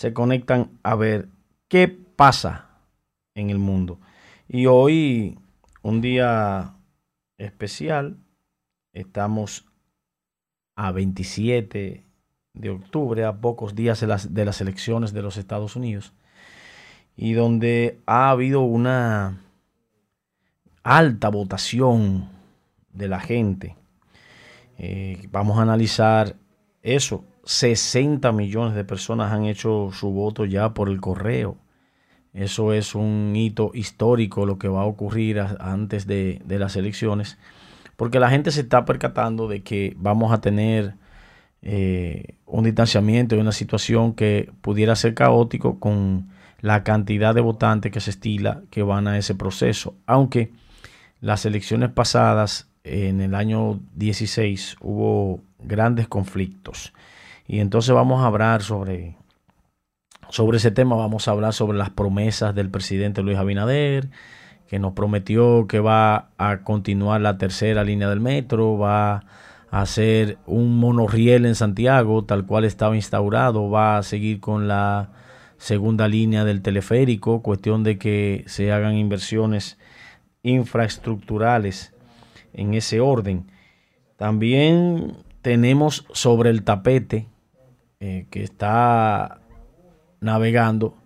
se 0.00 0.14
conectan 0.14 0.78
a 0.82 0.94
ver 0.94 1.28
qué 1.68 1.86
pasa 1.86 2.70
en 3.34 3.50
el 3.50 3.58
mundo. 3.58 4.00
Y 4.48 4.64
hoy, 4.64 5.38
un 5.82 6.00
día 6.00 6.72
especial, 7.36 8.16
estamos 8.94 9.66
a 10.74 10.90
27 10.90 12.06
de 12.54 12.70
octubre, 12.70 13.26
a 13.26 13.42
pocos 13.42 13.74
días 13.74 14.00
de 14.00 14.06
las, 14.06 14.32
de 14.32 14.46
las 14.46 14.62
elecciones 14.62 15.12
de 15.12 15.20
los 15.20 15.36
Estados 15.36 15.76
Unidos, 15.76 16.14
y 17.14 17.34
donde 17.34 18.00
ha 18.06 18.30
habido 18.30 18.62
una 18.62 19.42
alta 20.82 21.28
votación 21.28 22.30
de 22.94 23.06
la 23.06 23.20
gente. 23.20 23.76
Eh, 24.78 25.28
vamos 25.30 25.58
a 25.58 25.62
analizar 25.62 26.36
eso. 26.80 27.22
60 27.50 28.30
millones 28.30 28.76
de 28.76 28.84
personas 28.84 29.32
han 29.32 29.44
hecho 29.44 29.90
su 29.92 30.12
voto 30.12 30.44
ya 30.44 30.72
por 30.72 30.88
el 30.88 31.00
correo. 31.00 31.56
Eso 32.32 32.72
es 32.72 32.94
un 32.94 33.32
hito 33.34 33.72
histórico 33.74 34.46
lo 34.46 34.56
que 34.56 34.68
va 34.68 34.82
a 34.82 34.86
ocurrir 34.86 35.40
antes 35.58 36.06
de, 36.06 36.40
las 36.46 36.76
elecciones, 36.76 37.38
porque 37.96 38.20
la 38.20 38.30
gente 38.30 38.52
se 38.52 38.60
está 38.60 38.84
percatando 38.84 39.48
de 39.48 39.64
que 39.64 39.96
vamos 39.98 40.32
a 40.32 40.40
tener 40.40 40.94
eh, 41.62 42.36
un 42.46 42.62
distanciamiento 42.62 43.34
y 43.34 43.40
una 43.40 43.50
situación 43.50 44.12
que 44.12 44.52
pudiera 44.60 44.94
ser 44.94 45.14
caótico 45.14 45.80
con 45.80 46.28
la 46.60 46.84
cantidad 46.84 47.34
de 47.34 47.40
votantes 47.40 47.90
que 47.90 47.98
se 47.98 48.10
estila 48.10 48.62
que 48.70 48.84
van 48.84 49.08
a 49.08 49.18
ese 49.18 49.34
proceso. 49.34 49.96
Aunque 50.06 50.52
las 51.20 51.44
elecciones 51.46 51.90
pasadas, 51.90 52.68
en 52.84 53.20
el 53.20 53.34
año 53.34 53.80
16, 53.96 54.76
hubo 54.80 55.40
grandes 55.58 56.06
conflictos. 56.06 56.92
Y 57.52 57.58
entonces 57.58 57.92
vamos 57.92 58.22
a 58.22 58.26
hablar 58.26 58.62
sobre, 58.62 59.16
sobre 60.28 60.58
ese 60.58 60.70
tema, 60.70 60.94
vamos 60.94 61.26
a 61.26 61.32
hablar 61.32 61.52
sobre 61.52 61.76
las 61.76 61.90
promesas 61.90 62.54
del 62.54 62.70
presidente 62.70 63.22
Luis 63.22 63.38
Abinader, 63.38 64.08
que 64.68 64.78
nos 64.78 64.92
prometió 64.92 65.66
que 65.66 65.80
va 65.80 66.28
a 66.38 66.58
continuar 66.62 67.20
la 67.22 67.38
tercera 67.38 67.82
línea 67.82 68.08
del 68.08 68.20
metro, 68.20 68.78
va 68.78 69.24
hacer 69.72 70.38
un 70.46 70.78
monorriel 70.78 71.44
en 71.44 71.56
Santiago, 71.56 72.24
tal 72.24 72.46
cual 72.46 72.64
estaba 72.64 72.94
instaurado, 72.94 73.68
va 73.68 73.98
a 73.98 74.04
seguir 74.04 74.38
con 74.38 74.68
la 74.68 75.10
segunda 75.58 76.06
línea 76.06 76.44
del 76.44 76.62
teleférico, 76.62 77.42
cuestión 77.42 77.82
de 77.82 77.98
que 77.98 78.44
se 78.46 78.70
hagan 78.70 78.94
inversiones 78.94 79.76
infraestructurales 80.44 81.94
en 82.52 82.74
ese 82.74 83.00
orden. 83.00 83.50
También 84.16 85.16
tenemos 85.42 86.06
sobre 86.12 86.50
el 86.50 86.62
tapete 86.62 87.26
eh, 88.00 88.26
que 88.30 88.42
está 88.42 89.42
navegando 90.20 90.96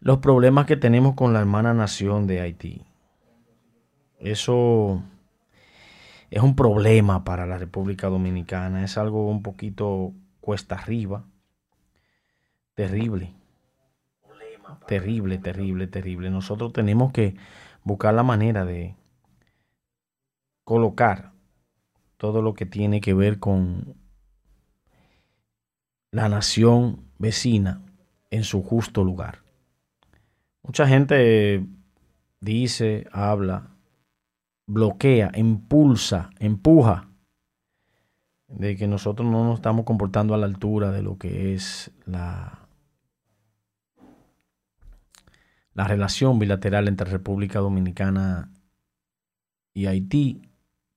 los 0.00 0.18
problemas 0.18 0.66
que 0.66 0.76
tenemos 0.76 1.14
con 1.14 1.32
la 1.32 1.40
hermana 1.40 1.74
nación 1.74 2.28
de 2.28 2.40
Haití. 2.40 2.84
Eso 4.20 5.02
es 6.30 6.42
un 6.42 6.54
problema 6.54 7.24
para 7.24 7.46
la 7.46 7.58
República 7.58 8.08
Dominicana, 8.08 8.84
es 8.84 8.96
algo 8.96 9.28
un 9.28 9.42
poquito 9.42 10.12
cuesta 10.40 10.76
arriba, 10.76 11.24
terrible, 12.74 13.34
terrible, 14.86 15.38
terrible, 15.38 15.88
terrible. 15.88 16.30
Nosotros 16.30 16.72
tenemos 16.72 17.12
que 17.12 17.34
buscar 17.82 18.14
la 18.14 18.22
manera 18.22 18.64
de 18.64 18.94
colocar 20.62 21.32
todo 22.16 22.40
lo 22.40 22.54
que 22.54 22.66
tiene 22.66 23.00
que 23.00 23.14
ver 23.14 23.40
con 23.40 24.05
la 26.16 26.30
nación 26.30 27.02
vecina 27.18 27.82
en 28.30 28.42
su 28.42 28.62
justo 28.62 29.04
lugar. 29.04 29.42
Mucha 30.62 30.88
gente 30.88 31.66
dice, 32.40 33.06
habla 33.12 33.68
bloquea, 34.66 35.30
impulsa, 35.34 36.30
empuja 36.38 37.10
de 38.48 38.76
que 38.76 38.88
nosotros 38.88 39.30
no 39.30 39.44
nos 39.44 39.56
estamos 39.56 39.84
comportando 39.84 40.32
a 40.32 40.38
la 40.38 40.46
altura 40.46 40.90
de 40.90 41.02
lo 41.02 41.18
que 41.18 41.52
es 41.52 41.90
la, 42.06 42.66
la 45.74 45.86
relación 45.86 46.38
bilateral 46.38 46.88
entre 46.88 47.10
República 47.10 47.58
Dominicana 47.58 48.50
y 49.74 49.84
Haití, 49.84 50.40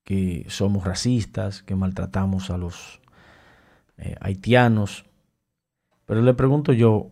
que 0.06 0.46
somos 0.48 0.86
racistas, 0.86 1.62
que 1.62 1.76
maltratamos 1.76 2.50
a 2.52 2.58
los 2.58 3.02
eh, 3.98 4.16
haitianos. 4.22 5.09
Pero 6.10 6.24
le 6.24 6.34
pregunto 6.34 6.74
yo, 6.74 7.12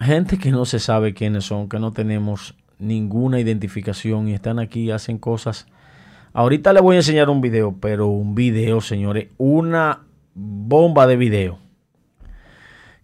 gente 0.00 0.36
que 0.36 0.50
no 0.50 0.64
se 0.64 0.80
sabe 0.80 1.14
quiénes 1.14 1.44
son, 1.44 1.68
que 1.68 1.78
no 1.78 1.92
tenemos 1.92 2.56
ninguna 2.80 3.38
identificación 3.38 4.26
y 4.26 4.34
están 4.34 4.58
aquí 4.58 4.90
hacen 4.90 5.16
cosas. 5.16 5.68
Ahorita 6.32 6.72
les 6.72 6.82
voy 6.82 6.96
a 6.96 6.98
enseñar 6.98 7.30
un 7.30 7.40
video, 7.40 7.76
pero 7.80 8.08
un 8.08 8.34
video, 8.34 8.80
señores, 8.80 9.28
una 9.38 10.00
bomba 10.34 11.06
de 11.06 11.16
video 11.16 11.58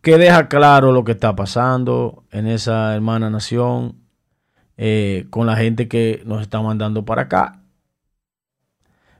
que 0.02 0.18
deja 0.18 0.48
claro 0.48 0.90
lo 0.90 1.04
que 1.04 1.12
está 1.12 1.36
pasando 1.36 2.24
en 2.32 2.48
esa 2.48 2.92
hermana 2.92 3.30
nación 3.30 3.94
eh, 4.76 5.26
con 5.30 5.46
la 5.46 5.54
gente 5.54 5.86
que 5.86 6.24
nos 6.26 6.42
está 6.42 6.60
mandando 6.60 7.04
para 7.04 7.22
acá. 7.22 7.60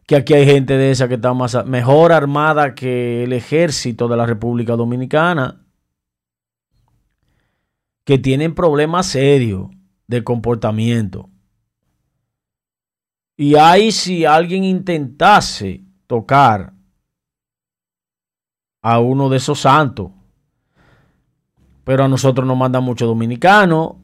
Que 0.05 0.17
aquí 0.17 0.35
hay 0.35 0.47
gente 0.47 0.77
de 0.77 0.91
esa 0.91 1.07
que 1.07 1.15
está 1.15 1.33
más, 1.33 1.65
mejor 1.65 2.11
armada 2.11 2.75
que 2.75 3.23
el 3.23 3.33
ejército 3.33 4.09
de 4.09 4.17
la 4.17 4.27
República 4.27 4.75
Dominicana. 4.75 5.61
Que 8.07 8.17
tienen 8.17 8.55
problemas 8.55 9.05
serios 9.05 9.69
de 10.07 10.25
comportamiento. 10.25 11.29
Y 13.37 13.57
ahí 13.57 13.93
si 13.93 14.25
alguien 14.25 14.65
intentase 14.65 15.85
tocar 16.07 16.73
a 18.81 19.01
uno 19.01 19.29
de 19.29 19.37
esos 19.37 19.61
santos, 19.61 20.13
pero 21.85 22.05
a 22.05 22.09
nosotros 22.09 22.47
nos 22.47 22.57
mandan 22.57 22.83
muchos 22.83 23.07
dominicanos, 23.07 23.97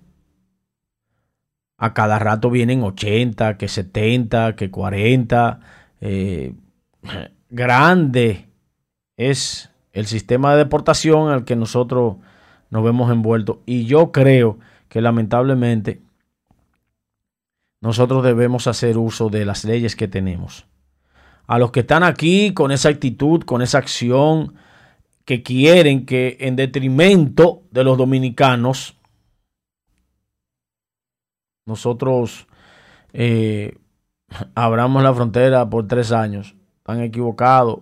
a 1.82 1.94
cada 1.94 2.20
rato 2.20 2.48
vienen 2.48 2.84
80, 2.84 3.58
que 3.58 3.66
70, 3.66 4.54
que 4.54 4.70
40. 4.70 5.58
Eh, 6.00 6.54
grande 7.50 8.48
es 9.16 9.68
el 9.92 10.06
sistema 10.06 10.52
de 10.52 10.58
deportación 10.58 11.30
al 11.30 11.44
que 11.44 11.56
nosotros 11.56 12.18
nos 12.72 12.82
vemos 12.82 13.12
envueltos. 13.12 13.58
Y 13.66 13.84
yo 13.84 14.12
creo 14.12 14.58
que 14.88 15.02
lamentablemente 15.02 16.00
nosotros 17.82 18.24
debemos 18.24 18.66
hacer 18.66 18.96
uso 18.96 19.28
de 19.28 19.44
las 19.44 19.64
leyes 19.64 19.94
que 19.94 20.08
tenemos. 20.08 20.66
A 21.46 21.58
los 21.58 21.70
que 21.70 21.80
están 21.80 22.02
aquí 22.02 22.54
con 22.54 22.72
esa 22.72 22.88
actitud, 22.88 23.42
con 23.42 23.60
esa 23.60 23.76
acción, 23.76 24.54
que 25.26 25.42
quieren 25.42 26.06
que 26.06 26.38
en 26.40 26.56
detrimento 26.56 27.62
de 27.70 27.84
los 27.84 27.98
dominicanos, 27.98 28.96
nosotros 31.66 32.46
eh, 33.12 33.76
abramos 34.54 35.02
la 35.02 35.12
frontera 35.12 35.68
por 35.68 35.86
tres 35.86 36.10
años. 36.10 36.56
Están 36.78 37.02
equivocados. 37.02 37.80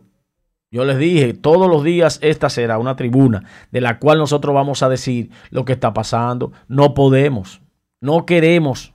Yo 0.72 0.84
les 0.84 0.98
dije, 0.98 1.34
todos 1.34 1.68
los 1.68 1.82
días 1.82 2.20
esta 2.22 2.48
será 2.48 2.78
una 2.78 2.94
tribuna 2.94 3.44
de 3.72 3.80
la 3.80 3.98
cual 3.98 4.18
nosotros 4.18 4.54
vamos 4.54 4.82
a 4.82 4.88
decir 4.88 5.30
lo 5.50 5.64
que 5.64 5.72
está 5.72 5.92
pasando. 5.92 6.52
No 6.68 6.94
podemos, 6.94 7.60
no 8.00 8.24
queremos, 8.24 8.94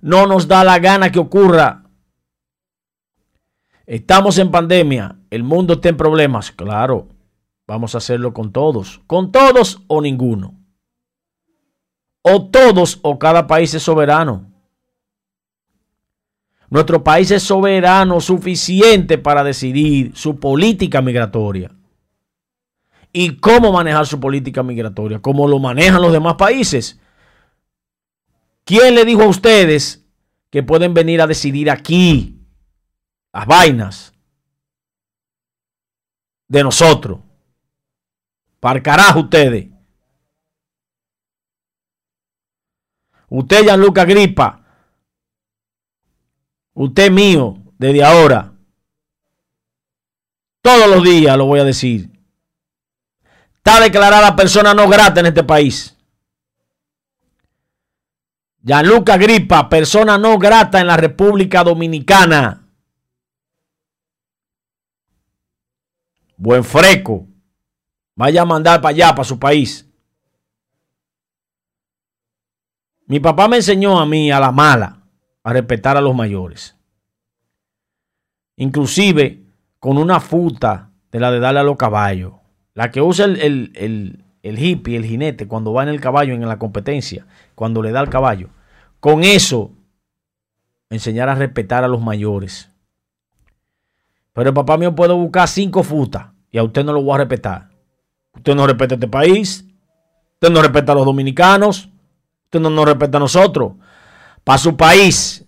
no 0.00 0.26
nos 0.26 0.46
da 0.46 0.62
la 0.62 0.78
gana 0.78 1.10
que 1.10 1.18
ocurra. 1.18 1.82
Estamos 3.86 4.38
en 4.38 4.52
pandemia, 4.52 5.16
el 5.30 5.42
mundo 5.42 5.74
está 5.74 5.88
en 5.88 5.96
problemas, 5.96 6.52
claro, 6.52 7.08
vamos 7.66 7.94
a 7.94 7.98
hacerlo 7.98 8.32
con 8.32 8.52
todos, 8.52 9.02
con 9.06 9.32
todos 9.32 9.82
o 9.88 10.00
ninguno. 10.00 10.54
O 12.22 12.48
todos 12.48 13.00
o 13.02 13.18
cada 13.18 13.46
país 13.46 13.74
es 13.74 13.82
soberano. 13.82 14.53
Nuestro 16.74 17.04
país 17.04 17.30
es 17.30 17.44
soberano 17.44 18.20
suficiente 18.20 19.16
para 19.16 19.44
decidir 19.44 20.10
su 20.16 20.40
política 20.40 21.00
migratoria. 21.00 21.70
¿Y 23.12 23.36
cómo 23.36 23.70
manejar 23.70 24.08
su 24.08 24.18
política 24.18 24.64
migratoria? 24.64 25.20
¿Cómo 25.20 25.46
lo 25.46 25.60
manejan 25.60 26.02
los 26.02 26.10
demás 26.10 26.34
países? 26.34 26.98
¿Quién 28.64 28.96
le 28.96 29.04
dijo 29.04 29.22
a 29.22 29.28
ustedes 29.28 30.04
que 30.50 30.64
pueden 30.64 30.94
venir 30.94 31.22
a 31.22 31.28
decidir 31.28 31.70
aquí 31.70 32.40
las 33.32 33.46
vainas 33.46 34.12
de 36.48 36.64
nosotros? 36.64 37.20
Para 38.58 38.82
carajo 38.82 39.20
ustedes. 39.20 39.68
Usted, 43.28 43.62
Gianluca 43.62 44.04
Gripa, 44.04 44.63
Usted 46.74 47.10
mío, 47.10 47.56
desde 47.78 48.04
ahora. 48.04 48.52
Todos 50.60 50.88
los 50.88 51.02
días 51.02 51.36
lo 51.36 51.46
voy 51.46 51.60
a 51.60 51.64
decir. 51.64 52.10
está 53.56 53.80
declarada 53.80 54.34
persona 54.34 54.74
no 54.74 54.88
grata 54.88 55.20
en 55.20 55.26
este 55.26 55.44
país. 55.44 55.96
Gianluca 58.62 59.16
Gripa, 59.16 59.68
persona 59.68 60.16
no 60.18 60.38
grata 60.38 60.80
en 60.80 60.86
la 60.86 60.96
República 60.96 61.62
Dominicana. 61.62 62.66
Buen 66.36 66.64
freco. 66.64 67.26
Vaya 68.16 68.42
a 68.42 68.46
mandar 68.46 68.80
para 68.80 68.90
allá, 68.94 69.10
para 69.10 69.24
su 69.24 69.38
país. 69.38 69.86
Mi 73.06 73.20
papá 73.20 73.48
me 73.48 73.56
enseñó 73.56 74.00
a 74.00 74.06
mí, 74.06 74.30
a 74.30 74.40
la 74.40 74.50
mala, 74.50 75.03
a 75.44 75.52
respetar 75.52 75.96
a 75.96 76.00
los 76.00 76.14
mayores. 76.14 76.76
Inclusive 78.56 79.44
con 79.78 79.98
una 79.98 80.18
futa 80.18 80.90
de 81.12 81.20
la 81.20 81.30
de 81.30 81.38
darle 81.38 81.60
a 81.60 81.64
los 81.64 81.76
caballos. 81.76 82.32
La 82.72 82.90
que 82.90 83.00
usa 83.00 83.26
el, 83.26 83.70
el, 84.42 84.58
hippie, 84.58 84.96
el 84.96 85.04
jinete, 85.04 85.46
cuando 85.46 85.72
va 85.72 85.84
en 85.84 85.90
el 85.90 86.00
caballo 86.00 86.34
en 86.34 86.48
la 86.48 86.58
competencia, 86.58 87.26
cuando 87.54 87.82
le 87.82 87.92
da 87.92 88.00
al 88.00 88.10
caballo. 88.10 88.48
Con 88.98 89.22
eso, 89.22 89.70
enseñar 90.90 91.28
a 91.28 91.34
respetar 91.34 91.84
a 91.84 91.88
los 91.88 92.00
mayores. 92.00 92.70
Pero 94.32 94.48
el 94.48 94.54
papá 94.54 94.76
mío 94.76 94.94
puede 94.94 95.12
buscar 95.12 95.46
cinco 95.46 95.82
futas 95.82 96.26
y 96.50 96.58
a 96.58 96.64
usted 96.64 96.84
no 96.84 96.92
lo 96.92 97.02
voy 97.02 97.14
a 97.14 97.18
respetar. 97.18 97.70
Usted 98.34 98.54
no 98.54 98.66
respeta 98.66 98.94
este 98.94 99.08
país. 99.08 99.64
Usted 100.34 100.50
no 100.50 100.62
respeta 100.62 100.92
a 100.92 100.94
los 100.96 101.04
dominicanos. 101.04 101.90
Usted 102.44 102.60
no 102.60 102.70
nos 102.70 102.86
respeta 102.86 103.18
a 103.18 103.20
nosotros. 103.20 103.74
Para 104.44 104.58
su 104.58 104.76
país. 104.76 105.44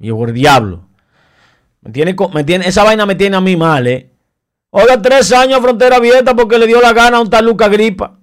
Y 0.00 0.08
el 0.08 0.34
diablo. 0.34 0.88
Me 1.82 1.92
tiene, 1.92 2.16
me 2.32 2.44
tiene, 2.44 2.66
esa 2.66 2.82
vaina 2.82 3.06
me 3.06 3.14
tiene 3.14 3.36
a 3.36 3.40
mí 3.40 3.56
mal, 3.56 3.86
¿eh? 3.86 4.10
Oiga, 4.70 5.00
tres 5.00 5.32
años 5.32 5.60
frontera 5.60 5.96
abierta 5.96 6.34
porque 6.34 6.58
le 6.58 6.66
dio 6.66 6.80
la 6.80 6.92
gana 6.92 7.18
a 7.18 7.20
un 7.20 7.30
tal 7.30 7.44
Luca 7.44 7.68
Gripa. 7.68 8.18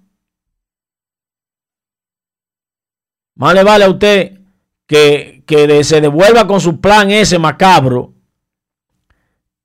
Más 3.35 3.53
le 3.53 3.63
vale 3.63 3.85
a 3.85 3.89
usted 3.89 4.41
que, 4.85 5.43
que 5.47 5.83
se 5.83 6.01
devuelva 6.01 6.47
con 6.47 6.59
su 6.59 6.81
plan 6.81 7.09
ese 7.09 7.39
macabro 7.39 8.13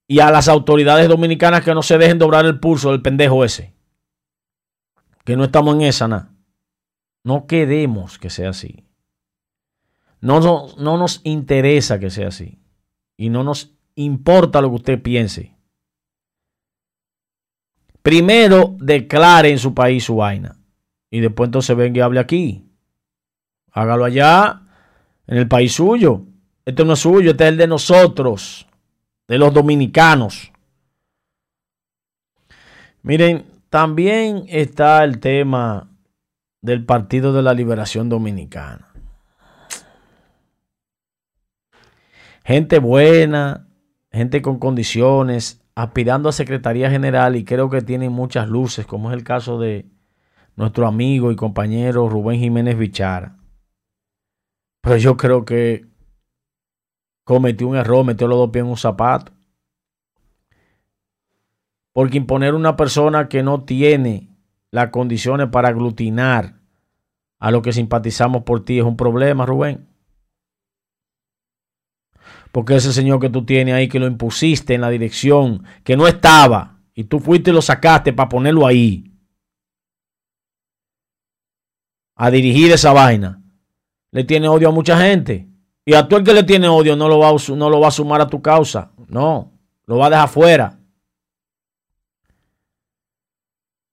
y 0.07 0.21
a 0.21 0.31
las 0.31 0.49
autoridades 0.49 1.09
dominicanas 1.09 1.65
que 1.65 1.75
no 1.75 1.83
se 1.83 1.99
dejen 1.99 2.19
doblar 2.19 2.47
el 2.47 2.61
pulso 2.61 2.93
del 2.93 3.03
pendejo 3.03 3.45
ese. 3.45 3.75
Que 5.25 5.37
no 5.37 5.45
estamos 5.45 5.75
en 5.75 5.83
esa, 5.83 6.07
nada. 6.07 6.36
No 7.27 7.49
queremos 7.49 8.21
que 8.21 8.31
sea 8.31 8.51
así. 8.51 8.85
No, 10.21 10.39
no, 10.39 10.69
no 10.79 10.97
nos 10.97 11.23
interesa 11.25 11.99
que 11.99 12.09
sea 12.09 12.29
así. 12.29 12.61
Y 13.17 13.31
no 13.31 13.43
nos 13.43 13.75
importa 13.97 14.61
lo 14.61 14.69
que 14.69 14.75
usted 14.77 15.03
piense. 15.03 15.57
Primero 18.01 18.77
declare 18.79 19.51
en 19.51 19.59
su 19.59 19.75
país 19.75 20.05
su 20.05 20.15
vaina. 20.15 20.57
Y 21.11 21.19
después 21.19 21.49
entonces 21.49 21.77
venga 21.77 21.99
y 21.99 22.03
hable 22.03 22.21
aquí. 22.21 22.71
Hágalo 23.73 24.05
allá, 24.05 24.63
en 25.27 25.39
el 25.39 25.49
país 25.49 25.73
suyo. 25.73 26.23
Este 26.65 26.85
no 26.85 26.93
es 26.93 27.01
suyo, 27.01 27.33
este 27.33 27.43
es 27.43 27.51
el 27.51 27.57
de 27.57 27.67
nosotros 27.67 28.69
de 29.27 29.37
los 29.37 29.53
dominicanos. 29.53 30.53
Miren, 33.03 33.47
también 33.69 34.45
está 34.47 35.03
el 35.03 35.19
tema 35.19 35.91
del 36.67 36.85
Partido 36.85 37.33
de 37.33 37.43
la 37.43 37.55
Liberación 37.55 38.09
Dominicana. 38.09 38.89
Gente 42.45 42.81
buena, 42.81 43.69
gente 44.11 44.43
con 44.43 44.59
condiciones, 44.59 45.65
aspirando 45.77 46.29
a 46.29 46.33
Secretaría 46.33 46.91
General 46.91 47.37
y 47.37 47.45
creo 47.45 47.71
que 47.71 47.83
tienen 47.83 48.13
muchas 48.13 48.49
luces, 48.49 48.85
como 48.85 49.11
es 49.11 49.17
el 49.17 49.23
caso 49.23 49.61
de 49.61 49.87
nuestro 50.57 50.89
amigo 50.89 51.31
y 51.31 51.37
compañero 51.37 52.09
Rubén 52.09 52.41
Jiménez 52.41 52.77
Bichara. 52.77 53.37
Pero 54.81 54.97
yo 54.97 55.17
creo 55.17 55.45
que 55.45 55.87
cometió 57.25 57.69
un 57.69 57.77
error, 57.77 58.05
metió 58.05 58.27
los 58.27 58.39
dos 58.39 58.51
pies 58.51 58.65
en 58.65 58.71
un 58.71 58.77
zapato. 58.77 59.33
Porque 61.93 62.19
imponer 62.19 62.55
una 62.55 62.77
persona 62.77 63.29
que 63.29 63.45
no 63.45 63.65
tiene 63.65 64.37
las 64.73 64.91
condiciones 64.91 65.49
para 65.49 65.69
aglutinar 65.69 66.56
a 67.39 67.51
lo 67.51 67.63
que 67.63 67.73
simpatizamos 67.73 68.43
por 68.43 68.65
ti 68.65 68.79
es 68.79 68.85
un 68.85 68.97
problema, 68.97 69.47
Rubén. 69.47 69.89
Porque 72.53 72.77
ese 72.77 72.93
señor 72.93 73.21
que 73.21 73.29
tú 73.29 73.45
tienes 73.45 73.75
ahí, 73.75 73.89
que 73.89 73.99
lo 73.99 74.07
impusiste 74.07 74.75
en 74.75 74.81
la 74.81 74.89
dirección, 74.89 75.65
que 75.85 75.97
no 75.97 76.07
estaba, 76.07 76.79
y 76.95 77.05
tú 77.05 77.21
fuiste 77.21 77.51
y 77.51 77.53
lo 77.53 77.61
sacaste 77.61 78.13
para 78.13 78.29
ponerlo 78.29 78.67
ahí, 78.67 79.13
a 82.15 82.31
dirigir 82.31 82.73
esa 82.73 82.93
vaina, 82.93 83.43
le 84.11 84.25
tiene 84.25 84.49
odio 84.49 84.69
a 84.69 84.73
mucha 84.73 84.99
gente. 84.99 85.49
Y 85.85 85.95
a 85.95 86.09
tú 86.09 86.17
el 86.17 86.25
que 86.25 86.33
le 86.33 86.43
tiene 86.43 86.67
odio 86.69 86.97
no 86.97 87.09
lo 87.09 87.19
va 87.19 87.29
a, 87.29 87.35
no 87.55 87.71
lo 87.71 87.81
va 87.81 87.89
a 87.89 87.93
sumar 87.93 88.21
a 88.21 88.27
tu 88.27 88.41
causa. 88.41 88.91
No, 89.09 89.53
lo 89.85 89.99
va 89.99 90.07
a 90.07 90.11
dejar 90.11 90.29
fuera. 90.29 90.81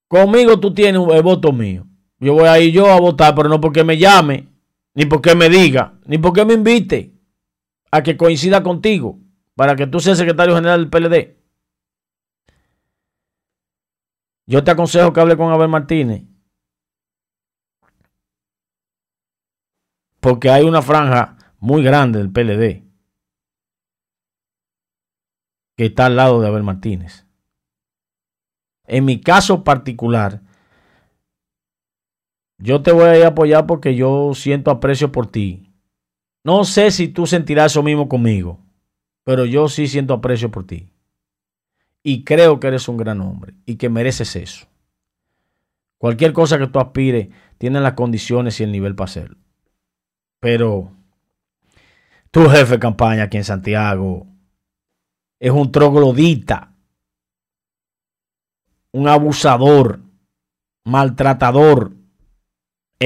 Conmigo 0.07 0.60
tú 0.60 0.74
tienes 0.74 1.01
el 1.12 1.22
voto 1.22 1.51
mío. 1.51 1.86
Yo 2.23 2.35
voy 2.35 2.47
a 2.47 2.57
ir 2.57 2.71
yo 2.71 2.89
a 2.89 3.01
votar, 3.01 3.35
pero 3.35 3.49
no 3.49 3.59
porque 3.59 3.83
me 3.83 3.97
llame, 3.97 4.47
ni 4.93 5.05
porque 5.05 5.35
me 5.35 5.49
diga, 5.49 5.99
ni 6.05 6.17
porque 6.17 6.45
me 6.45 6.53
invite 6.53 7.19
a 7.91 8.01
que 8.01 8.15
coincida 8.15 8.63
contigo 8.63 9.19
para 9.55 9.75
que 9.75 9.87
tú 9.87 9.99
seas 9.99 10.19
secretario 10.19 10.55
general 10.55 10.79
del 10.79 10.89
PLD. 10.89 11.37
Yo 14.45 14.63
te 14.63 14.71
aconsejo 14.71 15.11
que 15.11 15.19
hable 15.19 15.35
con 15.35 15.51
Abel 15.51 15.67
Martínez. 15.67 16.23
Porque 20.21 20.49
hay 20.49 20.63
una 20.63 20.81
franja 20.81 21.37
muy 21.59 21.83
grande 21.83 22.19
del 22.19 22.31
PLD, 22.31 22.87
que 25.75 25.87
está 25.87 26.05
al 26.05 26.15
lado 26.15 26.39
de 26.39 26.47
Abel 26.47 26.63
Martínez. 26.63 27.27
En 28.85 29.03
mi 29.03 29.19
caso 29.19 29.65
particular, 29.65 30.41
yo 32.57 32.81
te 32.81 32.91
voy 32.91 33.21
a 33.21 33.27
apoyar 33.27 33.65
porque 33.65 33.95
yo 33.95 34.33
siento 34.33 34.71
aprecio 34.71 35.11
por 35.11 35.27
ti. 35.27 35.73
No 36.44 36.65
sé 36.65 36.91
si 36.91 37.07
tú 37.07 37.25
sentirás 37.25 37.71
eso 37.71 37.83
mismo 37.83 38.09
conmigo, 38.09 38.59
pero 39.23 39.45
yo 39.45 39.69
sí 39.69 39.88
siento 39.88 40.13
aprecio 40.13 40.51
por 40.51 40.65
ti. 40.65 40.89
Y 42.03 42.23
creo 42.25 42.59
que 42.59 42.67
eres 42.67 42.88
un 42.88 42.97
gran 42.97 43.21
hombre 43.21 43.53
y 43.65 43.75
que 43.77 43.89
mereces 43.89 44.35
eso. 44.35 44.67
Cualquier 45.97 46.33
cosa 46.33 46.57
que 46.57 46.68
tú 46.68 46.80
aspires, 46.80 47.30
tiene 47.57 47.80
las 47.80 47.94
condiciones 47.94 48.59
y 48.59 48.63
el 48.63 48.73
nivel 48.73 48.94
para 48.94 49.06
hacerlo. 49.06 49.37
Pero 50.42 50.92
tu 52.30 52.49
jefe 52.49 52.73
de 52.73 52.80
campaña 52.80 53.23
aquí 53.23 53.37
en 53.37 53.45
Santiago 53.45 54.28
es 55.39 55.51
un 55.51 55.71
troglodita, 55.71 56.75
un 58.92 59.07
abusador, 59.07 60.01
maltratador, 60.83 61.94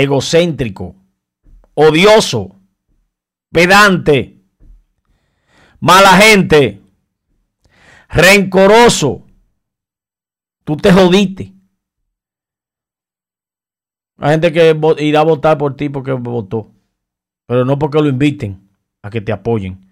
egocéntrico, 0.01 0.95
odioso, 1.73 2.55
pedante, 3.51 4.37
mala 5.79 6.15
gente, 6.17 6.81
rencoroso. 8.07 9.25
Tú 10.63 10.77
te 10.77 10.91
jodiste. 10.91 11.53
Hay 14.17 14.31
gente 14.31 14.51
que 14.51 14.77
irá 14.99 15.21
a 15.21 15.23
votar 15.23 15.57
por 15.57 15.75
ti 15.75 15.89
porque 15.89 16.11
votó, 16.11 16.71
pero 17.47 17.65
no 17.65 17.79
porque 17.79 17.99
lo 17.99 18.07
inviten 18.07 18.69
a 19.01 19.09
que 19.09 19.21
te 19.21 19.31
apoyen. 19.31 19.91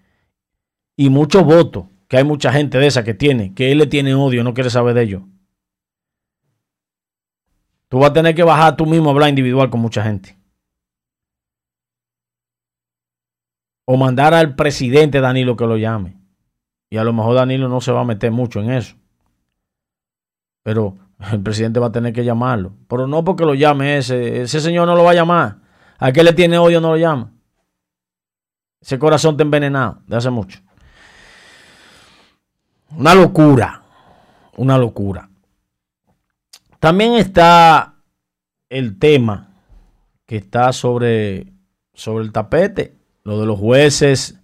Y 0.96 1.10
muchos 1.10 1.44
votos, 1.44 1.86
que 2.06 2.18
hay 2.18 2.24
mucha 2.24 2.52
gente 2.52 2.78
de 2.78 2.86
esa 2.86 3.02
que 3.02 3.14
tiene, 3.14 3.54
que 3.54 3.72
él 3.72 3.78
le 3.78 3.86
tiene 3.86 4.14
odio, 4.14 4.44
no 4.44 4.54
quiere 4.54 4.70
saber 4.70 4.94
de 4.94 5.02
ellos. 5.02 5.22
Tú 7.88 7.98
vas 7.98 8.10
a 8.10 8.12
tener 8.12 8.34
que 8.34 8.42
bajar 8.42 8.76
tú 8.76 8.86
mismo 8.86 9.08
a 9.08 9.12
hablar 9.12 9.28
individual 9.28 9.70
con 9.70 9.80
mucha 9.80 10.02
gente. 10.02 10.36
O 13.84 13.96
mandar 13.96 14.34
al 14.34 14.56
presidente 14.56 15.20
Danilo 15.20 15.56
que 15.56 15.66
lo 15.66 15.76
llame. 15.76 16.16
Y 16.90 16.96
a 16.96 17.04
lo 17.04 17.12
mejor 17.12 17.36
Danilo 17.36 17.68
no 17.68 17.80
se 17.80 17.92
va 17.92 18.00
a 18.00 18.04
meter 18.04 18.32
mucho 18.32 18.60
en 18.60 18.70
eso. 18.70 18.96
Pero 20.62 20.96
el 21.32 21.40
presidente 21.40 21.78
va 21.78 21.86
a 21.86 21.92
tener 21.92 22.12
que 22.12 22.24
llamarlo. 22.24 22.72
Pero 22.88 23.06
no 23.06 23.22
porque 23.22 23.44
lo 23.44 23.54
llame 23.54 23.98
ese. 23.98 24.42
Ese 24.42 24.60
señor 24.60 24.88
no 24.88 24.96
lo 24.96 25.04
va 25.04 25.12
a 25.12 25.14
llamar. 25.14 25.58
A 25.98 26.12
qué 26.12 26.24
le 26.24 26.32
tiene 26.32 26.58
odio 26.58 26.80
no 26.80 26.90
lo 26.90 26.96
llama. 26.96 27.32
Ese 28.80 28.98
corazón 28.98 29.32
está 29.32 29.42
envenenado 29.42 30.02
de 30.06 30.16
hace 30.16 30.30
mucho. 30.30 30.60
Una 32.90 33.14
locura. 33.14 33.82
Una 34.56 34.76
locura. 34.76 35.28
También 36.80 37.14
está 37.14 37.94
el 38.68 38.98
tema 38.98 39.48
que 40.26 40.36
está 40.36 40.72
sobre, 40.72 41.52
sobre 41.94 42.24
el 42.24 42.32
tapete, 42.32 42.94
lo 43.24 43.40
de 43.40 43.46
los 43.46 43.58
jueces 43.58 44.40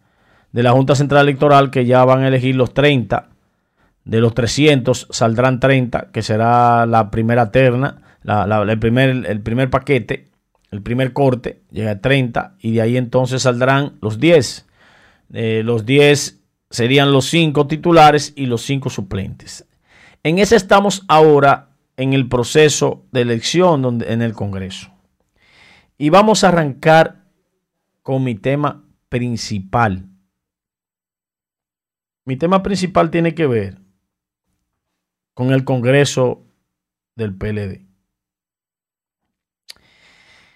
de 0.53 0.63
la 0.63 0.73
Junta 0.73 0.95
Central 0.95 1.29
Electoral 1.29 1.71
que 1.71 1.87
ya 1.87 2.05
van 2.05 2.23
a 2.23 2.29
elegir 2.29 2.55
los 2.55 2.75
30 2.75 3.29
De 4.05 4.21
los 4.21 4.35
300 4.35 5.09
saldrán 5.11 5.61
30, 5.61 6.11
que 6.13 6.23
será 6.23 6.87
la 6.87 7.11
primera 7.11 7.51
terna, 7.51 8.03
el, 8.25 8.79
primer, 8.79 9.27
el 9.27 9.41
primer 9.41 9.71
paquete, 9.71 10.29
el 10.71 10.83
primer 10.83 11.13
corte, 11.13 11.63
llega 11.71 11.93
a 11.93 12.01
30 12.01 12.57
y 12.61 12.73
de 12.75 12.83
ahí 12.83 12.97
entonces 12.97 13.43
saldrán 13.43 13.95
los 14.01 14.19
10. 14.19 14.67
Eh, 15.35 15.63
los 15.65 15.87
10 15.87 16.41
serían 16.71 17.13
los 17.13 17.27
5 17.27 17.67
titulares 17.67 18.33
y 18.37 18.47
los 18.47 18.63
5 18.63 18.91
suplentes. 18.91 19.67
En 20.23 20.39
ese 20.39 20.57
estamos 20.57 21.05
ahora 21.09 21.72
en 21.97 22.13
el 22.13 22.29
proceso 22.29 23.07
de 23.13 23.23
elección 23.23 23.83
donde, 23.83 24.13
en 24.13 24.23
el 24.23 24.35
Congreso. 24.35 24.93
Y 25.99 26.11
vamos 26.11 26.43
a 26.43 26.49
arrancar 26.49 27.25
con 28.03 28.25
mi 28.25 28.35
tema 28.35 28.85
principal. 29.09 30.09
Mi 32.25 32.37
tema 32.37 32.63
principal 32.63 33.11
tiene 33.11 33.35
que 33.35 33.47
ver 33.47 33.79
con 35.35 35.53
el 35.53 35.65
Congreso 35.65 36.45
del 37.15 37.37
PLD. 37.37 37.87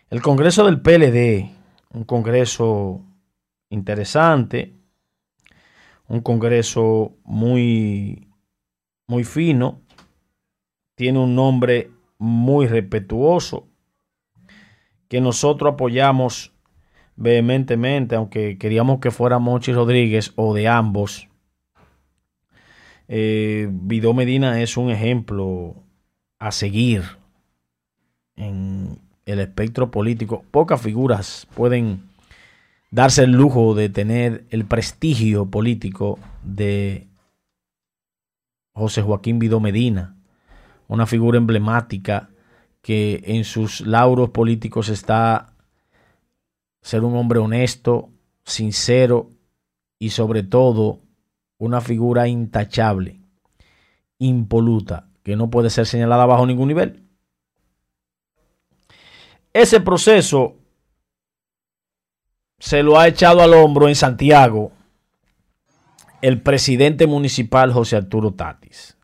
El 0.09 0.23
Congreso 0.23 0.65
del 0.67 0.81
PLD, 0.81 1.51
un 1.91 2.05
Congreso 2.05 3.05
interesante, 3.71 4.77
un 6.09 6.21
Congreso 6.21 7.17
muy, 7.25 8.29
muy 9.09 9.25
fino, 9.25 9.83
tiene 10.97 11.21
un 11.21 11.37
nombre 11.37 11.91
muy 12.19 12.67
respetuoso, 12.67 13.69
que 15.09 15.21
nosotros 15.21 15.75
apoyamos 15.75 16.53
vehementemente, 17.15 18.17
aunque 18.17 18.59
queríamos 18.59 18.99
que 18.99 19.11
fuera 19.11 19.39
Mochi 19.39 19.73
Rodríguez 19.73 20.33
o 20.37 20.55
de 20.55 20.67
ambos. 20.67 21.29
Eh, 23.09 23.69
Vidó 23.71 24.15
Medina 24.15 24.61
es 24.61 24.77
un 24.77 24.91
ejemplo 24.91 25.77
a 26.39 26.51
seguir 26.51 27.03
en 28.35 28.99
el 29.27 29.39
espectro 29.41 29.91
político. 29.91 30.45
Pocas 30.51 30.81
figuras 30.81 31.47
pueden 31.55 32.03
darse 32.91 33.25
el 33.25 33.33
lujo 33.33 33.75
de 33.75 33.89
tener 33.89 34.45
el 34.51 34.65
prestigio 34.65 35.47
político 35.47 36.19
de 36.43 37.07
José 38.73 39.03
Joaquín 39.03 39.39
Vidó 39.39 39.61
Medina, 39.61 40.16
una 40.89 41.07
figura 41.07 41.39
emblemática 41.39 42.31
que 42.83 43.23
en 43.27 43.45
sus 43.45 43.81
lauros 43.81 44.31
políticos 44.31 44.89
está 44.89 45.53
ser 46.83 47.03
un 47.03 47.17
hombre 47.17 47.41
honesto, 47.41 48.11
sincero 48.45 49.33
y 49.99 50.11
sobre 50.11 50.45
todo 50.45 51.01
una 51.59 51.81
figura 51.81 52.29
intachable, 52.29 53.21
impoluta, 54.19 55.09
que 55.25 55.35
no 55.35 55.51
puede 55.51 55.71
ser 55.71 55.87
señalada 55.87 56.27
bajo 56.27 56.47
ningún 56.47 56.69
nivel. 56.69 57.03
Ese 59.53 59.81
proceso 59.81 60.57
se 62.59 62.83
lo 62.83 62.99
ha 62.99 63.09
echado 63.09 63.43
al 63.43 63.55
hombro 63.55 63.89
en 63.89 63.97
Santiago 63.97 64.71
el 66.23 66.41
presidente 66.41 67.07
municipal 67.07 67.73
José 67.73 67.97
Arturo 67.97 68.35
Tatis 68.35 68.97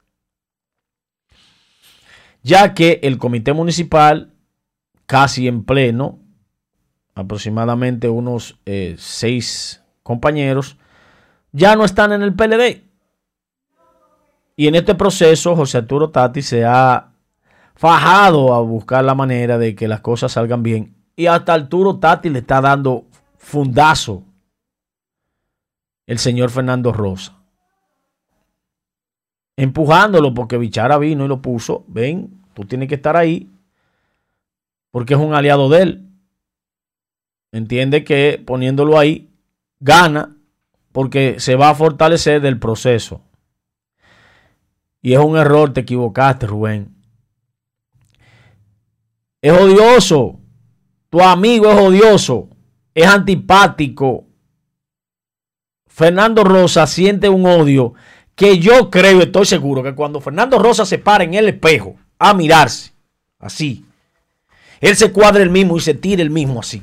ya 2.43 2.75
que 2.75 3.01
el 3.03 3.19
comité 3.19 3.53
municipal, 3.53 4.33
casi 5.07 5.49
en 5.49 5.65
pleno, 5.65 6.19
aproximadamente 7.15 8.09
unos 8.09 8.59
eh, 8.67 8.97
seis 8.99 9.83
compañeros, 10.03 10.77
ya 11.53 11.77
no 11.77 11.85
están 11.85 12.13
en 12.13 12.23
el 12.23 12.35
PLD. 12.35 12.83
Y 14.57 14.67
en 14.67 14.75
este 14.75 14.95
proceso, 14.95 15.57
José 15.57 15.79
Arturo 15.79 16.11
Tati 16.11 16.43
se 16.43 16.65
ha 16.65 17.13
fajado 17.75 18.55
a 18.55 18.61
buscar 18.61 19.05
la 19.05 19.15
manera 19.15 19.59
de 19.59 19.75
que 19.75 19.89
las 19.89 20.01
cosas 20.01 20.33
salgan 20.33 20.63
bien. 20.63 20.95
Y 21.17 21.27
hasta 21.27 21.55
Arturo 21.55 21.99
Tati 21.99 22.29
le 22.29 22.41
está 22.41 22.61
dando 22.61 23.07
fundazo 23.37 24.25
el 26.07 26.19
señor 26.19 26.51
Fernando 26.51 26.93
Rosa 26.93 27.42
empujándolo 29.57 30.35
porque 30.35 30.59
Bichara 30.59 30.99
vino 30.99 31.25
y 31.25 31.29
lo 31.29 31.43
puso. 31.43 31.85
Ven, 31.89 32.43
tú 32.55 32.65
tienes 32.65 32.89
que 32.89 32.97
estar 32.97 33.17
ahí 33.17 33.51
porque 34.91 35.15
es 35.15 35.21
un 35.21 35.35
aliado 35.35 35.69
de 35.69 35.83
él. 35.83 36.09
Entiende 37.53 38.05
que 38.05 38.43
poniéndolo 38.45 38.99
ahí 38.99 39.31
gana 39.81 40.37
porque 40.93 41.41
se 41.41 41.57
va 41.57 41.71
a 41.71 41.75
fortalecer 41.75 42.41
del 42.41 42.59
proceso. 42.59 43.23
Y 45.01 45.15
es 45.15 45.19
un 45.19 45.37
error, 45.37 45.73
te 45.73 45.81
equivocaste, 45.81 46.47
Rubén. 46.47 46.95
Es 49.41 49.53
odioso. 49.53 50.39
Tu 51.11 51.21
amigo 51.21 51.71
es 51.71 51.79
odioso. 51.79 52.49
Es 52.95 53.07
antipático. 53.07 54.27
Fernando 55.89 56.45
Rosa 56.45 56.87
siente 56.87 57.29
un 57.29 57.45
odio 57.45 57.95
que 58.43 58.59
yo 58.59 58.91
creo, 58.91 59.21
estoy 59.21 59.47
seguro, 59.47 59.85
que 59.85 59.95
cuando 59.95 60.21
Fernando 60.21 60.59
Rosa 60.59 60.85
se 60.85 60.99
para 60.99 61.23
en 61.23 61.35
el 61.35 61.49
espejo 61.49 61.95
a 62.19 62.35
mirarse, 62.35 62.93
así, 63.39 63.87
él 64.81 64.97
se 64.97 65.13
cuadra 65.13 65.45
el 65.45 65.51
mismo 65.51 65.77
y 65.77 65.81
se 65.81 65.95
tira 65.95 66.23
el 66.23 66.31
mismo 66.31 66.59
así. 66.59 66.83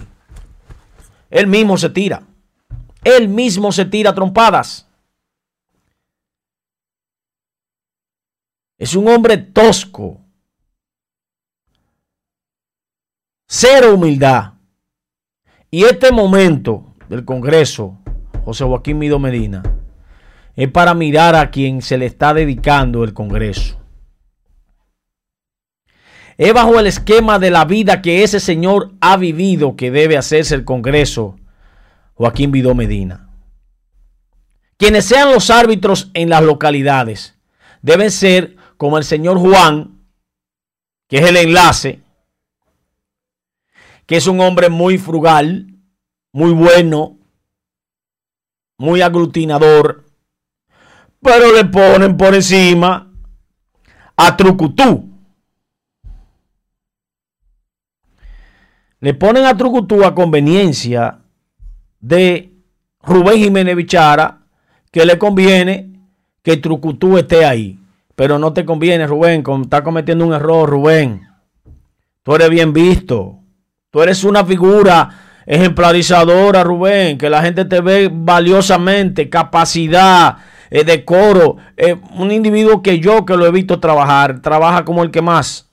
Él 1.30 1.48
mismo 1.48 1.78
se 1.78 1.90
tira. 1.90 2.24
Él 3.04 3.28
mismo 3.28 3.74
se 3.74 3.84
tira 3.84 4.16
trompadas. 4.16 4.88
Es 8.78 8.96
un 8.96 9.10
hombre 9.10 9.36
tosco. 9.36 10.22
Cero 13.50 13.96
humildad. 13.96 14.54
Y 15.70 15.84
este 15.84 16.14
momento 16.14 16.96
del 17.10 17.26
Congreso, 17.26 17.98
José 18.46 18.64
Joaquín 18.64 18.98
Mido 18.98 19.20
Medina, 19.20 19.79
es 20.56 20.70
para 20.72 20.94
mirar 20.94 21.36
a 21.36 21.52
quien 21.52 21.82
se 21.82 21.98
le 21.98 22.06
está 22.06 22.34
dedicando 22.34 23.04
el 23.04 23.14
Congreso. 23.14 23.80
Es 26.38 26.54
bajo 26.54 26.80
el 26.80 26.88
esquema 26.88 27.38
de 27.38 27.52
la 27.52 27.66
vida 27.66 28.02
que 28.02 28.24
ese 28.24 28.40
señor 28.40 28.94
ha 29.02 29.18
vivido 29.18 29.76
que 29.76 29.92
debe 29.92 30.18
hacerse 30.18 30.56
el 30.56 30.64
Congreso 30.64 31.36
Joaquín 32.14 32.52
Vidó 32.52 32.76
Medina. 32.76 33.30
Quienes 34.78 35.06
sean 35.06 35.34
los 35.34 35.50
árbitros 35.50 36.10
en 36.14 36.30
las 36.30 36.42
localidades 36.42 37.38
deben 37.82 38.12
ser 38.12 38.56
como 38.78 38.98
el 38.98 39.04
señor 39.04 39.38
Juan, 39.38 40.00
que 41.10 41.18
es 41.18 41.30
el 41.30 41.36
enlace, 41.36 42.02
que 44.06 44.16
es 44.16 44.28
un 44.28 44.40
hombre 44.40 44.70
muy 44.70 44.98
frugal, 44.98 45.68
muy 46.32 46.52
bueno, 46.52 47.18
muy 48.78 49.02
aglutinador, 49.02 50.09
pero 51.22 51.54
le 51.54 51.66
ponen 51.66 52.18
por 52.18 52.34
encima 52.36 53.12
a 54.16 54.38
Trucutú. 54.38 55.10
Le 59.00 59.14
ponen 59.14 59.46
a 59.46 59.56
Trucutú 59.56 60.04
a 60.04 60.14
conveniencia 60.14 61.20
de 62.00 62.54
Rubén 63.02 63.38
Jiménez 63.38 63.76
Bichara 63.76 64.40
que 64.92 65.06
le 65.06 65.18
conviene 65.18 65.90
que 66.42 66.58
Trucutú 66.58 67.18
esté 67.18 67.46
ahí. 67.46 67.80
Pero 68.16 68.38
no 68.38 68.52
te 68.52 68.66
conviene, 68.66 69.08
Rubén, 69.08 69.44
está 69.62 69.82
cometiendo 69.84 70.26
un 70.26 70.34
error, 70.34 70.70
Rubén. 70.70 71.30
Tú 72.24 72.36
eres 72.36 72.50
bien 72.50 72.74
visto. 72.74 73.40
Tú 73.92 74.02
eres 74.02 74.24
una 74.24 74.44
figura 74.44 75.10
ejemplarizadora, 75.46 76.64
Rubén, 76.64 77.18
que 77.18 77.30
la 77.30 77.42
gente 77.42 77.66
te 77.66 77.80
ve 77.82 78.10
valiosamente, 78.12 79.30
capacidad, 79.30 80.38
eh, 80.70 80.84
decoro, 80.84 81.58
eh, 81.78 81.96
un 82.16 82.32
individuo 82.32 82.82
que 82.82 83.00
yo 83.00 83.26
que 83.26 83.36
lo 83.36 83.46
he 83.46 83.52
visto 83.52 83.80
trabajar, 83.80 84.42
trabaja 84.42 84.86
como 84.86 85.04
el 85.04 85.12
que 85.12 85.22
más. 85.22 85.72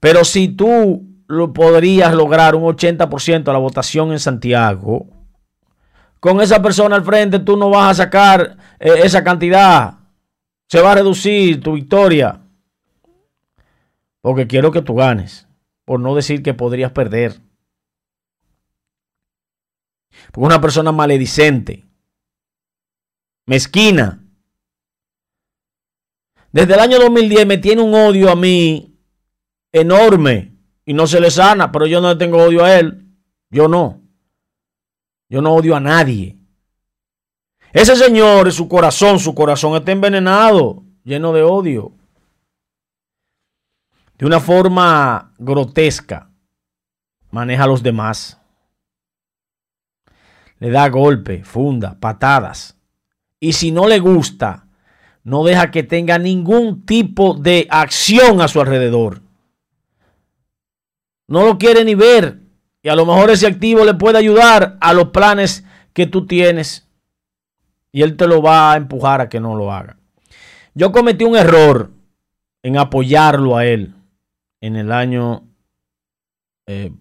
Pero 0.00 0.24
si 0.24 0.48
tú 0.48 1.04
lo 1.26 1.52
podrías 1.52 2.14
lograr 2.14 2.54
un 2.54 2.64
80% 2.64 3.44
de 3.44 3.52
la 3.52 3.58
votación 3.58 4.12
en 4.12 4.20
Santiago, 4.20 5.06
con 6.20 6.40
esa 6.40 6.60
persona 6.60 6.96
al 6.96 7.04
frente 7.04 7.38
tú 7.38 7.56
no 7.56 7.70
vas 7.70 7.92
a 7.92 8.04
sacar 8.04 8.56
eh, 8.78 9.00
esa 9.04 9.22
cantidad. 9.22 9.94
Se 10.68 10.80
va 10.80 10.92
a 10.92 10.96
reducir 10.96 11.62
tu 11.62 11.72
victoria. 11.72 12.40
Porque 14.20 14.46
quiero 14.46 14.70
que 14.70 14.82
tú 14.82 14.94
ganes. 14.94 15.48
Por 15.84 16.00
no 16.00 16.14
decir 16.14 16.42
que 16.42 16.54
podrías 16.54 16.92
perder. 16.92 17.40
Porque 20.32 20.46
una 20.46 20.60
persona 20.60 20.92
maledicente 20.92 21.87
mezquina. 23.48 24.22
Desde 26.52 26.74
el 26.74 26.80
año 26.80 26.98
2010 26.98 27.46
me 27.46 27.58
tiene 27.58 27.82
un 27.82 27.94
odio 27.94 28.30
a 28.30 28.36
mí 28.36 28.94
enorme 29.72 30.54
y 30.84 30.92
no 30.92 31.06
se 31.06 31.20
le 31.20 31.30
sana, 31.30 31.72
pero 31.72 31.86
yo 31.86 32.00
no 32.00 32.10
le 32.10 32.16
tengo 32.16 32.38
odio 32.38 32.64
a 32.64 32.78
él. 32.78 33.06
Yo 33.50 33.66
no. 33.66 34.02
Yo 35.30 35.40
no 35.40 35.54
odio 35.54 35.74
a 35.74 35.80
nadie. 35.80 36.38
Ese 37.72 37.96
señor, 37.96 38.52
su 38.52 38.68
corazón, 38.68 39.18
su 39.18 39.34
corazón 39.34 39.76
está 39.76 39.92
envenenado, 39.92 40.84
lleno 41.04 41.32
de 41.32 41.42
odio. 41.42 41.92
De 44.18 44.26
una 44.26 44.40
forma 44.40 45.32
grotesca, 45.38 46.30
maneja 47.30 47.64
a 47.64 47.66
los 47.66 47.82
demás. 47.82 48.40
Le 50.58 50.70
da 50.70 50.88
golpe, 50.88 51.44
funda, 51.44 51.98
patadas. 51.98 52.77
Y 53.40 53.52
si 53.52 53.70
no 53.70 53.86
le 53.86 53.98
gusta, 53.98 54.66
no 55.22 55.44
deja 55.44 55.70
que 55.70 55.82
tenga 55.82 56.18
ningún 56.18 56.84
tipo 56.84 57.34
de 57.34 57.66
acción 57.70 58.40
a 58.40 58.48
su 58.48 58.60
alrededor. 58.60 59.22
No 61.28 61.44
lo 61.44 61.58
quiere 61.58 61.84
ni 61.84 61.94
ver. 61.94 62.40
Y 62.82 62.88
a 62.88 62.96
lo 62.96 63.04
mejor 63.04 63.30
ese 63.30 63.46
activo 63.46 63.84
le 63.84 63.94
puede 63.94 64.18
ayudar 64.18 64.78
a 64.80 64.92
los 64.94 65.08
planes 65.08 65.64
que 65.92 66.06
tú 66.06 66.26
tienes. 66.26 66.88
Y 67.92 68.02
él 68.02 68.16
te 68.16 68.26
lo 68.26 68.40
va 68.40 68.72
a 68.72 68.76
empujar 68.76 69.20
a 69.20 69.28
que 69.28 69.40
no 69.40 69.56
lo 69.56 69.72
haga. 69.72 69.98
Yo 70.74 70.92
cometí 70.92 71.24
un 71.24 71.36
error 71.36 71.90
en 72.62 72.76
apoyarlo 72.76 73.56
a 73.56 73.66
él 73.66 73.94
en 74.60 74.76
el 74.76 74.92
año 74.92 75.44
eh, 76.66 76.92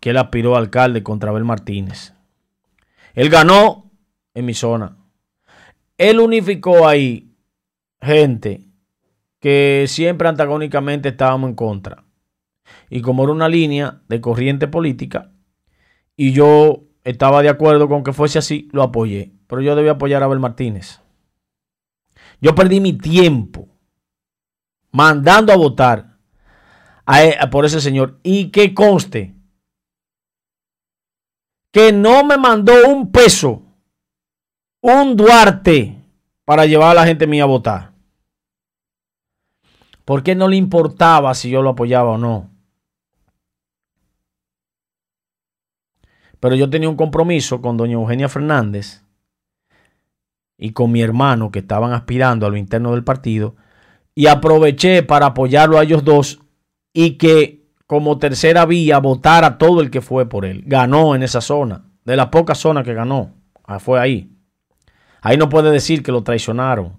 que 0.00 0.10
él 0.10 0.16
aspiró 0.16 0.54
a 0.54 0.58
alcalde 0.58 1.02
contra 1.02 1.30
Abel 1.30 1.44
Martínez. 1.44 2.12
Él 3.14 3.30
ganó 3.30 3.90
en 4.34 4.46
mi 4.46 4.54
zona. 4.54 4.97
Él 5.98 6.20
unificó 6.20 6.88
ahí 6.88 7.34
gente 8.00 8.64
que 9.40 9.84
siempre 9.88 10.28
antagónicamente 10.28 11.10
estábamos 11.10 11.50
en 11.50 11.56
contra. 11.56 12.04
Y 12.88 13.02
como 13.02 13.24
era 13.24 13.32
una 13.32 13.48
línea 13.48 14.00
de 14.08 14.20
corriente 14.20 14.68
política, 14.68 15.32
y 16.16 16.32
yo 16.32 16.84
estaba 17.04 17.42
de 17.42 17.48
acuerdo 17.48 17.88
con 17.88 18.02
que 18.02 18.12
fuese 18.12 18.38
así, 18.38 18.68
lo 18.72 18.82
apoyé. 18.82 19.32
Pero 19.46 19.62
yo 19.62 19.76
debía 19.76 19.92
apoyar 19.92 20.22
a 20.22 20.26
Abel 20.26 20.40
Martínez. 20.40 21.00
Yo 22.40 22.54
perdí 22.54 22.80
mi 22.80 22.92
tiempo 22.92 23.68
mandando 24.90 25.52
a 25.52 25.56
votar 25.56 26.18
e, 27.06 27.34
por 27.50 27.64
ese 27.64 27.80
señor. 27.80 28.18
Y 28.22 28.50
que 28.50 28.74
conste 28.74 29.34
que 31.72 31.92
no 31.92 32.24
me 32.24 32.36
mandó 32.36 32.88
un 32.88 33.10
peso, 33.10 33.62
un 34.80 35.16
Duarte, 35.16 35.98
para 36.44 36.64
llevar 36.66 36.92
a 36.92 36.94
la 36.94 37.06
gente 37.06 37.26
mía 37.26 37.42
a 37.42 37.46
votar. 37.46 37.92
Porque 40.04 40.34
no 40.34 40.48
le 40.48 40.56
importaba 40.56 41.34
si 41.34 41.50
yo 41.50 41.60
lo 41.60 41.70
apoyaba 41.70 42.12
o 42.12 42.18
no. 42.18 42.50
Pero 46.40 46.54
yo 46.54 46.70
tenía 46.70 46.88
un 46.88 46.96
compromiso 46.96 47.60
con 47.60 47.76
doña 47.76 47.94
Eugenia 47.94 48.28
Fernández 48.28 49.04
y 50.56 50.72
con 50.72 50.90
mi 50.90 51.02
hermano 51.02 51.50
que 51.50 51.58
estaban 51.58 51.92
aspirando 51.92 52.46
a 52.46 52.50
lo 52.50 52.56
interno 52.56 52.92
del 52.92 53.04
partido 53.04 53.56
y 54.14 54.26
aproveché 54.26 55.02
para 55.02 55.26
apoyarlo 55.26 55.78
a 55.78 55.82
ellos 55.82 56.04
dos 56.04 56.40
y 56.92 57.18
que 57.18 57.68
como 57.86 58.18
tercera 58.18 58.66
vía 58.66 58.98
votara 59.00 59.58
todo 59.58 59.80
el 59.80 59.90
que 59.90 60.00
fue 60.00 60.28
por 60.28 60.44
él. 60.44 60.62
Ganó 60.66 61.14
en 61.14 61.22
esa 61.22 61.40
zona, 61.40 61.84
de 62.04 62.16
la 62.16 62.30
poca 62.30 62.54
zona 62.54 62.82
que 62.82 62.94
ganó, 62.94 63.34
ah, 63.64 63.80
fue 63.80 64.00
ahí. 64.00 64.37
Ahí 65.20 65.36
no 65.36 65.48
puede 65.48 65.70
decir 65.70 66.02
que 66.02 66.12
lo 66.12 66.22
traicionaron. 66.22 66.98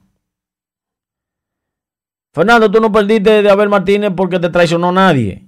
Fernando, 2.33 2.69
tú 2.69 2.79
no 2.79 2.91
perdiste 2.91 3.41
de 3.41 3.49
Abel 3.49 3.69
Martínez 3.69 4.11
porque 4.15 4.39
te 4.39 4.49
traicionó 4.49 4.91
nadie. 4.91 5.45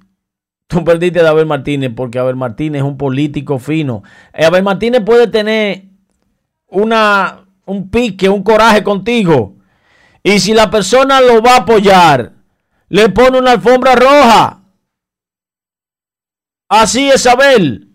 Tú 0.67 0.83
perdiste 0.83 1.21
de 1.21 1.27
Abel 1.27 1.45
Martínez 1.45 1.91
porque 1.95 2.17
Abel 2.17 2.35
Martínez 2.35 2.81
es 2.81 2.87
un 2.87 2.97
político 2.97 3.59
fino. 3.59 4.03
Eh, 4.33 4.45
Abel 4.45 4.63
Martínez 4.63 5.01
puede 5.05 5.27
tener 5.27 5.85
una, 6.67 7.45
un 7.65 7.89
pique, 7.89 8.29
un 8.29 8.43
coraje 8.43 8.83
contigo. 8.83 9.55
Y 10.23 10.39
si 10.39 10.53
la 10.53 10.69
persona 10.69 11.19
lo 11.21 11.41
va 11.41 11.55
a 11.55 11.59
apoyar, 11.59 12.33
le 12.89 13.09
pone 13.09 13.39
una 13.39 13.51
alfombra 13.51 13.95
roja. 13.95 14.61
Así 16.69 17.09
es 17.09 17.27
Abel. 17.27 17.89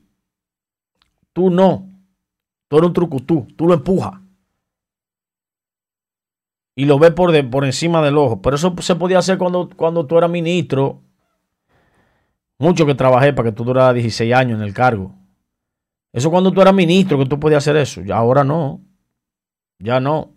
Tú 1.33 1.51
no. 1.51 1.89
Tú 2.69 2.77
eres 2.77 2.89
un 2.89 2.93
trucutú. 2.93 3.47
Tú 3.57 3.67
lo 3.67 3.75
empujas. 3.75 4.26
Y 6.77 6.85
lo 6.85 6.99
ves 6.99 7.11
por, 7.11 7.51
por 7.51 7.65
encima 7.65 8.03
del 8.03 8.19
ojo. 8.19 8.41
Pero 8.41 8.55
eso 8.55 8.73
se 8.81 8.95
podía 8.95 9.19
hacer 9.19 9.39
cuando, 9.39 9.69
cuando 9.75 10.07
tú 10.07 10.17
eras 10.19 10.31
ministro 10.31 11.03
mucho 12.59 12.87
que 12.87 12.95
trabajé 12.95 13.33
para 13.33 13.51
que 13.51 13.57
tú 13.57 13.65
duraras 13.65 13.95
16 13.95 14.33
años 14.33 14.59
en 14.59 14.67
el 14.67 14.73
cargo. 14.73 15.15
Eso 16.13 16.31
cuando 16.31 16.53
tú 16.53 16.63
eras 16.63 16.75
ministro 16.75 17.19
que 17.19 17.27
tú 17.27 17.41
podías 17.41 17.65
hacer 17.65 17.77
eso. 17.77 18.03
Ya 18.03 18.17
ahora 18.17 18.45
no. 18.45 18.81
Ya 19.79 20.01
no. 20.01 20.33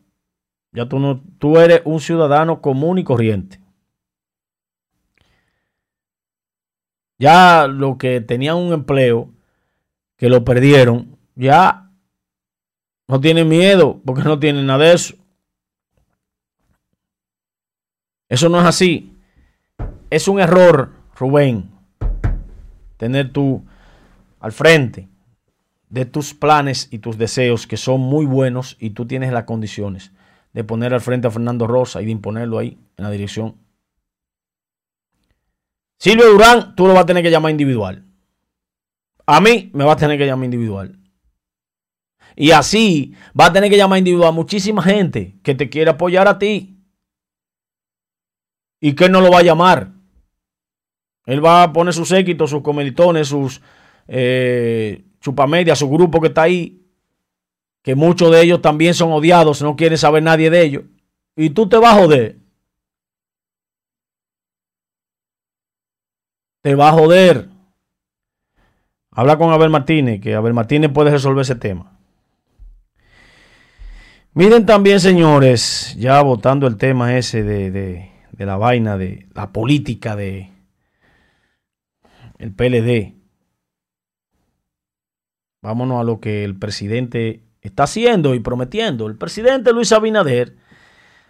Ya 0.72 0.88
tú 0.88 1.00
no, 1.00 1.22
tú 1.40 1.58
eres 1.58 1.82
un 1.86 2.00
ciudadano 2.00 2.62
común 2.62 2.98
y 3.00 3.04
corriente. 3.04 3.60
Ya 7.18 7.68
los 7.68 7.98
que 7.98 8.22
tenían 8.22 8.56
un 8.56 8.72
empleo, 8.72 9.34
que 10.16 10.30
lo 10.30 10.46
perdieron, 10.46 11.18
ya 11.36 11.92
no 13.08 13.20
tienen 13.20 13.48
miedo 13.48 14.02
porque 14.06 14.24
no 14.24 14.40
tienen 14.40 14.66
nada 14.66 14.86
de 14.86 14.94
eso. 14.94 15.16
Eso 18.30 18.48
no 18.48 18.60
es 18.60 18.66
así. 18.66 19.18
Es 20.10 20.28
un 20.28 20.40
error, 20.40 20.94
Rubén 21.16 21.80
tener 23.00 23.32
tú 23.32 23.66
al 24.42 24.52
frente 24.52 25.08
de 25.88 26.06
tus 26.06 26.34
planes 26.34 26.90
y 26.92 27.00
tus 27.00 27.18
deseos 27.18 27.66
que 27.66 27.78
son 27.78 28.02
muy 28.02 28.26
buenos 28.26 28.76
y 28.80 28.92
tú 28.92 29.08
tienes 29.08 29.32
las 29.32 29.46
condiciones 29.46 30.12
de 30.52 30.66
poner 30.66 30.94
al 30.94 31.00
frente 31.00 31.28
a 31.28 31.32
Fernando 31.32 31.66
Rosa 31.66 32.02
y 32.02 32.06
de 32.06 32.12
imponerlo 32.12 32.60
ahí 32.60 32.78
en 32.98 33.04
la 33.06 33.10
dirección. 33.10 33.56
Silvio 35.98 36.30
Durán, 36.30 36.76
tú 36.76 36.88
lo 36.88 36.94
vas 36.94 37.04
a 37.04 37.06
tener 37.06 37.24
que 37.24 37.32
llamar 37.32 37.52
individual. 37.52 38.06
A 39.26 39.40
mí 39.40 39.72
me 39.74 39.86
vas 39.86 39.96
a 39.96 40.00
tener 40.00 40.18
que 40.18 40.26
llamar 40.26 40.46
individual. 40.46 41.00
Y 42.36 42.52
así 42.52 43.16
va 43.40 43.48
a 43.48 43.54
tener 43.54 43.70
que 43.70 43.78
llamar 43.78 44.00
individual 44.00 44.30
a 44.30 44.34
muchísima 44.34 44.82
gente 44.82 45.40
que 45.42 45.56
te 45.56 45.70
quiere 45.70 45.92
apoyar 45.92 46.28
a 46.28 46.38
ti. 46.38 46.79
Y 48.80 48.94
que 48.94 49.10
no 49.10 49.22
lo 49.22 49.32
va 49.32 49.40
a 49.40 49.44
llamar. 49.44 49.92
Él 51.30 51.46
va 51.46 51.62
a 51.62 51.74
poner 51.74 51.94
sus 51.94 52.10
séquitos, 52.10 52.50
sus 52.50 52.64
comeditones, 52.64 53.28
sus 53.28 53.62
eh, 54.08 55.06
chupamedias, 55.22 55.78
su 55.78 55.88
grupo 55.88 56.20
que 56.20 56.30
está 56.30 56.42
ahí, 56.42 56.82
que 57.84 57.94
muchos 57.94 58.32
de 58.32 58.42
ellos 58.42 58.64
también 58.64 58.96
son 58.96 59.12
odiados, 59.12 59.62
no 59.62 59.76
quiere 59.76 59.96
saber 59.96 60.24
nadie 60.24 60.50
de 60.50 60.64
ellos. 60.64 60.84
Y 61.36 61.52
tú 61.52 61.70
te 61.70 61.78
vas 61.78 61.96
a 61.96 62.00
joder. 62.00 62.40
Te 66.62 66.74
va 66.74 66.90
a 66.90 66.94
joder. 66.94 67.50
Habla 69.12 69.38
con 69.38 69.52
Abel 69.52 69.70
Martínez, 69.70 70.22
que 70.22 70.34
Abel 70.34 70.54
Martínez 70.54 70.92
puede 70.92 71.12
resolver 71.12 71.44
ese 71.44 71.56
tema. 71.56 71.98
Miren 74.34 74.66
también, 74.66 75.00
señores, 75.00 75.96
ya 75.98 76.22
votando 76.24 76.66
el 76.66 76.78
tema 76.78 77.18
ese 77.18 77.44
de 77.44 78.19
la 78.46 78.58
vaina, 78.58 78.98
de 78.98 79.28
la 79.34 79.52
política 79.52 80.16
de, 80.16 80.50
el 82.38 82.54
PLD. 82.54 83.16
Vámonos 85.62 86.00
a 86.00 86.04
lo 86.04 86.20
que 86.20 86.44
el 86.46 86.58
presidente 86.58 87.44
está 87.62 87.84
haciendo 87.84 88.34
y 88.34 88.40
prometiendo. 88.40 89.08
El 89.08 89.18
presidente 89.18 89.74
Luis 89.74 89.92
Abinader 89.92 90.56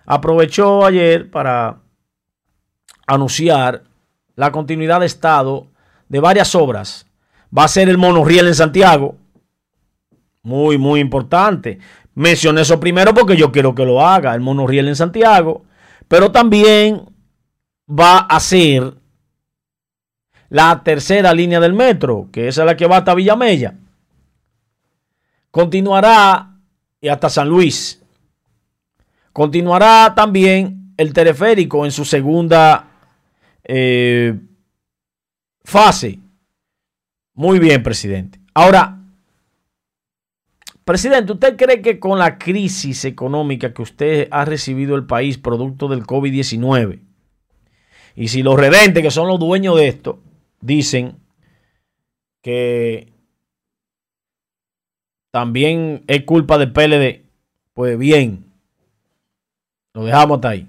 aprovechó 0.06 0.86
ayer 0.86 1.30
para 1.30 1.80
anunciar 3.08 3.84
la 4.36 4.52
continuidad 4.52 5.00
de 5.00 5.08
Estado 5.08 5.68
de 6.08 6.20
varias 6.20 6.54
obras. 6.56 7.08
Va 7.56 7.64
a 7.64 7.68
ser 7.68 7.90
el 7.90 7.98
monorriel 7.98 8.48
en 8.48 8.56
Santiago. 8.56 9.18
Muy, 10.44 10.78
muy 10.78 11.00
importante. 11.00 11.80
Mencioné 12.14 12.62
eso 12.62 12.80
primero 12.80 13.14
porque 13.14 13.36
yo 13.36 13.52
quiero 13.52 13.74
que 13.74 13.86
lo 13.86 14.06
haga, 14.06 14.34
el 14.36 14.42
monorriel 14.42 14.88
en 14.88 14.96
Santiago. 14.96 15.66
Pero 16.10 16.32
también 16.32 17.06
va 17.88 18.18
a 18.18 18.40
ser 18.42 18.96
la 20.50 20.84
tercera 20.84 21.34
línea 21.34 21.60
del 21.60 21.74
metro, 21.74 22.28
que 22.32 22.50
es 22.50 22.58
la 22.58 22.76
que 22.76 22.88
va 22.88 22.98
hasta 22.98 23.16
Villamella. 23.16 23.76
Continuará 25.52 26.58
y 27.00 27.08
hasta 27.08 27.30
San 27.30 27.48
Luis. 27.48 28.02
Continuará 29.32 30.14
también 30.16 30.94
el 30.98 31.14
teleférico 31.14 31.86
en 31.86 31.92
su 31.92 32.04
segunda 32.04 32.88
eh, 33.64 34.36
fase. 35.64 36.20
Muy 37.36 37.60
bien, 37.60 37.84
presidente. 37.84 38.40
Ahora, 38.56 38.99
presidente, 40.90 41.34
¿usted 41.34 41.56
cree 41.56 41.84
que 41.84 42.00
con 42.00 42.18
la 42.18 42.40
crisis 42.40 43.06
económica 43.06 43.76
que 43.76 43.84
usted 43.84 44.28
ha 44.32 44.44
recibido 44.44 44.96
el 44.96 45.06
país 45.06 45.38
producto 45.38 45.88
del 45.88 46.02
COVID-19, 46.02 47.02
y 48.16 48.28
si 48.30 48.42
los 48.42 48.60
redentes, 48.60 49.04
que 49.04 49.12
son 49.12 49.28
los 49.28 49.40
dueños 49.40 49.78
de 49.78 49.88
esto, 49.88 50.20
dicen 50.62 51.18
que 52.42 53.14
también 55.30 56.04
es 56.08 56.24
culpa 56.24 56.58
del 56.58 56.72
PLD 56.72 57.22
Pues 57.76 57.96
bien, 57.96 58.46
lo 59.94 60.06
dejamos 60.06 60.38
hasta 60.38 60.50
ahí. 60.50 60.68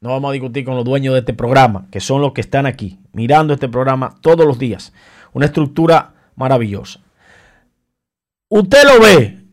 No 0.00 0.10
vamos 0.10 0.30
a 0.30 0.32
discutir 0.32 0.64
con 0.64 0.74
los 0.74 0.84
dueños 0.84 1.14
de 1.14 1.20
este 1.20 1.32
programa, 1.32 1.86
que 1.92 2.00
son 2.00 2.20
los 2.20 2.32
que 2.32 2.40
están 2.40 2.66
aquí, 2.66 2.98
mirando 3.12 3.54
este 3.54 3.68
programa 3.68 4.16
todos 4.20 4.44
los 4.44 4.58
días. 4.58 4.92
Una 5.32 5.46
estructura 5.46 6.12
maravillosa. 6.34 6.98
Usted 8.48 8.82
lo 8.82 9.00
ve 9.00 9.43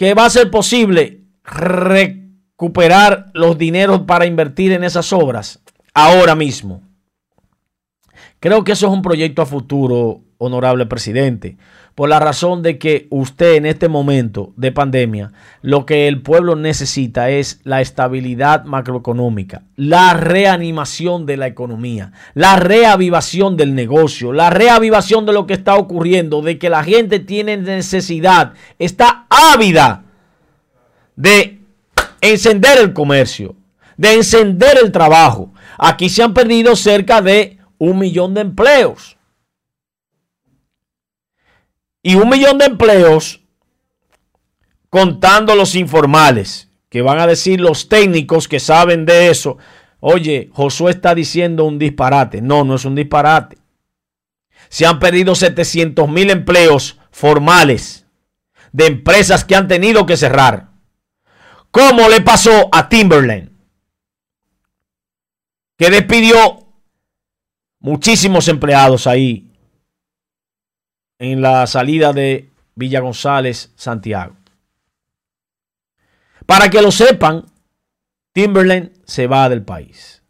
que 0.00 0.14
va 0.14 0.24
a 0.24 0.30
ser 0.30 0.50
posible 0.50 1.26
recuperar 1.44 3.26
los 3.34 3.58
dineros 3.58 4.04
para 4.06 4.24
invertir 4.24 4.72
en 4.72 4.82
esas 4.82 5.12
obras 5.12 5.62
ahora 5.92 6.34
mismo. 6.34 6.80
Creo 8.38 8.64
que 8.64 8.72
eso 8.72 8.86
es 8.86 8.92
un 8.94 9.02
proyecto 9.02 9.42
a 9.42 9.46
futuro, 9.46 10.22
honorable 10.40 10.86
presidente 10.86 11.56
por 11.94 12.08
la 12.08 12.18
razón 12.18 12.62
de 12.62 12.78
que 12.78 13.08
usted 13.10 13.56
en 13.56 13.66
este 13.66 13.88
momento 13.88 14.54
de 14.56 14.72
pandemia, 14.72 15.32
lo 15.60 15.84
que 15.84 16.08
el 16.08 16.22
pueblo 16.22 16.56
necesita 16.56 17.28
es 17.28 17.60
la 17.64 17.82
estabilidad 17.82 18.64
macroeconómica, 18.64 19.64
la 19.76 20.14
reanimación 20.14 21.26
de 21.26 21.36
la 21.36 21.46
economía, 21.46 22.12
la 22.32 22.56
reavivación 22.56 23.58
del 23.58 23.74
negocio, 23.74 24.32
la 24.32 24.48
reavivación 24.48 25.26
de 25.26 25.34
lo 25.34 25.46
que 25.46 25.52
está 25.52 25.76
ocurriendo, 25.76 26.40
de 26.40 26.58
que 26.58 26.70
la 26.70 26.84
gente 26.84 27.18
tiene 27.18 27.58
necesidad, 27.58 28.54
está 28.78 29.26
ávida 29.28 30.04
de 31.16 31.60
encender 32.22 32.78
el 32.78 32.94
comercio, 32.94 33.56
de 33.98 34.14
encender 34.14 34.78
el 34.82 34.90
trabajo. 34.90 35.52
Aquí 35.76 36.08
se 36.08 36.22
han 36.22 36.32
perdido 36.32 36.76
cerca 36.76 37.20
de 37.20 37.58
un 37.76 37.98
millón 37.98 38.32
de 38.32 38.40
empleos 38.40 39.18
y 42.02 42.14
un 42.14 42.28
millón 42.28 42.58
de 42.58 42.66
empleos 42.66 43.40
contando 44.88 45.54
los 45.54 45.74
informales, 45.74 46.70
que 46.88 47.02
van 47.02 47.20
a 47.20 47.26
decir 47.26 47.60
los 47.60 47.88
técnicos 47.88 48.48
que 48.48 48.58
saben 48.58 49.06
de 49.06 49.30
eso. 49.30 49.58
Oye, 50.00 50.50
Josué 50.52 50.90
está 50.90 51.14
diciendo 51.14 51.64
un 51.64 51.78
disparate. 51.78 52.40
No, 52.42 52.64
no 52.64 52.74
es 52.74 52.84
un 52.84 52.96
disparate. 52.96 53.58
Se 54.68 54.86
han 54.86 54.98
perdido 54.98 55.34
700 55.34 56.08
mil 56.08 56.30
empleos 56.30 56.98
formales 57.12 58.06
de 58.72 58.86
empresas 58.86 59.44
que 59.44 59.54
han 59.54 59.68
tenido 59.68 60.06
que 60.06 60.16
cerrar. 60.16 60.70
¿Cómo 61.70 62.08
le 62.08 62.20
pasó 62.20 62.68
a 62.72 62.88
Timberland? 62.88 63.50
Que 65.76 65.90
despidió 65.90 66.66
muchísimos 67.78 68.48
empleados 68.48 69.06
ahí 69.06 69.49
en 71.20 71.42
la 71.42 71.66
salida 71.66 72.12
de 72.12 72.48
Villa 72.74 73.00
González, 73.00 73.72
Santiago. 73.76 74.34
Para 76.46 76.70
que 76.70 76.82
lo 76.82 76.90
sepan, 76.90 77.44
Timberland 78.32 78.90
se 79.04 79.26
va 79.26 79.48
del 79.48 79.62
país. 79.62 80.22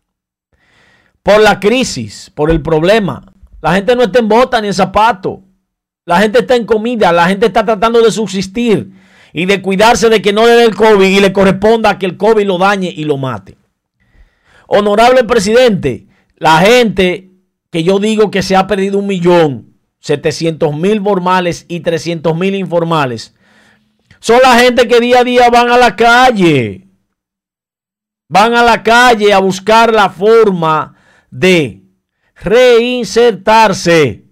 Por 1.23 1.41
la 1.41 1.61
crisis, 1.61 2.31
por 2.35 2.51
el 2.51 2.61
problema. 2.61 3.33
La 3.63 3.75
gente 3.75 3.95
no 3.95 4.03
está 4.03 4.19
en 4.19 4.29
bota 4.29 4.61
ni 4.61 4.67
en 4.67 4.75
zapato. 4.75 5.45
La 6.05 6.19
gente 6.19 6.41
está 6.41 6.57
en 6.57 6.67
comida. 6.67 7.13
La 7.13 7.29
gente 7.29 7.47
está 7.47 7.65
tratando 7.65 8.03
de 8.03 8.11
subsistir 8.11 8.91
y 9.33 9.47
de 9.47 9.63
cuidarse 9.63 10.09
de 10.09 10.21
que 10.21 10.33
no 10.33 10.45
le 10.45 10.53
dé 10.53 10.65
el 10.65 10.75
COVID 10.75 11.07
y 11.07 11.21
le 11.21 11.33
corresponda 11.33 11.99
que 11.99 12.07
el 12.07 12.17
COVID 12.17 12.45
lo 12.45 12.59
dañe 12.59 12.93
y 12.95 13.05
lo 13.05 13.17
mate. 13.17 13.57
Honorable 14.67 15.23
presidente, 15.23 16.09
la 16.37 16.59
gente 16.59 17.31
que 17.71 17.85
yo 17.85 18.01
digo 18.01 18.33
que 18.33 18.43
se 18.43 18.57
ha 18.57 18.67
perdido 18.67 18.99
un 18.99 19.07
millón 19.07 19.70
700 20.01 20.75
mil 20.75 21.03
formales 21.03 21.67
y 21.69 21.81
300 21.81 22.37
mil 22.37 22.55
informales, 22.55 23.35
son 24.19 24.41
la 24.43 24.59
gente 24.59 24.87
que 24.87 25.01
día 25.01 25.21
a 25.21 25.25
día 25.25 25.49
van 25.51 25.71
a 25.71 25.79
la 25.79 25.97
calle. 25.97 26.87
Van 28.29 28.55
a 28.55 28.63
la 28.63 28.83
calle 28.83 29.33
a 29.33 29.39
buscar 29.39 29.93
la 29.93 30.09
forma 30.11 30.97
de 31.31 31.83
reinsertarse 32.37 34.25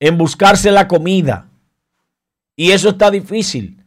en 0.00 0.16
buscarse 0.16 0.70
la 0.70 0.88
comida. 0.88 1.50
Y 2.56 2.70
eso 2.70 2.90
está 2.90 3.10
difícil. 3.10 3.84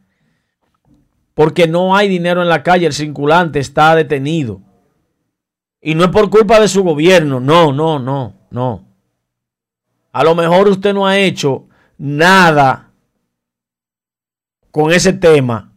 Porque 1.34 1.66
no 1.66 1.96
hay 1.96 2.08
dinero 2.08 2.42
en 2.42 2.48
la 2.48 2.62
calle, 2.62 2.86
el 2.86 2.92
circulante 2.92 3.58
está 3.58 3.94
detenido. 3.94 4.60
Y 5.80 5.94
no 5.94 6.04
es 6.04 6.10
por 6.10 6.30
culpa 6.30 6.60
de 6.60 6.68
su 6.68 6.84
gobierno, 6.84 7.40
no, 7.40 7.72
no, 7.72 7.98
no, 7.98 8.34
no. 8.50 8.91
A 10.12 10.24
lo 10.24 10.34
mejor 10.34 10.68
usted 10.68 10.92
no 10.92 11.06
ha 11.06 11.18
hecho 11.18 11.68
nada 11.96 12.90
con 14.70 14.92
ese 14.92 15.12
tema, 15.12 15.72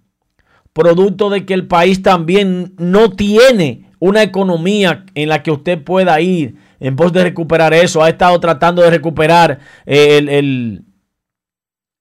producto 0.74 1.30
de 1.30 1.46
que 1.46 1.54
el 1.54 1.68
país 1.68 2.02
también 2.02 2.74
no 2.78 3.12
tiene 3.12 3.92
una 4.00 4.24
economía 4.24 5.06
en 5.16 5.30
la 5.30 5.42
que 5.42 5.52
usted 5.52 5.84
pueda 5.84 6.20
ir 6.20 6.58
en 6.80 6.96
pos 6.96 7.14
de 7.14 7.24
recuperar 7.24 7.74
eso. 7.74 8.04
Ha 8.04 8.10
estado 8.10 8.40
tratando 8.40 8.82
de 8.82 8.90
recuperar 8.90 9.60
el, 9.86 10.86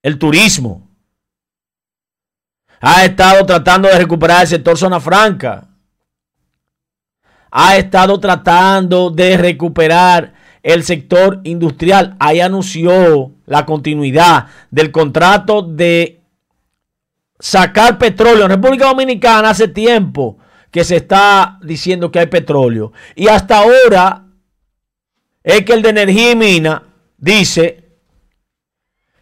el 0.03 0.18
turismo. 0.18 0.90
Ha 2.81 3.05
estado 3.05 3.47
tratando 3.47 3.88
de 3.88 3.99
recuperar 3.99 4.42
el 4.42 4.49
sector 4.49 4.77
zona 4.77 5.01
franca. 5.01 5.68
Ha 7.51 7.77
estado 7.77 8.18
tratando 8.18 9.11
de 9.11 9.37
recuperar 9.37 10.34
el 10.64 10.83
sector 10.83 11.40
industrial. 11.44 12.16
Ahí 12.18 12.40
anunció 12.40 13.31
la 13.46 13.64
continuidad 13.64 14.46
del 14.70 14.90
contrato 14.90 15.62
de 15.62 16.22
sacar 17.38 17.98
petróleo. 17.98 18.44
En 18.44 18.50
República 18.50 18.87
Dominicana 18.87 19.50
hace 19.50 19.68
tiempo 19.68 20.38
que 20.72 20.83
se 20.83 20.96
está 20.96 21.59
diciendo 21.62 22.11
que 22.11 22.18
hay 22.18 22.27
petróleo. 22.27 22.92
Y 23.14 23.29
hasta 23.29 23.59
ahora 23.59 24.24
es 25.44 25.64
que 25.64 25.74
el 25.74 25.83
de 25.83 25.90
energía 25.90 26.33
y 26.33 26.37
mina 26.37 26.83
dice 27.18 27.85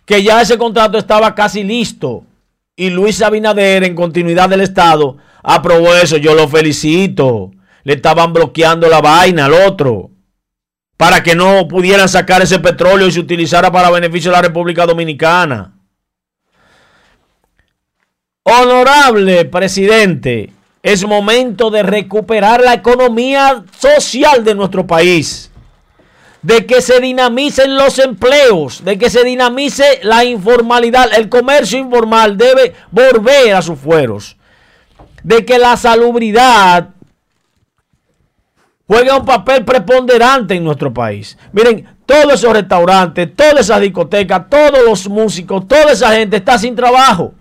que 0.07 0.23
ya 0.23 0.41
ese 0.41 0.57
contrato 0.57 0.97
estaba 0.97 1.35
casi 1.35 1.65
listo. 1.65 2.25
Y 2.77 2.89
Luis 2.89 3.21
Abinader, 3.21 3.83
en 3.85 3.97
continuidad 3.97 4.49
del 4.49 4.61
Estado, 4.61 5.19
aprobó 5.43 5.93
eso. 5.97 6.17
Yo 6.17 6.35
lo 6.35 6.49
felicito. 6.49 7.51
Le 7.83 7.95
estaban 7.95 8.33
bloqueando 8.33 8.89
la 8.89 9.01
vaina 9.01 9.47
al 9.47 9.55
otro 9.55 10.12
para 10.97 11.23
que 11.23 11.35
no 11.35 11.67
pudieran 11.69 12.09
sacar 12.09 12.43
ese 12.43 12.59
petróleo 12.59 13.09
y 13.09 13.13
se 13.13 13.21
utilizara 13.21 13.71
para 13.73 13.91
beneficio 13.91 14.31
de 14.31 14.37
la 14.37 14.43
República 14.43 14.87
Dominicana. 14.87 15.73
Honorable 18.45 19.45
presidente, 19.45 20.53
es 20.83 21.07
momento 21.07 21.71
de 21.71 21.83
recuperar 21.83 22.61
la 22.61 22.75
economía 22.75 23.65
social 23.79 24.45
de 24.45 24.55
nuestro 24.55 24.87
país, 24.87 25.51
de 26.43 26.67
que 26.67 26.83
se 26.83 27.01
dinamicen 27.01 27.77
los 27.77 28.01
empleos, 28.01 28.85
de 28.85 28.99
que 28.99 29.09
se 29.11 29.23
dinamice 29.23 30.01
la 30.03 30.25
informalidad, 30.25 31.15
el 31.15 31.29
comercio 31.29 31.79
informal 31.79 32.37
debe 32.37 32.75
volver 32.91 33.55
a 33.55 33.63
sus 33.63 33.79
fueros, 33.79 34.37
de 35.23 35.45
que 35.45 35.59
la 35.59 35.77
salubridad 35.77 36.89
juega 38.93 39.17
un 39.17 39.25
papel 39.25 39.65
preponderante 39.65 40.55
en 40.55 40.65
nuestro 40.65 40.93
país. 40.93 41.39
Miren, 41.53 41.97
todos 42.05 42.35
esos 42.35 42.53
restaurantes, 42.53 43.35
todas 43.35 43.61
esas 43.61 43.81
discotecas, 43.81 44.51
todos 44.51 44.85
los 44.85 45.09
músicos, 45.09 45.67
toda 45.67 45.93
esa 45.93 46.13
gente 46.13 46.37
está 46.37 46.59
sin 46.59 46.77
trabajo. 46.77 47.33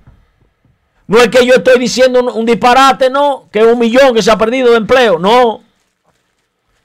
No 1.08 1.18
es 1.18 1.28
que 1.28 1.46
yo 1.46 1.56
estoy 1.56 1.78
diciendo 1.78 2.22
un, 2.34 2.46
disparate, 2.46 3.10
no, 3.10 3.50
que 3.52 3.66
un 3.66 3.78
millón 3.78 4.14
que 4.14 4.22
se 4.22 4.32
ha 4.32 4.38
perdido 4.38 4.72
de 4.72 4.78
empleo, 4.78 5.20
no. 5.20 5.62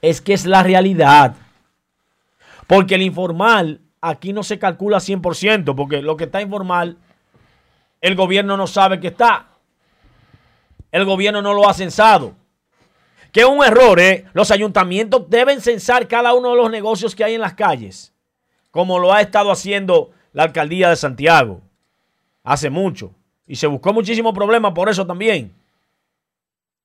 Es 0.01 0.19
que 0.19 0.33
es 0.33 0.45
la 0.45 0.63
realidad. 0.63 1.35
Porque 2.67 2.95
el 2.95 3.03
informal 3.03 3.79
aquí 4.01 4.33
no 4.33 4.43
se 4.43 4.59
calcula 4.59 4.97
100%, 4.97 5.75
porque 5.75 6.01
lo 6.01 6.17
que 6.17 6.25
está 6.25 6.41
informal, 6.41 6.97
el 8.01 8.15
gobierno 8.15 8.57
no 8.57 8.67
sabe 8.67 8.99
que 8.99 9.07
está. 9.07 9.47
El 10.91 11.05
gobierno 11.05 11.41
no 11.41 11.53
lo 11.53 11.69
ha 11.69 11.73
censado 11.73 12.33
que 13.37 13.41
es 13.41 13.47
un 13.47 13.63
error, 13.63 13.99
¿eh? 13.99 14.25
Los 14.33 14.49
ayuntamientos 14.49 15.29
deben 15.29 15.61
censar 15.61 16.07
cada 16.07 16.33
uno 16.33 16.49
de 16.49 16.55
los 16.55 16.71
negocios 16.71 17.13
que 17.13 17.23
hay 17.23 17.35
en 17.35 17.41
las 17.41 17.53
calles, 17.53 18.11
como 18.71 18.97
lo 18.97 19.13
ha 19.13 19.21
estado 19.21 19.51
haciendo 19.51 20.09
la 20.33 20.41
alcaldía 20.41 20.89
de 20.89 20.95
Santiago 20.95 21.61
hace 22.43 22.71
mucho. 22.71 23.13
Y 23.45 23.57
se 23.57 23.67
buscó 23.67 23.93
muchísimo 23.93 24.33
problema 24.33 24.73
por 24.73 24.89
eso 24.89 25.05
también. 25.05 25.53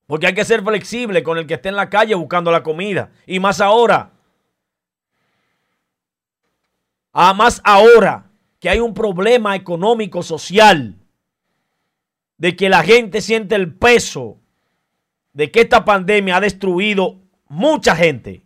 Porque 0.06 0.26
hay 0.26 0.34
que 0.34 0.44
ser 0.44 0.62
flexible 0.62 1.22
con 1.22 1.38
el 1.38 1.46
que 1.46 1.54
esté 1.54 1.70
en 1.70 1.76
la 1.76 1.88
calle 1.88 2.14
buscando 2.14 2.52
la 2.52 2.62
comida. 2.62 3.12
Y 3.26 3.40
más 3.40 3.62
ahora. 3.62 4.10
Ah, 7.14 7.32
más 7.32 7.62
ahora 7.64 8.26
que 8.60 8.68
hay 8.68 8.80
un 8.80 8.92
problema 8.92 9.56
económico, 9.56 10.22
social, 10.22 10.96
de 12.36 12.54
que 12.56 12.68
la 12.68 12.82
gente 12.82 13.22
siente 13.22 13.54
el 13.54 13.72
peso 13.74 14.41
de 15.32 15.50
que 15.50 15.60
esta 15.60 15.84
pandemia 15.84 16.36
ha 16.36 16.40
destruido 16.40 17.16
mucha 17.48 17.96
gente, 17.96 18.42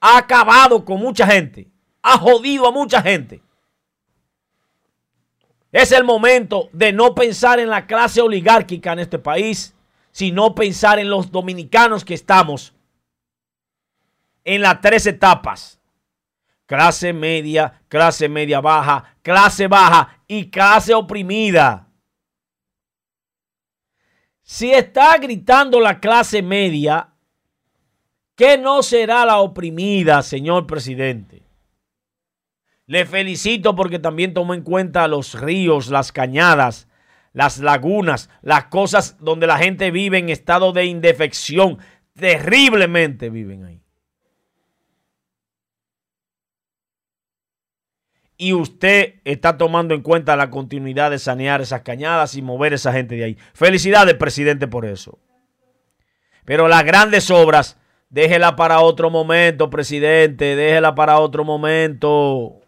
ha 0.00 0.18
acabado 0.18 0.84
con 0.84 1.00
mucha 1.00 1.26
gente, 1.26 1.68
ha 2.02 2.18
jodido 2.18 2.66
a 2.66 2.72
mucha 2.72 3.02
gente. 3.02 3.42
Es 5.72 5.92
el 5.92 6.04
momento 6.04 6.68
de 6.72 6.92
no 6.92 7.14
pensar 7.14 7.60
en 7.60 7.68
la 7.68 7.86
clase 7.86 8.20
oligárquica 8.20 8.92
en 8.92 8.98
este 9.00 9.18
país, 9.18 9.74
sino 10.10 10.54
pensar 10.54 10.98
en 10.98 11.08
los 11.08 11.30
dominicanos 11.30 12.04
que 12.04 12.14
estamos 12.14 12.74
en 14.44 14.62
las 14.62 14.80
tres 14.80 15.06
etapas. 15.06 15.78
Clase 16.66 17.12
media, 17.12 17.80
clase 17.88 18.28
media 18.28 18.60
baja, 18.60 19.16
clase 19.22 19.66
baja 19.68 20.20
y 20.26 20.50
clase 20.50 20.94
oprimida. 20.94 21.88
Si 24.52 24.72
está 24.72 25.16
gritando 25.18 25.78
la 25.78 26.00
clase 26.00 26.42
media, 26.42 27.10
¿qué 28.34 28.58
no 28.58 28.82
será 28.82 29.24
la 29.24 29.38
oprimida, 29.38 30.22
señor 30.22 30.66
presidente? 30.66 31.44
Le 32.86 33.06
felicito 33.06 33.76
porque 33.76 34.00
también 34.00 34.34
tomó 34.34 34.54
en 34.54 34.62
cuenta 34.62 35.06
los 35.06 35.40
ríos, 35.40 35.88
las 35.88 36.10
cañadas, 36.10 36.88
las 37.32 37.58
lagunas, 37.58 38.28
las 38.42 38.64
cosas 38.64 39.18
donde 39.20 39.46
la 39.46 39.56
gente 39.56 39.92
vive 39.92 40.18
en 40.18 40.30
estado 40.30 40.72
de 40.72 40.84
indefección. 40.86 41.78
Terriblemente 42.14 43.30
viven 43.30 43.64
ahí. 43.66 43.84
Y 48.40 48.54
usted 48.54 49.16
está 49.24 49.58
tomando 49.58 49.92
en 49.92 50.00
cuenta 50.00 50.34
la 50.34 50.48
continuidad 50.48 51.10
de 51.10 51.18
sanear 51.18 51.60
esas 51.60 51.82
cañadas 51.82 52.34
y 52.36 52.40
mover 52.40 52.72
esa 52.72 52.90
gente 52.90 53.14
de 53.14 53.24
ahí. 53.24 53.38
Felicidades, 53.52 54.14
presidente, 54.14 54.66
por 54.66 54.86
eso. 54.86 55.18
Pero 56.46 56.66
las 56.66 56.82
grandes 56.82 57.30
obras, 57.30 57.76
déjela 58.08 58.56
para 58.56 58.80
otro 58.80 59.10
momento, 59.10 59.68
presidente, 59.68 60.56
déjela 60.56 60.94
para 60.94 61.18
otro 61.18 61.44
momento. 61.44 62.62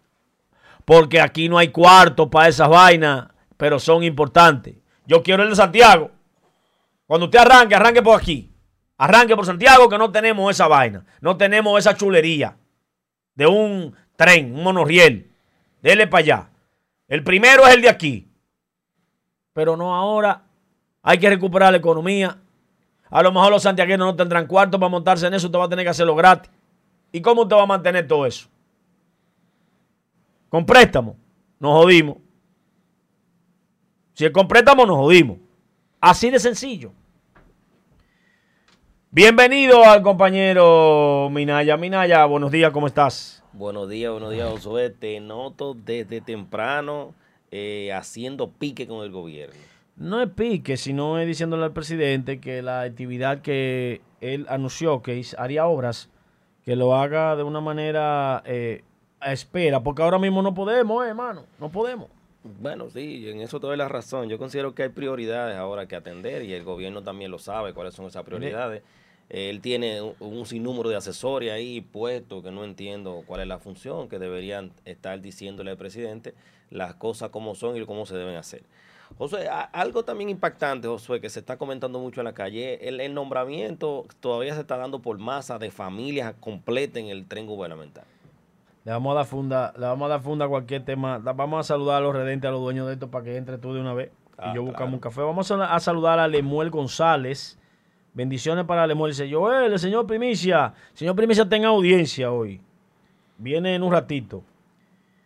Porque 0.84 1.22
aquí 1.22 1.48
no 1.48 1.56
hay 1.56 1.68
cuarto 1.68 2.28
para 2.28 2.48
esas 2.48 2.68
vainas, 2.68 3.28
pero 3.56 3.80
son 3.80 4.02
importantes. 4.02 4.74
Yo 5.06 5.22
quiero 5.22 5.42
el 5.42 5.48
de 5.48 5.56
Santiago. 5.56 6.10
Cuando 7.06 7.24
usted 7.24 7.38
arranque, 7.38 7.74
arranque 7.74 8.02
por 8.02 8.20
aquí. 8.20 8.52
Arranque 8.98 9.34
por 9.34 9.46
Santiago 9.46 9.88
que 9.88 9.96
no 9.96 10.12
tenemos 10.12 10.50
esa 10.50 10.68
vaina. 10.68 11.06
No 11.22 11.38
tenemos 11.38 11.78
esa 11.78 11.96
chulería 11.96 12.58
de 13.34 13.46
un 13.46 13.96
tren, 14.16 14.54
un 14.54 14.64
monorriel 14.64 15.31
Dele 15.82 16.06
para 16.06 16.22
allá. 16.22 16.50
El 17.08 17.22
primero 17.24 17.66
es 17.66 17.74
el 17.74 17.82
de 17.82 17.88
aquí. 17.88 18.28
Pero 19.52 19.76
no 19.76 19.94
ahora. 19.94 20.44
Hay 21.02 21.18
que 21.18 21.28
recuperar 21.28 21.72
la 21.72 21.78
economía. 21.78 22.38
A 23.10 23.22
lo 23.22 23.32
mejor 23.32 23.50
los 23.50 23.64
santiagueros 23.64 24.06
no 24.06 24.16
tendrán 24.16 24.46
cuarto 24.46 24.78
para 24.78 24.88
montarse 24.88 25.26
en 25.26 25.34
eso. 25.34 25.48
Usted 25.48 25.58
va 25.58 25.64
a 25.64 25.68
tener 25.68 25.84
que 25.84 25.90
hacerlo 25.90 26.14
gratis. 26.14 26.50
¿Y 27.10 27.20
cómo 27.20 27.42
usted 27.42 27.56
va 27.56 27.64
a 27.64 27.66
mantener 27.66 28.06
todo 28.06 28.24
eso? 28.24 28.48
Con 30.48 30.64
préstamo. 30.64 31.16
Nos 31.58 31.72
jodimos. 31.72 32.16
Si 34.14 34.24
es 34.24 34.30
con 34.30 34.46
préstamo, 34.46 34.86
nos 34.86 34.96
jodimos. 34.96 35.38
Así 36.00 36.30
de 36.30 36.38
sencillo. 36.38 36.92
Bienvenido 39.14 39.84
al 39.84 40.00
compañero 40.00 41.28
Minaya. 41.30 41.76
Minaya, 41.76 42.24
buenos 42.24 42.50
días, 42.50 42.72
¿cómo 42.72 42.86
estás? 42.86 43.44
Buenos 43.52 43.90
días, 43.90 44.10
buenos 44.10 44.30
días, 44.30 44.48
Josué. 44.48 44.88
Te 44.88 45.20
noto 45.20 45.74
desde 45.74 46.22
temprano 46.22 47.12
eh, 47.50 47.92
haciendo 47.92 48.50
pique 48.52 48.86
con 48.86 49.04
el 49.04 49.10
gobierno. 49.10 49.54
No 49.96 50.22
es 50.22 50.30
pique, 50.30 50.78
sino 50.78 51.18
es 51.18 51.26
diciéndole 51.26 51.64
al 51.64 51.74
presidente 51.74 52.40
que 52.40 52.62
la 52.62 52.80
actividad 52.80 53.42
que 53.42 54.00
él 54.22 54.46
anunció 54.48 55.02
que 55.02 55.22
haría 55.36 55.66
obras, 55.66 56.08
que 56.64 56.74
lo 56.74 56.94
haga 56.94 57.36
de 57.36 57.42
una 57.42 57.60
manera 57.60 58.42
eh, 58.46 58.82
a 59.20 59.34
espera, 59.34 59.82
porque 59.82 60.00
ahora 60.00 60.18
mismo 60.18 60.40
no 60.40 60.54
podemos, 60.54 61.04
eh, 61.04 61.10
hermano, 61.10 61.44
no 61.60 61.68
podemos. 61.68 62.08
Bueno, 62.44 62.88
sí, 62.88 63.28
en 63.28 63.42
eso 63.42 63.60
te 63.60 63.66
doy 63.66 63.76
la 63.76 63.88
razón. 63.88 64.30
Yo 64.30 64.38
considero 64.38 64.74
que 64.74 64.84
hay 64.84 64.88
prioridades 64.88 65.58
ahora 65.58 65.86
que 65.86 65.96
atender 65.96 66.42
y 66.44 66.54
el 66.54 66.64
gobierno 66.64 67.02
también 67.02 67.30
lo 67.30 67.38
sabe 67.38 67.74
cuáles 67.74 67.92
son 67.92 68.06
esas 68.06 68.24
prioridades. 68.24 68.82
Él 69.28 69.60
tiene 69.62 70.02
un, 70.02 70.44
sinnúmero 70.44 70.90
de 70.90 70.96
asesores 70.96 71.50
ahí 71.52 71.80
puestos 71.80 72.42
que 72.42 72.50
no 72.50 72.64
entiendo 72.64 73.22
cuál 73.26 73.40
es 73.40 73.46
la 73.46 73.58
función, 73.58 74.08
que 74.08 74.18
deberían 74.18 74.72
estar 74.84 75.20
diciéndole 75.22 75.70
al 75.70 75.78
presidente 75.78 76.34
las 76.70 76.94
cosas 76.94 77.30
como 77.30 77.54
son 77.54 77.76
y 77.76 77.86
cómo 77.86 78.04
se 78.04 78.16
deben 78.16 78.36
hacer. 78.36 78.62
José, 79.18 79.48
algo 79.48 80.04
también 80.04 80.30
impactante, 80.30 80.88
Josué, 80.88 81.20
que 81.20 81.28
se 81.28 81.40
está 81.40 81.56
comentando 81.56 81.98
mucho 81.98 82.20
en 82.20 82.24
la 82.24 82.32
calle, 82.32 82.88
el, 82.88 83.14
nombramiento 83.14 84.06
todavía 84.20 84.54
se 84.54 84.60
está 84.60 84.76
dando 84.76 85.00
por 85.00 85.18
masa 85.18 85.58
de 85.58 85.70
familias 85.70 86.34
completas 86.40 86.98
en 86.98 87.08
el 87.08 87.26
tren 87.26 87.46
gubernamental. 87.46 88.04
Le 88.84 88.92
vamos 88.92 89.12
a 89.12 89.14
dar 89.16 89.26
funda, 89.26 89.72
le 89.76 89.86
vamos 89.86 90.06
a 90.06 90.08
dar 90.08 90.22
funda 90.22 90.46
a 90.46 90.48
cualquier 90.48 90.84
tema. 90.84 91.18
Vamos 91.18 91.60
a 91.60 91.62
saludar 91.62 91.98
a 91.98 92.00
los 92.00 92.14
redentes, 92.14 92.48
a 92.48 92.52
los 92.52 92.60
dueños 92.60 92.86
de 92.86 92.94
esto 92.94 93.10
para 93.10 93.24
que 93.24 93.36
entre 93.36 93.58
tú 93.58 93.74
de 93.74 93.80
una 93.80 93.94
vez. 93.94 94.10
y 94.10 94.34
ah, 94.38 94.52
yo 94.54 94.62
buscamos 94.62 94.94
un 94.94 95.00
café. 95.00 95.20
Vamos 95.20 95.50
a, 95.52 95.72
a 95.72 95.78
saludar 95.78 96.18
a 96.18 96.26
Lemuel 96.26 96.70
González 96.70 97.58
Bendiciones 98.14 98.64
para 98.64 98.86
Lemuel. 98.86 99.12
Dice 99.12 99.30
Joel, 99.32 99.72
el 99.72 99.78
señor 99.78 100.06
Primicia. 100.06 100.74
Señor 100.92 101.16
Primicia, 101.16 101.48
tenga 101.48 101.68
audiencia 101.68 102.30
hoy. 102.30 102.60
Viene 103.38 103.74
en 103.74 103.82
un 103.82 103.92
ratito. 103.92 104.44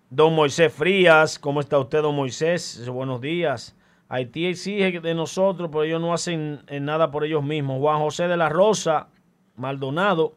Don 0.08 0.34
Moisés 0.34 0.72
Frías, 0.72 1.38
¿cómo 1.38 1.60
está 1.60 1.78
usted, 1.78 2.00
don 2.00 2.14
Moisés? 2.14 2.88
Buenos 2.88 3.20
días. 3.20 3.76
Haití 4.08 4.46
exige 4.46 5.00
de 5.00 5.14
nosotros, 5.14 5.68
pero 5.70 5.82
ellos 5.82 6.00
no 6.00 6.14
hacen 6.14 6.60
nada 6.80 7.10
por 7.10 7.24
ellos 7.24 7.42
mismos. 7.42 7.80
Juan 7.80 7.98
José 7.98 8.28
de 8.28 8.36
la 8.36 8.48
Rosa, 8.48 9.08
Maldonado, 9.56 10.34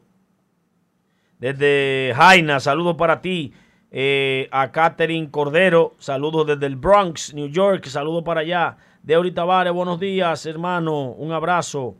desde 1.38 2.12
Jaina, 2.16 2.58
saludos 2.58 2.96
para 2.96 3.20
ti. 3.20 3.52
Eh, 3.92 4.48
a 4.52 4.70
Catherine 4.70 5.30
Cordero, 5.30 5.94
saludos 5.98 6.46
desde 6.46 6.66
el 6.66 6.76
Bronx, 6.76 7.32
New 7.32 7.48
York, 7.48 7.86
saludos 7.86 8.24
para 8.24 8.40
allá. 8.40 8.76
Deuri 9.02 9.32
Tavares, 9.32 9.72
buenos 9.72 9.98
días, 9.98 10.46
hermano, 10.46 11.12
un 11.12 11.32
abrazo. 11.32 11.96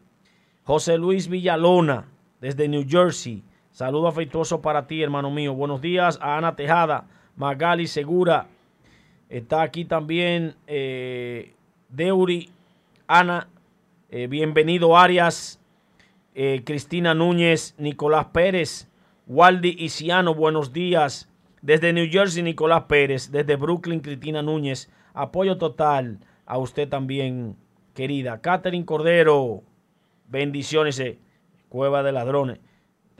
José 0.64 0.98
Luis 0.98 1.28
Villalona, 1.28 2.06
desde 2.40 2.68
New 2.68 2.84
Jersey. 2.88 3.42
Saludo 3.70 4.08
afectuoso 4.08 4.60
para 4.60 4.86
ti, 4.86 5.02
hermano 5.02 5.30
mío. 5.30 5.54
Buenos 5.54 5.80
días 5.80 6.18
a 6.20 6.36
Ana 6.36 6.56
Tejada, 6.56 7.06
Magali 7.36 7.86
Segura. 7.86 8.46
Está 9.28 9.62
aquí 9.62 9.84
también 9.84 10.56
eh, 10.66 11.54
Deuri, 11.88 12.50
Ana. 13.06 13.48
Eh, 14.10 14.26
bienvenido 14.26 14.96
Arias, 14.96 15.60
eh, 16.34 16.62
Cristina 16.64 17.14
Núñez, 17.14 17.74
Nicolás 17.78 18.26
Pérez, 18.32 18.88
Waldi 19.26 19.76
Isiano, 19.78 20.34
buenos 20.34 20.72
días. 20.72 21.28
Desde 21.62 21.92
New 21.92 22.08
Jersey, 22.10 22.42
Nicolás 22.42 22.84
Pérez. 22.84 23.30
Desde 23.30 23.56
Brooklyn, 23.56 24.00
Cristina 24.00 24.42
Núñez. 24.42 24.90
Apoyo 25.14 25.58
total 25.58 26.18
a 26.46 26.58
usted 26.58 26.88
también, 26.88 27.56
querida. 27.94 28.40
Catherine 28.40 28.84
Cordero, 28.84 29.62
Bendiciones, 30.30 30.98
eh, 31.00 31.18
Cueva 31.68 32.04
de 32.04 32.12
Ladrones. 32.12 32.58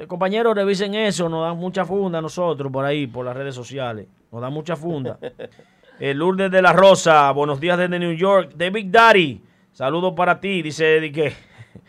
compañeros, 0.07 0.55
revisen 0.55 0.95
eso, 0.95 1.29
nos 1.29 1.45
dan 1.45 1.59
mucha 1.59 1.85
funda 1.85 2.21
a 2.21 2.23
nosotros 2.23 2.73
por 2.73 2.85
ahí, 2.85 3.07
por 3.07 3.27
las 3.27 3.37
redes 3.37 3.55
sociales. 3.55 4.07
Nos 4.31 4.41
dan 4.41 4.53
mucha 4.53 4.77
funda. 4.77 5.19
El 6.01 6.19
Lourdes 6.19 6.51
de 6.51 6.63
la 6.63 6.73
Rosa, 6.73 7.31
buenos 7.33 7.61
días 7.61 7.77
desde 7.77 7.99
New 7.99 8.15
York. 8.15 8.53
De 8.55 8.71
Big 8.71 8.91
Daddy, 8.91 9.43
saludos 9.73 10.15
para 10.17 10.41
ti. 10.41 10.63
Dice 10.63 10.97
Eddie 10.97 11.13
que 11.13 11.33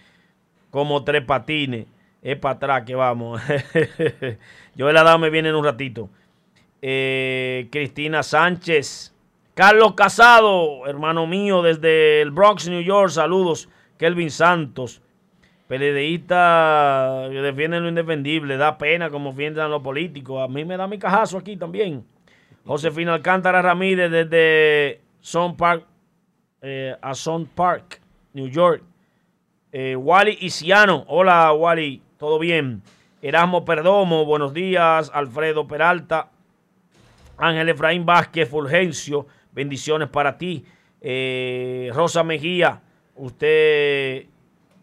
como 0.72 1.04
tres 1.04 1.24
patines. 1.24 1.86
Es 2.22 2.38
para 2.38 2.56
atrás 2.56 2.84
que 2.84 2.96
vamos. 2.96 3.42
Yo 4.76 4.92
la 4.92 5.18
me 5.18 5.30
viene 5.30 5.50
en 5.50 5.56
un 5.56 5.64
ratito. 5.64 6.10
Eh, 6.82 7.70
Cristina 7.72 8.24
Sánchez. 8.24 9.14
Carlos 9.54 9.94
Casado, 9.94 10.88
hermano 10.88 11.28
mío, 11.28 11.62
desde 11.62 12.22
el 12.22 12.32
Bronx, 12.32 12.68
New 12.68 12.82
York. 12.82 13.12
Saludos. 13.12 13.70
Kelvin 13.98 14.32
Santos. 14.32 15.02
PLDista 15.72 17.28
que 17.30 17.42
defienden 17.42 17.84
lo 17.84 17.88
indefendible, 17.88 18.58
da 18.58 18.78
pena 18.78 19.10
como 19.10 19.32
defienden 19.32 19.70
los 19.70 19.82
políticos. 19.82 20.44
A 20.44 20.50
mí 20.50 20.66
me 20.66 20.76
da 20.76 20.86
mi 20.86 21.00
cajazo 21.00 21.38
aquí 21.38 21.56
también. 21.56 22.04
Josefina 22.66 23.14
Alcántara 23.14 23.62
Ramírez 23.62 24.12
desde 24.12 25.00
Son 25.22 25.56
Park, 25.56 25.86
eh, 26.62 26.94
a 27.02 27.16
Son 27.16 27.46
Park, 27.46 28.02
New 28.34 28.50
York. 28.50 28.84
Eh, 29.72 29.96
Wally 29.96 30.40
Isiano, 30.42 31.06
hola 31.08 31.54
Wally, 31.54 32.02
¿todo 32.18 32.38
bien? 32.38 32.82
Erasmo 33.22 33.64
Perdomo, 33.64 34.26
buenos 34.26 34.54
días. 34.54 35.10
Alfredo 35.14 35.70
Peralta, 35.70 36.32
Ángel 37.38 37.70
Efraín 37.70 38.06
Vázquez 38.06 38.50
Fulgencio, 38.50 39.26
bendiciones 39.54 40.10
para 40.10 40.38
ti. 40.38 40.66
Eh, 41.00 41.90
Rosa 41.94 42.26
Mejía, 42.26 42.82
usted 43.16 44.26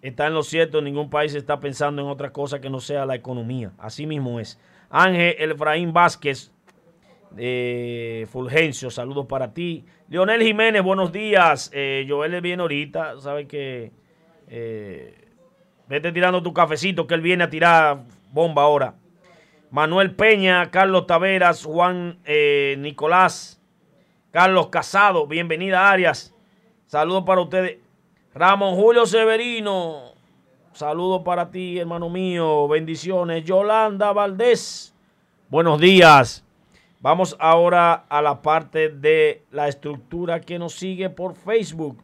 está 0.03 0.27
en 0.27 0.35
lo 0.35 0.43
cierto, 0.43 0.81
ningún 0.81 1.11
país 1.11 1.35
está 1.35 1.61
pensando 1.61 2.03
en 2.03 2.09
otra 2.09 2.33
cosa 2.33 2.61
que 2.61 2.71
no 2.71 2.81
sea 2.81 3.07
la 3.07 3.15
economía. 3.15 3.73
Así 3.79 4.07
mismo 4.07 4.41
es. 4.41 4.61
Ángel 4.91 5.53
Efraín 5.53 5.93
Vázquez, 5.93 6.53
de 7.31 8.27
Fulgencio, 8.31 8.91
saludos 8.91 9.27
para 9.27 9.53
ti. 9.53 9.85
Leonel 10.09 10.43
Jiménez, 10.43 10.83
buenos 10.83 11.13
días. 11.13 11.71
Eh, 11.75 12.07
Joel 12.09 12.41
viene 12.41 12.63
ahorita, 12.63 13.21
sabe 13.21 13.47
que 13.47 13.93
eh, 14.49 15.29
vete 15.89 16.13
tirando 16.13 16.43
tu 16.43 16.53
cafecito, 16.53 17.07
que 17.07 17.15
él 17.15 17.21
viene 17.21 17.45
a 17.45 17.51
tirar 17.51 18.05
bomba 18.33 18.63
ahora. 18.63 18.95
Manuel 19.71 20.15
Peña, 20.15 20.71
Carlos 20.71 21.07
Taveras, 21.07 21.65
Juan 21.65 22.19
eh, 22.25 22.77
Nicolás, 22.79 23.61
Carlos 24.31 24.69
Casado, 24.69 25.27
bienvenida 25.27 25.91
Arias. 25.91 26.35
Saludos 26.87 27.25
para 27.27 27.43
ustedes. 27.43 27.88
Ramón 28.39 28.77
Julio 28.77 29.05
Severino, 29.05 30.13
saludos 30.73 31.23
para 31.25 31.51
ti, 31.51 31.77
hermano 31.77 32.09
mío. 32.09 32.69
Bendiciones. 32.69 33.45
Yolanda 33.45 34.13
Valdés, 34.13 34.95
buenos 35.49 35.81
días. 35.81 36.45
Vamos 37.01 37.35
ahora 37.41 38.05
a 38.09 38.23
la 38.23 38.41
parte 38.41 38.91
de 38.91 39.43
la 39.51 39.67
estructura 39.67 40.41
que 40.41 40.57
nos 40.57 40.75
sigue 40.75 41.11
por 41.11 41.35
Facebook. 41.35 41.99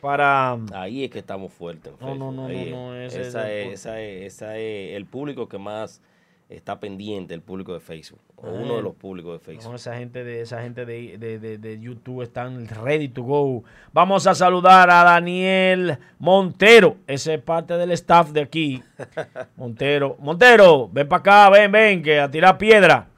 Para... 0.00 0.56
Ahí 0.72 1.02
es 1.02 1.10
que 1.10 1.18
estamos 1.18 1.52
fuertes. 1.52 1.92
No, 2.00 2.14
no, 2.14 2.30
no, 2.30 2.48
no, 2.48 2.64
no, 2.70 2.94
ese 2.94 3.22
esa, 3.22 3.50
es, 3.50 3.80
esa, 3.80 4.00
es, 4.00 4.34
esa 4.34 4.56
es 4.56 4.94
el 4.94 5.06
público 5.06 5.48
que 5.48 5.58
más 5.58 6.00
está 6.48 6.80
pendiente 6.80 7.34
el 7.34 7.42
público 7.42 7.74
de 7.74 7.80
Facebook, 7.80 8.20
o 8.36 8.48
uno 8.48 8.76
de 8.76 8.82
los 8.82 8.94
públicos 8.94 9.38
de 9.38 9.44
Facebook. 9.44 9.70
No, 9.70 9.76
esa 9.76 9.96
gente 9.96 10.24
de 10.24 10.40
esa 10.40 10.62
gente 10.62 10.86
de, 10.86 11.18
de, 11.18 11.58
de, 11.58 11.80
YouTube 11.80 12.22
están 12.22 12.66
ready 12.68 13.08
to 13.08 13.22
go. 13.22 13.64
Vamos 13.92 14.26
a 14.26 14.34
saludar 14.34 14.88
a 14.90 15.04
Daniel 15.04 15.98
Montero, 16.18 16.96
ese 17.06 17.34
es 17.34 17.42
parte 17.42 17.74
del 17.74 17.90
staff 17.92 18.30
de 18.30 18.40
aquí. 18.40 18.82
Montero, 19.56 20.16
Montero, 20.20 20.88
ven 20.90 21.08
para 21.08 21.20
acá, 21.20 21.50
ven, 21.50 21.70
ven, 21.70 22.02
que 22.02 22.18
a 22.18 22.30
tirar 22.30 22.56
piedra. 22.56 23.08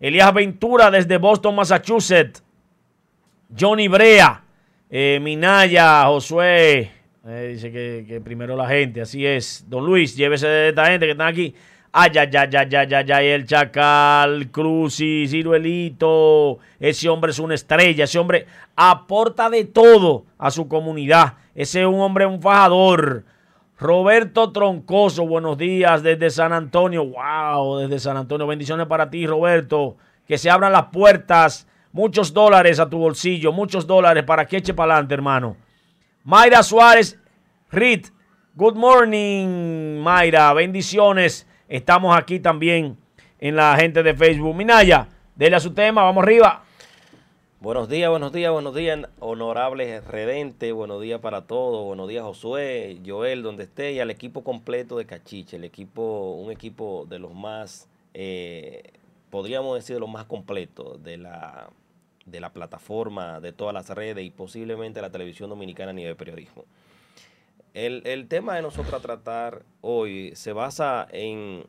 Elías 0.00 0.32
Ventura 0.32 0.90
desde 0.90 1.18
Boston, 1.18 1.56
Massachusetts. 1.56 2.42
Johnny 3.58 3.88
Brea, 3.88 4.44
eh, 4.88 5.18
Minaya, 5.20 6.04
Josué. 6.04 6.92
Eh, 7.26 7.50
dice 7.52 7.70
que, 7.70 8.04
que 8.06 8.20
primero 8.20 8.56
la 8.56 8.68
gente, 8.68 9.02
así 9.02 9.26
es. 9.26 9.64
Don 9.68 9.84
Luis, 9.84 10.16
llévese 10.16 10.46
de 10.46 10.68
esta 10.70 10.86
gente 10.86 11.06
que 11.06 11.12
están 11.12 11.28
aquí. 11.28 11.54
Ay, 11.90 12.10
ay, 12.18 12.28
ay, 12.36 12.50
ay, 12.54 12.74
ay, 12.74 12.94
ay, 12.94 13.12
ay, 13.12 13.28
el 13.28 13.46
Chacal, 13.46 14.50
Cruci, 14.50 15.26
Ciruelito. 15.26 16.58
Ese 16.78 17.08
hombre 17.08 17.30
es 17.30 17.38
una 17.38 17.54
estrella. 17.54 18.04
Ese 18.04 18.18
hombre 18.18 18.46
aporta 18.76 19.48
de 19.48 19.64
todo 19.64 20.26
a 20.36 20.50
su 20.50 20.68
comunidad. 20.68 21.34
Ese 21.54 21.80
es 21.80 21.86
un 21.86 22.00
hombre, 22.00 22.26
un 22.26 22.42
fajador. 22.42 23.24
Roberto 23.78 24.52
Troncoso, 24.52 25.26
buenos 25.26 25.56
días 25.56 26.02
desde 26.02 26.28
San 26.28 26.52
Antonio. 26.52 27.06
Wow, 27.06 27.78
desde 27.78 27.98
San 28.00 28.18
Antonio. 28.18 28.46
Bendiciones 28.46 28.86
para 28.86 29.08
ti, 29.08 29.26
Roberto. 29.26 29.96
Que 30.26 30.36
se 30.36 30.50
abran 30.50 30.72
las 30.72 30.86
puertas. 30.86 31.66
Muchos 31.92 32.34
dólares 32.34 32.80
a 32.80 32.90
tu 32.90 32.98
bolsillo. 32.98 33.50
Muchos 33.50 33.86
dólares 33.86 34.24
para 34.24 34.44
que 34.46 34.58
eche 34.58 34.74
para 34.74 34.92
adelante, 34.92 35.14
hermano. 35.14 35.56
Mayra 36.24 36.62
Suárez, 36.62 37.18
Rit. 37.70 38.08
Good 38.54 38.74
morning, 38.74 40.00
Mayra. 40.02 40.52
Bendiciones. 40.52 41.47
Estamos 41.68 42.16
aquí 42.16 42.40
también 42.40 42.96
en 43.38 43.54
la 43.54 43.76
gente 43.76 44.02
de 44.02 44.14
Facebook. 44.14 44.54
Minaya, 44.54 45.06
dele 45.36 45.56
a 45.56 45.60
su 45.60 45.74
tema, 45.74 46.02
vamos 46.02 46.22
arriba. 46.22 46.64
Buenos 47.60 47.90
días, 47.90 48.08
buenos 48.08 48.32
días, 48.32 48.50
buenos 48.50 48.74
días, 48.74 49.00
honorables 49.18 50.02
redentes, 50.06 50.72
buenos 50.72 51.02
días 51.02 51.20
para 51.20 51.42
todos, 51.42 51.84
buenos 51.84 52.08
días 52.08 52.22
Josué, 52.22 53.00
Joel, 53.04 53.42
donde 53.42 53.64
esté, 53.64 53.92
y 53.92 54.00
al 54.00 54.10
equipo 54.10 54.44
completo 54.44 54.96
de 54.96 55.04
Cachiche, 55.04 55.56
el 55.56 55.64
equipo, 55.64 56.36
un 56.40 56.50
equipo 56.52 57.04
de 57.06 57.18
los 57.18 57.34
más, 57.34 57.88
eh, 58.14 58.84
podríamos 59.28 59.74
decir 59.74 59.96
de 59.96 60.00
los 60.00 60.08
más 60.08 60.24
completos 60.24 61.02
de 61.02 61.18
la, 61.18 61.68
de 62.24 62.40
la 62.40 62.50
plataforma, 62.50 63.40
de 63.40 63.52
todas 63.52 63.74
las 63.74 63.90
redes 63.90 64.24
y 64.24 64.30
posiblemente 64.30 65.02
la 65.02 65.10
televisión 65.10 65.50
dominicana 65.50 65.90
a 65.90 65.94
nivel 65.94 66.16
periodismo. 66.16 66.64
El, 67.74 68.26
tema 68.28 68.56
de 68.56 68.62
nosotros 68.62 69.00
tratar 69.02 69.62
hoy 69.80 70.32
se 70.34 70.52
basa 70.52 71.06
en 71.12 71.64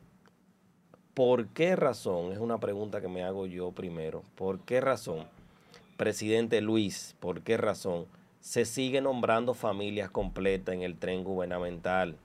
por 1.14 1.48
qué 1.48 1.76
razón, 1.76 2.32
es 2.32 2.38
una 2.38 2.58
pregunta 2.58 3.00
que 3.00 3.08
me 3.08 3.22
hago 3.22 3.46
yo 3.46 3.72
primero, 3.72 4.22
por 4.34 4.60
qué 4.60 4.80
razón, 4.80 5.26
presidente 5.96 6.60
Luis, 6.60 7.14
por 7.20 7.42
qué 7.42 7.56
razón 7.56 8.06
se 8.40 8.64
sigue 8.64 9.00
nombrando 9.00 9.54
familias 9.54 10.10
completas 10.10 10.74
en 10.74 10.82
el 10.82 10.96
tren 10.96 11.24
gubernamental. 11.24 12.16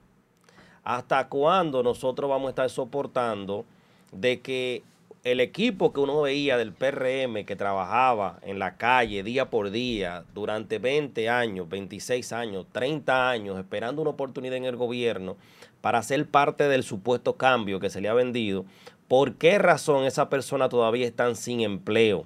¿Hasta 0.84 1.28
cuándo 1.28 1.84
nosotros 1.84 2.30
vamos 2.30 2.48
a 2.48 2.50
estar 2.52 2.70
soportando 2.70 3.66
de 4.12 4.40
que 4.40 4.84
el 5.26 5.40
equipo 5.40 5.92
que 5.92 6.00
uno 6.00 6.22
veía 6.22 6.56
del 6.56 6.72
PRM 6.72 7.46
que 7.46 7.56
trabajaba 7.56 8.38
en 8.44 8.60
la 8.60 8.78
calle 8.78 9.24
día 9.24 9.50
por 9.50 9.72
día 9.72 10.24
durante 10.36 10.78
20 10.78 11.28
años, 11.30 11.68
26 11.68 12.32
años, 12.32 12.68
30 12.72 13.32
años, 13.32 13.58
esperando 13.58 14.04
una 14.04 14.12
oportunidad 14.12 14.56
en 14.56 14.66
el 14.66 14.76
gobierno 14.76 15.36
para 15.82 16.04
ser 16.04 16.28
parte 16.28 16.68
del 16.68 16.84
supuesto 16.84 17.38
cambio 17.38 17.80
que 17.80 17.90
se 17.90 18.02
le 18.02 18.08
ha 18.08 18.14
vendido, 18.14 18.66
¿por 19.08 19.34
qué 19.34 19.58
razón 19.58 20.06
esa 20.06 20.30
persona 20.30 20.70
todavía 20.70 21.08
están 21.08 21.36
sin 21.36 21.62
empleo? 21.62 22.26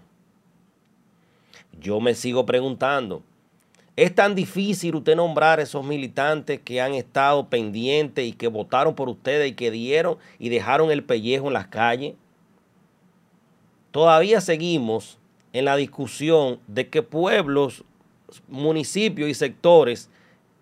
Yo 1.79 2.01
me 2.01 2.13
sigo 2.15 2.45
preguntando. 2.45 3.23
¿Es 3.95 4.13
tan 4.13 4.35
difícil 4.35 4.95
usted 4.95 5.15
nombrar 5.15 5.61
esos 5.61 5.85
militantes 5.85 6.59
que 6.59 6.81
han 6.81 6.93
estado 6.95 7.47
pendientes 7.47 8.25
y 8.25 8.33
que 8.33 8.49
votaron 8.49 8.93
por 8.93 9.07
ustedes 9.07 9.51
y 9.51 9.55
que 9.55 9.71
dieron 9.71 10.17
y 10.37 10.49
dejaron 10.49 10.91
el 10.91 11.05
pellejo 11.05 11.47
en 11.47 11.53
las 11.53 11.67
calles? 11.67 12.15
Todavía 13.91 14.41
seguimos 14.41 15.17
en 15.53 15.65
la 15.65 15.75
discusión 15.75 16.59
de 16.67 16.89
que 16.89 17.01
pueblos, 17.01 17.83
municipios 18.47 19.29
y 19.29 19.33
sectores, 19.33 20.09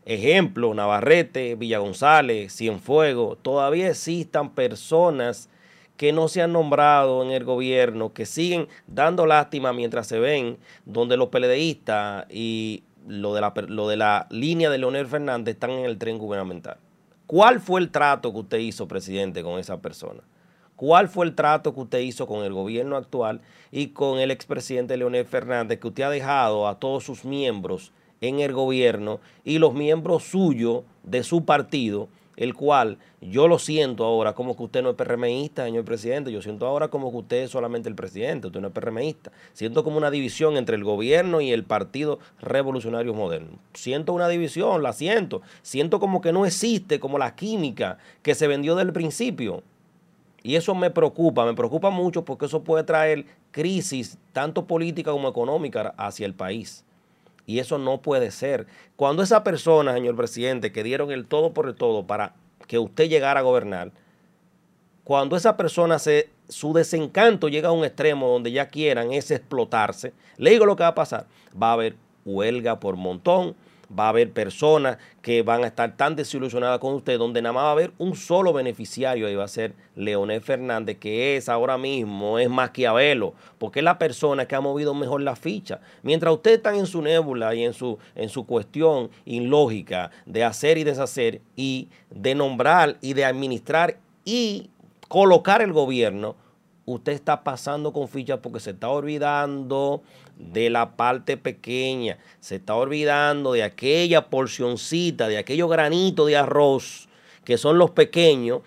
ejemplo, 0.06 0.74
Navarrete, 0.74 1.56
Villa 1.56 1.80
González, 1.80 2.56
Cienfuegos, 2.56 3.38
todavía 3.42 3.90
existan 3.90 4.52
personas 4.52 5.50
que 5.98 6.14
no 6.14 6.28
se 6.28 6.42
han 6.42 6.54
nombrado 6.54 7.24
en 7.24 7.32
el 7.32 7.44
gobierno, 7.44 8.14
que 8.14 8.26
siguen 8.26 8.68
dando 8.86 9.26
lástima 9.26 9.74
mientras 9.74 10.08
se 10.08 10.20
ven, 10.20 10.58
donde 10.86 11.18
los 11.18 11.30
peledeístas 11.30 12.26
y 12.30 12.84
lo 13.08 13.34
de, 13.34 13.42
la, 13.42 13.54
lo 13.68 13.88
de 13.88 13.98
la 13.98 14.28
línea 14.30 14.70
de 14.70 14.78
Leonel 14.78 15.08
Fernández 15.08 15.56
están 15.56 15.72
en 15.72 15.86
el 15.86 15.98
tren 15.98 16.18
gubernamental. 16.18 16.78
¿Cuál 17.26 17.60
fue 17.60 17.82
el 17.82 17.90
trato 17.90 18.32
que 18.32 18.40
usted 18.40 18.58
hizo, 18.60 18.88
presidente, 18.88 19.44
con 19.44 19.60
esa 19.60 19.82
persona? 19.82 20.22
¿Cuál 20.78 21.10
fue 21.10 21.26
el 21.26 21.34
trato 21.34 21.74
que 21.74 21.80
usted 21.80 22.00
hizo 22.02 22.28
con 22.28 22.46
el 22.46 22.54
gobierno 22.54 22.98
actual 22.98 23.42
y 23.72 23.88
con 23.88 24.20
el 24.20 24.30
expresidente 24.30 24.96
Leonel 24.96 25.26
Fernández, 25.26 25.80
que 25.80 25.88
usted 25.88 26.04
ha 26.04 26.12
dejado 26.12 26.68
a 26.68 26.78
todos 26.78 27.04
sus 27.04 27.26
miembros 27.26 27.92
en 28.22 28.42
el 28.42 28.54
gobierno 28.54 29.20
y 29.44 29.58
los 29.58 29.74
miembros 29.74 30.26
suyos 30.26 30.84
de 31.02 31.24
su 31.24 31.46
partido, 31.46 32.10
el 32.36 32.54
cual 32.54 33.00
yo 33.22 33.48
lo 33.48 33.58
siento 33.58 34.06
ahora 34.06 34.34
como 34.34 34.56
que 34.56 34.62
usted 34.62 34.84
no 34.84 34.92
es 34.92 34.96
PRMista, 34.96 35.66
señor 35.66 35.84
presidente, 35.84 36.32
yo 36.32 36.44
siento 36.44 36.68
ahora 36.68 36.90
como 36.90 37.10
que 37.10 37.18
usted 37.18 37.38
es 37.46 37.50
solamente 37.50 37.90
el 37.90 37.96
presidente, 37.96 38.46
usted 38.46 38.62
no 38.62 38.68
es 38.68 38.74
PRMista. 38.74 39.32
Siento 39.54 39.84
como 39.84 39.98
una 39.98 40.12
división 40.12 40.58
entre 40.58 40.76
el 40.76 40.84
gobierno 40.84 41.42
y 41.42 41.54
el 41.54 41.64
Partido 41.64 42.20
Revolucionario 42.40 43.16
Moderno. 43.16 43.58
Siento 43.74 44.14
una 44.14 44.28
división, 44.28 44.84
la 44.84 44.94
siento. 44.94 45.42
Siento 45.64 46.00
como 46.00 46.22
que 46.22 46.32
no 46.32 46.46
existe 46.46 47.00
como 47.00 47.18
la 47.18 47.36
química 47.36 47.98
que 48.22 48.36
se 48.36 48.46
vendió 48.46 48.76
del 48.76 48.94
principio. 48.94 49.64
Y 50.44 50.56
eso 50.56 50.76
me 50.76 50.92
preocupa, 50.92 51.46
me 51.46 51.54
preocupa 51.54 51.90
mucho 51.90 52.24
porque 52.24 52.46
eso 52.46 52.64
puede 52.64 52.84
traer 52.84 53.26
crisis, 53.52 54.18
tanto 54.34 54.66
política 54.66 55.12
como 55.12 55.28
económica, 55.28 55.94
hacia 55.98 56.26
el 56.26 56.34
país. 56.34 56.84
Y 57.46 57.60
eso 57.60 57.78
no 57.78 58.02
puede 58.02 58.32
ser. 58.32 58.68
Cuando 58.96 59.24
esa 59.24 59.44
persona, 59.44 59.94
señor 59.94 60.16
presidente, 60.16 60.72
que 60.72 60.84
dieron 60.84 61.12
el 61.12 61.26
todo 61.26 61.54
por 61.54 61.68
el 61.68 61.76
todo 61.76 62.06
para 62.06 62.34
que 62.68 62.78
usted 62.78 63.10
llegara 63.10 63.40
a 63.40 63.44
gobernar, 63.44 63.92
cuando 65.04 65.38
esa 65.38 65.56
persona 65.56 66.00
se, 66.00 66.30
su 66.50 66.74
desencanto 66.74 67.48
llega 67.48 67.70
a 67.70 67.72
un 67.72 67.86
extremo 67.86 68.28
donde 68.28 68.52
ya 68.52 68.68
quieran 68.68 69.14
es 69.14 69.32
explotarse, 69.32 70.14
le 70.38 70.52
digo 70.52 70.66
lo 70.66 70.76
que 70.76 70.84
va 70.84 70.90
a 70.90 70.96
pasar. 70.96 71.26
Va 71.62 71.70
a 71.70 71.74
haber 71.74 71.96
huelga 72.26 72.82
por 72.82 72.98
montón, 72.98 73.56
va 73.98 74.06
a 74.06 74.10
haber 74.10 74.32
personas 74.32 74.98
que 75.22 75.42
van 75.42 75.64
a 75.64 75.68
estar 75.68 75.96
tan 75.96 76.16
desilusionadas 76.16 76.80
con 76.80 76.94
usted, 76.94 77.18
donde 77.18 77.42
nada 77.42 77.54
más 77.54 77.64
va 77.64 77.70
a 77.70 77.72
haber 77.74 77.92
un 77.98 78.16
solo 78.16 78.54
beneficiario, 78.54 79.30
y 79.30 79.36
va 79.36 79.44
a 79.44 79.48
ser 79.48 79.74
Leonel 79.96 80.42
Fernández, 80.42 80.98
que 80.98 81.38
es 81.38 81.50
ahora 81.50 81.78
mismo, 81.78 82.40
es 82.40 82.50
Maquiavelo, 82.50 83.34
porque 83.58 83.80
es 83.80 83.84
la 83.84 83.98
persona 83.98 84.46
que 84.46 84.56
ha 84.56 84.62
movido 84.62 84.94
mejor 84.94 85.22
la 85.22 85.36
ficha. 85.36 85.80
Mientras 86.04 86.34
usted 86.34 86.52
está 86.54 86.76
en 86.76 86.86
su 86.86 87.02
nébula 87.02 87.56
y 87.56 87.64
en 87.64 87.74
su, 87.74 87.98
en 88.16 88.30
su 88.30 88.46
cuestión 88.46 89.10
ilógica 89.26 90.12
de 90.26 90.44
hacer 90.44 90.78
y 90.78 90.84
deshacer, 90.84 91.42
y 91.56 91.90
de 92.10 92.36
nombrar 92.36 92.98
y 93.02 93.14
de 93.14 93.26
administrar 93.26 93.98
y 94.26 94.70
colocar 95.08 95.62
el 95.62 95.74
gobierno, 95.74 96.36
usted 96.86 97.12
está 97.12 97.44
pasando 97.44 97.92
con 97.92 98.08
ficha 98.08 98.42
porque 98.42 98.60
se 98.60 98.72
está 98.72 98.90
olvidando 98.90 100.02
de 100.38 100.70
la 100.70 100.96
parte 100.96 101.38
pequeña, 101.38 102.18
se 102.40 102.56
está 102.58 102.76
olvidando 102.76 103.54
de 103.54 103.64
aquella 103.64 104.30
porcioncita, 104.30 105.28
de 105.28 105.38
aquellos 105.38 105.70
granitos 105.70 106.28
de 106.28 106.38
arroz 106.38 107.08
que 107.44 107.58
son 107.58 107.78
los 107.78 107.92
pequeños, 107.92 108.62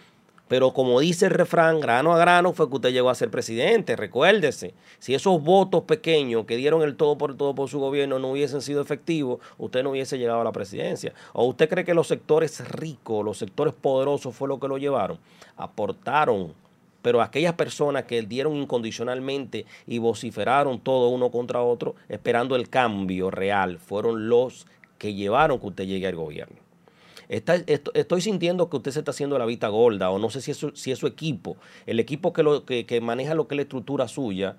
pero 0.48 0.72
como 0.72 0.98
dice 0.98 1.26
el 1.26 1.32
refrán, 1.32 1.80
grano 1.80 2.12
a 2.12 2.18
grano 2.18 2.52
fue 2.54 2.68
que 2.68 2.76
usted 2.76 2.92
llegó 2.92 3.10
a 3.10 3.14
ser 3.14 3.30
presidente, 3.30 3.94
recuérdese, 3.94 4.74
si 4.98 5.14
esos 5.14 5.42
votos 5.42 5.84
pequeños 5.84 6.46
que 6.46 6.56
dieron 6.56 6.82
el 6.82 6.96
todo 6.96 7.18
por 7.18 7.36
todo 7.36 7.54
por 7.54 7.68
su 7.68 7.78
gobierno 7.78 8.18
no 8.18 8.30
hubiesen 8.32 8.62
sido 8.62 8.80
efectivos, 8.80 9.38
usted 9.58 9.82
no 9.84 9.90
hubiese 9.90 10.18
llegado 10.18 10.40
a 10.40 10.44
la 10.44 10.50
presidencia. 10.50 11.12
¿O 11.34 11.44
usted 11.44 11.68
cree 11.68 11.84
que 11.84 11.94
los 11.94 12.08
sectores 12.08 12.66
ricos, 12.70 13.24
los 13.24 13.38
sectores 13.38 13.74
poderosos 13.74 14.34
fue 14.34 14.48
lo 14.48 14.58
que 14.58 14.66
lo 14.66 14.78
llevaron? 14.78 15.18
Aportaron 15.56 16.54
pero 17.02 17.22
aquellas 17.22 17.54
personas 17.54 18.04
que 18.04 18.22
dieron 18.22 18.56
incondicionalmente 18.56 19.66
y 19.86 19.98
vociferaron 19.98 20.80
todo 20.80 21.08
uno 21.08 21.30
contra 21.30 21.62
otro, 21.62 21.94
esperando 22.08 22.56
el 22.56 22.68
cambio 22.68 23.30
real, 23.30 23.78
fueron 23.78 24.28
los 24.28 24.66
que 24.98 25.14
llevaron 25.14 25.58
que 25.58 25.66
usted 25.66 25.86
llegue 25.86 26.06
al 26.06 26.16
gobierno. 26.16 26.56
estoy 27.28 28.20
sintiendo 28.20 28.68
que 28.68 28.76
usted 28.76 28.90
se 28.90 28.98
está 28.98 29.12
haciendo 29.12 29.38
la 29.38 29.46
vista 29.46 29.68
gorda, 29.68 30.10
o 30.10 30.18
no 30.18 30.30
sé 30.30 30.40
si 30.40 30.50
es, 30.50 30.98
su 30.98 31.06
equipo, 31.06 31.56
el 31.86 32.00
equipo 32.00 32.32
que, 32.32 32.86
que 32.86 33.00
maneja 33.00 33.34
lo 33.34 33.48
que 33.48 33.54
es 33.54 33.56
la 33.56 33.62
estructura 33.62 34.08
suya, 34.08 34.56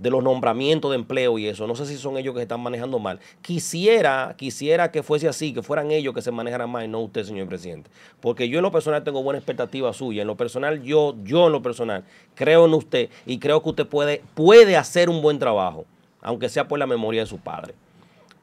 de 0.00 0.10
los 0.10 0.22
nombramientos 0.22 0.90
de 0.90 0.96
empleo 0.96 1.38
y 1.38 1.46
eso. 1.46 1.66
No 1.66 1.76
sé 1.76 1.86
si 1.86 1.96
son 1.96 2.16
ellos 2.16 2.32
que 2.34 2.40
se 2.40 2.44
están 2.44 2.60
manejando 2.60 2.98
mal. 2.98 3.20
Quisiera, 3.42 4.34
quisiera 4.36 4.90
que 4.90 5.02
fuese 5.02 5.28
así, 5.28 5.52
que 5.52 5.62
fueran 5.62 5.90
ellos 5.90 6.14
que 6.14 6.22
se 6.22 6.30
manejaran 6.30 6.70
mal 6.70 6.90
no 6.90 7.00
usted, 7.00 7.24
señor 7.24 7.48
presidente. 7.48 7.90
Porque 8.20 8.48
yo 8.48 8.58
en 8.58 8.62
lo 8.62 8.72
personal 8.72 9.04
tengo 9.04 9.22
buena 9.22 9.38
expectativa 9.38 9.92
suya. 9.92 10.22
En 10.22 10.28
lo 10.28 10.36
personal, 10.36 10.82
yo, 10.82 11.14
yo 11.22 11.46
en 11.46 11.52
lo 11.52 11.62
personal, 11.62 12.04
creo 12.34 12.64
en 12.64 12.74
usted 12.74 13.10
y 13.26 13.38
creo 13.38 13.62
que 13.62 13.68
usted 13.68 13.86
puede, 13.86 14.22
puede 14.34 14.76
hacer 14.76 15.10
un 15.10 15.20
buen 15.20 15.38
trabajo, 15.38 15.84
aunque 16.22 16.48
sea 16.48 16.66
por 16.66 16.78
la 16.78 16.86
memoria 16.86 17.20
de 17.20 17.26
su 17.26 17.38
padre. 17.38 17.74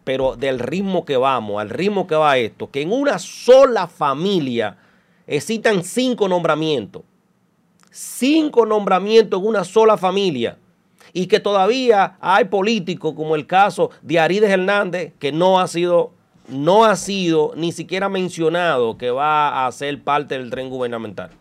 Pero 0.04 0.36
del 0.36 0.60
ritmo 0.60 1.06
que 1.06 1.18
vamos, 1.18 1.60
al 1.60 1.70
ritmo 1.70 2.08
que 2.08 2.16
va 2.16 2.38
esto, 2.38 2.70
que 2.70 2.82
en 2.82 2.94
una 2.94 3.20
sola 3.20 3.88
familia 3.88 4.78
existan 5.26 5.84
cinco 5.84 6.28
nombramientos. 6.28 7.02
Cinco 7.90 8.66
nombramientos 8.66 9.42
en 9.42 9.48
una 9.48 9.64
sola 9.64 9.98
familia 9.98 10.58
y 11.14 11.28
que 11.28 11.40
todavía 11.40 12.18
hay 12.22 12.46
políticos 12.46 13.14
como 13.16 13.36
el 13.36 13.46
caso 13.46 13.92
de 14.02 14.20
Arides 14.20 14.50
Hernández 14.50 15.14
que 15.20 15.32
no 15.32 15.60
ha 15.60 15.68
sido 15.68 16.12
no 16.48 16.86
ha 16.86 16.96
sido 16.96 17.52
ni 17.56 17.72
siquiera 17.72 18.10
mencionado 18.10 18.98
que 18.98 19.12
va 19.12 19.66
a 19.66 19.72
ser 19.72 20.02
parte 20.02 20.38
del 20.38 20.50
tren 20.50 20.70
gubernamental. 20.70 21.32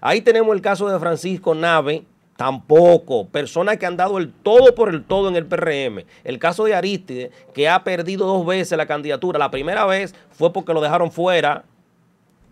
Ahí 0.00 0.20
tenemos 0.20 0.54
el 0.54 0.60
caso 0.60 0.88
de 0.88 0.98
Francisco 0.98 1.54
Nave, 1.54 2.04
tampoco, 2.36 3.26
personas 3.26 3.78
que 3.78 3.86
han 3.86 3.96
dado 3.96 4.18
el 4.18 4.32
todo 4.32 4.74
por 4.74 4.90
el 4.90 5.04
todo 5.04 5.28
en 5.28 5.36
el 5.36 5.46
PRM. 5.46 6.04
El 6.24 6.38
caso 6.38 6.64
de 6.64 6.74
Aristide, 6.74 7.30
que 7.54 7.68
ha 7.68 7.82
perdido 7.84 8.26
dos 8.26 8.44
veces 8.44 8.76
la 8.76 8.86
candidatura. 8.86 9.38
La 9.38 9.50
primera 9.50 9.86
vez 9.86 10.14
fue 10.30 10.52
porque 10.52 10.74
lo 10.74 10.80
dejaron 10.80 11.10
fuera, 11.10 11.64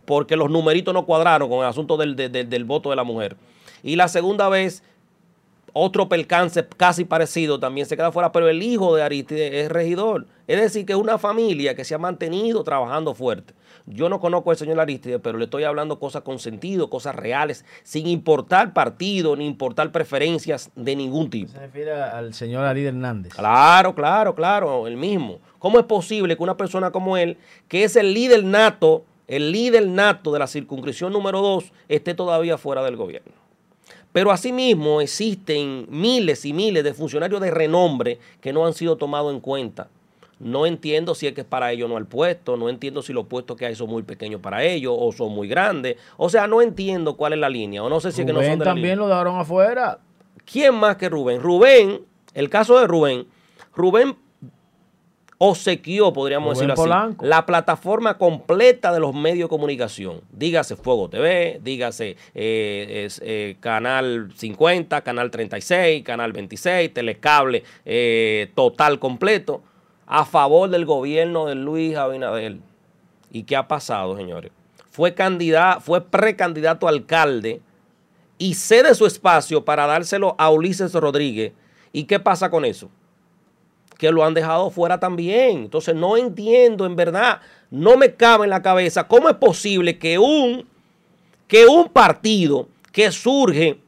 porque 0.04 0.36
los 0.36 0.50
numeritos 0.50 0.94
no 0.94 1.04
cuadraron 1.04 1.48
con 1.48 1.58
el 1.60 1.66
asunto 1.66 1.96
del, 1.96 2.16
del 2.16 2.64
voto 2.64 2.90
de 2.90 2.96
la 2.96 3.04
mujer. 3.04 3.36
Y 3.82 3.96
la 3.96 4.08
segunda 4.08 4.48
vez 4.48 4.82
otro 5.72 6.08
percance 6.08 6.66
casi 6.76 7.04
parecido 7.04 7.58
también 7.58 7.86
se 7.86 7.96
queda 7.96 8.12
fuera, 8.12 8.32
pero 8.32 8.48
el 8.48 8.62
hijo 8.62 8.94
de 8.94 9.02
Aristide 9.02 9.60
es 9.62 9.72
regidor. 9.72 10.26
Es 10.46 10.60
decir, 10.60 10.84
que 10.84 10.92
es 10.92 10.98
una 10.98 11.18
familia 11.18 11.74
que 11.74 11.84
se 11.84 11.94
ha 11.94 11.98
mantenido 11.98 12.62
trabajando 12.62 13.14
fuerte. 13.14 13.54
Yo 13.86 14.08
no 14.08 14.20
conozco 14.20 14.50
al 14.50 14.56
señor 14.56 14.78
Aristide, 14.80 15.18
pero 15.18 15.38
le 15.38 15.44
estoy 15.44 15.64
hablando 15.64 15.98
cosas 15.98 16.22
con 16.22 16.38
sentido, 16.38 16.90
cosas 16.90 17.16
reales, 17.16 17.64
sin 17.82 18.06
importar 18.06 18.72
partido 18.72 19.34
ni 19.34 19.46
importar 19.46 19.90
preferencias 19.92 20.70
de 20.76 20.94
ningún 20.94 21.30
tipo. 21.30 21.52
Se 21.52 21.58
refiere 21.58 21.92
al 21.92 22.34
señor 22.34 22.64
Aristide 22.64 22.88
Hernández. 22.88 23.34
Claro, 23.34 23.94
claro, 23.94 24.34
claro, 24.34 24.86
el 24.86 24.96
mismo. 24.96 25.40
¿Cómo 25.58 25.78
es 25.78 25.86
posible 25.86 26.36
que 26.36 26.42
una 26.42 26.56
persona 26.56 26.90
como 26.90 27.16
él, 27.16 27.38
que 27.68 27.84
es 27.84 27.96
el 27.96 28.12
líder 28.12 28.44
nato, 28.44 29.04
el 29.26 29.52
líder 29.52 29.86
nato 29.88 30.32
de 30.32 30.38
la 30.38 30.46
circunscripción 30.46 31.12
número 31.12 31.40
2, 31.40 31.72
esté 31.88 32.14
todavía 32.14 32.58
fuera 32.58 32.82
del 32.82 32.96
gobierno? 32.96 33.41
Pero 34.12 34.30
asimismo 34.30 35.00
existen 35.00 35.86
miles 35.88 36.44
y 36.44 36.52
miles 36.52 36.84
de 36.84 36.94
funcionarios 36.94 37.40
de 37.40 37.50
renombre 37.50 38.18
que 38.40 38.52
no 38.52 38.66
han 38.66 38.74
sido 38.74 38.96
tomados 38.96 39.32
en 39.32 39.40
cuenta. 39.40 39.88
No 40.38 40.66
entiendo 40.66 41.14
si 41.14 41.28
es 41.28 41.34
que 41.34 41.42
es 41.42 41.46
para 41.46 41.70
ellos 41.70 41.88
no 41.88 41.96
el 41.96 42.06
puesto, 42.06 42.56
no 42.56 42.68
entiendo 42.68 43.00
si 43.00 43.12
los 43.12 43.26
puestos 43.26 43.56
que 43.56 43.64
hay 43.64 43.76
son 43.76 43.88
muy 43.88 44.02
pequeños 44.02 44.40
para 44.40 44.64
ellos 44.64 44.92
o 44.98 45.12
son 45.12 45.32
muy 45.32 45.46
grandes. 45.46 45.96
O 46.16 46.28
sea, 46.28 46.48
no 46.48 46.60
entiendo 46.60 47.16
cuál 47.16 47.34
es 47.34 47.38
la 47.38 47.48
línea. 47.48 47.82
O 47.82 47.88
no 47.88 48.00
sé 48.00 48.10
si 48.10 48.22
es 48.22 48.26
que 48.26 48.32
no 48.32 48.42
son 48.42 48.58
de 48.58 48.64
también 48.64 48.98
lo 48.98 49.06
dejaron 49.06 49.38
afuera. 49.38 49.98
¿Quién 50.44 50.74
más 50.74 50.96
que 50.96 51.08
Rubén? 51.08 51.40
Rubén, 51.40 52.00
el 52.34 52.50
caso 52.50 52.78
de 52.80 52.88
Rubén, 52.88 53.26
Rubén 53.74 54.16
obsequió, 55.44 56.12
podríamos 56.12 56.56
decirlo 56.56 56.74
así, 56.74 57.16
la 57.20 57.44
plataforma 57.44 58.16
completa 58.16 58.92
de 58.92 59.00
los 59.00 59.12
medios 59.12 59.46
de 59.46 59.48
comunicación. 59.48 60.20
Dígase 60.30 60.76
Fuego 60.76 61.10
TV, 61.10 61.58
dígase 61.64 62.16
eh, 62.32 63.08
eh, 63.20 63.56
Canal 63.58 64.30
50, 64.36 65.00
Canal 65.00 65.32
36, 65.32 66.04
Canal 66.04 66.32
26, 66.32 66.94
Telecable, 66.94 67.64
eh, 67.84 68.52
total 68.54 69.00
completo, 69.00 69.64
a 70.06 70.24
favor 70.24 70.70
del 70.70 70.84
gobierno 70.84 71.46
de 71.46 71.56
Luis 71.56 71.96
Abinadel. 71.96 72.60
¿Y 73.32 73.42
qué 73.42 73.56
ha 73.56 73.66
pasado, 73.66 74.16
señores? 74.16 74.52
Fue, 74.92 75.12
candidato, 75.12 75.80
fue 75.80 76.02
precandidato 76.02 76.86
a 76.86 76.90
alcalde 76.90 77.60
y 78.38 78.54
cede 78.54 78.94
su 78.94 79.06
espacio 79.06 79.64
para 79.64 79.88
dárselo 79.88 80.36
a 80.38 80.50
Ulises 80.50 80.94
Rodríguez. 80.94 81.52
¿Y 81.92 82.04
qué 82.04 82.20
pasa 82.20 82.48
con 82.48 82.64
eso? 82.64 82.90
Que 84.02 84.10
lo 84.10 84.24
han 84.24 84.34
dejado 84.34 84.68
fuera 84.70 84.98
también. 84.98 85.58
Entonces 85.58 85.94
no 85.94 86.16
entiendo, 86.16 86.86
en 86.86 86.96
verdad, 86.96 87.40
no 87.70 87.96
me 87.96 88.16
cabe 88.16 88.42
en 88.42 88.50
la 88.50 88.60
cabeza 88.60 89.06
cómo 89.06 89.28
es 89.28 89.36
posible 89.36 89.96
que 89.96 90.18
un, 90.18 90.66
que 91.46 91.66
un 91.66 91.88
partido 91.88 92.66
que 92.90 93.12
surge 93.12 93.78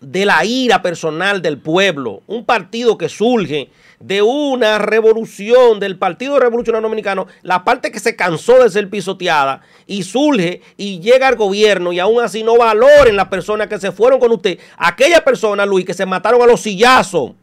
de 0.00 0.26
la 0.26 0.44
ira 0.44 0.82
personal 0.82 1.42
del 1.42 1.58
pueblo, 1.58 2.22
un 2.26 2.44
partido 2.44 2.98
que 2.98 3.08
surge 3.08 3.70
de 4.00 4.20
una 4.20 4.78
revolución 4.78 5.78
del 5.78 5.96
Partido 5.96 6.40
Revolucionario 6.40 6.88
Dominicano, 6.88 7.28
la 7.42 7.62
parte 7.62 7.92
que 7.92 8.00
se 8.00 8.16
cansó 8.16 8.60
de 8.60 8.68
ser 8.68 8.90
pisoteada 8.90 9.60
y 9.86 10.02
surge 10.02 10.60
y 10.76 10.98
llega 10.98 11.28
al 11.28 11.36
gobierno 11.36 11.92
y 11.92 12.00
aún 12.00 12.20
así 12.20 12.42
no 12.42 12.56
valoren 12.56 13.14
las 13.14 13.28
personas 13.28 13.68
que 13.68 13.78
se 13.78 13.92
fueron 13.92 14.18
con 14.18 14.32
usted, 14.32 14.58
aquellas 14.76 15.20
personas, 15.20 15.68
Luis, 15.68 15.86
que 15.86 15.94
se 15.94 16.04
mataron 16.04 16.42
a 16.42 16.46
los 16.46 16.62
sillazos 16.62 17.34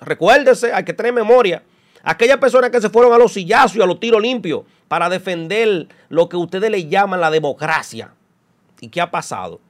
Recuérdese, 0.00 0.72
hay 0.72 0.84
que 0.84 0.92
tener 0.92 1.12
memoria. 1.12 1.62
Aquellas 2.02 2.36
personas 2.36 2.70
que 2.70 2.80
se 2.80 2.90
fueron 2.90 3.12
a 3.12 3.18
los 3.18 3.32
sillazos 3.32 3.76
y 3.76 3.82
a 3.82 3.86
los 3.86 3.98
tiros 3.98 4.20
limpios 4.20 4.62
para 4.88 5.08
defender 5.08 5.88
lo 6.10 6.28
que 6.28 6.36
ustedes 6.36 6.70
le 6.70 6.86
llaman 6.86 7.20
la 7.20 7.30
democracia. 7.30 8.12
¿Y 8.80 8.88
qué 8.88 9.00
ha 9.00 9.10
pasado? 9.10 9.60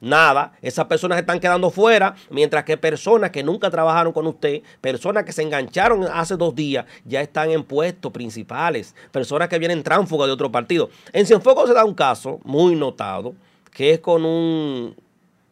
Nada, 0.00 0.52
esas 0.62 0.86
personas 0.86 1.18
están 1.18 1.40
quedando 1.40 1.70
fuera, 1.70 2.14
mientras 2.30 2.64
que 2.64 2.78
personas 2.78 3.30
que 3.30 3.42
nunca 3.42 3.70
trabajaron 3.70 4.14
con 4.14 4.26
usted, 4.26 4.62
personas 4.80 5.24
que 5.24 5.32
se 5.32 5.42
engancharon 5.42 6.04
hace 6.04 6.36
dos 6.36 6.54
días, 6.54 6.86
ya 7.04 7.20
están 7.20 7.50
en 7.50 7.62
puestos 7.62 8.10
principales, 8.10 8.94
personas 9.10 9.48
que 9.48 9.58
vienen 9.58 9.82
tránsfugas 9.82 10.26
de 10.28 10.32
otro 10.32 10.50
partido. 10.50 10.88
En 11.12 11.26
Cienfuegos 11.26 11.68
se 11.68 11.74
da 11.74 11.84
un 11.84 11.94
caso 11.94 12.40
muy 12.44 12.76
notado, 12.76 13.34
que 13.72 13.92
es 13.92 14.00
con, 14.00 14.24
un, 14.24 14.96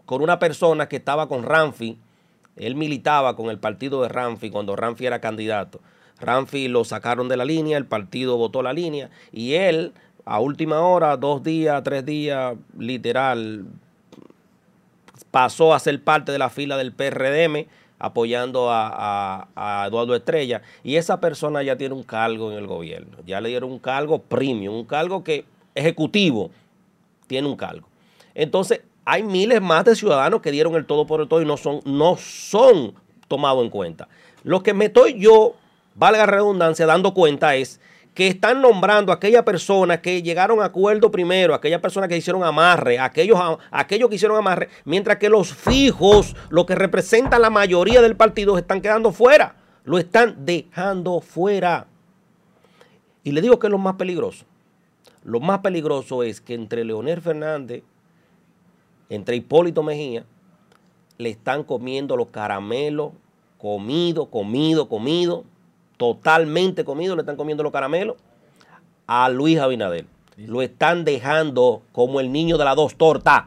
con 0.07 0.22
una 0.22 0.39
persona 0.39 0.89
que 0.89 0.97
estaba 0.97 1.29
con 1.29 1.43
Ramfi, 1.43 1.99
él 2.59 2.75
militaba 2.75 3.37
con 3.37 3.51
el 3.51 3.59
partido 3.59 4.03
de 4.03 4.09
Ramfi 4.09 4.51
cuando 4.51 4.77
Ramfi 4.77 5.07
era 5.07 5.21
candidato. 5.21 5.81
Ramfi 6.21 6.69
lo 6.69 6.85
sacaron 6.85 7.29
de 7.29 7.37
la 7.37 7.45
línea, 7.45 7.79
el 7.79 7.87
partido 7.87 8.37
votó 8.37 8.63
la 8.63 8.73
línea 8.73 9.11
y 9.33 9.55
él 9.55 9.93
a 10.25 10.41
última 10.41 10.81
hora, 10.81 11.17
dos 11.17 11.43
días, 11.43 11.83
tres 11.83 12.05
días, 12.05 12.55
literal, 12.77 13.65
pasó 15.31 15.73
a 15.73 15.79
ser 15.79 16.03
parte 16.03 16.33
de 16.33 16.39
la 16.39 16.51
fila 16.51 16.77
del 16.77 16.93
PRDM 16.93 17.67
apoyando 17.99 18.71
a, 18.71 19.49
a, 19.57 19.87
Eduardo 19.87 20.15
Estrella 20.15 20.63
y 20.85 20.97
esa 20.97 21.19
persona 21.19 21.63
ya 21.63 21.77
tiene 21.77 21.95
un 21.95 22.03
cargo 22.03 22.53
en 22.53 22.59
el 22.59 22.67
gobierno, 22.67 23.17
ya 23.27 23.41
le 23.41 23.49
dieron 23.49 23.73
un 23.73 23.79
cargo 23.79 24.21
premium, 24.21 24.75
un 24.75 24.85
cargo 24.85 25.25
que 25.25 25.45
ejecutivo 25.75 26.51
tiene 27.27 27.49
un 27.49 27.57
cargo. 27.57 27.89
Entonces, 28.35 28.83
hay 29.11 29.23
miles 29.23 29.63
más 29.63 29.87
de 29.87 29.97
ciudadanos 29.97 30.43
que 30.43 30.51
dieron 30.51 30.75
el 30.75 30.85
todo 30.85 31.07
por 31.07 31.23
el 31.23 31.29
todo 31.29 31.41
y 31.41 31.47
no 31.47 31.57
son, 31.57 31.81
no 31.87 32.19
son 32.19 32.93
tomados 33.27 33.65
en 33.65 33.71
cuenta. 33.71 34.07
Lo 34.45 34.63
que 34.63 34.75
me 34.75 34.85
estoy 34.85 35.19
yo, 35.19 35.55
valga 35.95 36.27
redundancia, 36.27 36.85
dando 36.85 37.15
cuenta 37.15 37.55
es 37.55 37.81
que 38.13 38.27
están 38.27 38.61
nombrando 38.61 39.11
a 39.11 39.15
aquellas 39.15 39.45
personas 39.45 40.01
que 40.01 40.21
llegaron 40.21 40.61
a 40.61 40.67
acuerdo 40.67 41.11
primero, 41.11 41.55
aquellas 41.55 41.81
personas 41.81 42.11
que 42.11 42.19
hicieron 42.19 42.45
amarre, 42.45 42.99
aquellos, 42.99 43.41
aquellos 43.71 44.11
que 44.11 44.17
hicieron 44.17 44.37
amarre, 44.37 44.69
mientras 44.85 45.17
que 45.17 45.31
los 45.31 45.55
fijos, 45.55 46.37
lo 46.51 46.67
que 46.67 46.75
representan 46.75 47.41
la 47.41 47.49
mayoría 47.49 48.03
del 48.03 48.15
partido, 48.15 48.59
están 48.59 48.83
quedando 48.83 49.11
fuera. 49.13 49.57
Lo 49.85 49.97
están 49.97 50.45
dejando 50.45 51.23
fuera. 51.23 51.87
Y 53.25 53.33
le 53.33 53.41
digo 53.41 53.59
que 53.59 53.69
es 53.69 53.71
lo 53.71 53.79
más 53.79 53.95
peligroso. 53.95 54.45
Lo 55.25 55.41
más 55.41 55.61
peligroso 55.61 56.23
es 56.23 56.43
que 56.43 56.53
entre 56.53 56.85
Leonel 56.85 57.23
Fernández 57.23 57.85
entre 59.09 59.37
Hipólito 59.37 59.83
Mejía, 59.83 60.25
le 61.19 61.31
están 61.31 61.65
comiendo 61.65 62.17
los 62.17 62.29
caramelos, 62.29 63.13
comido, 63.59 64.27
comido, 64.27 64.89
comido, 64.89 65.45
totalmente 65.97 66.85
comido, 66.85 67.17
le 67.17 67.23
están 67.23 67.37
comiendo 67.37 67.63
los 67.63 67.73
caramelos 67.73 68.17
a 69.07 69.29
Luis 69.29 69.59
Abinader. 69.59 70.07
Lo 70.37 70.63
están 70.63 71.05
dejando 71.05 71.83
como 71.93 72.21
el 72.21 72.31
niño 72.31 72.57
de 72.59 72.65
las 72.65 72.77
dos 72.77 72.95
tortas. 72.95 73.45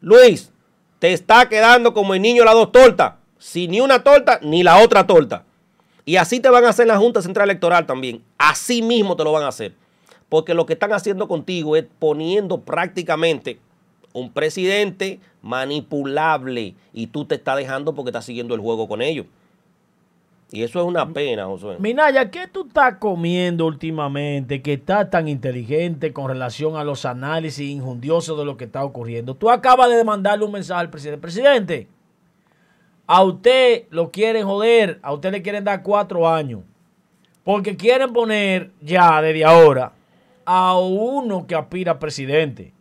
Luis, 0.00 0.50
te 0.98 1.12
está 1.12 1.48
quedando 1.48 1.92
como 1.92 2.14
el 2.14 2.22
niño 2.22 2.42
de 2.42 2.46
las 2.46 2.54
dos 2.54 2.72
tortas. 2.72 3.14
Sin 3.38 3.70
ni 3.70 3.80
una 3.80 4.02
torta 4.02 4.38
ni 4.42 4.62
la 4.62 4.78
otra 4.78 5.06
torta. 5.06 5.44
Y 6.06 6.16
así 6.16 6.40
te 6.40 6.48
van 6.48 6.64
a 6.64 6.70
hacer 6.70 6.86
la 6.86 6.96
Junta 6.96 7.20
Central 7.20 7.50
Electoral 7.50 7.86
también. 7.86 8.22
Así 8.38 8.80
mismo 8.80 9.16
te 9.16 9.24
lo 9.24 9.32
van 9.32 9.42
a 9.42 9.48
hacer. 9.48 9.74
Porque 10.28 10.54
lo 10.54 10.64
que 10.64 10.72
están 10.72 10.92
haciendo 10.92 11.28
contigo 11.28 11.76
es 11.76 11.84
poniendo 11.98 12.60
prácticamente 12.62 13.58
un 14.12 14.32
presidente 14.32 15.20
manipulable 15.42 16.74
y 16.92 17.06
tú 17.08 17.24
te 17.24 17.36
estás 17.36 17.56
dejando 17.56 17.94
porque 17.94 18.10
estás 18.10 18.24
siguiendo 18.24 18.54
el 18.54 18.60
juego 18.60 18.88
con 18.88 19.02
ellos. 19.02 19.26
Y 20.52 20.64
eso 20.64 20.80
es 20.80 20.86
una 20.86 21.08
pena, 21.08 21.46
Josué. 21.46 21.76
Minaya, 21.78 22.28
¿qué 22.28 22.48
tú 22.48 22.66
estás 22.66 22.96
comiendo 22.96 23.66
últimamente 23.66 24.62
que 24.62 24.72
estás 24.72 25.08
tan 25.08 25.28
inteligente 25.28 26.12
con 26.12 26.28
relación 26.28 26.76
a 26.76 26.82
los 26.82 27.04
análisis 27.04 27.70
injundiosos 27.70 28.36
de 28.36 28.44
lo 28.44 28.56
que 28.56 28.64
está 28.64 28.84
ocurriendo? 28.84 29.36
Tú 29.36 29.48
acabas 29.48 29.88
de 29.90 30.02
mandarle 30.02 30.44
un 30.44 30.50
mensaje 30.50 30.80
al 30.80 30.90
presidente. 30.90 31.20
Presidente, 31.20 31.88
a 33.06 33.22
usted 33.22 33.84
lo 33.90 34.10
quieren 34.10 34.44
joder, 34.44 34.98
a 35.02 35.12
usted 35.12 35.30
le 35.30 35.42
quieren 35.42 35.62
dar 35.62 35.84
cuatro 35.84 36.28
años. 36.28 36.62
Porque 37.44 37.76
quieren 37.76 38.12
poner 38.12 38.72
ya 38.80 39.22
desde 39.22 39.44
ahora 39.44 39.92
a 40.44 40.76
uno 40.78 41.46
que 41.46 41.54
aspira 41.54 41.92
a 41.92 41.98
presidente. 42.00 42.72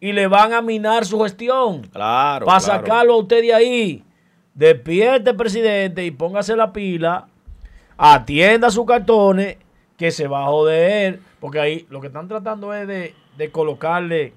Y 0.00 0.12
le 0.12 0.26
van 0.26 0.52
a 0.52 0.62
minar 0.62 1.04
su 1.04 1.20
gestión. 1.20 1.82
Claro. 1.82 2.46
Para 2.46 2.60
sacarlo 2.60 3.14
a 3.14 3.18
usted 3.18 3.42
de 3.42 3.54
ahí. 3.54 4.04
Despierte, 4.54 5.34
presidente, 5.34 6.04
y 6.04 6.10
póngase 6.10 6.56
la 6.56 6.72
pila. 6.72 7.28
Atienda 7.96 8.70
sus 8.70 8.86
cartones, 8.86 9.58
que 9.96 10.10
se 10.10 10.26
va 10.26 10.42
a 10.44 10.46
joder. 10.46 11.20
Porque 11.38 11.60
ahí 11.60 11.86
lo 11.90 12.00
que 12.00 12.06
están 12.06 12.28
tratando 12.28 12.72
es 12.72 12.88
de, 12.88 13.14
de 13.36 13.50
colocarle 13.50 14.32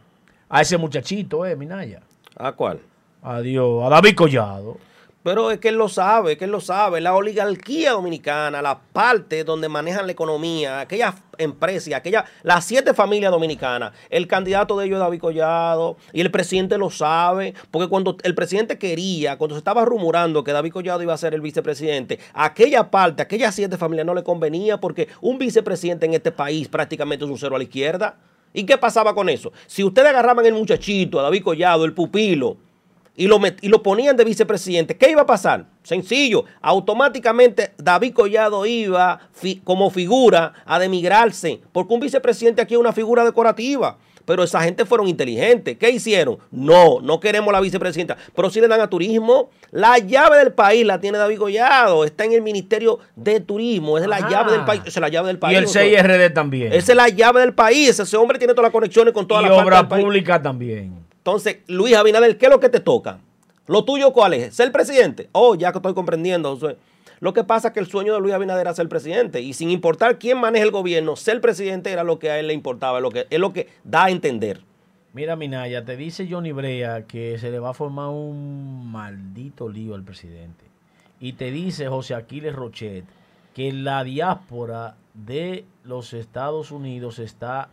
a 0.49 0.61
ese 0.61 0.77
muchachito, 0.77 1.45
¿eh, 1.45 1.55
Minaya? 1.55 2.01
¿A 2.37 2.51
cuál? 2.51 2.79
Adiós, 3.21 3.83
a 3.85 3.89
David 3.89 4.15
Collado. 4.15 4.77
Pero 5.23 5.51
es 5.51 5.59
que 5.59 5.69
él 5.69 5.75
lo 5.75 5.87
sabe, 5.87 6.33
es 6.33 6.37
que 6.37 6.45
él 6.45 6.51
lo 6.51 6.59
sabe. 6.59 6.99
La 6.99 7.15
oligarquía 7.15 7.91
dominicana, 7.91 8.61
la 8.61 8.79
parte 8.79 9.45
donde 9.45 9.69
manejan 9.69 10.05
la 10.05 10.11
economía, 10.11 10.81
aquellas 10.81 11.15
empresas, 11.37 11.93
aquellas, 11.93 12.25
las 12.43 12.65
siete 12.65 12.93
familias 12.93 13.31
dominicanas, 13.31 13.93
el 14.09 14.27
candidato 14.27 14.77
de 14.77 14.85
ellos 14.85 14.97
es 14.97 14.99
David 14.99 15.21
Collado, 15.21 15.97
y 16.11 16.19
el 16.19 16.29
presidente 16.29 16.77
lo 16.77 16.89
sabe, 16.89 17.53
porque 17.71 17.87
cuando 17.87 18.17
el 18.23 18.35
presidente 18.35 18.77
quería, 18.77 19.37
cuando 19.37 19.55
se 19.55 19.59
estaba 19.59 19.85
rumorando 19.85 20.43
que 20.43 20.51
David 20.51 20.73
Collado 20.73 21.01
iba 21.01 21.13
a 21.13 21.17
ser 21.17 21.33
el 21.33 21.41
vicepresidente, 21.41 22.19
aquella 22.33 22.91
parte, 22.91 23.23
aquellas 23.23 23.55
siete 23.55 23.77
familias 23.77 24.05
no 24.05 24.13
le 24.13 24.23
convenía, 24.23 24.79
porque 24.81 25.07
un 25.21 25.37
vicepresidente 25.37 26.05
en 26.05 26.15
este 26.15 26.33
país 26.33 26.67
prácticamente 26.67 27.23
es 27.23 27.31
un 27.31 27.37
cero 27.37 27.55
a 27.55 27.59
la 27.59 27.63
izquierda. 27.63 28.17
¿Y 28.53 28.65
qué 28.65 28.77
pasaba 28.77 29.15
con 29.15 29.29
eso? 29.29 29.51
Si 29.65 29.83
ustedes 29.83 30.09
agarraban 30.09 30.45
el 30.45 30.53
muchachito, 30.53 31.19
a 31.19 31.23
David 31.23 31.43
Collado, 31.43 31.85
el 31.85 31.93
pupilo, 31.93 32.57
y 33.15 33.27
lo, 33.27 33.39
y 33.61 33.67
lo 33.67 33.83
ponían 33.83 34.17
de 34.17 34.23
vicepresidente, 34.23 34.97
¿qué 34.97 35.11
iba 35.11 35.21
a 35.21 35.25
pasar? 35.25 35.65
Sencillo, 35.83 36.45
automáticamente 36.61 37.73
David 37.77 38.13
Collado 38.13 38.65
iba 38.65 39.19
como 39.63 39.89
figura 39.89 40.53
a 40.65 40.79
demigrarse, 40.79 41.61
porque 41.71 41.93
un 41.93 41.99
vicepresidente 41.99 42.61
aquí 42.61 42.73
es 42.73 42.79
una 42.79 42.93
figura 42.93 43.23
decorativa. 43.23 43.97
Pero 44.25 44.43
esa 44.43 44.61
gente 44.61 44.85
fueron 44.85 45.09
inteligentes. 45.09 45.77
¿Qué 45.77 45.89
hicieron? 45.89 46.37
No, 46.49 47.01
no 47.01 47.19
queremos 47.19 47.51
la 47.51 47.59
vicepresidenta. 47.59 48.15
Pero 48.33 48.49
sí 48.49 48.61
le 48.61 48.69
dan 48.69 48.79
a 48.79 48.89
turismo. 48.89 49.49
La 49.71 49.97
llave 49.97 50.37
del 50.37 50.53
país 50.53 50.85
la 50.85 51.01
tiene 51.01 51.17
David 51.17 51.39
Collado. 51.39 52.05
Está 52.05 52.23
en 52.23 52.31
el 52.31 52.41
Ministerio 52.41 52.99
de 53.17 53.41
Turismo. 53.41 53.97
Es 53.97 54.07
la 54.07 54.29
llave 54.29 54.53
del 54.53 54.63
país. 54.63 54.81
es 54.85 54.95
la 54.95 55.09
llave 55.09 55.27
del 55.27 55.39
país. 55.39 55.55
Y 55.55 55.57
el 55.57 55.67
CIRD 55.67 56.29
también. 56.29 56.71
Esa 56.71 56.93
es 56.93 56.95
la 56.95 57.09
llave 57.09 57.41
del 57.41 57.53
país. 57.53 57.99
Ese 57.99 58.15
hombre 58.15 58.37
tiene 58.37 58.53
todas 58.53 58.67
las 58.67 58.71
conexiones 58.71 59.13
con 59.13 59.27
toda 59.27 59.41
y 59.41 59.45
la 59.45 59.55
obra 59.55 59.89
pública 59.89 60.41
también. 60.41 61.03
Entonces, 61.23 61.59
Luis 61.67 61.95
Abinader, 61.95 62.37
¿qué 62.37 62.47
es 62.47 62.51
lo 62.51 62.59
que 62.59 62.67
te 62.67 62.81
toca? 62.81 63.19
¿Lo 63.67 63.85
tuyo 63.85 64.11
cuál 64.11 64.33
es? 64.33 64.53
¿Ser 64.53 64.73
presidente? 64.73 65.29
Oh, 65.31 65.55
ya 65.55 65.71
que 65.71 65.77
estoy 65.77 65.93
comprendiendo. 65.93 66.59
Lo 67.21 67.31
que 67.31 67.45
pasa 67.45 67.69
es 67.69 67.73
que 67.73 67.79
el 67.79 67.87
sueño 67.87 68.13
de 68.13 68.19
Luis 68.19 68.33
Abinader 68.33 68.63
era 68.63 68.73
ser 68.73 68.89
presidente. 68.89 69.39
Y 69.39 69.53
sin 69.53 69.69
importar 69.69 70.19
quién 70.19 70.37
maneje 70.37 70.65
el 70.65 70.71
gobierno, 70.71 71.15
ser 71.15 71.39
presidente 71.39 71.93
era 71.93 72.03
lo 72.03 72.19
que 72.19 72.29
a 72.29 72.39
él 72.39 72.47
le 72.47 72.53
importaba, 72.53 72.99
lo 72.99 73.09
que, 73.09 73.25
es 73.29 73.39
lo 73.39 73.53
que 73.53 73.69
da 73.85 74.03
a 74.03 74.09
entender. 74.09 74.59
Mira, 75.13 75.37
Minaya, 75.37 75.85
te 75.85 75.95
dice 75.95 76.27
Johnny 76.29 76.51
Brea 76.51 77.03
que 77.07 77.37
se 77.37 77.51
le 77.51 77.59
va 77.59 77.69
a 77.69 77.73
formar 77.73 78.09
un 78.09 78.91
maldito 78.91 79.69
lío 79.69 79.95
al 79.95 80.03
presidente. 80.03 80.65
Y 81.21 81.33
te 81.33 81.51
dice 81.51 81.87
José 81.87 82.15
Aquiles 82.15 82.53
Rochet 82.53 83.05
que 83.55 83.71
la 83.71 84.03
diáspora 84.03 84.97
de 85.13 85.63
los 85.85 86.11
Estados 86.11 86.71
Unidos 86.71 87.19
está 87.19 87.69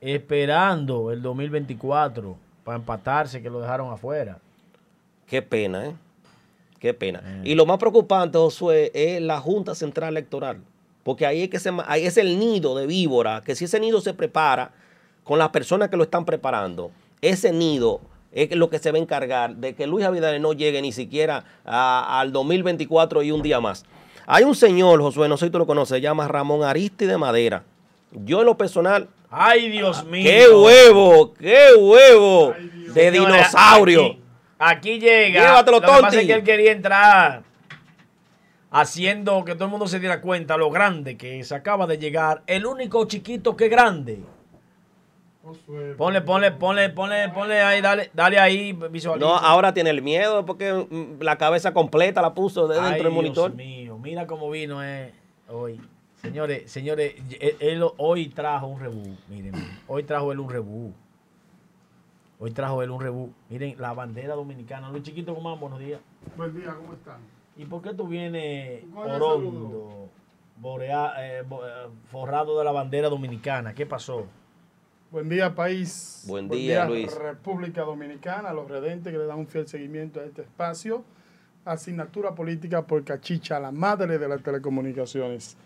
esperando 0.00 1.12
el 1.12 1.22
2024 1.22 2.42
para 2.64 2.78
empatarse, 2.78 3.42
que 3.42 3.50
lo 3.50 3.60
dejaron 3.60 3.92
afuera. 3.92 4.38
Qué 5.26 5.42
pena, 5.42 5.86
¿eh? 5.86 5.94
Qué 6.80 6.92
pena. 6.92 7.22
Y 7.44 7.54
lo 7.54 7.64
más 7.66 7.78
preocupante, 7.78 8.36
Josué, 8.36 8.90
es 8.94 9.20
la 9.22 9.40
Junta 9.40 9.74
Central 9.74 10.10
Electoral. 10.10 10.58
Porque 11.02 11.26
ahí 11.26 11.42
es, 11.42 11.50
que 11.50 11.58
se, 11.58 11.70
ahí 11.86 12.04
es 12.06 12.16
el 12.16 12.38
nido 12.38 12.74
de 12.74 12.86
víbora, 12.86 13.42
que 13.44 13.54
si 13.54 13.66
ese 13.66 13.78
nido 13.78 14.00
se 14.00 14.14
prepara 14.14 14.72
con 15.22 15.38
las 15.38 15.50
personas 15.50 15.88
que 15.90 15.96
lo 15.96 16.04
están 16.04 16.24
preparando, 16.24 16.90
ese 17.20 17.52
nido 17.52 18.00
es 18.32 18.54
lo 18.56 18.68
que 18.68 18.78
se 18.78 18.90
va 18.90 18.98
a 18.98 19.00
encargar 19.00 19.56
de 19.56 19.74
que 19.74 19.86
Luis 19.86 20.04
Abinader 20.04 20.40
no 20.40 20.52
llegue 20.52 20.82
ni 20.82 20.92
siquiera 20.92 21.44
al 21.64 22.32
2024 22.32 23.22
y 23.22 23.30
un 23.30 23.42
día 23.42 23.60
más. 23.60 23.84
Hay 24.26 24.44
un 24.44 24.54
señor, 24.54 25.00
Josué, 25.00 25.28
no 25.28 25.36
sé 25.36 25.46
si 25.46 25.52
tú 25.52 25.58
lo 25.58 25.66
conoces, 25.66 25.96
se 25.96 26.00
llama 26.00 26.26
Ramón 26.26 26.64
Aristi 26.64 27.06
de 27.06 27.18
Madera. 27.18 27.62
Yo 28.12 28.40
en 28.40 28.46
lo 28.46 28.56
personal 28.56 29.08
Ay, 29.36 29.68
Dios 29.68 30.04
mío. 30.04 30.30
¡Qué 30.30 30.48
huevo! 30.48 31.34
¡Qué 31.34 31.68
huevo! 31.76 32.54
de 32.94 33.10
dinosaurio. 33.10 34.16
Aquí, 34.58 35.00
llega. 35.00 35.40
Llévatelo, 35.40 35.80
lo 35.80 35.86
que 35.86 36.02
pasa 36.02 36.20
es 36.20 36.26
que 36.26 36.32
él 36.32 36.44
quería 36.44 36.72
entrar 36.72 37.42
haciendo 38.70 39.44
que 39.44 39.54
todo 39.54 39.66
el 39.66 39.70
mundo 39.70 39.86
se 39.86 40.00
diera 40.00 40.20
cuenta 40.20 40.56
lo 40.56 40.70
grande 40.70 41.16
que 41.16 41.42
se 41.44 41.54
acaba 41.54 41.86
de 41.86 41.98
llegar. 41.98 42.42
El 42.46 42.66
único 42.66 43.04
chiquito 43.06 43.56
que 43.56 43.68
grande. 43.68 44.20
Ponle, 45.98 46.22
ponle, 46.22 46.52
ponle, 46.52 46.88
ponle, 46.90 47.28
ponle 47.28 47.60
ahí, 47.60 47.80
dale, 47.82 48.10
dale 48.14 48.38
ahí, 48.38 48.72
visualiza. 48.72 49.26
No, 49.26 49.36
ahora 49.36 49.74
tiene 49.74 49.90
el 49.90 50.00
miedo 50.00 50.46
porque 50.46 50.72
mm, 50.72 51.20
la 51.22 51.36
cabeza 51.36 51.74
completa 51.74 52.22
la 52.22 52.32
puso 52.32 52.66
dentro 52.66 53.04
del 53.04 53.12
monitor. 53.12 53.54
Dios 53.54 53.66
mío, 53.66 53.98
mira 53.98 54.26
cómo 54.26 54.50
vino 54.50 54.82
eh, 54.82 55.12
hoy. 55.48 55.80
Señores, 56.24 56.70
señores, 56.70 57.14
él, 57.60 57.84
hoy 57.98 58.30
trajo 58.30 58.66
un 58.66 58.80
rebú. 58.80 59.14
Miren, 59.28 59.52
hoy 59.86 60.04
trajo 60.04 60.32
él 60.32 60.40
un 60.40 60.48
rebú. 60.48 60.94
Hoy 62.38 62.50
trajo 62.50 62.82
él 62.82 62.90
un 62.90 63.00
rebú. 63.00 63.30
Miren, 63.50 63.74
la 63.78 63.92
bandera 63.92 64.34
dominicana. 64.34 64.90
Luis 64.90 65.02
Chiquito, 65.02 65.34
¿cómo 65.34 65.54
Buenos 65.58 65.78
días. 65.78 66.00
Buen 66.34 66.58
día, 66.58 66.74
¿cómo 66.74 66.94
están? 66.94 67.18
¿Y 67.58 67.66
por 67.66 67.82
qué 67.82 67.92
tú 67.92 68.08
vienes 68.08 68.84
orondo, 68.96 70.08
borea, 70.56 71.12
eh, 71.18 71.40
eh, 71.40 71.88
forrado 72.10 72.58
de 72.58 72.64
la 72.64 72.72
bandera 72.72 73.10
dominicana? 73.10 73.74
¿Qué 73.74 73.84
pasó? 73.84 74.26
Buen 75.10 75.28
día, 75.28 75.54
país. 75.54 76.24
Buen 76.26 76.48
día, 76.48 76.86
Luis. 76.86 77.14
República 77.14 77.82
Dominicana, 77.82 78.54
los 78.54 78.66
redentes 78.66 79.12
que 79.12 79.18
le 79.18 79.26
dan 79.26 79.40
un 79.40 79.46
fiel 79.46 79.68
seguimiento 79.68 80.20
a 80.20 80.24
este 80.24 80.40
espacio. 80.40 81.04
Asignatura 81.66 82.34
política 82.34 82.86
por 82.86 83.04
Cachicha, 83.04 83.60
la 83.60 83.70
madre 83.70 84.18
de 84.18 84.26
las 84.26 84.42
telecomunicaciones. 84.42 85.58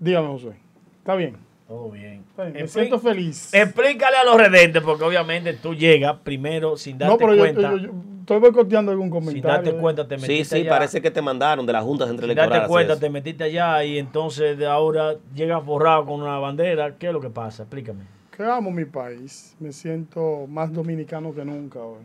Dígame, 0.00 0.28
José. 0.28 0.52
¿Está 0.98 1.14
bien? 1.14 1.36
Todo 1.66 1.90
bien. 1.90 2.24
Me 2.54 2.66
siento 2.66 2.98
feliz. 2.98 3.52
Explícale 3.52 4.16
a 4.16 4.24
los 4.24 4.38
redentes, 4.38 4.82
porque 4.82 5.04
obviamente 5.04 5.52
tú 5.52 5.74
llegas 5.74 6.16
primero 6.22 6.76
sin 6.78 6.96
darte 6.96 7.18
cuenta. 7.18 7.60
No, 7.60 7.68
pero 7.68 7.76
yo, 7.76 7.90
estoy 8.20 8.38
boicoteando 8.38 8.92
algún 8.92 9.10
comentario. 9.10 9.42
Sin 9.42 9.64
darte 9.64 9.72
cuenta, 9.78 10.08
te 10.08 10.16
metiste 10.16 10.56
Sí, 10.56 10.62
sí, 10.62 10.68
parece 10.68 11.02
que 11.02 11.10
te 11.10 11.20
mandaron 11.20 11.66
de 11.66 11.72
la 11.74 11.82
Junta 11.82 12.06
Central 12.06 12.30
Electoral. 12.30 12.48
Sin 12.48 12.58
darte 12.58 12.68
cuenta, 12.68 12.98
te 12.98 13.10
metiste 13.10 13.44
allá 13.44 13.84
y 13.84 13.98
entonces 13.98 14.56
de 14.56 14.66
ahora 14.66 15.16
llegas 15.34 15.62
forrado 15.62 16.06
con 16.06 16.22
una 16.22 16.38
bandera. 16.38 16.96
¿Qué 16.96 17.08
es 17.08 17.12
lo 17.12 17.20
que 17.20 17.30
pasa? 17.30 17.64
Explícame. 17.64 18.04
Que 18.34 18.44
amo 18.44 18.70
mi 18.70 18.86
país. 18.86 19.54
Me 19.58 19.72
siento 19.72 20.46
más 20.46 20.72
dominicano 20.72 21.34
que 21.34 21.44
nunca 21.44 21.80
hoy. 21.80 22.00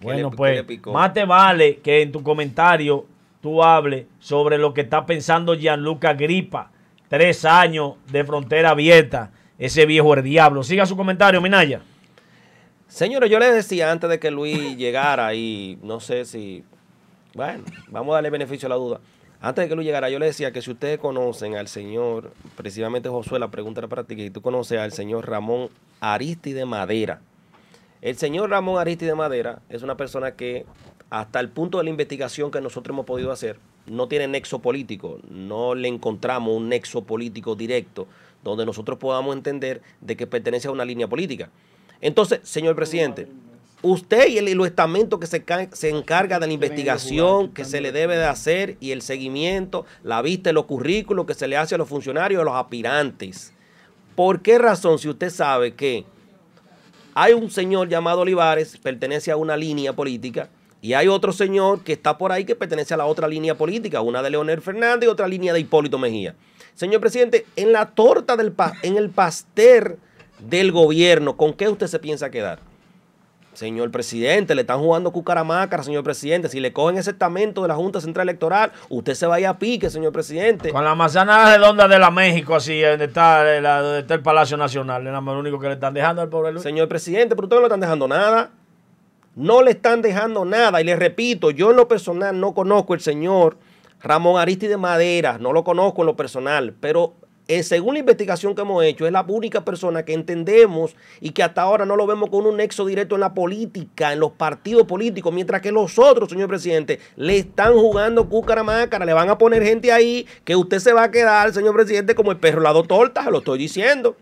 Bueno, 0.00 0.30
pues, 0.30 0.64
más 0.86 1.12
te 1.12 1.24
vale 1.24 1.78
que 1.78 2.02
en 2.02 2.12
tu 2.12 2.22
comentario 2.22 3.06
tú 3.40 3.64
hables 3.64 4.06
sobre 4.20 4.58
lo 4.58 4.74
que 4.74 4.82
está 4.82 5.06
pensando 5.06 5.54
Gianluca 5.54 6.12
Gripa 6.12 6.70
Tres 7.08 7.44
años 7.44 7.94
de 8.10 8.24
frontera 8.24 8.70
abierta. 8.70 9.30
Ese 9.58 9.86
viejo 9.86 10.14
el 10.14 10.22
diablo. 10.22 10.62
Siga 10.62 10.86
su 10.86 10.96
comentario, 10.96 11.40
Minaya. 11.40 11.80
Señores, 12.88 13.30
yo 13.30 13.38
les 13.38 13.54
decía 13.54 13.90
antes 13.90 14.08
de 14.08 14.18
que 14.18 14.30
Luis 14.30 14.76
llegara 14.76 15.34
y 15.34 15.78
no 15.82 16.00
sé 16.00 16.24
si, 16.24 16.64
bueno, 17.34 17.64
vamos 17.88 18.12
a 18.12 18.14
darle 18.16 18.30
beneficio 18.30 18.66
a 18.66 18.70
la 18.70 18.76
duda. 18.76 19.00
Antes 19.40 19.64
de 19.64 19.68
que 19.68 19.74
Luis 19.74 19.86
llegara, 19.86 20.08
yo 20.08 20.18
le 20.18 20.26
decía 20.26 20.50
que 20.50 20.62
si 20.62 20.70
ustedes 20.70 20.98
conocen 20.98 21.56
al 21.56 21.68
señor, 21.68 22.32
precisamente 22.56 23.08
Josué, 23.08 23.38
la 23.38 23.50
pregunta 23.50 23.80
era 23.80 23.88
para 23.88 24.04
ti, 24.04 24.16
que 24.16 24.30
tú 24.30 24.40
conoces 24.40 24.78
al 24.78 24.92
señor 24.92 25.28
Ramón 25.28 25.68
Aristide 26.00 26.64
Madera. 26.64 27.20
El 28.00 28.16
señor 28.16 28.50
Ramón 28.50 28.80
Aristide 28.80 29.14
Madera 29.14 29.60
es 29.68 29.82
una 29.82 29.96
persona 29.96 30.32
que 30.32 30.64
hasta 31.10 31.40
el 31.40 31.50
punto 31.50 31.78
de 31.78 31.84
la 31.84 31.90
investigación 31.90 32.50
que 32.50 32.60
nosotros 32.60 32.94
hemos 32.94 33.06
podido 33.06 33.30
hacer, 33.30 33.58
no 33.86 34.08
tiene 34.08 34.28
nexo 34.28 34.60
político, 34.60 35.20
no 35.30 35.74
le 35.74 35.88
encontramos 35.88 36.56
un 36.56 36.68
nexo 36.68 37.04
político 37.04 37.54
directo 37.54 38.06
donde 38.42 38.66
nosotros 38.66 38.98
podamos 38.98 39.34
entender 39.34 39.82
de 40.00 40.16
que 40.16 40.26
pertenece 40.26 40.68
a 40.68 40.70
una 40.70 40.84
línea 40.84 41.08
política. 41.08 41.50
Entonces, 42.00 42.40
señor 42.42 42.76
presidente, 42.76 43.28
usted 43.82 44.28
y 44.28 44.38
el, 44.38 44.60
estamento 44.60 45.18
que 45.18 45.26
se, 45.26 45.44
se 45.72 45.88
encarga 45.88 46.38
de 46.38 46.46
la 46.46 46.52
investigación 46.52 47.52
que 47.52 47.64
se 47.64 47.80
le 47.80 47.92
debe 47.92 48.16
de 48.16 48.26
hacer 48.26 48.76
y 48.80 48.92
el 48.92 49.02
seguimiento, 49.02 49.84
la 50.02 50.22
vista 50.22 50.50
de 50.50 50.54
los 50.54 50.66
currículos 50.66 51.26
que 51.26 51.34
se 51.34 51.48
le 51.48 51.56
hace 51.56 51.74
a 51.74 51.78
los 51.78 51.88
funcionarios, 51.88 52.40
a 52.40 52.44
los 52.44 52.54
aspirantes. 52.54 53.52
¿Por 54.14 54.40
qué 54.40 54.58
razón, 54.58 54.98
si 54.98 55.08
usted 55.08 55.30
sabe 55.30 55.74
que 55.74 56.04
hay 57.14 57.32
un 57.32 57.50
señor 57.50 57.88
llamado 57.88 58.20
Olivares, 58.20 58.76
pertenece 58.76 59.30
a 59.30 59.36
una 59.36 59.56
línea 59.56 59.94
política, 59.94 60.50
y 60.80 60.94
hay 60.94 61.08
otro 61.08 61.32
señor 61.32 61.82
que 61.82 61.92
está 61.92 62.18
por 62.18 62.32
ahí 62.32 62.44
que 62.44 62.54
pertenece 62.54 62.94
a 62.94 62.96
la 62.96 63.06
otra 63.06 63.28
línea 63.28 63.56
política, 63.56 64.00
una 64.00 64.22
de 64.22 64.30
Leonel 64.30 64.60
Fernández 64.60 65.06
y 65.06 65.10
otra 65.10 65.26
línea 65.26 65.52
de 65.52 65.60
Hipólito 65.60 65.98
Mejía. 65.98 66.34
Señor 66.74 67.00
presidente, 67.00 67.46
en 67.56 67.72
la 67.72 67.86
torta 67.86 68.36
del 68.36 68.52
pa 68.52 68.74
en 68.82 68.96
el 68.96 69.10
pastel 69.10 69.96
del 70.38 70.72
gobierno, 70.72 71.36
¿con 71.36 71.54
qué 71.54 71.68
usted 71.68 71.86
se 71.86 71.98
piensa 71.98 72.30
quedar? 72.30 72.58
Señor 73.56 73.90
presidente, 73.90 74.54
le 74.54 74.60
están 74.60 74.80
jugando 74.80 75.10
cucaramácara, 75.12 75.82
señor 75.82 76.04
presidente. 76.04 76.50
Si 76.50 76.60
le 76.60 76.74
cogen 76.74 76.98
ese 76.98 77.12
estamento 77.12 77.62
de 77.62 77.68
la 77.68 77.74
Junta 77.74 78.02
Central 78.02 78.28
Electoral, 78.28 78.70
usted 78.90 79.14
se 79.14 79.26
vaya 79.26 79.48
a 79.48 79.58
pique, 79.58 79.88
señor 79.88 80.12
presidente. 80.12 80.68
Con 80.68 80.84
la 80.84 80.94
manzana 80.94 81.54
redonda 81.54 81.88
de 81.88 81.98
la 81.98 82.10
México, 82.10 82.54
así, 82.54 82.82
donde 82.82 83.06
está, 83.06 83.42
la, 83.62 83.80
donde 83.80 84.00
está 84.00 84.12
el 84.12 84.20
Palacio 84.20 84.58
Nacional, 84.58 85.06
es 85.06 85.12
lo 85.12 85.38
único 85.38 85.58
que 85.58 85.68
le 85.68 85.74
están 85.74 85.94
dejando 85.94 86.20
al 86.20 86.28
pobre 86.28 86.52
Luis. 86.52 86.62
Señor 86.62 86.86
presidente, 86.86 87.34
pero 87.34 87.46
ustedes 87.46 87.62
no 87.62 87.62
le 87.62 87.68
están 87.68 87.80
dejando 87.80 88.06
nada. 88.06 88.50
No 89.36 89.62
le 89.62 89.72
están 89.72 90.02
dejando 90.02 90.44
nada. 90.44 90.80
Y 90.80 90.84
le 90.84 90.96
repito, 90.96 91.50
yo 91.50 91.70
en 91.70 91.76
lo 91.76 91.86
personal 91.86 92.40
no 92.40 92.54
conozco 92.54 92.94
el 92.94 93.00
señor 93.00 93.58
Ramón 94.02 94.40
Aristide 94.40 94.76
Madera, 94.76 95.38
no 95.38 95.52
lo 95.52 95.62
conozco 95.62 96.02
en 96.02 96.06
lo 96.06 96.16
personal, 96.16 96.74
pero 96.80 97.14
eh, 97.48 97.62
según 97.62 97.94
la 97.94 98.00
investigación 98.00 98.54
que 98.54 98.62
hemos 98.62 98.82
hecho, 98.84 99.06
es 99.06 99.12
la 99.12 99.24
única 99.26 99.64
persona 99.64 100.04
que 100.04 100.14
entendemos 100.14 100.96
y 101.20 101.30
que 101.30 101.42
hasta 101.44 101.62
ahora 101.62 101.86
no 101.86 101.94
lo 101.94 102.06
vemos 102.06 102.28
con 102.28 102.44
un 102.44 102.56
nexo 102.56 102.84
directo 102.84 103.14
en 103.14 103.20
la 103.20 103.34
política, 103.34 104.12
en 104.12 104.18
los 104.18 104.32
partidos 104.32 104.84
políticos, 104.84 105.32
mientras 105.32 105.62
que 105.62 105.70
los 105.70 105.96
otros, 105.98 106.28
señor 106.28 106.48
presidente, 106.48 106.98
le 107.14 107.38
están 107.38 107.74
jugando 107.74 108.28
cúcara 108.28 108.64
le 109.04 109.12
van 109.12 109.28
a 109.28 109.38
poner 109.38 109.62
gente 109.62 109.92
ahí 109.92 110.26
que 110.44 110.56
usted 110.56 110.80
se 110.80 110.92
va 110.92 111.04
a 111.04 111.10
quedar, 111.12 111.52
señor 111.52 111.74
presidente, 111.74 112.16
como 112.16 112.32
el 112.32 112.38
perro 112.38 112.60
la 112.60 112.72
dos 112.72 112.88
tortas, 112.88 113.26
lo 113.26 113.38
estoy 113.38 113.58
diciendo. 113.58 114.16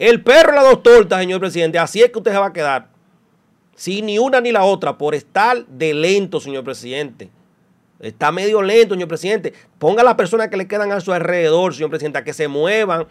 El 0.00 0.22
perro 0.22 0.52
la 0.52 0.62
dos 0.62 0.82
tortas, 0.82 1.20
señor 1.20 1.38
presidente, 1.38 1.78
así 1.78 2.02
es 2.02 2.10
que 2.10 2.18
usted 2.18 2.32
se 2.32 2.38
va 2.38 2.46
a 2.46 2.52
quedar. 2.52 2.97
Sin 3.78 4.06
ni 4.06 4.18
una 4.18 4.40
ni 4.40 4.50
la 4.50 4.64
otra, 4.64 4.98
por 4.98 5.14
estar 5.14 5.64
de 5.66 5.94
lento, 5.94 6.40
señor 6.40 6.64
presidente. 6.64 7.30
Está 8.00 8.32
medio 8.32 8.60
lento, 8.60 8.96
señor 8.96 9.06
presidente. 9.06 9.52
Ponga 9.78 10.02
a 10.02 10.04
las 10.04 10.16
personas 10.16 10.48
que 10.48 10.56
le 10.56 10.66
quedan 10.66 10.90
a 10.90 11.00
su 11.00 11.12
alrededor, 11.12 11.72
señor 11.72 11.88
presidente, 11.88 12.18
a 12.18 12.24
que 12.24 12.32
se 12.32 12.48
muevan. 12.48 13.06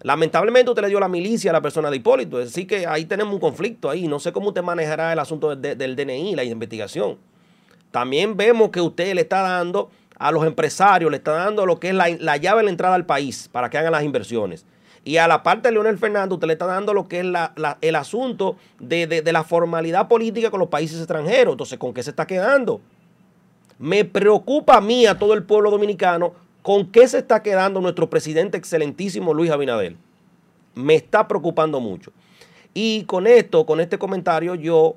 Lamentablemente 0.00 0.70
usted 0.70 0.80
le 0.80 0.88
dio 0.88 0.98
la 0.98 1.08
milicia 1.08 1.50
a 1.50 1.52
la 1.52 1.60
persona 1.60 1.90
de 1.90 1.98
Hipólito. 1.98 2.38
Así 2.38 2.64
que 2.64 2.86
ahí 2.86 3.04
tenemos 3.04 3.34
un 3.34 3.38
conflicto 3.38 3.90
ahí. 3.90 4.08
No 4.08 4.18
sé 4.18 4.32
cómo 4.32 4.48
usted 4.48 4.62
manejará 4.62 5.12
el 5.12 5.18
asunto 5.18 5.54
del, 5.54 5.94
DNI, 5.94 6.34
la 6.34 6.42
investigación. 6.42 7.18
También 7.90 8.34
vemos 8.34 8.70
que 8.70 8.80
usted 8.80 9.14
le 9.14 9.20
está 9.20 9.42
dando 9.42 9.90
a 10.18 10.32
los 10.32 10.46
empresarios, 10.46 11.10
le 11.10 11.18
está 11.18 11.32
dando 11.32 11.66
lo 11.66 11.78
que 11.78 11.90
es 11.90 11.94
la, 11.94 12.36
llave 12.38 12.60
de 12.60 12.64
la 12.64 12.70
entrada 12.70 12.94
al 12.94 13.04
país 13.04 13.50
para 13.52 13.68
que 13.68 13.76
hagan 13.76 13.92
las 13.92 14.04
inversiones. 14.04 14.64
Y 15.08 15.16
a 15.16 15.26
la 15.26 15.42
parte 15.42 15.68
de 15.68 15.72
Leonel 15.72 15.96
Fernández, 15.96 16.34
usted 16.34 16.48
le 16.48 16.52
está 16.52 16.66
dando 16.66 16.92
lo 16.92 17.08
que 17.08 17.20
es 17.20 17.26
el 17.80 17.96
asunto 17.96 18.58
de, 18.78 19.06
de 19.06 19.32
la 19.32 19.42
formalidad 19.42 20.06
política 20.06 20.50
con 20.50 20.60
los 20.60 20.68
países 20.68 20.98
extranjeros. 20.98 21.52
Entonces, 21.54 21.78
¿con 21.78 21.94
qué 21.94 22.02
se 22.02 22.10
está 22.10 22.26
quedando? 22.26 22.82
Me 23.78 24.04
preocupa 24.04 24.76
a 24.76 24.82
mí, 24.82 25.06
a 25.06 25.18
todo 25.18 25.32
el 25.32 25.44
pueblo 25.44 25.70
dominicano, 25.70 26.34
con 26.60 26.92
qué 26.92 27.08
se 27.08 27.16
está 27.16 27.42
quedando 27.42 27.80
nuestro 27.80 28.10
presidente 28.10 28.58
excelentísimo 28.58 29.32
Luis 29.32 29.50
Abinadel. 29.50 29.96
Me 30.74 30.96
está 30.96 31.26
preocupando 31.26 31.80
mucho. 31.80 32.12
Y 32.74 33.04
con 33.04 33.26
esto, 33.26 33.64
con 33.64 33.80
este 33.80 33.96
comentario, 33.96 34.56
yo 34.56 34.96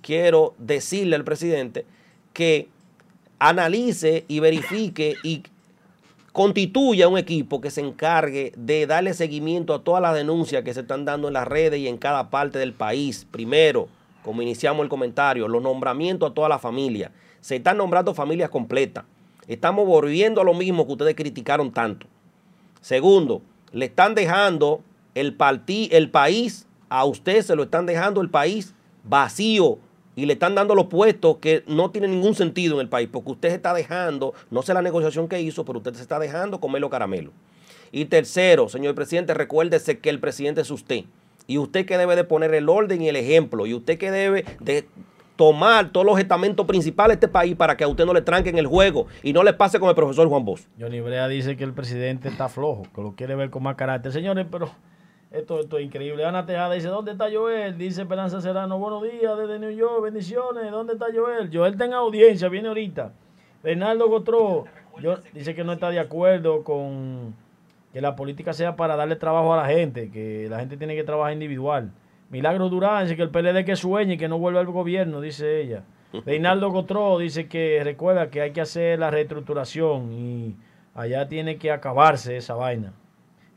quiero 0.00 0.54
decirle 0.56 1.16
al 1.16 1.24
presidente 1.24 1.84
que 2.32 2.70
analice 3.38 4.24
y 4.26 4.40
verifique 4.40 5.16
y 5.22 5.42
constituya 6.32 7.08
un 7.08 7.18
equipo 7.18 7.60
que 7.60 7.70
se 7.70 7.80
encargue 7.80 8.52
de 8.56 8.86
darle 8.86 9.14
seguimiento 9.14 9.74
a 9.74 9.82
todas 9.82 10.02
las 10.02 10.14
denuncias 10.14 10.62
que 10.62 10.74
se 10.74 10.80
están 10.80 11.04
dando 11.04 11.28
en 11.28 11.34
las 11.34 11.46
redes 11.46 11.80
y 11.80 11.88
en 11.88 11.98
cada 11.98 12.30
parte 12.30 12.58
del 12.58 12.72
país. 12.72 13.26
Primero, 13.30 13.88
como 14.22 14.42
iniciamos 14.42 14.82
el 14.84 14.88
comentario, 14.88 15.48
los 15.48 15.62
nombramientos 15.62 16.30
a 16.30 16.34
toda 16.34 16.48
la 16.48 16.58
familia 16.58 17.12
se 17.40 17.56
están 17.56 17.78
nombrando 17.78 18.14
familias 18.14 18.50
completas. 18.50 19.04
Estamos 19.48 19.86
volviendo 19.86 20.40
a 20.40 20.44
lo 20.44 20.54
mismo 20.54 20.86
que 20.86 20.92
ustedes 20.92 21.14
criticaron 21.14 21.72
tanto. 21.72 22.06
Segundo, 22.80 23.42
le 23.72 23.86
están 23.86 24.14
dejando 24.14 24.82
el, 25.14 25.36
el 25.90 26.10
país, 26.10 26.66
a 26.88 27.04
usted 27.04 27.42
se 27.42 27.56
lo 27.56 27.64
están 27.64 27.86
dejando 27.86 28.20
el 28.20 28.30
país 28.30 28.74
vacío 29.04 29.78
y 30.20 30.26
le 30.26 30.34
están 30.34 30.54
dando 30.54 30.74
los 30.74 30.88
puestos 30.88 31.38
que 31.38 31.64
no 31.66 31.90
tienen 31.90 32.10
ningún 32.10 32.34
sentido 32.34 32.74
en 32.74 32.82
el 32.82 32.88
país, 32.90 33.08
porque 33.10 33.30
usted 33.30 33.48
se 33.48 33.54
está 33.54 33.72
dejando, 33.72 34.34
no 34.50 34.60
sé 34.60 34.74
la 34.74 34.82
negociación 34.82 35.28
que 35.28 35.40
hizo, 35.40 35.64
pero 35.64 35.78
usted 35.78 35.94
se 35.94 36.02
está 36.02 36.18
dejando 36.18 36.60
comer 36.60 36.82
los 36.82 36.90
caramelos. 36.90 37.32
Y 37.90 38.04
tercero, 38.04 38.68
señor 38.68 38.94
presidente, 38.94 39.32
recuérdese 39.32 39.98
que 39.98 40.10
el 40.10 40.20
presidente 40.20 40.60
es 40.60 40.70
usted. 40.70 41.04
Y 41.46 41.56
usted 41.56 41.86
que 41.86 41.96
debe 41.96 42.16
de 42.16 42.24
poner 42.24 42.52
el 42.52 42.68
orden 42.68 43.00
y 43.00 43.08
el 43.08 43.16
ejemplo. 43.16 43.64
Y 43.64 43.72
usted 43.72 43.96
que 43.96 44.10
debe 44.10 44.44
de 44.60 44.86
tomar 45.36 45.90
todos 45.90 46.04
los 46.04 46.18
estamentos 46.18 46.66
principales 46.66 47.18
de 47.18 47.24
este 47.24 47.32
país 47.32 47.56
para 47.56 47.78
que 47.78 47.84
a 47.84 47.88
usted 47.88 48.04
no 48.04 48.12
le 48.12 48.20
tranquen 48.20 48.58
el 48.58 48.66
juego 48.66 49.06
y 49.22 49.32
no 49.32 49.42
le 49.42 49.54
pase 49.54 49.80
con 49.80 49.88
el 49.88 49.94
profesor 49.94 50.28
Juan 50.28 50.44
Bosch. 50.44 50.66
Johnny 50.78 51.00
Brea 51.00 51.28
dice 51.28 51.56
que 51.56 51.64
el 51.64 51.72
presidente 51.72 52.28
está 52.28 52.50
flojo, 52.50 52.82
que 52.94 53.00
lo 53.00 53.14
quiere 53.14 53.34
ver 53.36 53.48
con 53.48 53.62
más 53.62 53.76
carácter. 53.76 54.12
Señores, 54.12 54.46
pero 54.50 54.70
esto, 55.30 55.60
esto 55.60 55.78
es 55.78 55.84
increíble. 55.84 56.24
Ana 56.24 56.44
Tejada 56.44 56.74
dice, 56.74 56.88
¿dónde 56.88 57.12
está 57.12 57.28
Joel? 57.32 57.78
Dice 57.78 58.02
Esperanza 58.02 58.40
Serrano, 58.40 58.78
buenos 58.78 59.02
días 59.02 59.38
desde 59.38 59.58
New 59.58 59.70
York, 59.70 60.02
bendiciones. 60.02 60.70
¿Dónde 60.70 60.94
está 60.94 61.06
Joel? 61.14 61.50
Joel 61.52 61.74
está 61.74 61.84
en 61.84 61.94
audiencia, 61.94 62.48
viene 62.48 62.68
ahorita. 62.68 63.12
Reinaldo 63.62 64.08
Gotró 64.08 64.64
dice 65.32 65.54
que 65.54 65.62
no 65.62 65.72
está 65.72 65.90
de 65.90 66.00
acuerdo 66.00 66.64
con 66.64 67.34
que 67.92 68.00
la 68.00 68.16
política 68.16 68.52
sea 68.52 68.76
para 68.76 68.96
darle 68.96 69.16
trabajo 69.16 69.52
a 69.54 69.58
la 69.58 69.66
gente, 69.66 70.10
que 70.10 70.48
la 70.48 70.58
gente 70.58 70.76
tiene 70.76 70.96
que 70.96 71.04
trabajar 71.04 71.32
individual. 71.32 71.92
Milagro 72.30 72.68
Durán 72.68 73.04
dice 73.04 73.16
que 73.16 73.22
el 73.22 73.30
PLD 73.30 73.64
que 73.64 73.76
sueñe 73.76 74.14
y 74.14 74.18
que 74.18 74.28
no 74.28 74.38
vuelva 74.38 74.60
al 74.60 74.66
gobierno, 74.66 75.20
dice 75.20 75.60
ella. 75.60 75.84
Reinaldo 76.26 76.70
Gotró 76.70 77.18
dice 77.18 77.48
que 77.48 77.80
recuerda 77.84 78.30
que 78.30 78.40
hay 78.40 78.52
que 78.52 78.60
hacer 78.60 78.98
la 78.98 79.10
reestructuración 79.10 80.12
y 80.12 80.56
allá 80.94 81.28
tiene 81.28 81.56
que 81.56 81.70
acabarse 81.70 82.36
esa 82.36 82.54
vaina. 82.54 82.92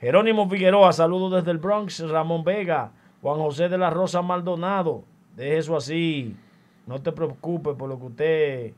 Jerónimo 0.04 0.50
Figueroa, 0.50 0.92
saludos 0.92 1.32
desde 1.32 1.52
el 1.52 1.60
Bronx. 1.60 2.02
Ramón 2.10 2.44
Vega, 2.44 2.92
Juan 3.22 3.40
José 3.40 3.70
de 3.70 3.78
la 3.78 3.90
Rosa 3.90 4.22
Maldonado, 4.22 5.06
deje 5.38 5.60
eso 5.60 5.78
así. 5.78 6.36
No 6.86 7.02
te 7.02 7.14
preocupes 7.14 7.74
por 7.78 7.88
lo 7.88 7.98
que 7.98 8.06
usted, 8.08 8.74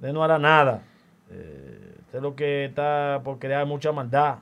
no 0.00 0.22
hará 0.22 0.38
nada. 0.38 0.82
Eh, 1.30 1.94
usted 2.00 2.20
lo 2.20 2.36
que 2.36 2.66
está 2.66 3.22
por 3.24 3.38
crear 3.38 3.64
mucha 3.64 3.90
maldad. 3.90 4.36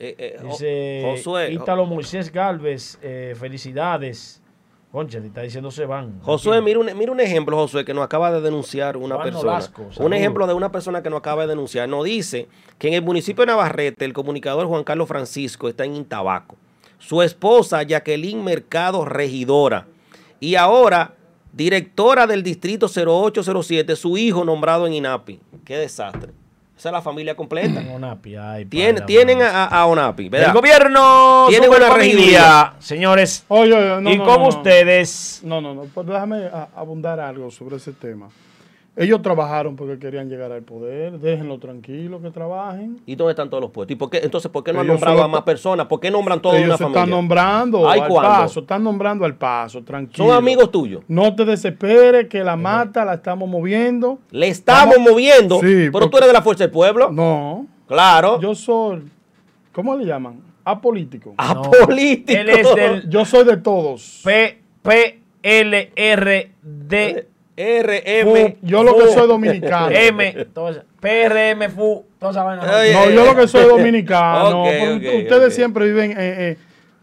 Eh, 0.00 0.16
eh, 0.18 0.40
Dice 0.42 1.02
Josué, 1.04 1.52
Ítalo 1.52 1.86
Moisés 1.86 2.32
Galvez, 2.32 2.98
eh, 3.00 3.36
felicidades. 3.38 4.42
Concha, 4.92 5.18
está 5.18 5.42
diciendo 5.42 5.70
se 5.70 5.84
van. 5.84 6.20
Josué, 6.22 6.62
mira 6.62 6.78
un, 6.78 6.86
mira 6.96 7.12
un 7.12 7.20
ejemplo, 7.20 7.56
Josué, 7.56 7.84
que 7.84 7.92
nos 7.92 8.04
acaba 8.04 8.32
de 8.32 8.40
denunciar 8.40 8.96
una 8.96 9.22
persona. 9.22 9.60
un 9.98 10.12
ejemplo 10.14 10.46
de 10.46 10.54
una 10.54 10.72
persona 10.72 11.02
que 11.02 11.10
nos 11.10 11.18
acaba 11.18 11.42
de 11.42 11.48
denunciar. 11.48 11.88
Nos 11.88 12.04
dice 12.04 12.48
que 12.78 12.88
en 12.88 12.94
el 12.94 13.02
municipio 13.02 13.42
de 13.42 13.48
Navarrete, 13.48 14.04
el 14.04 14.12
comunicador 14.12 14.66
Juan 14.66 14.84
Carlos 14.84 15.08
Francisco 15.08 15.68
está 15.68 15.84
en 15.84 15.96
Intabaco. 15.96 16.56
Su 16.98 17.20
esposa, 17.20 17.82
Jacqueline 17.82 18.42
Mercado, 18.42 19.04
regidora. 19.04 19.86
Y 20.40 20.54
ahora, 20.54 21.14
directora 21.52 22.26
del 22.26 22.42
distrito 22.42 22.86
0807, 22.88 23.96
su 23.96 24.16
hijo 24.16 24.44
nombrado 24.44 24.86
en 24.86 24.94
INAPI. 24.94 25.40
Qué 25.64 25.76
desastre. 25.76 26.32
Esa 26.76 26.90
es 26.90 26.92
la 26.92 27.00
familia 27.00 27.34
completa. 27.34 27.82
tienen 29.06 29.40
a, 29.42 29.86
Onapi. 29.86 30.28
El 30.30 30.52
gobierno 30.52 31.46
tiene 31.48 31.68
una 31.68 31.86
familia, 31.86 32.74
señores. 32.78 33.44
y 33.48 34.18
con 34.18 34.42
ustedes. 34.42 35.40
No, 35.42 35.60
no, 35.60 35.74
no. 35.74 35.82
Pues 35.84 36.06
déjame 36.06 36.50
abundar 36.74 37.18
algo 37.18 37.50
sobre 37.50 37.76
ese 37.76 37.92
tema. 37.92 38.28
Ellos 38.98 39.20
trabajaron 39.20 39.76
porque 39.76 39.98
querían 39.98 40.30
llegar 40.30 40.50
al 40.52 40.62
poder. 40.62 41.18
Déjenlo 41.18 41.58
tranquilo 41.58 42.22
que 42.22 42.30
trabajen. 42.30 42.98
¿Y 43.04 43.14
dónde 43.14 43.32
están 43.32 43.50
todos 43.50 43.60
los 43.60 43.70
puestos? 43.70 43.92
¿Y 43.92 43.96
por 43.96 44.08
qué, 44.08 44.20
entonces, 44.22 44.50
por 44.50 44.64
qué 44.64 44.72
no 44.72 44.80
han 44.80 44.86
nombrado 44.86 45.22
a 45.22 45.28
más 45.28 45.42
personas? 45.42 45.86
¿Por 45.86 46.00
qué 46.00 46.10
nombran 46.10 46.40
toda 46.40 46.54
una 46.54 46.78
familia? 46.78 47.02
Están 47.02 47.10
nombrando 47.10 47.88
al 47.88 48.08
paso. 48.08 48.60
Están 48.60 48.82
nombrando 48.82 49.26
al 49.26 49.34
paso. 49.34 49.84
Tranquilo. 49.84 50.26
Son 50.26 50.34
amigos 50.34 50.70
tuyos. 50.70 51.02
No 51.08 51.34
te 51.34 51.44
desesperes 51.44 52.28
que 52.28 52.42
la 52.42 52.56
mata 52.56 53.04
la 53.04 53.14
estamos 53.14 53.46
moviendo. 53.46 54.18
Le 54.30 54.48
estamos, 54.48 54.98
moviendo. 54.98 55.60
Sí, 55.60 55.90
pero 55.92 56.08
tú 56.08 56.16
eres 56.16 56.28
de 56.28 56.32
la 56.32 56.42
fuerza 56.42 56.64
del 56.64 56.70
pueblo. 56.70 57.12
No. 57.12 57.66
Claro. 57.86 58.40
Yo 58.40 58.54
soy. 58.54 59.02
¿Cómo 59.72 59.94
le 59.94 60.06
llaman? 60.06 60.40
Apolítico. 60.64 61.34
Apolítico. 61.36 62.40
Él 62.40 62.48
es 62.48 62.74
del, 62.74 63.10
yo 63.10 63.26
soy 63.26 63.44
de 63.44 63.58
todos. 63.58 64.22
P 64.24 64.58
P 64.82 65.20
L 65.42 65.92
R 65.94 66.50
D 66.62 67.28
R, 67.56 68.20
M. 68.20 68.58
yo 68.60 68.82
lo 68.82 68.96
que 68.96 69.08
soy 69.08 69.26
dominicano. 69.26 69.88
M, 69.90 70.46
PRM, 71.00 71.70
FU, 71.70 72.04
toda 72.18 72.32
esa 72.32 72.42
vaina. 72.42 72.62
No, 72.66 73.10
yo 73.10 73.24
lo 73.24 73.34
que 73.34 73.48
soy 73.48 73.64
dominicano. 73.66 74.64
ustedes 74.64 75.54
siempre 75.54 75.86
viven 75.86 76.12
eh, 76.12 76.16
eh, 76.18 76.58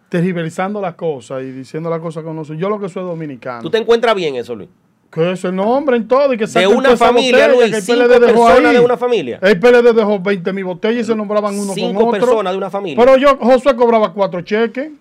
tergiversando 0.10 0.80
las 0.80 0.94
cosas 0.94 1.42
y 1.42 1.52
diciendo 1.52 1.90
las 1.90 2.00
cosas 2.00 2.24
que 2.24 2.32
no 2.32 2.46
son. 2.46 2.58
Yo 2.58 2.70
lo 2.70 2.80
que 2.80 2.90
soy 2.90 3.04
dominicano. 3.04 3.64
¿Tú 3.64 3.70
te 3.70 3.80
encuentras 3.80 4.16
bien 4.16 4.36
eso, 4.36 4.56
Luis? 4.56 4.70
Que 5.10 5.32
es 5.32 5.44
el 5.44 5.56
nombre 5.56 5.96
en 5.96 6.08
todo 6.08 6.34
y 6.34 6.38
que 6.38 6.48
De 6.48 6.66
una 6.66 6.98
familia, 6.98 7.48
Luis, 7.48 7.70
que 7.70 7.78
el 7.78 7.82
cinco 7.84 8.08
personas 8.08 8.74
de 8.74 8.80
una 8.80 8.98
familia. 8.98 9.40
El 9.42 9.60
PLD 9.60 9.94
dejó 9.94 10.20
20 10.20 10.54
mil 10.54 10.64
botellas 10.66 11.02
y 11.02 11.04
se 11.04 11.16
nombraban 11.16 11.54
uno 11.54 11.68
con 11.68 11.72
otro. 11.72 11.88
Cinco 11.88 12.12
personas 12.12 12.54
de 12.54 12.58
una 12.58 12.70
familia. 12.70 12.98
Pero 13.04 13.18
yo, 13.18 13.38
Josué 13.38 13.76
cobraba 13.76 14.12
cuatro 14.12 14.42
cheques 14.42 14.92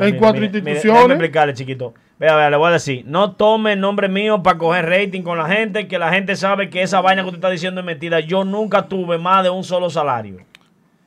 en 0.00 0.16
cuatro 0.18 0.44
instituciones. 0.44 0.82
Déjame 0.84 1.14
explicarle, 1.14 1.54
chiquito. 1.54 1.94
Vea, 2.20 2.36
vea, 2.36 2.50
le 2.50 2.56
voy 2.58 2.68
a 2.68 2.72
decir, 2.72 3.02
no 3.06 3.32
tome 3.32 3.72
el 3.72 3.80
nombre 3.80 4.06
mío 4.06 4.42
para 4.42 4.58
coger 4.58 4.86
rating 4.86 5.22
con 5.22 5.38
la 5.38 5.46
gente, 5.48 5.88
que 5.88 5.98
la 5.98 6.12
gente 6.12 6.36
sabe 6.36 6.68
que 6.68 6.82
esa 6.82 7.00
vaina 7.00 7.22
que 7.22 7.28
usted 7.28 7.38
está 7.38 7.48
diciendo 7.48 7.80
es 7.80 7.86
mentira. 7.86 8.20
Yo 8.20 8.44
nunca 8.44 8.86
tuve 8.88 9.16
más 9.16 9.42
de 9.42 9.48
un 9.48 9.64
solo 9.64 9.88
salario. 9.88 10.36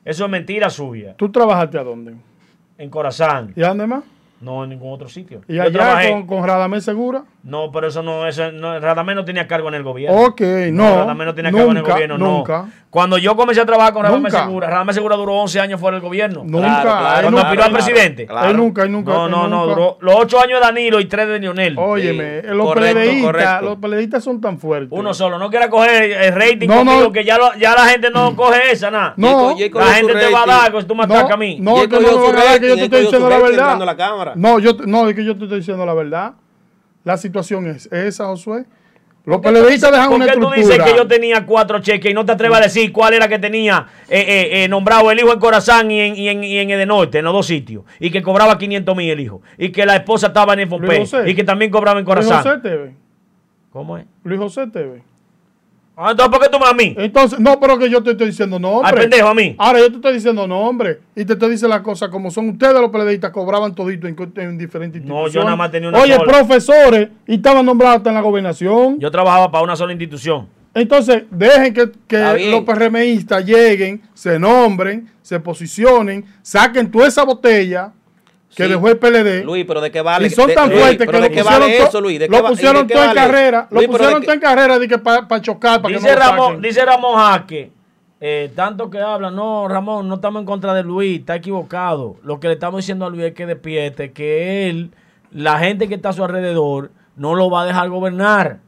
Eso 0.04 0.24
es 0.24 0.30
mentira 0.30 0.68
suya. 0.70 1.14
¿Tú 1.16 1.30
trabajaste 1.30 1.78
a 1.78 1.84
dónde? 1.84 2.16
En 2.78 2.90
Corazán. 2.90 3.52
¿Y 3.54 3.62
a 3.62 3.68
dónde 3.68 3.86
más? 3.86 4.02
No 4.40 4.64
en 4.64 4.70
ningún 4.70 4.92
otro 4.92 5.08
sitio. 5.08 5.42
¿Y 5.46 5.54
Yo 5.54 5.62
allá 5.62 5.72
trabajé- 5.72 6.10
con, 6.10 6.26
con 6.26 6.44
Radamés 6.44 6.82
Segura? 6.84 7.22
No, 7.44 7.70
pero 7.70 7.88
eso 7.88 8.02
no, 8.02 8.26
eso 8.26 8.50
no, 8.52 8.80
Radamés 8.80 9.16
no 9.16 9.24
tenía 9.24 9.46
cargo 9.46 9.68
en 9.68 9.74
el 9.74 9.82
gobierno. 9.82 10.18
Ok, 10.22 10.40
no. 10.72 10.96
Radamés 10.96 11.26
no 11.26 11.34
tenía 11.34 11.52
cargo 11.52 11.70
en 11.72 11.76
el 11.76 11.82
gobierno, 11.82 12.16
nunca. 12.16 12.58
no. 12.62 12.84
Cuando 12.88 13.18
yo 13.18 13.34
comencé 13.36 13.60
a 13.60 13.66
trabajar 13.66 13.92
con 13.92 14.02
Radamés 14.04 14.32
Nunca. 14.32 14.44
Segura, 14.46 14.70
Radamés 14.70 14.94
Segura 14.94 15.16
duró 15.16 15.34
11 15.34 15.60
años 15.60 15.80
fuera 15.80 15.96
del 15.96 16.02
gobierno. 16.06 16.42
Nunca. 16.44 16.58
Claro, 16.66 16.82
claro, 16.82 17.04
Cuando 17.04 17.30
nunca, 17.32 17.42
aspiró 17.48 17.64
a 17.64 17.68
presidente. 17.70 18.26
claro. 18.26 18.50
Él 18.50 18.56
nunca, 18.56 18.82
él 18.84 18.92
nunca. 18.92 19.12
No, 19.12 19.24
él 19.26 19.30
no, 19.32 19.48
no, 19.48 19.66
duró 19.66 19.98
los 20.00 20.14
8 20.14 20.40
años 20.40 20.60
de 20.60 20.66
Danilo 20.66 21.00
y 21.00 21.04
3 21.06 21.28
de 21.28 21.38
Lionel. 21.40 21.76
Óyeme, 21.76 22.40
Sí, 22.42 22.46
los 22.48 22.66
correcto, 22.68 22.94
peledeístas, 22.94 23.26
correcto. 23.32 23.64
los 23.64 23.78
peledeístas 23.78 24.24
son 24.24 24.40
tan 24.40 24.58
fuertes. 24.58 24.88
Uno 24.92 25.12
solo, 25.12 25.38
no 25.38 25.50
quiera 25.50 25.68
coger 25.68 26.12
el 26.12 26.34
rating 26.34 26.68
No, 26.68 26.76
conmigo, 26.76 27.00
no. 27.02 27.12
que 27.12 27.24
ya, 27.24 27.36
lo- 27.36 27.52
ya 27.56 27.74
la 27.74 27.84
gente 27.86 28.10
no 28.10 28.34
coge 28.36 28.70
esa, 28.72 28.90
nada. 28.90 29.14
No, 29.18 29.50
La 29.50 29.86
gente 29.94 30.14
te 30.14 30.30
va 30.32 30.44
a 30.44 30.46
dar 30.46 30.72
pues 30.72 30.86
tú 30.86 30.94
me 30.94 31.04
no, 31.06 31.14
atacas 31.14 31.32
a 31.32 31.36
mí. 31.36 31.58
no, 31.60 31.82
Y 31.82 31.88
que 31.88 31.96
yo 32.00 32.76
te 32.76 32.84
estoy 32.84 33.00
diciendo 33.02 33.28
la 33.28 33.38
verdad. 33.38 34.32
No, 34.36 34.58
yo, 34.60 34.72
no, 34.86 35.08
es 35.08 35.14
que 35.14 35.24
yo 35.24 35.36
te 35.36 35.44
estoy 35.44 35.58
diciendo 35.58 35.84
la 35.84 35.94
verdad. 35.94 36.32
La 37.04 37.16
situación 37.16 37.66
es 37.66 37.86
esa, 37.92 38.26
Josué. 38.26 38.64
Los 39.26 39.38
¿Por 39.38 39.42
qué 39.42 39.48
tú 39.48 39.54
peledeístas 39.54 39.90
dices- 39.90 39.92
dejan 39.92 40.08
¿Por 40.10 40.16
una 40.16 40.26
qué 40.26 40.32
tú 40.32 40.38
estructura. 40.52 40.76
dices 40.76 40.92
que 40.92 40.96
yo 40.98 41.06
tenía 41.08 41.46
cuatro 41.46 41.78
cheques 41.78 42.10
y 42.10 42.14
no 42.14 42.26
te 42.26 42.32
atreves 42.32 42.58
a 42.58 42.60
decir 42.62 42.92
cuál 42.92 43.14
era 43.14 43.26
que 43.26 43.38
tenía 43.38 43.86
eh, 44.08 44.18
eh, 44.20 44.64
eh, 44.64 44.68
nombrado 44.68 45.10
el 45.10 45.18
hijo 45.18 45.32
en 45.32 45.38
Corazán 45.38 45.90
y 45.90 45.98
en, 46.00 46.14
y, 46.16 46.28
en, 46.28 46.44
y 46.44 46.58
en 46.58 46.70
Edenorte, 46.70 47.18
en 47.20 47.24
los 47.24 47.32
dos 47.32 47.46
sitios? 47.46 47.84
Y 48.00 48.10
que 48.10 48.22
cobraba 48.22 48.58
500 48.58 48.94
mil 48.94 49.10
el 49.10 49.20
hijo. 49.20 49.40
Y 49.56 49.70
que 49.70 49.86
la 49.86 49.96
esposa 49.96 50.26
estaba 50.26 50.52
en 50.52 50.60
Infope. 50.60 50.98
José. 51.00 51.30
Y 51.30 51.34
que 51.34 51.42
también 51.42 51.70
cobraba 51.70 52.00
en 52.00 52.04
Luis 52.04 52.16
José 52.18 52.28
Corazán. 52.30 52.62
TV. 52.62 52.94
¿Cómo 53.70 53.96
es? 53.96 54.04
Luis 54.24 54.38
José 54.40 54.66
TV. 54.66 55.02
Ah, 55.96 56.10
entonces, 56.10 56.30
¿por 56.36 56.40
qué 56.42 56.48
tú 56.50 56.58
me 56.58 56.66
a 56.66 56.72
mí? 56.72 56.94
Entonces, 56.98 57.38
no, 57.38 57.60
pero 57.60 57.78
que 57.78 57.88
yo 57.88 58.02
te 58.02 58.10
estoy 58.12 58.26
diciendo 58.26 58.58
nombre. 58.58 58.88
Al 58.88 58.94
pendejo, 58.96 59.28
a 59.28 59.34
mí. 59.34 59.54
Ahora 59.58 59.78
yo 59.78 59.90
te 59.90 59.96
estoy 59.96 60.14
diciendo 60.14 60.46
nombre. 60.46 60.98
Y 61.14 61.24
te 61.24 61.34
estoy 61.34 61.50
diciendo 61.50 61.74
las 61.76 61.84
cosas 61.84 62.08
como 62.08 62.30
son. 62.32 62.48
Ustedes 62.48 62.80
los 62.80 62.90
peledeístas 62.90 63.30
cobraban 63.30 63.74
todito 63.74 64.08
en, 64.08 64.16
en 64.36 64.58
diferentes 64.58 65.00
No, 65.02 65.08
yo 65.08 65.14
instituciones. 65.18 65.44
nada 65.44 65.56
más 65.56 65.70
tenía 65.70 65.88
una 65.90 66.00
Oye, 66.00 66.16
sola. 66.16 66.32
profesores, 66.32 67.08
y 67.28 67.34
estaban 67.36 67.64
nombrados 67.64 67.98
hasta 67.98 68.08
en 68.10 68.14
la 68.16 68.22
gobernación. 68.22 68.98
Yo 68.98 69.10
trabajaba 69.10 69.50
para 69.52 69.62
una 69.62 69.76
sola 69.76 69.92
institución. 69.92 70.48
Entonces, 70.74 71.22
dejen 71.30 71.72
que, 71.72 71.92
que 72.08 72.50
los 72.50 72.62
PRMistas 72.64 73.44
lleguen, 73.46 74.02
se 74.14 74.36
nombren, 74.40 75.08
se 75.22 75.38
posicionen, 75.38 76.24
saquen 76.42 76.90
toda 76.90 77.06
esa 77.06 77.22
botella 77.24 77.92
que 78.54 78.64
Sí. 78.64 78.68
dejó 78.70 78.88
el 78.88 78.98
PLD. 78.98 79.44
Luis, 79.44 79.64
pero 79.66 79.80
de 79.80 79.90
qué 79.90 80.00
vale. 80.00 80.26
y 80.26 80.30
son 80.30 80.48
de- 80.48 80.54
tan 80.54 80.68
Luis, 80.70 80.80
fuertes 80.80 81.06
que 81.08 81.12
lo 81.18 81.26
pusieron, 81.26 81.44
vale 81.60 81.76
eso, 81.78 82.00
Luis. 82.00 82.18
¿De 82.20 82.28
qué 82.28 82.36
lo 82.36 82.46
pusieron 82.48 82.86
todo 82.86 83.04
en 83.04 83.14
carrera. 83.14 83.66
Lo 83.70 83.76
Luis, 83.78 83.88
pusieron 83.88 84.22
todo 84.22 84.32
en 84.32 84.40
carrera 84.40 84.78
de 84.78 84.88
que 84.88 84.98
para 84.98 85.40
chocar, 85.40 85.82
que 85.82 85.92
Dice 85.94 86.12
no 86.14 86.18
Ramón, 86.18 86.62
dice 86.62 86.84
Ramón 86.84 87.16
Jaque, 87.18 87.70
eh, 88.20 88.50
tanto 88.54 88.88
que 88.90 88.98
habla, 89.00 89.30
no, 89.30 89.68
Ramón, 89.68 90.08
no 90.08 90.14
estamos 90.16 90.40
en 90.40 90.46
contra 90.46 90.72
de 90.74 90.82
Luis, 90.82 91.20
está 91.20 91.36
equivocado. 91.36 92.16
Lo 92.22 92.40
que 92.40 92.48
le 92.48 92.54
estamos 92.54 92.78
diciendo 92.78 93.04
a 93.06 93.10
Luis 93.10 93.24
es 93.24 93.34
que 93.34 93.44
despierte, 93.46 94.12
que 94.12 94.68
él, 94.70 94.90
la 95.32 95.58
gente 95.58 95.88
que 95.88 95.94
está 95.96 96.10
a 96.10 96.12
su 96.12 96.24
alrededor, 96.24 96.90
no 97.16 97.34
lo 97.34 97.50
va 97.50 97.62
a 97.62 97.66
dejar 97.66 97.88
gobernar. 97.90 98.58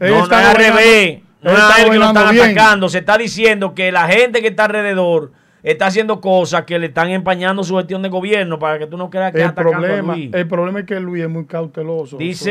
Él 0.00 0.10
no, 0.10 0.18
no 0.18 0.22
está 0.24 0.40
es 0.42 0.48
al 0.48 0.56
revés, 0.56 1.20
no 1.42 1.50
es 1.52 1.58
él 1.84 1.90
que 1.90 1.98
lo 1.98 2.06
están 2.06 2.30
bien. 2.30 2.44
atacando, 2.50 2.88
se 2.88 2.98
está 2.98 3.18
diciendo 3.18 3.74
que 3.74 3.92
la 3.92 4.06
gente 4.08 4.40
que 4.40 4.48
está 4.48 4.64
alrededor 4.64 5.32
está 5.62 5.86
haciendo 5.86 6.20
cosas 6.20 6.62
que 6.64 6.78
le 6.78 6.86
están 6.86 7.10
empañando 7.10 7.62
su 7.64 7.76
gestión 7.76 8.02
de 8.02 8.08
gobierno 8.08 8.58
para 8.58 8.78
que 8.78 8.86
tú 8.86 8.96
no 8.96 9.10
creas 9.10 9.32
que 9.32 9.38
el 9.38 9.44
atacando 9.48 9.78
problema, 9.80 10.12
a 10.12 10.16
Luis. 10.16 10.30
el 10.34 10.48
problema 10.48 10.80
es 10.80 10.86
que 10.86 11.00
Luis 11.00 11.22
es 11.22 11.28
muy 11.30 11.44
cauteloso. 11.46 12.16
Dice, 12.16 12.50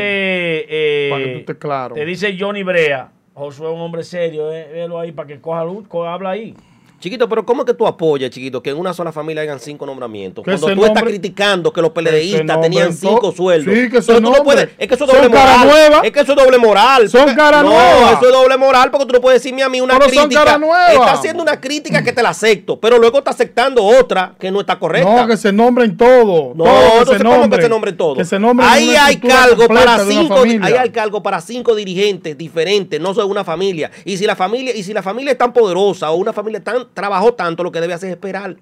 eh, 0.68 1.08
Para 1.10 1.24
que 1.24 1.30
tú 1.32 1.38
estés 1.40 1.56
claro. 1.56 1.94
te 1.94 2.04
dice 2.04 2.36
Johnny 2.38 2.62
Brea, 2.62 3.10
Josué 3.34 3.68
es 3.68 3.74
un 3.74 3.80
hombre 3.80 4.02
serio, 4.02 4.52
eh, 4.52 4.68
velo 4.72 4.98
ahí 4.98 5.12
para 5.12 5.26
que 5.28 5.40
coja 5.40 5.64
luz, 5.64 5.86
co- 5.88 6.06
habla 6.06 6.30
ahí. 6.30 6.54
Chiquito, 7.02 7.28
pero 7.28 7.44
¿cómo 7.44 7.62
es 7.62 7.66
que 7.66 7.74
tú 7.74 7.84
apoyas, 7.84 8.30
chiquito, 8.30 8.62
que 8.62 8.70
en 8.70 8.76
una 8.76 8.94
sola 8.94 9.10
familia 9.10 9.42
hayan 9.42 9.58
cinco 9.58 9.84
nombramientos? 9.84 10.44
Cuando 10.44 10.72
tú 10.72 10.84
estás 10.84 11.02
criticando 11.02 11.72
que 11.72 11.80
los 11.80 11.90
que 11.90 11.94
peledeístas 11.96 12.60
tenían 12.60 12.90
nombren 12.90 12.92
cinco 12.92 13.32
sueldos. 13.32 13.74
Sí, 13.74 13.90
que 13.90 14.00
se 14.00 14.14
tú 14.14 14.20
no 14.20 14.32
puedes, 14.44 14.68
es 14.78 14.86
que 14.86 14.94
eso 14.94 15.04
es 15.04 15.10
Son 15.10 15.20
doble 15.20 15.30
cara 15.32 15.56
moral. 15.58 15.68
nueva. 15.68 16.00
Es 16.06 16.12
que 16.12 16.20
eso 16.20 16.32
es 16.32 16.38
doble 16.38 16.58
moral. 16.58 17.10
Son 17.10 17.22
porque- 17.22 17.34
cara 17.34 17.60
no, 17.64 17.70
nueva. 17.70 18.12
eso 18.12 18.26
es 18.26 18.32
doble 18.32 18.56
moral 18.56 18.90
porque 18.92 19.06
tú 19.06 19.12
no 19.14 19.20
puedes 19.20 19.42
decirme 19.42 19.64
a 19.64 19.68
mí 19.68 19.80
una 19.80 19.98
Pero 19.98 20.10
son 20.10 20.26
crítica. 20.26 20.44
cara 20.44 20.58
nueva. 20.58 20.92
Está 20.92 21.12
haciendo 21.14 21.42
una 21.42 21.60
crítica 21.60 22.04
que 22.04 22.12
te 22.12 22.22
la 22.22 22.28
acepto, 22.28 22.78
pero 22.78 22.98
luego 22.98 23.18
está 23.18 23.32
aceptando 23.32 23.82
otra 23.84 24.36
que 24.38 24.52
no 24.52 24.60
está 24.60 24.78
correcta. 24.78 25.22
No, 25.22 25.26
que 25.26 25.36
se 25.36 25.52
nombren 25.52 25.96
todos. 25.96 26.54
No, 26.54 26.62
todos 26.62 27.10
que 27.10 27.18
se 27.18 27.24
¿cómo 27.24 27.32
que 27.34 27.38
nombren. 27.40 27.62
se 27.62 27.68
nombre 27.68 27.92
todo? 27.94 28.14
Que 28.14 28.24
se 28.24 28.38
nombren 28.38 28.68
ahí 28.68 28.94
hay 28.94 29.16
cargo 29.16 29.66
para 29.66 29.98
cinco, 30.04 30.36
ahí 30.62 30.74
hay 30.74 30.90
cargo 30.90 31.20
para 31.20 31.40
cinco 31.40 31.74
dirigentes 31.74 32.38
diferentes, 32.38 33.00
no 33.00 33.12
son 33.12 33.28
una 33.28 33.42
familia. 33.42 33.90
Y 34.04 34.16
si 34.18 34.24
la 34.24 34.36
familia, 34.36 34.72
y 34.76 34.84
si 34.84 34.92
la 34.92 35.02
familia 35.02 35.32
es 35.32 35.38
tan 35.38 35.52
poderosa 35.52 36.08
o 36.12 36.14
una 36.14 36.32
familia 36.32 36.62
tan 36.62 36.91
trabajó 36.94 37.34
tanto, 37.34 37.62
lo 37.64 37.72
que 37.72 37.80
debe 37.80 37.94
hacer 37.94 38.08
es 38.10 38.14
esperar. 38.14 38.56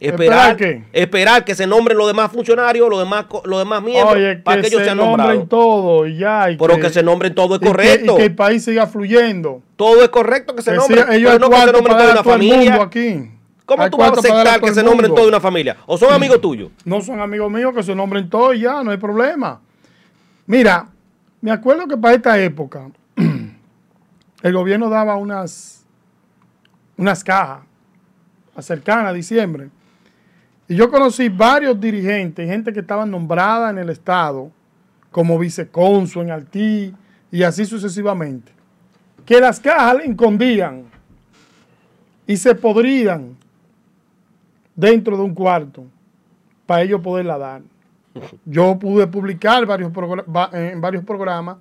¿Esperar 0.00 0.50
Esperar, 0.52 0.84
esperar 0.92 1.44
que 1.44 1.54
se 1.54 1.64
nombren 1.64 1.96
los 1.96 2.08
demás 2.08 2.32
funcionarios, 2.32 2.88
los 2.90 2.98
demás, 2.98 3.26
los 3.44 3.58
demás 3.60 3.82
miembros, 3.84 4.16
Oye, 4.16 4.36
para 4.38 4.56
que 4.56 4.62
que 4.62 4.66
ellos 4.68 4.80
se 4.80 4.84
sean 4.86 4.96
nombren 4.96 5.26
nombrados. 5.28 5.48
todos 5.48 6.08
y 6.08 6.16
ya. 6.16 6.50
y 6.50 6.56
Pero 6.56 6.80
que 6.80 6.90
se 6.90 7.02
nombren 7.04 7.34
todo 7.36 7.54
es 7.54 7.60
y 7.60 7.64
que- 7.64 7.70
correcto. 7.70 8.14
Y 8.14 8.16
que 8.16 8.24
el 8.24 8.34
país 8.34 8.64
siga 8.64 8.88
fluyendo. 8.88 9.62
Todo 9.76 10.02
es 10.02 10.08
correcto 10.08 10.56
que 10.56 10.62
se 10.62 10.72
nombren. 10.74 11.04
siga- 11.04 11.14
ellos 11.14 11.30
pero 11.32 11.38
no 11.48 11.50
que 11.50 11.56
se 11.66 11.72
nombren 11.72 11.96
toda 11.96 12.12
una 12.12 12.22
todo 12.22 12.32
familia. 12.32 12.82
aquí. 12.82 13.30
¿Cómo 13.64 13.82
Hay 13.84 13.90
tú 13.90 13.96
vas 13.96 14.08
a 14.10 14.12
aceptar 14.14 14.58
todo 14.58 14.66
que 14.68 14.74
se 14.74 14.82
nombren 14.82 15.14
toda 15.14 15.28
una 15.28 15.40
familia? 15.40 15.76
¿O 15.86 15.96
son 15.96 16.12
amigos 16.12 16.40
tuyos? 16.40 16.70
No 16.84 17.00
son 17.00 17.20
amigos 17.20 17.48
míos 17.52 17.72
que 17.72 17.84
se 17.84 17.94
nombren 17.94 18.28
todos 18.28 18.56
y 18.56 18.60
ya, 18.60 18.82
no 18.82 18.90
hay 18.90 18.96
problema. 18.96 19.60
Mira, 20.46 20.88
me 21.40 21.52
acuerdo 21.52 21.86
que 21.86 21.96
para 21.96 22.14
esta 22.16 22.40
época 22.40 22.88
el 24.42 24.52
gobierno 24.52 24.90
daba 24.90 25.14
unas, 25.14 25.84
unas 26.96 27.22
cajas 27.22 27.60
cercanas 28.60 29.06
a 29.06 29.12
diciembre. 29.12 29.70
Y 30.68 30.76
yo 30.76 30.90
conocí 30.90 31.28
varios 31.28 31.80
dirigentes, 31.80 32.48
gente 32.48 32.72
que 32.72 32.80
estaban 32.80 33.10
nombrada 33.10 33.70
en 33.70 33.78
el 33.78 33.88
Estado 33.90 34.50
como 35.10 35.38
vicecónsul 35.38 36.22
en 36.24 36.30
Haití 36.32 36.94
y 37.30 37.42
así 37.42 37.64
sucesivamente, 37.64 38.52
que 39.24 39.40
las 39.40 39.60
cajas 39.60 39.96
le 39.96 40.04
escondían 40.06 40.84
y 42.26 42.36
se 42.36 42.54
podrían 42.54 43.36
dentro 44.74 45.16
de 45.16 45.22
un 45.22 45.34
cuarto 45.34 45.84
para 46.66 46.82
ellos 46.82 47.00
poderla 47.00 47.38
dar. 47.38 47.62
Yo 48.44 48.78
pude 48.78 49.06
publicar 49.06 49.66
varios 49.66 49.90
va- 49.92 50.50
en 50.52 50.80
varios 50.80 51.04
programas 51.04 51.56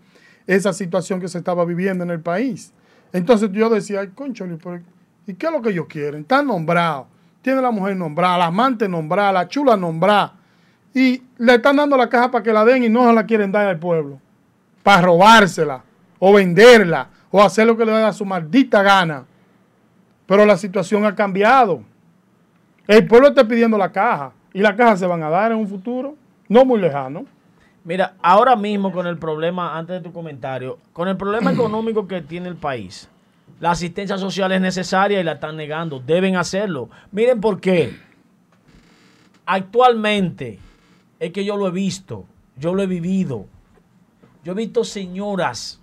esa 0.48 0.74
situación 0.74 1.20
que 1.20 1.28
se 1.28 1.38
estaba 1.38 1.64
viviendo 1.66 2.04
en 2.04 2.10
el 2.10 2.20
país. 2.20 2.74
Entonces 3.14 3.52
yo 3.52 3.70
decía, 3.70 4.00
ay, 4.02 4.08
conchole, 4.16 4.58
pero 4.62 4.82
¿y 5.26 5.34
qué 5.34 5.48
es 5.48 5.52
lo 5.52 5.62
que 5.62 5.70
ellos 5.70 5.88
quieren? 5.88 6.22
Están 6.22 6.48
nombrados. 6.48 7.08
Tiene 7.42 7.62
la 7.62 7.72
mujer 7.72 7.96
nombrada, 7.96 8.38
la 8.38 8.46
amante 8.48 8.88
nombrada, 8.88 9.32
la 9.32 9.48
chula 9.48 9.76
nombrada. 9.76 10.34
Y 10.94 11.22
le 11.38 11.56
están 11.56 11.78
dando 11.78 11.98
la 11.98 12.10
caja 12.10 12.30
para 12.30 12.44
que 12.44 12.54
la 12.54 12.66
den 12.66 12.84
y 12.84 12.90
no 12.90 13.08
se 13.08 13.14
la 13.14 13.26
quieren 13.26 13.52
dar 13.52 13.68
al 13.68 13.80
pueblo. 13.80 14.20
Para 14.84 15.02
robársela, 15.02 15.84
o 16.20 16.34
venderla, 16.34 17.08
o 17.32 17.42
hacer 17.42 17.66
lo 17.66 17.78
que 17.78 17.86
le 17.86 17.92
da 17.92 18.14
su 18.14 18.26
maldita 18.26 18.84
gana. 18.84 19.26
Pero 20.26 20.46
la 20.46 20.58
situación 20.58 21.06
ha 21.06 21.16
cambiado. 21.16 21.82
El 22.88 23.08
pueblo 23.08 23.30
está 23.30 23.48
pidiendo 23.48 23.78
la 23.78 23.92
caja 23.92 24.34
y 24.54 24.60
la 24.60 24.76
caja 24.76 24.98
se 24.98 25.06
van 25.06 25.24
a 25.24 25.30
dar 25.30 25.52
en 25.52 25.58
un 25.58 25.68
futuro 25.68 26.16
no 26.52 26.66
muy 26.66 26.82
lejano. 26.82 27.26
Mira, 27.86 28.16
ahora 28.22 28.58
mismo 28.58 28.92
con 28.92 29.08
el 29.08 29.18
problema, 29.18 29.78
antes 29.78 29.96
de 29.96 30.02
tu 30.02 30.14
comentario, 30.14 30.78
con 30.92 31.08
el 31.08 31.16
problema 31.16 31.52
económico 31.54 32.08
que 32.08 32.22
tiene 32.22 32.50
el 32.50 32.58
país, 32.58 33.10
la 33.62 33.72
asistencia 33.72 34.18
social 34.18 34.52
es 34.52 34.60
necesaria 34.60 35.22
y 35.22 35.24
la 35.24 35.34
están 35.34 35.56
negando. 35.56 36.00
Deben 36.00 36.36
hacerlo. 36.36 36.90
Miren 37.12 37.40
por 37.40 37.62
qué. 37.62 37.96
Actualmente, 39.46 40.58
es 41.20 41.32
que 41.32 41.46
yo 41.46 41.56
lo 41.56 41.68
he 41.68 41.72
visto, 41.72 42.26
yo 42.58 42.74
lo 42.74 42.82
he 42.82 42.88
vivido. 42.88 43.46
Yo 44.44 44.54
he 44.54 44.56
visto 44.56 44.84
señoras, 44.84 45.80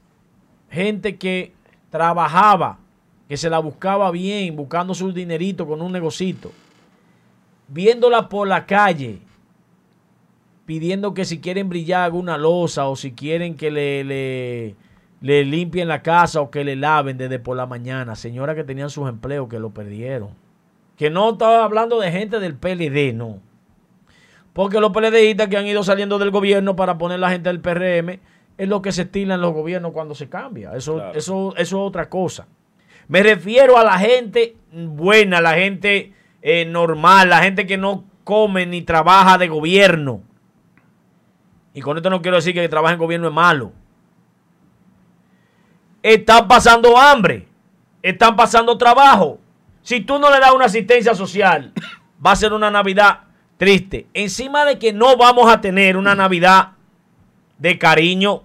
gente 0.68 1.18
que 1.18 1.52
trabajaba, 1.88 2.80
que 3.28 3.36
se 3.36 3.48
la 3.48 3.60
buscaba 3.60 4.10
bien, 4.10 4.56
buscando 4.56 4.92
su 4.92 5.12
dinerito 5.12 5.64
con 5.64 5.80
un 5.80 5.92
negocito, 5.92 6.50
viéndola 7.68 8.28
por 8.28 8.48
la 8.48 8.66
calle, 8.66 9.20
pidiendo 10.66 11.14
que 11.14 11.24
si 11.24 11.38
quieren 11.38 11.68
brillar 11.68 12.02
alguna 12.02 12.36
losa 12.36 12.88
o 12.88 12.96
si 12.96 13.12
quieren 13.12 13.54
que 13.54 13.70
le, 13.70 14.02
le, 14.02 14.74
le 15.20 15.44
limpien 15.44 15.88
la 15.88 16.02
casa 16.02 16.40
o 16.40 16.50
que 16.50 16.64
le 16.64 16.76
laven 16.76 17.18
desde 17.18 17.38
por 17.38 17.56
la 17.56 17.66
mañana. 17.66 18.14
Señoras 18.14 18.54
que 18.56 18.64
tenían 18.64 18.90
sus 18.90 19.08
empleos 19.08 19.48
que 19.48 19.58
lo 19.58 19.70
perdieron. 19.70 20.30
Que 20.96 21.10
no 21.10 21.30
estaba 21.30 21.64
hablando 21.64 22.00
de 22.00 22.10
gente 22.12 22.40
del 22.40 22.54
PLD, 22.56 23.14
no. 23.14 23.40
Porque 24.52 24.80
los 24.80 24.90
PLDistas 24.90 25.48
que 25.48 25.56
han 25.56 25.66
ido 25.66 25.82
saliendo 25.84 26.18
del 26.18 26.30
gobierno 26.30 26.74
para 26.76 26.98
poner 26.98 27.20
la 27.20 27.30
gente 27.30 27.48
del 27.48 27.60
PRM 27.60 28.18
es 28.56 28.68
lo 28.68 28.82
que 28.82 28.90
se 28.90 29.02
estila 29.02 29.34
en 29.34 29.40
los 29.40 29.52
gobiernos 29.52 29.92
cuando 29.92 30.14
se 30.16 30.28
cambia. 30.28 30.74
Eso, 30.74 30.94
Claro. 30.96 31.12
eso, 31.18 31.54
eso 31.56 31.58
es 31.58 31.72
otra 31.74 32.08
cosa. 32.08 32.48
Me 33.06 33.22
refiero 33.22 33.78
a 33.78 33.84
la 33.84 33.98
gente 33.98 34.56
buena, 34.72 35.40
la 35.40 35.54
gente 35.54 36.12
eh, 36.42 36.64
normal, 36.64 37.28
la 37.30 37.42
gente 37.42 37.66
que 37.66 37.76
no 37.78 38.04
come 38.24 38.66
ni 38.66 38.82
trabaja 38.82 39.38
de 39.38 39.48
gobierno. 39.48 40.22
y 41.74 41.80
con 41.80 41.96
esto 41.96 42.10
no 42.10 42.20
quiero 42.22 42.36
decir 42.38 42.54
que 42.54 42.64
el 42.64 42.70
trabajo 42.70 42.92
en 42.94 42.98
gobierno 42.98 43.28
es 43.28 43.32
malo, 43.34 43.72
están 46.02 46.48
pasando 46.48 46.96
hambre, 46.96 47.46
están 48.02 48.36
pasando 48.36 48.76
trabajo. 48.78 49.38
Si 49.82 50.00
tú 50.00 50.18
no 50.18 50.30
le 50.30 50.38
das 50.38 50.52
una 50.52 50.66
asistencia 50.66 51.14
social, 51.14 51.72
va 52.24 52.32
a 52.32 52.36
ser 52.36 52.52
una 52.52 52.70
Navidad 52.70 53.20
triste. 53.56 54.06
Encima 54.14 54.64
de 54.64 54.78
que 54.78 54.92
no 54.92 55.16
vamos 55.16 55.50
a 55.50 55.60
tener 55.60 55.96
una 55.96 56.14
Navidad 56.14 56.72
de 57.58 57.78
cariño, 57.78 58.42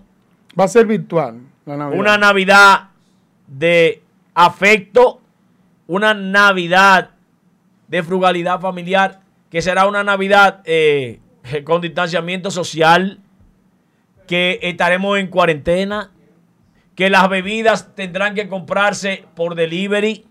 Va 0.60 0.66
a 0.66 0.68
ser 0.68 0.86
virtual 0.86 1.42
la 1.66 1.78
Navidad. 1.78 2.00
una 2.00 2.18
Navidad 2.18 2.90
de 3.48 4.04
afecto, 4.34 5.22
una 5.88 6.14
Navidad 6.14 7.12
de 7.88 8.04
frugalidad 8.04 8.60
familiar, 8.60 9.22
que 9.50 9.62
será 9.62 9.88
una 9.88 10.04
Navidad 10.04 10.62
eh, 10.66 11.20
con 11.64 11.82
distanciamiento 11.82 12.50
social, 12.52 13.20
que 14.28 14.60
estaremos 14.64 15.20
en 15.20 15.28
cuarentena, 15.28 16.12
que 16.96 17.10
las 17.10 17.28
bebidas 17.30 17.96
tendrán 17.96 18.36
que 18.36 18.48
comprarse 18.48 19.26
por 19.36 19.56
delivery, 19.56 20.26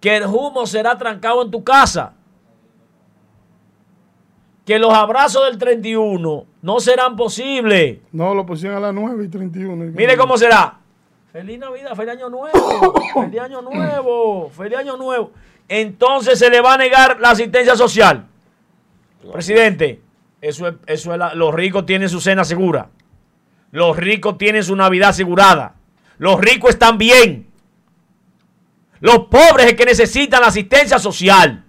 que 0.00 0.16
el 0.16 0.24
humo 0.26 0.66
será 0.66 0.96
trancado 0.98 1.42
en 1.42 1.50
tu 1.50 1.64
casa, 1.64 2.14
que 4.64 4.78
los 4.78 4.92
abrazos 4.94 5.44
del 5.46 5.58
31 5.58 6.46
no 6.62 6.80
serán 6.80 7.16
posibles. 7.16 7.98
No, 8.12 8.34
lo 8.34 8.46
pusieron 8.46 8.78
a 8.78 8.80
las 8.80 8.94
9 8.94 9.24
y 9.24 9.28
31. 9.28 9.92
Mire 9.94 10.16
cómo 10.16 10.38
será. 10.38 10.78
Feliz 11.32 11.58
Navidad, 11.58 11.94
feliz 11.96 12.12
año 12.12 12.28
nuevo, 12.30 12.94
feliz 13.14 13.40
año 13.40 13.60
nuevo, 13.60 14.50
feliz 14.50 14.78
año 14.78 14.96
nuevo. 14.96 15.32
Entonces 15.68 16.38
se 16.38 16.48
le 16.48 16.60
va 16.60 16.74
a 16.74 16.78
negar 16.78 17.18
la 17.20 17.30
asistencia 17.30 17.74
social. 17.76 18.26
Presidente, 19.32 20.00
eso 20.40 20.68
es, 20.68 20.74
eso 20.86 21.12
es 21.12 21.18
la- 21.18 21.34
los 21.34 21.52
ricos 21.52 21.84
tienen 21.86 22.08
su 22.08 22.20
cena 22.20 22.44
segura. 22.44 22.88
Los 23.74 23.96
ricos 23.96 24.38
tienen 24.38 24.62
su 24.62 24.76
Navidad 24.76 25.08
asegurada. 25.08 25.74
Los 26.18 26.40
ricos 26.40 26.70
están 26.70 26.96
bien. 26.96 27.48
Los 29.00 29.26
pobres 29.26 29.66
es 29.66 29.74
que 29.74 29.84
necesitan 29.84 30.42
la 30.42 30.46
asistencia 30.46 31.00
social. 31.00 31.64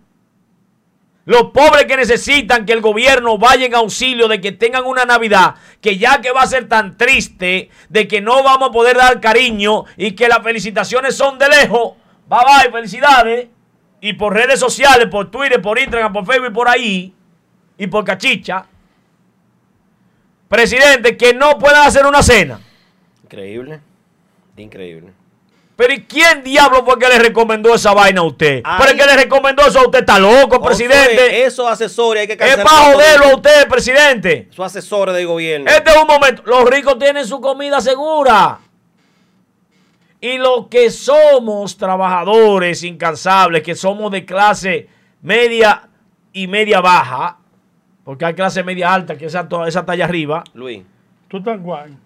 Los 1.26 1.46
pobres 1.46 1.86
que 1.86 1.98
necesitan 1.98 2.64
que 2.68 2.74
el 2.74 2.82
gobierno 2.82 3.40
vaya 3.40 3.66
en 3.66 3.74
auxilio 3.74 4.28
de 4.28 4.40
que 4.40 4.52
tengan 4.52 4.86
una 4.86 5.06
Navidad 5.06 5.56
que 5.82 5.98
ya 5.98 6.22
que 6.22 6.32
va 6.32 6.44
a 6.44 6.48
ser 6.48 6.70
tan 6.70 6.96
triste, 6.96 7.72
de 7.90 8.08
que 8.08 8.22
no 8.22 8.44
vamos 8.44 8.70
a 8.70 8.72
poder 8.72 8.98
dar 8.98 9.20
cariño 9.20 9.86
y 9.98 10.12
que 10.12 10.28
las 10.28 10.44
felicitaciones 10.44 11.18
son 11.18 11.40
de 11.40 11.50
lejos. 11.50 11.94
Bye 12.30 12.40
bye, 12.46 12.72
felicidades. 12.72 13.48
Y 14.00 14.14
por 14.14 14.32
redes 14.32 14.60
sociales, 14.60 15.08
por 15.10 15.32
Twitter, 15.32 15.60
por 15.60 15.80
Instagram, 15.80 16.14
por 16.14 16.28
Facebook 16.28 16.52
y 16.52 16.54
por 16.54 16.70
ahí, 16.70 17.16
y 17.80 17.88
por 17.88 18.06
cachicha. 18.06 18.68
Presidente, 20.56 21.18
que 21.18 21.34
no 21.34 21.60
puedan 21.60 21.86
hacer 21.86 22.06
una 22.06 22.24
cena. 22.24 22.62
Increíble. 23.26 23.82
Increíble. 24.56 25.12
Pero 25.76 25.94
¿y 25.94 26.04
quién 26.04 26.46
diablo 26.46 26.86
fue 26.86 26.98
que 26.98 27.10
le 27.10 27.20
recomendó 27.20 27.76
esa 27.76 27.94
vaina 27.94 28.22
a 28.22 28.24
usted? 28.24 28.64
Pero 28.78 28.92
el 28.92 28.98
que 28.98 29.06
le 29.06 29.18
recomendó 29.18 29.68
eso 29.68 29.80
a 29.80 29.84
usted 29.84 30.00
está 30.00 30.18
loco, 30.18 30.62
presidente. 30.62 31.16
Josué, 31.18 31.44
Esos 31.46 31.70
asesores 31.70 32.22
hay 32.22 32.28
que 32.38 32.42
Es 32.42 32.56
para 32.56 32.94
joderlo 32.94 33.26
eso. 33.26 33.34
a 33.34 33.36
usted, 33.36 33.68
presidente. 33.68 34.48
Esos 34.50 34.66
asesores 34.66 35.14
del 35.14 35.28
gobierno. 35.28 35.70
Este 35.70 35.92
es 35.92 35.98
un 35.98 36.08
momento. 36.08 36.44
Los 36.46 36.70
ricos 36.70 36.98
tienen 36.98 37.28
su 37.28 37.42
comida 37.42 37.82
segura. 37.82 38.60
Y 40.22 40.38
los 40.38 40.68
que 40.70 40.90
somos 40.90 41.76
trabajadores 41.76 42.82
incansables, 42.84 43.62
que 43.62 43.76
somos 43.76 44.10
de 44.10 44.24
clase 44.24 44.88
media 45.22 45.90
y 46.32 46.48
media 46.48 46.80
baja, 46.80 47.40
porque 48.06 48.24
hay 48.24 48.34
clase 48.36 48.64
media 48.64 48.94
alta, 48.94 49.18
que 49.18 49.26
esa, 49.26 49.48
esa 49.68 49.86
talla 49.86 50.06
arriba, 50.06 50.44
Luis. 50.54 50.84
¿Tú 51.28 51.38
estás 51.38 51.60
guay? 51.60 51.98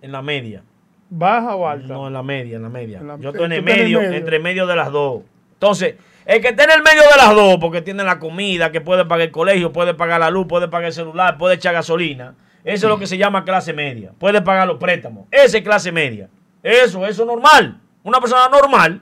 en 0.00 0.12
la 0.12 0.22
media. 0.22 0.62
¿Baja 1.10 1.56
o 1.56 1.66
alta? 1.66 1.88
No, 1.92 2.06
en 2.06 2.12
la 2.12 2.22
media, 2.22 2.54
en 2.56 2.62
la 2.62 2.68
media. 2.68 2.98
En 2.98 3.08
la- 3.08 3.18
Yo 3.18 3.30
estoy 3.30 3.46
en 3.46 3.52
el 3.52 3.62
medio, 3.64 3.98
medio. 4.00 4.12
entre 4.16 4.38
medio 4.38 4.64
de 4.68 4.76
las 4.76 4.92
dos. 4.92 5.22
Entonces, 5.54 5.96
el 6.24 6.40
que 6.40 6.48
esté 6.50 6.62
en 6.64 6.70
el 6.70 6.82
medio 6.82 7.00
de 7.02 7.16
las 7.16 7.34
dos, 7.34 7.56
porque 7.60 7.82
tiene 7.82 8.04
la 8.04 8.20
comida, 8.20 8.70
que 8.70 8.80
puede 8.80 9.04
pagar 9.06 9.22
el 9.26 9.32
colegio, 9.32 9.72
puede 9.72 9.94
pagar 9.94 10.20
la 10.20 10.30
luz, 10.30 10.46
puede 10.46 10.68
pagar 10.68 10.86
el 10.88 10.92
celular, 10.92 11.36
puede 11.38 11.56
echar 11.56 11.72
gasolina. 11.74 12.34
Eso 12.62 12.86
es 12.86 12.90
lo 12.90 12.98
que 12.98 13.06
se 13.08 13.16
llama 13.18 13.44
clase 13.44 13.72
media. 13.72 14.12
Puede 14.18 14.42
pagar 14.42 14.68
los 14.68 14.76
préstamos. 14.76 15.26
Esa 15.32 15.56
es 15.58 15.64
clase 15.64 15.90
media. 15.90 16.28
Eso, 16.62 17.06
eso 17.06 17.22
es 17.22 17.26
normal. 17.26 17.80
Una 18.04 18.20
persona 18.20 18.48
normal. 18.48 19.00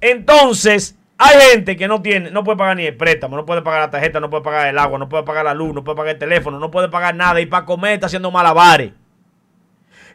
Entonces, 0.00 0.96
hay 1.22 1.38
gente 1.52 1.76
que 1.76 1.86
no 1.86 2.00
tiene, 2.00 2.30
no 2.30 2.42
puede 2.42 2.56
pagar 2.56 2.78
ni 2.78 2.86
el 2.86 2.96
préstamo, 2.96 3.36
no 3.36 3.44
puede 3.44 3.60
pagar 3.60 3.80
la 3.82 3.90
tarjeta, 3.90 4.20
no 4.20 4.30
puede 4.30 4.42
pagar 4.42 4.68
el 4.68 4.78
agua, 4.78 4.98
no 4.98 5.06
puede 5.06 5.22
pagar 5.22 5.44
la 5.44 5.52
luz, 5.52 5.74
no 5.74 5.84
puede 5.84 5.96
pagar 5.96 6.14
el 6.14 6.18
teléfono, 6.18 6.58
no 6.58 6.70
puede 6.70 6.88
pagar 6.88 7.14
nada 7.14 7.42
y 7.42 7.46
para 7.46 7.66
comer 7.66 7.92
está 7.92 8.06
haciendo 8.06 8.30
malabares. 8.30 8.92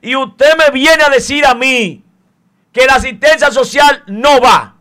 Y 0.01 0.15
usted 0.15 0.57
me 0.57 0.71
viene 0.73 1.03
a 1.03 1.09
decir 1.09 1.45
a 1.45 1.53
mí 1.53 2.03
que 2.71 2.87
la 2.87 2.95
asistencia 2.95 3.51
social 3.51 4.01
no 4.07 4.41
va. 4.41 4.77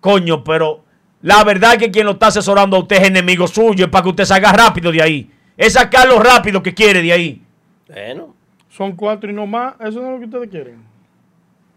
Coño, 0.00 0.42
pero 0.42 0.84
la 1.22 1.44
verdad 1.44 1.74
es 1.74 1.78
que 1.78 1.90
quien 1.92 2.06
lo 2.06 2.12
está 2.12 2.26
asesorando 2.26 2.76
a 2.76 2.80
usted 2.80 2.96
es 2.96 3.08
enemigo 3.08 3.46
suyo, 3.46 3.84
es 3.84 3.90
para 3.90 4.02
que 4.02 4.08
usted 4.08 4.24
salga 4.24 4.52
rápido 4.52 4.90
de 4.90 5.00
ahí. 5.00 5.30
Es 5.56 5.74
sacarlo 5.74 6.18
rápido 6.18 6.60
que 6.60 6.74
quiere 6.74 7.02
de 7.02 7.12
ahí. 7.12 7.42
Bueno. 7.88 8.34
Son 8.68 8.96
cuatro 8.96 9.30
y 9.30 9.32
no 9.32 9.46
más. 9.46 9.74
Eso 9.80 10.00
no 10.00 10.08
es 10.08 10.12
lo 10.12 10.18
que 10.18 10.24
ustedes 10.24 10.50
quieren. 10.50 10.84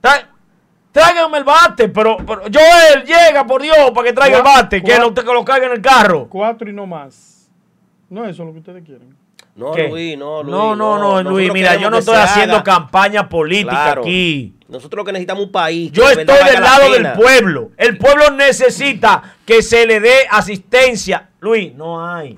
Tra- 0.01 0.27
Tráigame 0.99 1.37
el 1.37 1.43
bate, 1.43 1.89
pero, 1.89 2.17
pero 2.17 2.41
Joel, 2.43 3.03
llega 3.05 3.45
por 3.45 3.61
Dios 3.61 3.91
para 3.93 4.07
que 4.07 4.13
traiga 4.13 4.37
el 4.37 4.43
bate, 4.43 4.81
que 4.83 4.97
lo, 4.97 5.13
que 5.13 5.23
lo 5.23 5.45
cargue 5.45 5.67
en 5.67 5.73
el 5.73 5.81
carro. 5.81 6.27
Cuatro 6.29 6.69
y 6.69 6.73
no 6.73 6.85
más. 6.85 7.49
No, 8.09 8.25
eso 8.25 8.41
es 8.43 8.47
lo 8.47 8.53
que 8.53 8.59
ustedes 8.59 8.83
quieren. 8.83 9.15
No, 9.55 9.71
¿Qué? 9.71 9.87
Luis, 9.89 10.17
no, 10.17 10.41
Luis. 10.41 10.51
no, 10.55 10.75
no, 10.75 10.97
no, 11.21 11.29
Luis, 11.29 11.51
mira, 11.51 11.75
yo 11.75 11.89
no 11.89 11.97
estoy 11.97 12.15
haciendo 12.15 12.55
haga. 12.55 12.63
campaña 12.63 13.27
política 13.27 13.71
Claro. 13.71 14.01
aquí. 14.01 14.55
Nosotros 14.69 14.99
lo 14.99 15.05
que 15.05 15.11
necesitamos 15.11 15.41
es 15.41 15.45
un 15.47 15.51
país. 15.51 15.91
que 15.91 15.97
Yo 15.97 16.09
estoy 16.09 16.25
del 16.25 16.53
la 16.53 16.59
lado 16.61 16.91
del 16.91 17.11
pueblo. 17.13 17.71
El 17.75 17.97
pueblo 17.97 18.31
necesita 18.31 19.35
que 19.45 19.61
se 19.61 19.85
le 19.85 19.99
dé 19.99 20.13
asistencia. 20.29 21.29
Luis, 21.39 21.73
no 21.75 22.05
hay. 22.07 22.37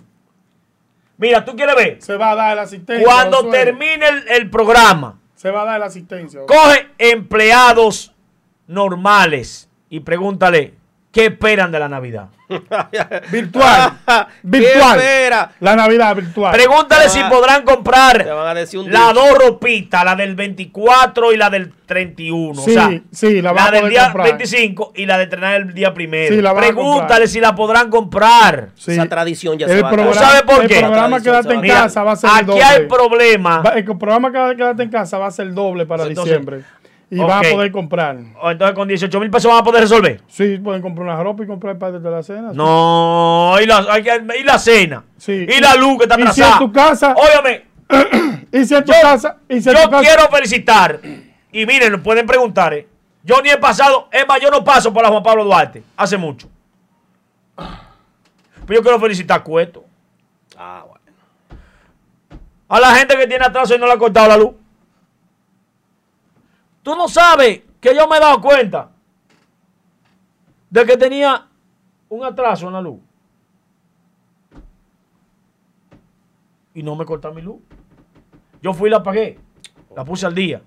Mira, 1.17 1.45
tú 1.45 1.55
quieres 1.55 1.75
ver. 1.75 2.01
Se 2.01 2.15
va 2.15 2.31
a 2.31 2.35
dar 2.35 2.55
la 2.55 2.63
asistencia. 2.63 3.05
Cuando 3.05 3.47
termine 3.49 4.07
el, 4.07 4.27
el 4.29 4.49
programa, 4.49 5.19
Se 5.35 5.51
va 5.51 5.61
a 5.61 5.65
dar 5.65 5.79
la 5.79 5.85
asistencia. 5.87 6.39
coge 6.47 6.87
empleados 6.97 8.10
normales 8.71 9.69
y 9.89 9.99
pregúntale 9.99 10.73
qué 11.11 11.25
esperan 11.25 11.71
de 11.71 11.79
la 11.79 11.89
Navidad. 11.89 12.29
Virtual. 13.31 13.93
¿Qué 14.05 14.27
virtual. 14.43 14.99
espera? 14.99 15.51
La 15.59 15.75
Navidad 15.75 16.15
virtual. 16.15 16.53
Pregúntale 16.53 17.09
si 17.09 17.21
podrán 17.23 17.63
comprar 17.63 18.25
la 18.25 18.53
dicho. 18.65 18.83
dos 19.13 19.37
ropitas, 19.37 20.03
la 20.03 20.15
del 20.15 20.35
24 20.35 21.31
y 21.31 21.37
la 21.37 21.49
del 21.49 21.71
31. 21.85 22.61
Sí, 22.61 22.71
o 22.71 22.73
sea, 22.73 23.01
sí, 23.11 23.41
la 23.41 23.51
van 23.53 23.67
a 23.67 23.71
del 23.71 23.89
día 23.89 24.03
comprar. 24.05 24.27
25 24.27 24.93
y 24.95 25.05
la 25.05 25.17
de 25.17 25.23
entrenar 25.25 25.61
el 25.61 25.73
día 25.73 25.93
primero. 25.93 26.35
Sí, 26.35 26.41
la 26.41 26.51
van 26.53 26.63
a 26.63 26.67
Pregúntale 26.67 27.27
si 27.27 27.39
la 27.39 27.55
podrán 27.55 27.89
comprar. 27.89 28.69
Sí. 28.75 28.91
Esa 28.91 29.05
tradición 29.07 29.57
ya 29.57 29.67
el 29.67 29.71
se 29.73 29.81
va 29.81 29.87
a 29.87 29.91
programa, 29.91 30.11
acabar. 30.17 30.31
¿Sabe 30.31 30.45
por 30.45 30.63
el 30.63 30.67
qué? 30.69 30.79
programa 30.79 31.17
La 31.17 31.23
Quédate 31.23 31.53
en 31.53 31.61
Mira, 31.61 31.75
casa 31.83 32.03
va 32.03 32.11
a 32.11 32.15
ser 32.17 32.29
el 32.29 32.35
aquí 32.35 32.45
doble. 32.45 32.63
hay 32.63 32.87
problema. 32.87 33.63
El 33.75 33.85
programa 33.85 34.31
Quédate 34.31 34.55
Quédate 34.57 34.83
en 34.83 34.89
casa 34.89 35.17
va 35.17 35.27
a 35.27 35.31
ser 35.31 35.53
doble 35.53 35.85
para 35.85 36.03
Entonces, 36.03 36.33
diciembre. 36.33 36.63
Y 37.13 37.19
van 37.19 37.39
ok. 37.39 37.45
a 37.45 37.51
poder 37.51 37.71
comprar. 37.73 38.17
Entonces 38.17 38.73
con 38.73 38.87
18 38.87 39.19
mil 39.19 39.29
pesos 39.29 39.51
van 39.51 39.59
a 39.59 39.63
poder 39.63 39.81
resolver. 39.81 40.21
Sí, 40.29 40.57
pueden 40.57 40.81
comprar 40.81 41.05
una 41.05 41.21
ropa 41.21 41.43
y 41.43 41.47
comprar 41.47 41.77
parte 41.77 41.99
de 41.99 42.09
la 42.09 42.23
cena. 42.23 42.51
sí. 42.51 42.57
No, 42.57 43.55
y 43.61 43.65
la, 43.65 43.85
y 44.39 44.43
la 44.43 44.57
cena. 44.57 45.03
Sí. 45.17 45.45
Y 45.47 45.59
la 45.59 45.75
luz 45.75 45.97
que 45.97 46.03
está 46.05 46.15
Y 46.15 46.19
si 46.19 46.41
atrasada. 46.41 46.53
en 46.53 46.59
tu 46.59 46.71
casa- 46.71 47.13
Óyeme, 47.15 47.65
Y 48.53 48.65
si 48.65 48.73
en 48.75 48.85
tu 48.85 48.91
Yo- 48.93 49.01
casa. 49.01 49.37
Y 49.49 49.61
si 49.61 49.69
en 49.69 49.75
yo 49.75 49.83
tu 49.83 49.89
casa- 49.91 50.03
quiero 50.03 50.29
felicitar. 50.31 50.99
Y 51.51 51.65
miren, 51.65 52.01
pueden 52.01 52.25
preguntar. 52.25 52.73
¿eh? 52.73 52.87
Yo 53.23 53.41
ni 53.41 53.49
he 53.49 53.57
pasado. 53.57 54.07
Es 54.11 54.25
más, 54.25 54.39
yo 54.39 54.49
no 54.49 54.63
paso 54.63 54.93
por 54.93 55.03
la 55.03 55.09
Juan 55.09 55.21
Pablo 55.21 55.43
Duarte. 55.43 55.83
Hace 55.97 56.15
mucho. 56.17 56.47
Pero 57.55 58.79
yo 58.79 58.81
quiero 58.83 58.99
felicitar 58.99 59.39
a 59.39 59.43
Cueto. 59.43 59.83
Ah, 60.57 60.85
bueno. 60.87 61.01
A 62.69 62.79
la 62.79 62.95
gente 62.95 63.17
que 63.17 63.27
tiene 63.27 63.43
atraso 63.45 63.75
y 63.75 63.77
no 63.77 63.85
le 63.85 63.91
ha 63.93 63.97
cortado 63.97 64.29
la 64.29 64.37
luz. 64.37 64.51
Tú 66.83 66.95
no 66.95 67.07
sabes 67.07 67.61
que 67.79 67.95
yo 67.95 68.07
me 68.07 68.17
he 68.17 68.19
dado 68.19 68.41
cuenta 68.41 68.89
de 70.69 70.85
que 70.85 70.97
tenía 70.97 71.47
un 72.09 72.23
atraso 72.23 72.67
en 72.67 72.73
la 72.73 72.81
luz. 72.81 72.99
Y 76.73 76.83
no 76.83 76.95
me 76.95 77.05
cortaron 77.05 77.35
mi 77.35 77.41
luz. 77.41 77.59
Yo 78.61 78.73
fui 78.73 78.87
y 78.87 78.91
la 78.91 79.03
pagué. 79.03 79.37
La 79.95 80.05
puse 80.05 80.25
al 80.25 80.33
día. 80.35 80.61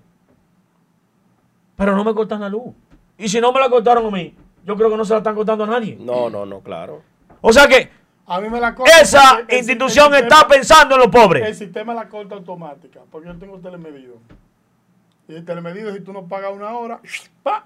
Pero 1.75 1.95
no 1.95 2.03
me 2.03 2.13
cortan 2.13 2.41
la 2.41 2.49
luz. 2.49 2.73
Y 3.17 3.27
si 3.27 3.41
no 3.41 3.51
me 3.51 3.59
la 3.59 3.69
cortaron 3.69 4.05
a 4.05 4.11
mí, 4.11 4.35
yo 4.63 4.75
creo 4.75 4.89
que 4.89 4.97
no 4.97 5.05
se 5.05 5.13
la 5.13 5.17
están 5.19 5.35
cortando 5.35 5.63
a 5.63 5.67
nadie. 5.67 5.97
No, 5.99 6.29
no, 6.29 6.45
no, 6.45 6.59
claro. 6.61 7.01
O 7.41 7.51
sea 7.51 7.67
que 7.67 7.89
A 8.27 8.39
mí 8.39 8.49
me 8.49 8.59
la 8.59 8.75
corta. 8.75 8.99
esa 9.01 9.41
institución 9.49 10.13
está 10.15 10.47
pensando 10.47 10.95
en 10.95 11.01
los 11.01 11.09
pobres. 11.09 11.47
El 11.47 11.55
sistema 11.55 11.93
la 11.93 12.07
corta 12.07 12.35
automática. 12.35 13.01
Porque 13.11 13.27
yo 13.27 13.37
tengo 13.37 13.57
telemedido. 13.59 14.15
Y 15.27 15.35
el 15.35 15.45
telemedido, 15.45 15.93
si 15.93 16.01
tú 16.01 16.13
no 16.13 16.27
pagas 16.27 16.51
una 16.53 16.71
hora, 16.77 16.99
¡pa! 17.43 17.65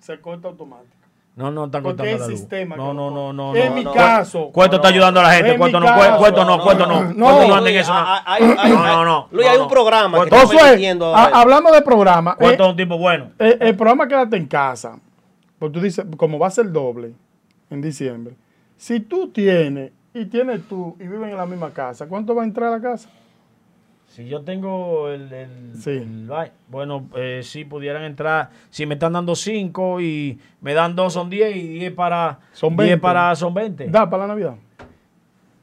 se 0.00 0.20
corta 0.20 0.48
automática. 0.48 0.90
No, 1.36 1.50
no 1.50 1.64
están 1.64 1.82
Porque 1.82 1.96
cortando 1.96 2.20
la 2.24 2.28
luz. 2.30 2.38
sistema 2.38 2.76
No, 2.76 2.88
que 2.90 2.94
no, 2.94 3.10
no, 3.10 3.32
no. 3.32 3.56
En 3.56 3.68
no. 3.70 3.74
mi 3.74 3.84
no. 3.84 3.92
caso. 3.92 4.50
Cueto 4.52 4.76
está 4.76 4.88
ayudando 4.88 5.18
a 5.18 5.24
la 5.24 5.30
gente. 5.32 5.50
Mi 5.52 5.54
no, 5.54 5.58
cueto 5.58 5.80
no, 5.80 6.62
cueto 6.62 6.86
no. 6.86 7.02
No. 7.12 7.12
No 7.14 7.66
eso. 7.66 7.92
hay- 7.92 8.42
no. 8.42 8.50
hay- 8.52 8.56
hay- 8.58 8.70
No, 8.72 8.86
no, 8.86 9.04
no. 9.04 9.28
Luis, 9.32 9.46
No, 9.46 9.52
hay 9.52 9.58
no. 9.58 9.64
un 9.64 9.70
programa 9.70 10.24
que 10.24 10.30
Josué, 10.30 10.58
permitiendo- 10.60 11.12
a- 11.14 11.24
hablando 11.40 11.72
de 11.72 11.82
programa, 11.82 12.36
Cueto 12.36 12.62
eh, 12.62 12.66
es 12.66 12.70
un 12.70 12.76
tipo 12.76 12.98
bueno. 12.98 13.30
eh, 13.40 13.56
el 13.60 13.74
programa 13.76 14.06
Quédate 14.06 14.36
en 14.36 14.46
casa, 14.46 14.96
porque 15.58 15.74
tú 15.74 15.80
dices, 15.80 16.04
como 16.16 16.38
va 16.38 16.46
a 16.46 16.50
ser 16.50 16.70
doble 16.70 17.14
en 17.70 17.80
diciembre, 17.80 18.36
si 18.76 19.00
tú 19.00 19.28
tienes 19.30 19.90
y 20.12 20.26
tienes 20.26 20.68
tú 20.68 20.96
y 21.00 21.08
viven 21.08 21.30
en 21.30 21.36
la 21.36 21.46
misma 21.46 21.70
casa, 21.70 22.06
¿cuánto 22.06 22.32
va 22.36 22.42
a 22.42 22.44
entrar 22.44 22.68
a 22.72 22.76
la 22.76 22.80
casa? 22.80 23.08
Si 24.14 24.26
yo 24.28 24.42
tengo 24.42 25.08
el, 25.08 25.32
el, 25.32 25.74
Sí. 25.74 25.90
el 25.90 26.30
bueno, 26.68 27.08
eh, 27.16 27.40
si 27.42 27.64
pudieran 27.64 28.04
entrar, 28.04 28.48
si 28.70 28.86
me 28.86 28.94
están 28.94 29.12
dando 29.14 29.34
5 29.34 30.00
y 30.00 30.38
me 30.60 30.72
dan 30.72 30.94
2 30.94 31.12
son 31.12 31.28
10 31.28 31.56
y 31.56 31.68
10 31.80 31.94
para 31.94 32.38
Son 32.52 32.76
10 32.76 32.90
20. 32.90 32.98
para 32.98 33.34
son 33.34 33.52
20. 33.52 33.88
Da 33.88 34.08
para 34.08 34.22
la 34.22 34.28
Navidad. 34.28 34.54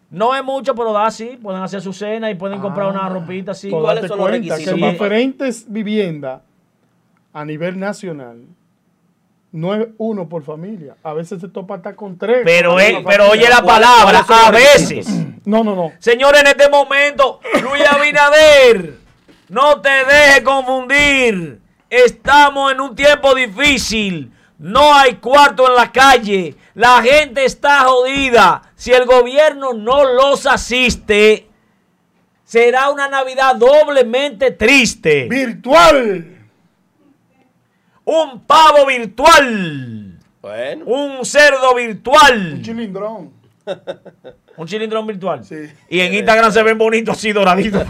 No 0.09 0.35
es 0.35 0.43
mucho, 0.43 0.75
pero 0.75 0.91
da 0.91 1.09
sí, 1.11 1.39
pueden 1.41 1.61
hacer 1.61 1.79
su 1.79 1.93
cena 1.93 2.29
y 2.29 2.35
pueden 2.35 2.59
comprar 2.59 2.89
una 2.91 3.07
ropita 3.07 3.53
así. 3.53 3.69
Pues 3.69 3.81
¿Cuáles 3.81 4.01
date 4.01 4.07
son 4.09 4.17
los 4.17 4.29
requisitos 4.29 4.75
que 4.75 4.85
en 4.85 4.91
diferentes 4.91 5.71
viviendas 5.71 6.41
a 7.31 7.45
nivel 7.45 7.79
nacional 7.79 8.43
no 9.51 9.73
es 9.75 9.87
uno 9.97 10.29
por 10.29 10.43
familia. 10.43 10.95
A 11.03 11.13
veces 11.13 11.41
se 11.41 11.47
topa 11.49 11.75
hasta 11.75 11.95
con 11.95 12.17
tres. 12.17 12.41
Pero, 12.45 12.79
él, 12.79 13.03
pero 13.05 13.29
oye 13.29 13.49
la 13.49 13.61
¿Cuáles- 13.61 13.87
palabra, 13.87 14.25
a 14.47 14.51
veces. 14.51 15.07
No, 15.45 15.63
no, 15.63 15.75
no. 15.75 15.91
Señores, 15.99 16.41
en 16.41 16.47
este 16.47 16.69
momento, 16.69 17.39
Luis 17.61 17.83
Abinader, 17.89 18.93
no 19.49 19.81
te 19.81 19.89
dejes 19.89 20.41
confundir. 20.41 21.59
Estamos 21.89 22.71
en 22.71 22.79
un 22.81 22.95
tiempo 22.95 23.35
difícil. 23.35 24.31
No 24.57 24.93
hay 24.93 25.15
cuarto 25.15 25.67
en 25.67 25.75
la 25.75 25.91
calle. 25.91 26.55
La 26.75 27.01
gente 27.01 27.43
está 27.43 27.79
jodida. 27.85 28.61
Si 28.75 28.91
el 28.93 29.05
gobierno 29.05 29.73
no 29.73 30.03
los 30.13 30.45
asiste, 30.45 31.49
será 32.45 32.89
una 32.91 33.07
Navidad 33.07 33.55
doblemente 33.55 34.51
triste. 34.51 35.27
Virtual. 35.27 36.40
Un 38.11 38.41
pavo 38.41 38.85
virtual. 38.87 40.19
Bueno, 40.41 40.85
Un 40.85 41.25
cerdo 41.25 41.73
virtual. 41.73 42.55
Un 42.55 42.61
chilindrón. 42.61 43.31
Un 44.57 44.67
cilindrón 44.67 45.07
virtual. 45.07 45.45
Sí. 45.45 45.55
Y 45.87 46.01
en 46.01 46.13
Instagram 46.15 46.51
se 46.51 46.61
ven 46.61 46.77
bonitos 46.77 47.17
así 47.17 47.31
doraditos. 47.31 47.87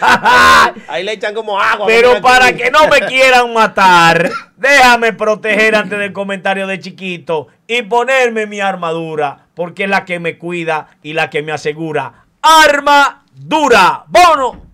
ahí 0.88 1.04
le 1.04 1.12
echan 1.12 1.34
como 1.34 1.60
agua. 1.60 1.86
Pero 1.86 2.18
para 2.22 2.54
que 2.54 2.70
no 2.70 2.88
me 2.88 3.00
quieran 3.06 3.52
matar, 3.52 4.30
déjame 4.56 5.12
proteger 5.12 5.74
antes 5.74 5.98
del 5.98 6.14
comentario 6.14 6.66
de 6.66 6.80
chiquito 6.80 7.48
y 7.66 7.82
ponerme 7.82 8.46
mi 8.46 8.60
armadura, 8.60 9.48
porque 9.52 9.84
es 9.84 9.90
la 9.90 10.06
que 10.06 10.18
me 10.18 10.38
cuida 10.38 10.88
y 11.02 11.12
la 11.12 11.28
que 11.28 11.42
me 11.42 11.52
asegura. 11.52 12.24
Arma 12.40 13.26
dura. 13.34 14.04
Bono. 14.06 14.72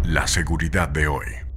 La 0.04 0.28
seguridad 0.28 0.90
de 0.90 1.08
hoy. 1.08 1.49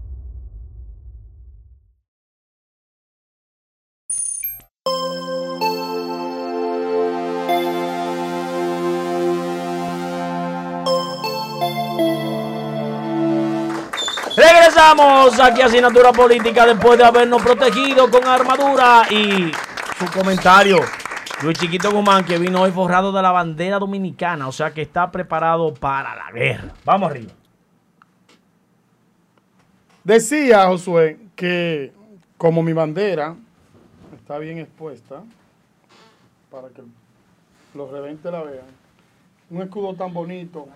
Regresamos 14.72 15.38
aquí 15.38 15.60
a 15.60 15.66
Asignatura 15.66 16.12
Política 16.12 16.64
después 16.64 16.96
de 16.96 17.04
habernos 17.04 17.42
protegido 17.42 18.10
con 18.10 18.26
armadura 18.26 19.02
y 19.10 19.52
su 19.98 20.10
comentario. 20.18 20.78
Luis 21.42 21.58
Chiquito 21.58 21.90
Guzmán 21.90 22.24
que 22.24 22.38
vino 22.38 22.62
hoy 22.62 22.70
forrado 22.70 23.12
de 23.12 23.20
la 23.20 23.32
bandera 23.32 23.78
dominicana, 23.78 24.48
o 24.48 24.52
sea 24.52 24.72
que 24.72 24.80
está 24.80 25.10
preparado 25.10 25.74
para 25.74 26.16
la 26.16 26.32
guerra. 26.32 26.72
Vamos 26.86 27.10
arriba. 27.10 27.32
Decía 30.04 30.66
Josué 30.68 31.18
que 31.36 31.92
como 32.38 32.62
mi 32.62 32.72
bandera 32.72 33.36
está 34.16 34.38
bien 34.38 34.56
expuesta 34.56 35.22
para 36.50 36.68
que 36.70 36.80
los 37.74 37.90
rebentes 37.90 38.32
la 38.32 38.42
vean, 38.42 38.64
un 39.50 39.60
escudo 39.60 39.92
tan 39.92 40.14
bonito. 40.14 40.66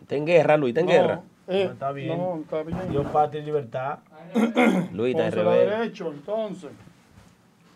Está 0.00 0.16
en 0.16 0.26
guerra, 0.26 0.56
Luis, 0.56 0.70
está 0.70 0.80
en 0.80 0.86
No, 0.86 0.92
guerra. 0.92 1.22
Eh, 1.48 1.64
No, 1.66 1.72
está 1.72 1.92
bien. 1.92 2.18
No, 2.18 2.36
está 2.42 2.62
bien. 2.62 2.78
Dios, 2.90 3.06
patria 3.12 3.42
y 3.42 3.44
libertad. 3.44 3.98
Luis 4.92 5.14
está 5.14 5.26
en 5.26 5.30
Pónsela 5.34 5.50
revés. 5.52 5.70
derecho, 5.70 6.12
entonces. 6.12 6.70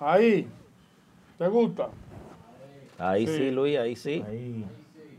Ahí. 0.00 0.48
¿Te 1.38 1.48
gusta? 1.48 1.88
Ahí 2.98 3.26
Sí. 3.26 3.36
sí, 3.36 3.50
Luis, 3.50 3.78
ahí 3.78 3.96
sí. 3.96 4.24
Ahí. 4.26 4.64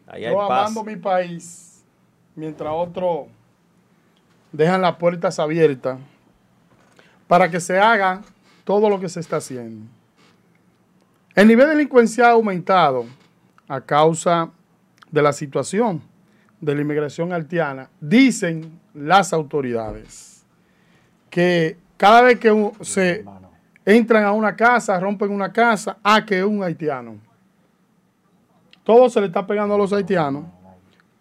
Ahí 0.08 0.26
hay 0.26 0.32
Yo 0.32 0.48
paz. 0.48 0.62
amando 0.72 0.84
mi 0.84 0.96
país, 0.96 1.84
mientras 2.36 2.72
otros 2.74 3.28
dejan 4.52 4.82
las 4.82 4.96
puertas 4.96 5.38
abiertas 5.40 6.00
para 7.28 7.52
que 7.52 7.60
se 7.60 7.78
haga 7.78 8.22
todo 8.64 8.90
lo 8.90 9.00
que 9.00 9.10
se 9.10 9.20
está 9.20 9.38
haciendo. 9.38 9.86
El 11.36 11.48
nivel 11.50 11.68
delincuencial 11.68 12.28
ha 12.30 12.32
aumentado 12.32 13.06
a 13.68 13.82
causa 13.82 14.50
de 15.12 15.22
la 15.22 15.34
situación 15.34 16.02
de 16.60 16.76
la 16.76 16.82
inmigración 16.82 17.34
haitiana. 17.34 17.90
Dicen 18.00 18.80
las 18.94 19.34
autoridades 19.34 20.46
que 21.30 21.78
cada 21.98 22.22
vez 22.22 22.40
que 22.40 22.72
se 22.82 23.26
entran 23.86 24.24
a 24.24 24.32
una 24.32 24.56
casa, 24.56 25.00
rompen 25.00 25.32
una 25.32 25.52
casa, 25.52 25.98
a 26.04 26.26
que 26.26 26.44
un 26.44 26.64
haitiano. 26.64 27.18
Todo 28.84 29.10
se 29.10 29.20
le 29.20 29.28
está 29.28 29.46
pegando 29.46 29.76
a 29.76 29.78
los 29.78 29.92
haitianos 29.94 30.46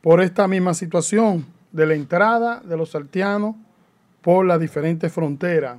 por 0.01 0.21
esta 0.21 0.47
misma 0.47 0.75
situación 0.75 1.47
de 1.73 1.87
la 1.87 1.95
entrada 1.95 2.61
de 2.61 2.77
los 2.77 2.95
haitianos 2.95 3.57
por 4.23 4.47
las 4.47 4.61
diferentes 4.61 5.13
fronteras. 5.13 5.79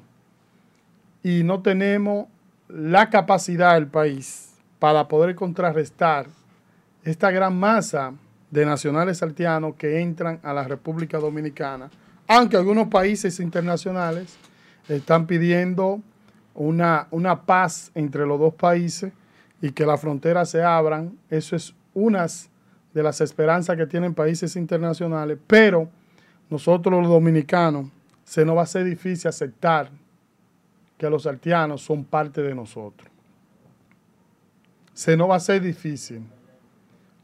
Y 1.24 1.44
no 1.44 1.62
tenemos 1.62 2.28
la 2.68 3.10
capacidad 3.10 3.74
del 3.76 3.88
país 3.88 4.54
para 4.80 5.08
poder 5.08 5.36
contrarrestar 5.36 6.28
esta 7.04 7.32
gran 7.32 7.58
masa 7.58 8.14
de 8.52 8.66
nacionales 8.66 9.22
haitianos 9.22 9.76
que 9.76 10.00
entran 10.00 10.40
a 10.44 10.54
la 10.54 10.64
República 10.64 11.18
Dominicana, 11.18 11.90
aunque 12.28 12.58
algunos 12.58 12.88
países 12.88 13.40
internacionales 13.40 14.38
están 14.88 15.28
pidiendo 15.28 16.02
una, 16.56 17.08
una 17.12 17.42
paz 17.44 17.92
entre 17.94 18.26
los 18.26 18.40
dos 18.40 18.54
países 18.54 19.12
y 19.62 19.72
que 19.72 19.86
las 19.86 20.00
fronteras 20.00 20.50
se 20.50 20.64
abran. 20.64 21.18
Eso 21.30 21.56
es 21.56 21.74
una 21.94 22.26
de 22.94 23.04
las 23.04 23.22
esperanzas 23.22 23.78
que 23.78 23.86
tienen 23.86 24.14
países 24.14 24.56
internacionales, 24.56 25.38
pero 25.48 25.90
nosotros 26.50 27.02
los 27.02 27.10
dominicanos 27.10 27.88
se 28.24 28.46
nos 28.46 28.56
va 28.56 28.62
a 28.62 28.64
hacer 28.64 28.86
difícil 28.86 29.28
aceptar 29.28 29.90
que 30.98 31.10
los 31.10 31.26
haitianos 31.28 31.82
son 31.82 32.04
parte 32.04 32.42
de 32.42 32.56
nosotros. 32.56 33.10
Se 34.94 35.16
nos 35.16 35.30
va 35.30 35.36
a 35.36 35.38
hacer 35.38 35.62
difícil. 35.62 36.24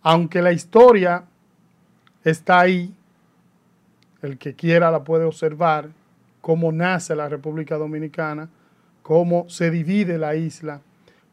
Aunque 0.04 0.42
la 0.42 0.52
historia 0.52 1.24
está 2.24 2.60
ahí, 2.60 2.94
el 4.22 4.38
que 4.38 4.54
quiera 4.54 4.92
la 4.92 5.04
puede 5.04 5.26
observar, 5.26 5.90
cómo 6.42 6.72
nace 6.74 7.16
la 7.16 7.30
República 7.30 7.78
Dominicana, 7.78 8.50
cómo 9.02 9.50
se 9.50 9.72
divide 9.72 10.18
la 10.18 10.36
isla, 10.36 10.82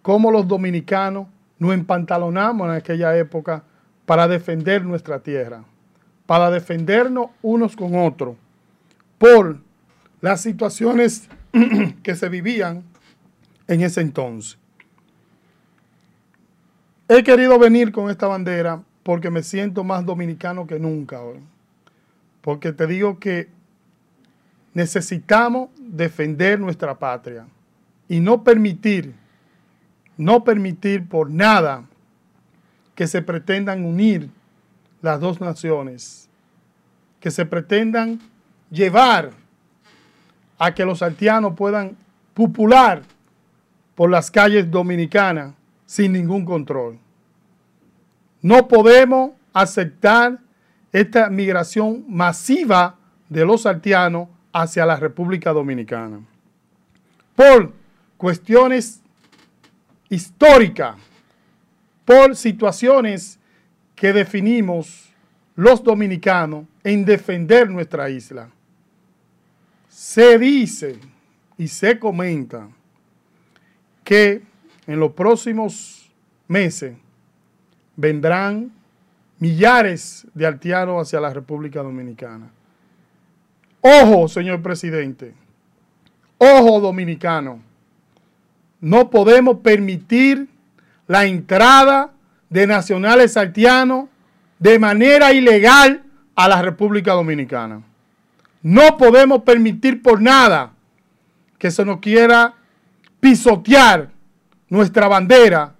cómo 0.02 0.30
los 0.30 0.46
dominicanos 0.46 1.26
nos 1.58 1.74
empantalonamos 1.74 2.68
en 2.68 2.74
aquella 2.74 3.16
época 3.16 3.64
para 4.06 4.28
defender 4.28 4.84
nuestra 4.84 5.18
tierra, 5.20 5.64
para 6.26 6.50
defendernos 6.50 7.30
unos 7.42 7.74
con 7.74 7.96
otros 7.98 8.36
por 9.18 9.58
las 10.20 10.40
situaciones 10.40 11.28
que 12.02 12.14
se 12.14 12.28
vivían 12.28 12.84
en 13.66 13.82
ese 13.82 14.00
entonces. 14.00 14.58
He 17.12 17.24
querido 17.24 17.58
venir 17.58 17.90
con 17.90 18.08
esta 18.08 18.28
bandera 18.28 18.84
porque 19.02 19.30
me 19.30 19.42
siento 19.42 19.82
más 19.82 20.06
dominicano 20.06 20.64
que 20.64 20.78
nunca 20.78 21.20
hoy. 21.20 21.40
Porque 22.40 22.72
te 22.72 22.86
digo 22.86 23.18
que 23.18 23.48
necesitamos 24.74 25.70
defender 25.76 26.60
nuestra 26.60 26.96
patria 26.96 27.48
y 28.08 28.20
no 28.20 28.44
permitir, 28.44 29.12
no 30.16 30.44
permitir 30.44 31.08
por 31.08 31.28
nada 31.28 31.82
que 32.94 33.08
se 33.08 33.22
pretendan 33.22 33.84
unir 33.84 34.30
las 35.02 35.18
dos 35.18 35.40
naciones, 35.40 36.28
que 37.18 37.32
se 37.32 37.44
pretendan 37.44 38.20
llevar 38.70 39.32
a 40.60 40.72
que 40.72 40.84
los 40.84 41.02
haitianos 41.02 41.54
puedan 41.56 41.96
popular 42.34 43.02
por 43.96 44.08
las 44.10 44.30
calles 44.30 44.70
dominicanas 44.70 45.54
sin 45.90 46.12
ningún 46.12 46.44
control. 46.44 47.00
No 48.40 48.68
podemos 48.68 49.32
aceptar 49.52 50.38
esta 50.92 51.28
migración 51.28 52.04
masiva 52.06 52.96
de 53.28 53.44
los 53.44 53.66
haitianos 53.66 54.28
hacia 54.52 54.86
la 54.86 54.94
República 54.94 55.52
Dominicana. 55.52 56.20
Por 57.34 57.72
cuestiones 58.16 59.02
históricas, 60.08 60.94
por 62.04 62.36
situaciones 62.36 63.40
que 63.96 64.12
definimos 64.12 65.12
los 65.56 65.82
dominicanos 65.82 66.66
en 66.84 67.04
defender 67.04 67.68
nuestra 67.68 68.08
isla. 68.08 68.48
Se 69.88 70.38
dice 70.38 71.00
y 71.58 71.66
se 71.66 71.98
comenta 71.98 72.68
que 74.04 74.49
en 74.86 74.98
los 75.00 75.12
próximos 75.12 76.10
meses 76.48 76.96
vendrán 77.96 78.72
millares 79.38 80.26
de 80.34 80.46
haitianos 80.46 81.02
hacia 81.02 81.20
la 81.20 81.32
República 81.32 81.82
Dominicana. 81.82 82.50
Ojo, 83.80 84.28
señor 84.28 84.62
presidente. 84.62 85.34
Ojo, 86.38 86.80
dominicano. 86.80 87.60
No 88.80 89.10
podemos 89.10 89.58
permitir 89.58 90.48
la 91.06 91.26
entrada 91.26 92.12
de 92.48 92.66
nacionales 92.66 93.36
haitianos 93.36 94.08
de 94.58 94.78
manera 94.78 95.32
ilegal 95.32 96.02
a 96.34 96.48
la 96.48 96.62
República 96.62 97.12
Dominicana. 97.12 97.82
No 98.62 98.96
podemos 98.98 99.42
permitir 99.42 100.02
por 100.02 100.20
nada 100.20 100.72
que 101.58 101.70
se 101.70 101.84
nos 101.84 101.98
quiera 102.00 102.54
pisotear 103.20 104.10
nuestra 104.70 105.08
bandera 105.08 105.74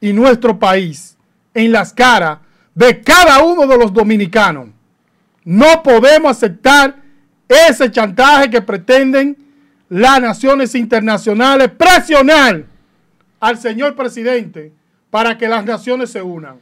y 0.00 0.12
nuestro 0.12 0.58
país 0.58 1.16
en 1.52 1.72
las 1.72 1.92
caras 1.92 2.38
de 2.74 3.02
cada 3.02 3.42
uno 3.42 3.66
de 3.66 3.76
los 3.78 3.92
dominicanos. 3.92 4.68
No 5.44 5.82
podemos 5.82 6.30
aceptar 6.30 6.94
ese 7.48 7.90
chantaje 7.90 8.50
que 8.50 8.60
pretenden 8.60 9.36
las 9.88 10.20
naciones 10.20 10.74
internacionales 10.74 11.70
presionar 11.70 12.64
al 13.40 13.58
señor 13.58 13.94
presidente 13.94 14.72
para 15.10 15.38
que 15.38 15.48
las 15.48 15.64
naciones 15.64 16.10
se 16.10 16.20
unan. 16.20 16.58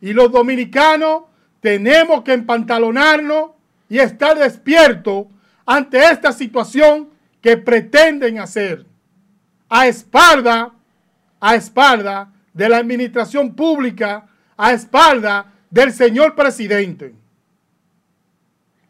Y 0.00 0.12
los 0.12 0.32
dominicanos 0.32 1.24
tenemos 1.60 2.22
que 2.22 2.32
empantalonarnos 2.32 3.50
y 3.88 3.98
estar 3.98 4.38
despiertos 4.38 5.26
ante 5.66 5.98
esta 5.98 6.32
situación 6.32 7.08
que 7.40 7.56
pretenden 7.56 8.38
hacer 8.38 8.86
a 9.68 9.86
espalda, 9.86 10.72
a 11.40 11.54
espalda 11.54 12.32
de 12.52 12.68
la 12.68 12.78
administración 12.78 13.54
pública, 13.54 14.26
a 14.56 14.72
espalda 14.72 15.52
del 15.70 15.92
señor 15.92 16.34
presidente. 16.34 17.14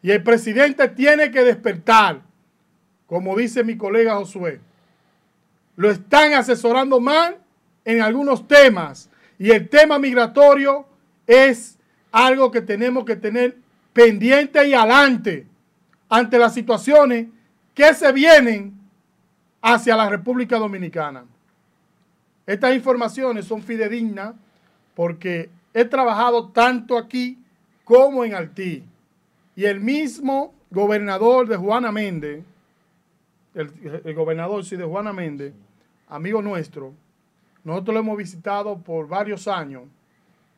Y 0.01 0.11
el 0.11 0.23
presidente 0.23 0.87
tiene 0.87 1.29
que 1.31 1.43
despertar, 1.43 2.21
como 3.05 3.35
dice 3.37 3.63
mi 3.63 3.77
colega 3.77 4.15
Josué. 4.15 4.59
Lo 5.75 5.91
están 5.91 6.33
asesorando 6.33 6.99
mal 6.99 7.37
en 7.85 8.01
algunos 8.01 8.47
temas 8.47 9.09
y 9.37 9.51
el 9.51 9.69
tema 9.69 9.99
migratorio 9.99 10.85
es 11.27 11.77
algo 12.11 12.51
que 12.51 12.61
tenemos 12.61 13.05
que 13.05 13.15
tener 13.15 13.57
pendiente 13.93 14.67
y 14.67 14.73
adelante 14.73 15.47
ante 16.09 16.37
las 16.37 16.53
situaciones 16.53 17.27
que 17.73 17.93
se 17.93 18.11
vienen 18.11 18.73
hacia 19.61 19.95
la 19.95 20.09
República 20.09 20.57
Dominicana. 20.57 21.25
Estas 22.49 22.73
informaciones 22.73 23.45
son 23.45 23.61
fidedignas 23.61 24.33
porque 24.95 25.51
he 25.71 25.85
trabajado 25.85 26.49
tanto 26.49 26.97
aquí 26.97 27.37
como 27.83 28.25
en 28.25 28.33
Haití. 28.33 28.83
Y 29.55 29.65
el 29.65 29.79
mismo 29.79 30.55
gobernador 30.71 31.47
de 31.47 31.57
Juana 31.57 31.91
Méndez, 31.91 32.43
el, 33.53 34.15
gobernador 34.15 34.65
sí 34.65 34.75
de 34.75 34.83
Juana 34.83 35.13
Méndez, 35.13 35.53
amigo 36.07 36.41
nuestro, 36.41 36.91
nosotros 37.63 37.93
lo 37.93 37.99
hemos 37.99 38.17
visitado 38.17 38.79
por 38.79 39.07
varios 39.07 39.47
años 39.47 39.83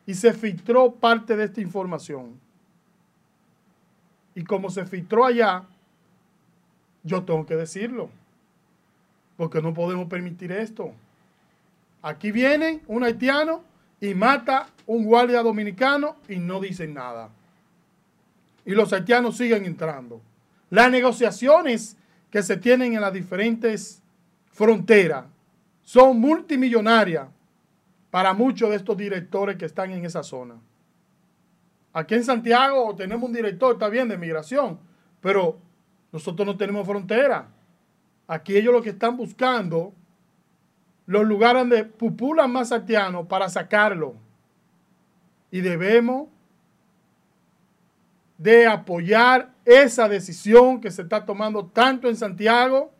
y 0.06 0.14
se 0.14 0.32
filtró 0.32 0.92
parte 0.92 1.36
de 1.36 1.44
esta 1.44 1.60
información. 1.60 2.40
Y 4.34 4.44
como 4.44 4.70
se 4.70 4.86
filtró 4.86 5.26
allá, 5.26 5.64
yo 7.02 7.22
tengo 7.22 7.44
que 7.44 7.56
decirlo, 7.56 8.08
porque 9.36 9.60
no 9.60 9.74
podemos 9.74 10.08
permitir 10.08 10.52
esto. 10.52 10.94
Aquí 12.02 12.32
viene 12.32 12.82
un 12.88 13.04
haitiano 13.04 13.64
y 14.00 14.14
mata 14.14 14.68
un 14.86 15.04
guardia 15.04 15.42
dominicano 15.42 16.16
y 16.28 16.36
no 16.36 16.60
dicen 16.60 16.94
nada. 16.94 17.30
Y 18.64 18.72
los 18.72 18.92
haitianos 18.92 19.36
siguen 19.36 19.64
entrando. 19.64 20.20
Las 20.70 20.90
negociaciones 20.90 21.96
que 22.30 22.42
se 22.42 22.56
tienen 22.56 22.94
en 22.94 23.00
las 23.00 23.12
diferentes 23.12 24.02
fronteras 24.50 25.26
son 25.82 26.18
multimillonarias 26.18 27.28
para 28.10 28.34
muchos 28.34 28.70
de 28.70 28.76
estos 28.76 28.96
directores 28.96 29.56
que 29.56 29.66
están 29.66 29.90
en 29.90 30.04
esa 30.04 30.22
zona. 30.22 30.56
Aquí 31.92 32.14
en 32.14 32.24
Santiago 32.24 32.94
tenemos 32.96 33.28
un 33.28 33.34
director, 33.34 33.74
está 33.74 33.88
bien, 33.88 34.08
de 34.08 34.18
migración, 34.18 34.78
pero 35.20 35.58
nosotros 36.10 36.46
no 36.46 36.56
tenemos 36.56 36.86
frontera. 36.86 37.48
Aquí 38.26 38.56
ellos 38.56 38.72
lo 38.72 38.82
que 38.82 38.90
están 38.90 39.16
buscando, 39.16 39.92
los 41.12 41.26
lugares 41.26 41.60
donde 41.60 41.84
pupulan 41.84 42.50
más 42.50 42.72
haitianos 42.72 43.26
para 43.26 43.50
sacarlo. 43.50 44.14
Y 45.50 45.60
debemos 45.60 46.28
de 48.38 48.66
apoyar 48.66 49.50
esa 49.66 50.08
decisión 50.08 50.80
que 50.80 50.90
se 50.90 51.02
está 51.02 51.26
tomando 51.26 51.66
tanto 51.66 52.08
en 52.08 52.16
Santiago 52.16 52.90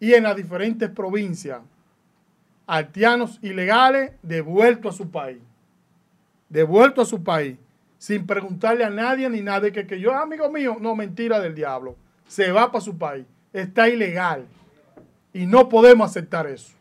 y 0.00 0.14
en 0.14 0.22
las 0.22 0.34
diferentes 0.34 0.88
provincias. 0.88 1.60
Haitianos 2.66 3.38
ilegales 3.42 4.12
devueltos 4.22 4.94
a 4.94 4.96
su 4.96 5.10
país. 5.10 5.42
Devueltos 6.48 7.08
a 7.08 7.10
su 7.10 7.22
país 7.22 7.58
sin 7.98 8.26
preguntarle 8.26 8.84
a 8.84 8.90
nadie 8.90 9.28
ni 9.28 9.42
nada 9.42 9.60
de 9.60 9.72
que, 9.72 9.86
que 9.86 10.00
yo, 10.00 10.14
amigo 10.14 10.50
mío, 10.50 10.78
no, 10.80 10.96
mentira 10.96 11.38
del 11.40 11.54
diablo. 11.54 11.94
Se 12.26 12.50
va 12.50 12.72
para 12.72 12.80
su 12.80 12.96
país. 12.96 13.26
Está 13.52 13.90
ilegal. 13.90 14.46
Y 15.34 15.44
no 15.44 15.68
podemos 15.68 16.10
aceptar 16.10 16.46
eso. 16.46 16.72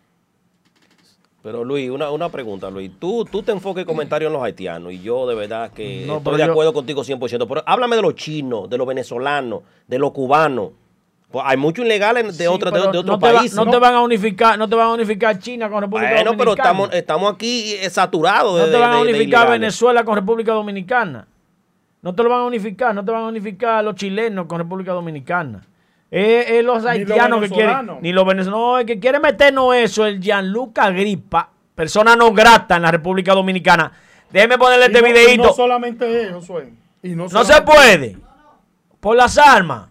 Pero 1.44 1.64
Luis, 1.64 1.90
una, 1.90 2.12
una 2.12 2.30
pregunta, 2.30 2.70
Luis. 2.70 2.92
Tú, 3.00 3.26
tú 3.26 3.42
te 3.42 3.52
enfoques 3.52 3.84
comentarios 3.86 4.30
en 4.30 4.34
los 4.34 4.44
haitianos 4.44 4.94
y 4.94 5.02
yo 5.02 5.28
de 5.28 5.34
verdad 5.34 5.72
que 5.72 6.06
estoy 6.06 6.38
de 6.38 6.44
acuerdo 6.44 6.72
contigo 6.72 7.04
100%. 7.04 7.48
Pero 7.48 7.64
háblame 7.66 7.96
de 7.96 8.02
los 8.04 8.16
chinos, 8.16 8.70
de 8.70 8.78
los 8.78 8.86
venezolanos, 8.86 9.62
de 9.88 9.98
los 9.98 10.12
cubanos. 10.12 10.72
Pues 11.32 11.46
hay 11.48 11.58
muchos 11.58 11.86
ilegales 11.86 12.38
de, 12.38 12.48
otros 12.48 12.74
de, 12.74 12.98
otros 12.98 13.18
países. 13.18 13.56
no, 13.56 13.66
te 13.66 13.78
van 13.80 13.96
a 13.96 14.02
unificar, 14.02 14.60
no 14.60 14.68
te 14.68 14.76
van 14.76 14.88
a 14.88 14.94
unificar 14.94 15.40
China 15.40 15.70
con 15.70 15.82
República 15.82 16.10
Dominicana. 16.10 16.30
Bueno, 16.30 16.38
pero 16.38 16.52
estamos, 16.52 16.94
estamos 16.94 17.34
aquí 17.34 17.74
eh, 17.74 17.90
saturados. 17.90 18.60
No 18.60 18.66
te 18.68 18.78
van 18.78 18.92
a 18.92 19.00
unificar 19.00 19.50
Venezuela 19.50 20.04
con 20.04 20.16
República 20.16 20.52
Dominicana. 20.52 21.28
No 22.02 22.14
te 22.14 22.24
lo 22.24 22.30
van 22.30 22.42
a 22.42 22.46
unificar, 22.46 22.94
no 22.94 23.06
te 23.06 23.12
van 23.12 23.24
a 23.24 23.28
unificar 23.28 23.84
los 23.84 23.96
chilenos 23.96 24.46
con 24.48 24.58
República 24.60 24.92
Dominicana. 24.92 25.66
Es, 26.12 26.62
los 26.66 26.86
haitianos 26.86 27.40
que 27.40 27.50
quieren, 27.50 28.00
ni 28.02 28.12
los 28.12 28.26
venezolanos, 28.26 28.60
no, 28.60 28.80
el 28.80 28.86
que 28.86 29.00
quiere 29.00 29.22
meternos 29.22 29.74
eso, 29.74 30.06
el 30.06 30.20
Gianluca 30.20 30.90
Gripa, 30.90 31.50
persona 31.74 32.18
no 32.18 32.34
grata 32.34 32.76
en 32.76 32.82
la 32.82 32.92
República 32.92 33.34
Dominicana. 33.34 33.94
Déjeme 34.30 34.58
ponerle 34.58 34.88
este 34.88 35.02
videito. 35.02 35.44
no 35.44 35.54
solamente 35.54 36.24
eso, 36.24 36.42
no, 37.04 37.28
no 37.28 37.44
se 37.46 37.62
puede. 37.62 38.18
Por 39.00 39.16
las 39.16 39.38
armas. 39.38 39.88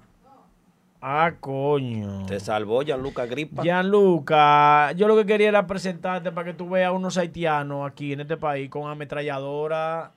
Ah, 1.00 1.32
coño. 1.40 2.26
Te 2.26 2.38
salvó 2.38 2.82
Gianluca 2.82 3.24
Gripa. 3.24 3.62
Gianluca, 3.62 4.92
yo 4.92 5.08
lo 5.08 5.16
que 5.16 5.24
quería 5.24 5.48
era 5.48 5.66
presentarte 5.66 6.30
para 6.32 6.44
que 6.44 6.54
tú 6.54 6.68
veas 6.68 6.92
unos 6.92 7.16
haitianos 7.16 7.90
aquí 7.90 8.12
en 8.12 8.20
este 8.20 8.36
país 8.36 8.68
con 8.68 8.90
ametralladora, 8.90 10.12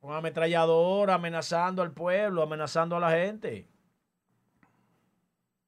con 0.00 0.14
ametralladora 0.14 1.14
amenazando 1.14 1.82
al 1.82 1.92
pueblo, 1.92 2.42
amenazando 2.42 2.96
a 2.96 3.00
la 3.00 3.10
gente. 3.10 3.66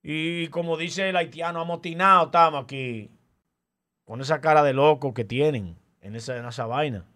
Y 0.03 0.49
como 0.49 0.77
dice 0.77 1.09
el 1.09 1.17
haitiano, 1.17 1.61
amotinado 1.61 2.27
estamos 2.27 2.65
aquí. 2.65 3.11
Con 4.05 4.21
esa 4.21 4.41
cara 4.41 4.63
de 4.63 4.73
loco 4.73 5.15
que 5.15 5.25
tienen 5.25 5.77
en 6.01 6.17
esa, 6.17 6.37
en 6.37 6.45
esa 6.45 6.67
vaina. 6.67 7.07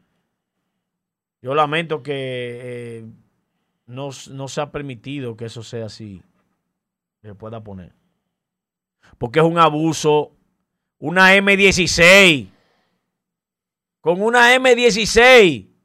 Yo 1.43 1.55
lamento 1.55 2.03
que 2.03 2.13
eh, 2.15 3.05
no, 3.87 4.11
no 4.31 4.49
se 4.49 4.61
ha 4.61 4.71
permitido 4.71 5.37
que 5.37 5.47
eso 5.47 5.63
sea 5.63 5.87
así. 5.87 6.23
Que 7.21 7.29
se 7.29 7.35
pueda 7.35 7.63
poner. 7.63 7.93
Porque 9.19 9.41
es 9.41 9.45
un 9.45 9.59
abuso. 9.59 10.33
Una 10.99 11.35
M16. 11.35 12.49
Con 14.01 14.23
una 14.23 14.55
M16. 14.55 15.76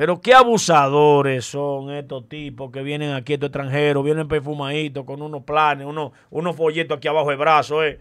Pero 0.00 0.18
qué 0.18 0.32
abusadores 0.32 1.44
son 1.44 1.90
estos 1.90 2.26
tipos 2.26 2.72
que 2.72 2.82
vienen 2.82 3.12
aquí, 3.12 3.34
estos 3.34 3.48
extranjeros, 3.48 4.02
vienen 4.02 4.26
perfumaditos 4.26 5.04
con 5.04 5.20
unos 5.20 5.42
planes, 5.42 5.86
unos, 5.86 6.12
unos 6.30 6.56
folletos 6.56 6.96
aquí 6.96 7.06
abajo 7.06 7.28
del 7.28 7.36
brazo, 7.36 7.84
eh. 7.84 8.00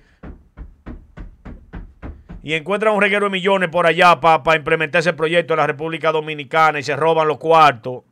Y 2.41 2.53
encuentran 2.53 2.95
un 2.95 3.01
reguero 3.01 3.25
de 3.25 3.31
millones 3.31 3.67
por 3.67 3.85
allá 3.85 4.17
para 4.21 4.55
implementar 4.55 4.99
ese 4.99 5.11
proyecto 5.11 5.53
en 5.55 5.57
la 5.59 5.67
República 5.67 6.13
Dominicana 6.13 6.79
y 6.79 6.83
se 6.83 6.95
roban 6.95 7.27
los 7.27 7.37
cuartos. 7.37 8.03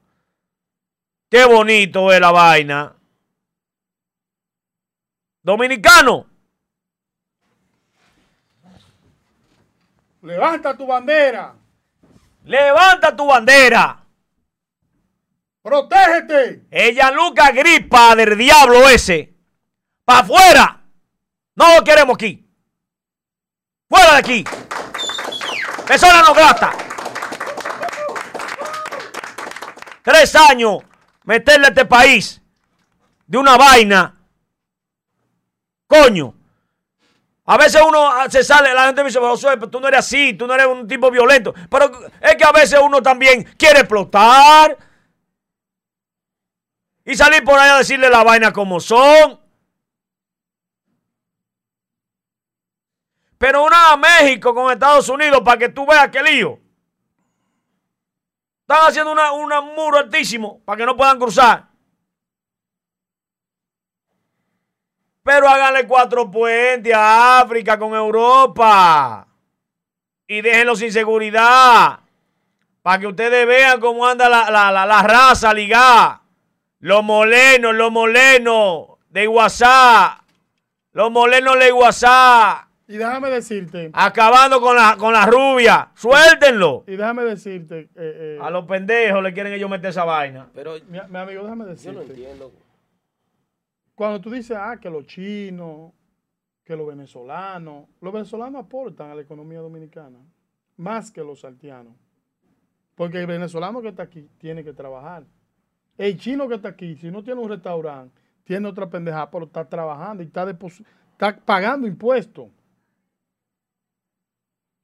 Qué 1.29 1.45
bonito 1.45 2.11
es 2.11 2.19
la 2.19 2.31
vaina. 2.33 2.93
Dominicano. 5.43 6.27
Levanta 10.23 10.75
tu 10.75 10.85
bandera. 10.85 11.55
Levanta 12.47 13.13
tu 13.13 13.25
bandera. 13.25 14.05
Protégete. 15.61 16.65
Ella 16.71 17.11
Luca 17.11 17.51
gripa 17.51 18.15
del 18.15 18.37
diablo 18.37 18.87
ese. 18.87 19.35
Para 20.05 20.19
afuera. 20.19 20.81
No 21.55 21.75
lo 21.75 21.83
queremos 21.83 22.15
aquí. 22.15 22.49
Fuera 23.89 24.13
de 24.13 24.17
aquí. 24.19 24.43
Persona 25.85 26.21
no 26.21 26.33
grata. 26.33 26.71
Tres 30.01 30.33
años 30.37 30.83
meterle 31.25 31.65
a 31.65 31.69
este 31.69 31.85
país 31.85 32.41
de 33.25 33.37
una 33.37 33.57
vaina. 33.57 34.21
Coño. 35.85 36.36
A 37.49 37.57
veces 37.57 37.81
uno 37.81 38.11
se 38.29 38.43
sale, 38.43 38.73
la 38.73 38.87
gente 38.87 39.03
me 39.03 39.09
dice, 39.09 39.21
pero 39.21 39.69
tú 39.69 39.79
no 39.79 39.87
eres 39.87 40.01
así, 40.01 40.33
tú 40.33 40.45
no 40.45 40.53
eres 40.53 40.67
un 40.67 40.85
tipo 40.85 41.09
violento. 41.09 41.53
Pero 41.69 42.09
es 42.19 42.35
que 42.35 42.43
a 42.43 42.51
veces 42.51 42.77
uno 42.83 43.01
también 43.01 43.45
quiere 43.57 43.79
explotar 43.79 44.77
y 47.05 47.15
salir 47.15 47.45
por 47.45 47.57
ahí 47.57 47.69
a 47.69 47.77
decirle 47.77 48.09
la 48.09 48.21
vaina 48.21 48.51
como 48.51 48.81
son. 48.81 49.39
Pero 53.37 53.63
una 53.63 53.93
a 53.93 53.97
México 53.97 54.53
con 54.53 54.69
Estados 54.69 55.07
Unidos 55.07 55.39
para 55.45 55.57
que 55.57 55.69
tú 55.69 55.85
veas 55.85 56.09
qué 56.09 56.21
lío. 56.21 56.59
Están 58.61 58.89
haciendo 58.89 59.13
una, 59.13 59.31
un 59.31 59.73
muro 59.73 59.99
altísimo 59.99 60.61
para 60.65 60.75
que 60.75 60.85
no 60.85 60.97
puedan 60.97 61.17
cruzar. 61.17 61.66
Pero 65.27 65.49
háganle 65.49 65.85
cuatro 65.85 66.31
puentes 66.31 66.93
a 66.93 67.41
África 67.41 67.77
con 67.77 67.93
Europa. 67.93 69.27
Y 70.25 70.39
déjenlo 70.39 70.73
sin 70.73 70.89
seguridad. 70.89 71.99
Para 72.81 72.99
que 72.99 73.07
ustedes 73.07 73.45
vean 73.45 73.81
cómo 73.81 74.07
anda 74.07 74.29
la, 74.29 74.49
la, 74.49 74.85
la, 74.85 75.03
raza 75.03 75.53
ligada. 75.53 76.21
Los 76.79 77.03
molenos, 77.03 77.75
los 77.75 77.91
molenos 77.91 78.99
de 79.09 79.27
WhatsApp. 79.27 80.21
Los 80.93 81.11
molenos 81.11 81.59
de 81.59 81.73
WhatsApp. 81.73 82.69
Y 82.87 82.95
déjame 82.95 83.29
decirte. 83.29 83.89
Acabando 83.91 84.61
con 84.61 84.77
la, 84.77 84.95
con 84.97 85.11
la 85.11 85.25
rubia. 85.25 85.89
Suéltenlo. 85.93 86.85
Y 86.87 86.95
déjame 86.95 87.25
decirte. 87.25 87.79
Eh, 87.79 87.89
eh, 87.97 88.39
a 88.41 88.49
los 88.49 88.63
pendejos 88.63 89.21
le 89.21 89.33
quieren 89.33 89.51
ellos 89.51 89.69
meter 89.69 89.89
esa 89.89 90.05
vaina. 90.05 90.47
Pero, 90.55 90.75
mi, 90.87 90.99
mi 91.09 91.17
amigo, 91.19 91.43
déjame 91.43 91.65
decirte. 91.65 91.99
Yo 91.99 92.01
no 92.01 92.01
entiendo. 92.03 92.66
Cuando 93.97 94.21
tú 94.21 94.29
dices, 94.29 94.55
ah, 94.55 94.77
que 94.79 94.91
los 94.91 95.07
chinos, 95.07 95.91
que 96.63 96.75
los 96.75 96.85
venezolanos. 96.85 97.87
Los 97.99 98.13
venezolanos 98.13 98.63
aportan 98.63 99.09
a 99.09 99.15
la 99.15 99.23
economía 99.23 99.59
dominicana. 99.59 100.19
Más 100.75 101.09
que 101.09 101.23
los 101.23 101.43
haitianos. 101.43 101.95
Porque 102.93 103.17
el 103.17 103.25
venezolano 103.25 103.81
que 103.81 103.87
está 103.87 104.03
aquí 104.03 104.29
tiene 104.37 104.63
que 104.63 104.71
trabajar. 104.71 105.25
El 105.97 106.15
chino 106.19 106.47
que 106.47 106.53
está 106.53 106.69
aquí, 106.69 106.95
si 106.97 107.09
no 107.09 107.23
tiene 107.23 107.41
un 107.41 107.49
restaurante, 107.49 108.21
tiene 108.43 108.67
otra 108.67 108.87
pendejada, 108.87 109.31
pero 109.31 109.45
está 109.45 109.67
trabajando 109.67 110.21
y 110.21 110.27
está, 110.27 110.47
está 110.47 111.39
pagando 111.43 111.87
impuestos. 111.87 112.49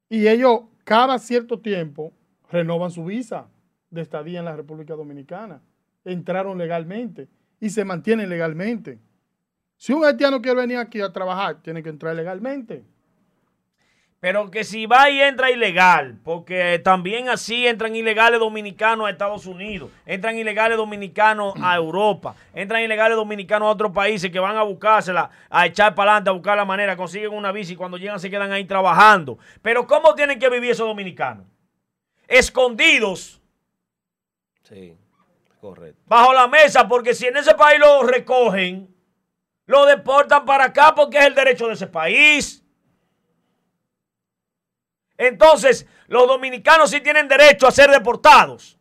Y 0.10 0.28
ellos 0.28 0.62
cada 0.84 1.20
cierto 1.20 1.60
tiempo 1.60 2.14
renovan 2.50 2.90
su 2.90 3.06
visa 3.06 3.48
de 3.92 4.02
estadía 4.02 4.40
en 4.40 4.46
la 4.46 4.56
República 4.56 4.96
Dominicana. 4.96 5.62
Entraron 6.04 6.58
legalmente 6.58 7.30
y 7.64 7.70
se 7.70 7.86
mantienen 7.86 8.28
legalmente. 8.28 9.00
Si 9.78 9.94
un 9.94 10.04
haitiano 10.04 10.42
quiere 10.42 10.60
venir 10.60 10.78
aquí 10.80 11.00
a 11.00 11.14
trabajar, 11.14 11.62
tiene 11.62 11.82
que 11.82 11.88
entrar 11.88 12.14
legalmente. 12.14 12.84
Pero 14.20 14.52
que 14.52 14.66
si 14.66 14.86
va 14.86 15.10
y 15.10 15.22
entra 15.22 15.50
ilegal, 15.50 16.20
porque 16.26 16.82
también 16.84 17.30
así 17.30 17.66
entran 17.66 17.96
ilegales 17.96 18.42
dominicanos 18.42 19.08
a 19.08 19.12
Estados 19.12 19.46
Unidos, 19.46 19.90
entran 20.06 20.38
ilegales 20.38 20.76
dominicanos 20.76 21.54
a 21.62 21.74
Europa, 21.78 22.36
entran 22.54 22.84
ilegales 22.84 23.16
dominicanos 23.16 23.68
a 23.68 23.72
otros 23.72 23.94
países 23.94 24.30
que 24.30 24.40
van 24.40 24.58
a 24.58 24.64
buscársela, 24.64 25.30
a 25.50 25.66
echar 25.66 25.96
para 25.96 26.12
adelante, 26.12 26.32
a 26.32 26.34
buscar 26.34 26.58
la 26.58 26.66
manera, 26.66 26.98
consiguen 26.98 27.32
una 27.32 27.54
visa 27.54 27.72
y 27.72 27.78
cuando 27.78 27.96
llegan 27.96 28.20
se 28.20 28.30
quedan 28.30 28.52
ahí 28.52 28.66
trabajando. 28.66 29.38
Pero 29.62 29.88
¿cómo 29.88 30.16
tienen 30.16 30.38
que 30.38 30.50
vivir 30.50 30.72
esos 30.72 30.86
dominicanos? 30.86 31.46
Escondidos. 32.28 33.42
Sí, 34.64 34.98
Bajo 36.06 36.34
la 36.34 36.48
mesa, 36.48 36.88
porque 36.88 37.14
si 37.14 37.28
en 37.28 37.38
ese 37.38 37.54
país 37.56 37.80
lo 37.80 38.04
recogen, 38.04 38.94
lo 39.66 39.86
deportan 39.86 40.44
para 40.46 40.66
acá 40.66 40.94
porque 40.94 41.18
es 41.20 41.26
el 41.26 41.36
derecho 41.36 41.68
de 41.68 41.74
ese 41.74 41.88
país. 41.88 42.64
Entonces, 45.18 45.88
los 46.08 46.28
dominicanos 46.28 46.90
sí 46.90 47.00
tienen 47.00 47.28
derecho 47.28 47.68
a 47.68 47.72
ser 47.72 47.90
deportados. 47.90 48.78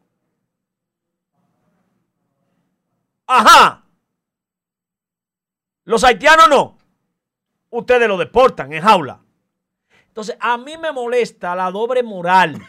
Ajá. 3.26 3.84
Los 5.84 6.02
haitianos 6.04 6.48
no. 6.48 6.78
Ustedes 7.70 8.09
lo 8.09 8.16
deportan 8.18 8.72
en 8.72 8.82
jaula. 8.82 9.20
Entonces, 10.09 10.36
a 10.40 10.59
mí 10.59 10.76
me 10.76 10.92
molesta 10.92 11.54
la 11.54 11.70
doble 11.70 12.02
moral. 12.02 12.60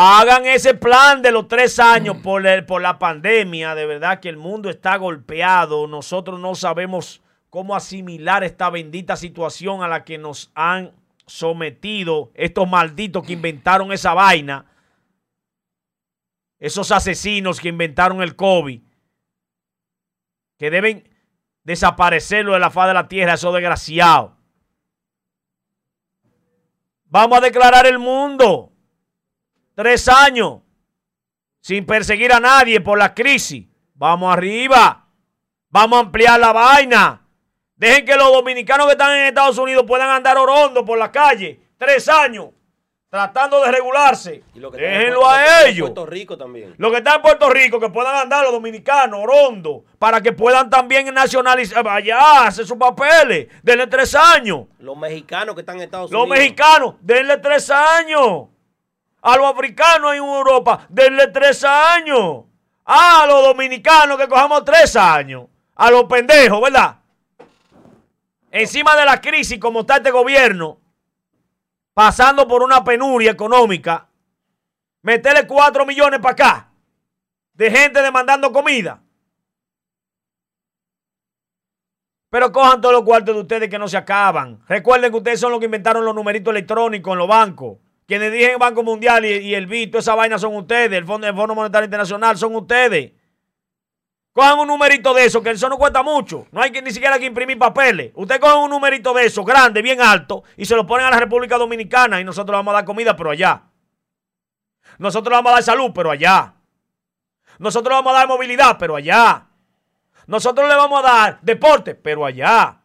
Hagan 0.00 0.46
ese 0.46 0.74
plan 0.74 1.22
de 1.22 1.32
los 1.32 1.48
tres 1.48 1.80
años 1.80 2.18
por, 2.18 2.44
por 2.66 2.80
la 2.80 3.00
pandemia. 3.00 3.74
De 3.74 3.84
verdad 3.84 4.20
que 4.20 4.28
el 4.28 4.36
mundo 4.36 4.70
está 4.70 4.96
golpeado. 4.96 5.88
Nosotros 5.88 6.38
no 6.38 6.54
sabemos 6.54 7.20
cómo 7.50 7.74
asimilar 7.74 8.44
esta 8.44 8.70
bendita 8.70 9.16
situación 9.16 9.82
a 9.82 9.88
la 9.88 10.04
que 10.04 10.16
nos 10.16 10.52
han 10.54 10.92
sometido 11.26 12.30
estos 12.34 12.68
malditos 12.68 13.26
que 13.26 13.32
inventaron 13.32 13.90
esa 13.90 14.14
vaina, 14.14 14.66
esos 16.60 16.92
asesinos 16.92 17.58
que 17.58 17.68
inventaron 17.68 18.22
el 18.22 18.36
COVID, 18.36 18.80
que 20.60 20.70
deben 20.70 21.10
desaparecerlo 21.64 22.52
de 22.52 22.60
la 22.60 22.70
faz 22.70 22.86
de 22.86 22.94
la 22.94 23.08
tierra, 23.08 23.34
esos 23.34 23.52
desgraciados. 23.52 24.30
Vamos 27.06 27.38
a 27.38 27.40
declarar 27.40 27.84
el 27.84 27.98
mundo. 27.98 28.74
Tres 29.78 30.08
años 30.08 30.58
sin 31.60 31.86
perseguir 31.86 32.32
a 32.32 32.40
nadie 32.40 32.80
por 32.80 32.98
la 32.98 33.14
crisis. 33.14 33.64
Vamos 33.94 34.32
arriba. 34.32 35.06
Vamos 35.68 35.98
a 35.98 36.00
ampliar 36.00 36.40
la 36.40 36.52
vaina. 36.52 37.22
Dejen 37.76 38.04
que 38.04 38.16
los 38.16 38.32
dominicanos 38.32 38.86
que 38.86 38.92
están 38.94 39.16
en 39.16 39.26
Estados 39.26 39.56
Unidos 39.56 39.84
puedan 39.86 40.10
andar 40.10 40.36
orondo 40.36 40.84
por 40.84 40.98
la 40.98 41.12
calle. 41.12 41.60
Tres 41.76 42.08
años. 42.08 42.48
Tratando 43.08 43.62
de 43.62 43.70
regularse. 43.70 44.42
Déjenlo 44.52 45.28
a 45.28 45.68
ellos. 45.68 45.90
Puerto 45.90 46.06
Rico 46.06 46.36
también. 46.36 46.74
Los 46.76 46.90
que 46.90 46.98
están 46.98 47.14
en 47.14 47.22
Puerto 47.22 47.48
Rico, 47.48 47.78
que 47.78 47.90
puedan 47.90 48.16
andar 48.16 48.42
los 48.42 48.50
dominicanos, 48.50 49.20
orondo, 49.22 49.84
para 50.00 50.20
que 50.20 50.32
puedan 50.32 50.68
también 50.68 51.14
nacionalizar, 51.14 51.84
vaya, 51.84 52.48
hacer 52.48 52.66
sus 52.66 52.76
papeles. 52.76 53.46
Denle 53.62 53.86
tres 53.86 54.12
años. 54.16 54.66
Los 54.80 54.96
mexicanos 54.98 55.54
que 55.54 55.60
están 55.60 55.76
en 55.76 55.82
Estados 55.82 56.10
Unidos. 56.10 56.28
Los 56.28 56.36
mexicanos, 56.36 56.94
denle 57.00 57.36
tres 57.36 57.70
años. 57.70 58.48
A 59.22 59.36
los 59.36 59.46
africanos 59.46 60.12
en 60.12 60.18
Europa, 60.18 60.86
denle 60.88 61.28
tres 61.28 61.64
años. 61.64 62.44
A 62.84 63.26
los 63.26 63.44
dominicanos 63.44 64.16
que 64.16 64.28
cojamos 64.28 64.64
tres 64.64 64.96
años. 64.96 65.46
A 65.74 65.90
los 65.90 66.04
pendejos, 66.04 66.60
¿verdad? 66.60 66.96
Encima 68.50 68.96
de 68.96 69.04
la 69.04 69.20
crisis 69.20 69.58
como 69.58 69.80
está 69.80 69.96
este 69.96 70.10
gobierno, 70.10 70.80
pasando 71.92 72.48
por 72.48 72.62
una 72.62 72.82
penuria 72.82 73.30
económica, 73.30 74.08
meterle 75.02 75.46
cuatro 75.46 75.84
millones 75.84 76.20
para 76.20 76.32
acá 76.32 76.68
de 77.52 77.70
gente 77.70 78.00
demandando 78.00 78.52
comida. 78.52 79.02
Pero 82.30 82.52
cojan 82.52 82.80
todos 82.80 82.94
los 82.94 83.04
cuartos 83.04 83.34
de 83.34 83.40
ustedes 83.40 83.68
que 83.68 83.78
no 83.78 83.88
se 83.88 83.96
acaban. 83.96 84.60
Recuerden 84.68 85.10
que 85.10 85.16
ustedes 85.16 85.40
son 85.40 85.50
los 85.50 85.58
que 85.58 85.64
inventaron 85.64 86.04
los 86.04 86.14
numeritos 86.14 86.52
electrónicos 86.52 87.12
en 87.12 87.18
los 87.18 87.28
bancos. 87.28 87.78
Quienes 88.08 88.32
dirigen 88.32 88.58
Banco 88.58 88.82
Mundial 88.82 89.26
y, 89.26 89.54
el 89.54 89.66
BIT, 89.66 89.96
esa 89.96 90.14
vaina 90.14 90.38
son 90.38 90.56
ustedes. 90.56 90.92
El 90.92 91.04
Fondo, 91.04 91.26
el 91.26 91.34
Fondo 91.34 91.54
Monetario 91.54 91.84
Internacional 91.84 92.38
son 92.38 92.56
ustedes. 92.56 93.12
Cojan 94.32 94.58
un 94.60 94.68
numerito 94.68 95.12
de 95.12 95.26
eso, 95.26 95.42
que 95.42 95.50
eso 95.50 95.68
no 95.68 95.76
cuesta 95.76 96.02
mucho. 96.02 96.46
No 96.50 96.62
hay 96.62 96.70
que, 96.70 96.80
ni 96.80 96.90
siquiera 96.90 97.18
que 97.18 97.26
imprimir 97.26 97.58
papeles. 97.58 98.12
Ustedes 98.14 98.40
cogen 98.40 98.62
un 98.62 98.70
numerito 98.70 99.12
de 99.12 99.26
eso, 99.26 99.44
grande, 99.44 99.82
bien 99.82 100.00
alto, 100.00 100.42
y 100.56 100.64
se 100.64 100.74
lo 100.74 100.86
ponen 100.86 101.04
a 101.04 101.10
la 101.10 101.18
República 101.20 101.58
Dominicana 101.58 102.18
y 102.18 102.24
nosotros 102.24 102.54
le 102.54 102.56
vamos 102.56 102.72
a 102.72 102.76
dar 102.76 102.86
comida, 102.86 103.14
pero 103.14 103.30
allá. 103.30 103.64
Nosotros 104.96 105.30
le 105.30 105.36
vamos 105.36 105.52
a 105.52 105.54
dar 105.56 105.62
salud, 105.64 105.90
pero 105.94 106.10
allá. 106.10 106.54
Nosotros 107.58 107.90
le 107.90 107.96
vamos 107.96 108.14
a 108.14 108.20
dar 108.20 108.28
movilidad, 108.28 108.78
pero 108.78 108.96
allá. 108.96 109.48
Nosotros 110.26 110.66
le 110.66 110.76
vamos 110.76 111.00
a 111.00 111.02
dar 111.02 111.38
deporte, 111.42 111.94
pero 111.94 112.24
allá. 112.24 112.80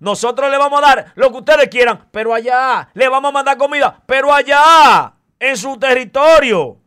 Nosotros 0.00 0.50
le 0.50 0.58
vamos 0.58 0.78
a 0.82 0.86
dar 0.86 1.12
lo 1.16 1.30
que 1.30 1.38
ustedes 1.38 1.68
quieran, 1.68 2.08
pero 2.10 2.34
allá. 2.34 2.88
Le 2.94 3.08
vamos 3.08 3.30
a 3.30 3.32
mandar 3.32 3.56
comida, 3.56 4.02
pero 4.06 4.32
allá. 4.32 5.14
En 5.38 5.56
su 5.56 5.78
territorio. 5.78 6.78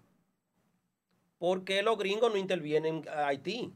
¿Por 1.38 1.64
qué 1.64 1.82
los 1.82 1.98
gringos 1.98 2.32
no 2.32 2.38
intervienen 2.38 2.98
en 2.98 3.10
Haití? 3.10 3.74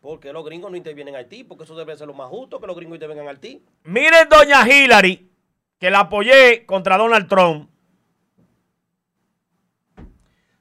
¿Por 0.00 0.20
qué 0.20 0.32
los 0.32 0.44
gringos 0.44 0.70
no 0.70 0.76
intervienen 0.76 1.14
en 1.14 1.20
Haití? 1.20 1.44
Porque 1.44 1.64
eso 1.64 1.74
debe 1.74 1.96
ser 1.96 2.06
lo 2.06 2.14
más 2.14 2.28
justo 2.28 2.60
que 2.60 2.66
los 2.66 2.76
gringos 2.76 2.96
intervengan 2.96 3.24
en 3.24 3.30
Haití. 3.30 3.64
Miren, 3.84 4.28
doña 4.28 4.68
Hillary, 4.68 5.30
que 5.78 5.90
la 5.90 6.00
apoyé 6.00 6.66
contra 6.66 6.98
Donald 6.98 7.28
Trump. 7.28 7.70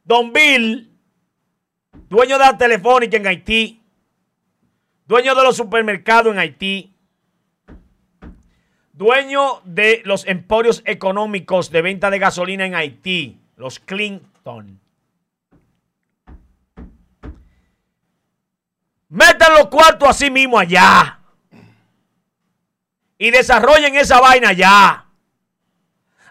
Don 0.05 0.33
Bill, 0.33 0.97
dueño 2.09 2.37
de 2.37 2.45
la 2.45 2.57
telefónica 2.57 3.17
en 3.17 3.27
Haití 3.27 3.83
dueño 5.05 5.35
de 5.35 5.43
los 5.43 5.55
supermercados 5.55 6.33
en 6.33 6.39
Haití, 6.39 6.92
dueño 9.03 9.61
de 9.65 10.01
los 10.05 10.25
emporios 10.25 10.81
económicos 10.85 11.69
de 11.71 11.81
venta 11.81 12.09
de 12.09 12.19
gasolina 12.19 12.65
en 12.65 12.73
Haití, 12.73 13.37
los 13.57 13.79
Clinton. 13.79 14.79
Metan 19.09 19.53
los 19.55 19.67
cuartos 19.67 20.09
así 20.09 20.31
mismo 20.31 20.57
allá. 20.57 21.19
Y 23.17 23.29
desarrollen 23.29 23.95
esa 23.95 24.21
vaina 24.21 24.49
allá. 24.49 25.05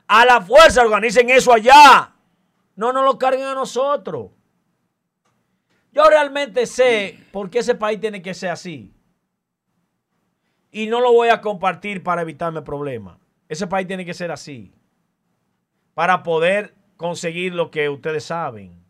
A 0.08 0.24
la 0.24 0.40
fuerza 0.40 0.80
organicen 0.80 1.28
eso 1.28 1.52
allá. 1.52 2.12
No 2.74 2.92
nos 2.92 3.04
lo 3.04 3.18
carguen 3.18 3.44
a 3.44 3.54
nosotros. 3.54 4.30
Yo 5.92 6.04
realmente 6.08 6.66
sé 6.66 7.18
por 7.32 7.50
qué 7.50 7.58
ese 7.58 7.74
país 7.74 8.00
tiene 8.00 8.22
que 8.22 8.32
ser 8.32 8.50
así. 8.50 8.90
Y 10.72 10.86
no 10.86 11.00
lo 11.00 11.12
voy 11.12 11.28
a 11.28 11.42
compartir 11.42 12.02
para 12.02 12.22
evitarme 12.22 12.62
problemas. 12.62 13.18
Ese 13.46 13.66
país 13.66 13.86
tiene 13.86 14.06
que 14.06 14.14
ser 14.14 14.32
así. 14.32 14.74
Para 15.92 16.22
poder 16.22 16.74
conseguir 16.96 17.54
lo 17.54 17.70
que 17.70 17.90
ustedes 17.90 18.24
saben. 18.24 18.82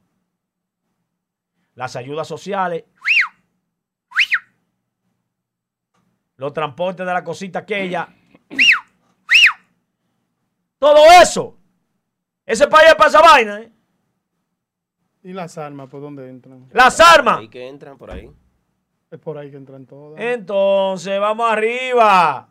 Las 1.74 1.96
ayudas 1.96 2.28
sociales. 2.28 2.84
Los 6.36 6.52
transportes 6.52 7.04
de 7.04 7.12
la 7.12 7.24
cosita 7.24 7.59
aquella. 7.59 8.09
Todo 10.78 10.98
eso. 11.20 11.59
Ese 12.46 12.68
país 12.68 12.94
pasa 12.96 13.20
vaina, 13.20 13.60
¿eh? 13.60 13.72
¿Y 15.24 15.32
las 15.32 15.59
armas 15.59 15.88
por 15.88 16.00
dónde 16.00 16.28
entran? 16.28 16.68
Las 16.72 17.00
armas. 17.00 17.38
Ahí 17.38 17.48
que 17.48 17.68
entran 17.68 17.98
por 17.98 18.10
ahí. 18.10 18.30
Es 19.12 19.18
por 19.18 19.36
ahí 19.36 19.51
que 19.51 19.59
entran 19.59 19.84
todas. 19.84 20.18
Entonces, 20.18 21.20
vamos 21.20 21.52
arriba. 21.52 22.48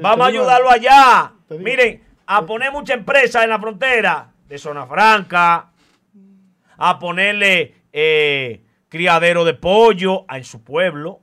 vamos 0.00 0.24
a 0.24 0.28
ayudarlo 0.28 0.70
allá. 0.70 1.32
Miren, 1.58 2.00
a 2.24 2.46
poner 2.46 2.70
mucha 2.70 2.94
empresa 2.94 3.42
en 3.42 3.50
la 3.50 3.58
frontera 3.58 4.32
de 4.46 4.56
Zona 4.56 4.86
Franca, 4.86 5.72
a 6.76 6.98
ponerle 7.00 7.74
eh, 7.92 8.62
criadero 8.88 9.44
de 9.44 9.54
pollo 9.54 10.24
en 10.30 10.44
su 10.44 10.62
pueblo, 10.62 11.22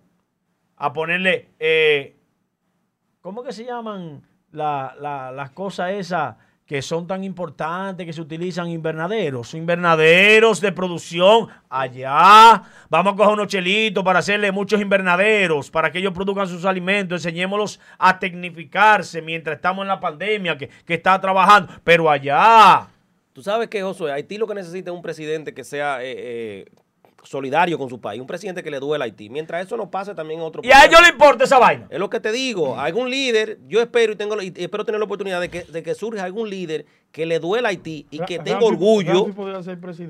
a 0.75 0.91
ponerle, 0.91 1.51
eh, 1.59 2.17
¿cómo 3.21 3.41
que 3.41 3.53
se 3.53 3.63
llaman 3.63 4.21
las 4.51 5.51
cosas 5.51 5.91
esas? 5.91 6.35
Que 6.65 6.81
son 6.81 7.05
tan 7.05 7.23
importantes 7.23 8.05
que 8.05 8.13
se 8.13 8.21
utilizan 8.21 8.69
invernaderos, 8.69 9.53
invernaderos 9.53 10.61
de 10.61 10.71
producción 10.71 11.49
allá. 11.69 12.63
Vamos 12.89 13.13
a 13.13 13.15
coger 13.17 13.33
unos 13.33 13.47
chelitos 13.47 14.03
para 14.03 14.19
hacerle 14.19 14.51
muchos 14.51 14.79
invernaderos 14.79 15.69
para 15.69 15.91
que 15.91 15.99
ellos 15.99 16.13
produzcan 16.13 16.47
sus 16.47 16.65
alimentos. 16.65 17.25
Enseñémoslos 17.25 17.79
a 17.97 18.17
tecnificarse 18.17 19.21
mientras 19.21 19.57
estamos 19.57 19.83
en 19.83 19.89
la 19.89 19.99
pandemia 19.99 20.57
que, 20.57 20.69
está 20.87 21.19
trabajando, 21.19 21.73
pero 21.83 22.09
allá. 22.09 22.87
Tú 23.33 23.41
sabes 23.41 23.67
que, 23.67 23.81
Josué, 23.81 24.11
Haití 24.11 24.37
lo 24.37 24.47
que 24.47 24.53
necesita 24.53 24.91
es 24.91 24.95
un 24.95 25.01
presidente 25.01 25.53
que 25.53 25.63
sea 25.63 26.03
eh, 26.03 26.13
eh, 26.15 26.65
solidario 27.23 27.77
con 27.77 27.89
su 27.89 27.99
país, 27.99 28.19
un 28.21 28.27
presidente 28.27 28.63
que 28.63 28.69
le 28.69 28.79
duele 28.79 29.03
a 29.03 29.05
Haití. 29.05 29.29
Mientras 29.29 29.65
eso 29.65 29.77
no 29.77 29.89
pase 29.89 30.13
también 30.13 30.39
en 30.39 30.45
otro 30.45 30.61
país. 30.61 30.73
Y 30.73 30.77
a 30.77 30.85
ellos 30.85 31.01
le 31.01 31.09
importa 31.09 31.45
esa 31.45 31.59
vaina. 31.59 31.87
Es 31.89 31.99
lo 31.99 32.09
que 32.09 32.19
te 32.19 32.31
digo. 32.31 32.79
Algún 32.79 33.09
líder, 33.09 33.59
yo 33.67 33.81
espero 33.81 34.13
y 34.13 34.15
tengo 34.15 34.41
y 34.41 34.53
espero 34.55 34.85
tener 34.85 34.99
la 34.99 35.05
oportunidad 35.05 35.39
de 35.41 35.49
que, 35.49 35.63
de 35.63 35.83
que 35.83 35.95
surja 35.95 36.23
algún 36.23 36.49
líder 36.49 36.85
que 37.11 37.25
le 37.25 37.39
duele 37.39 37.67
a 37.67 37.69
Haití 37.69 38.07
y 38.09 38.19
que 38.19 38.39
tenga 38.39 38.65
orgullo. 38.65 39.27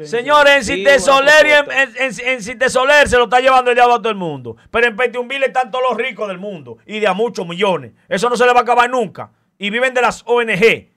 Señores, 0.04 0.70
en 0.70 0.78
Cite 0.78 1.00
Soler 1.00 1.66
en, 2.00 2.70
Soler 2.70 3.10
se 3.10 3.18
lo 3.18 3.26
está 3.26 3.40
llevando 3.42 3.72
el 3.72 3.76
diablo 3.76 3.96
a 3.96 3.98
todo 3.98 4.10
el 4.10 4.16
mundo. 4.16 4.56
Pero 4.72 4.88
en 4.88 4.96
Petionville 4.96 5.46
están 5.46 5.70
todos 5.70 5.84
los 5.90 5.98
ricos 5.98 6.28
del 6.28 6.40
mundo 6.40 6.78
y 6.86 7.00
de 7.00 7.08
a 7.08 7.14
muchos 7.14 7.46
millones. 7.48 7.92
Eso 8.08 8.30
no 8.30 8.38
se 8.38 8.46
le 8.46 8.54
va 8.54 8.62
a 8.62 8.64
acabar 8.64 8.90
nunca. 8.90 9.32
Y 9.58 9.70
viven 9.70 9.94
de 9.94 10.02
las 10.02 10.24
ONG. 10.26 10.92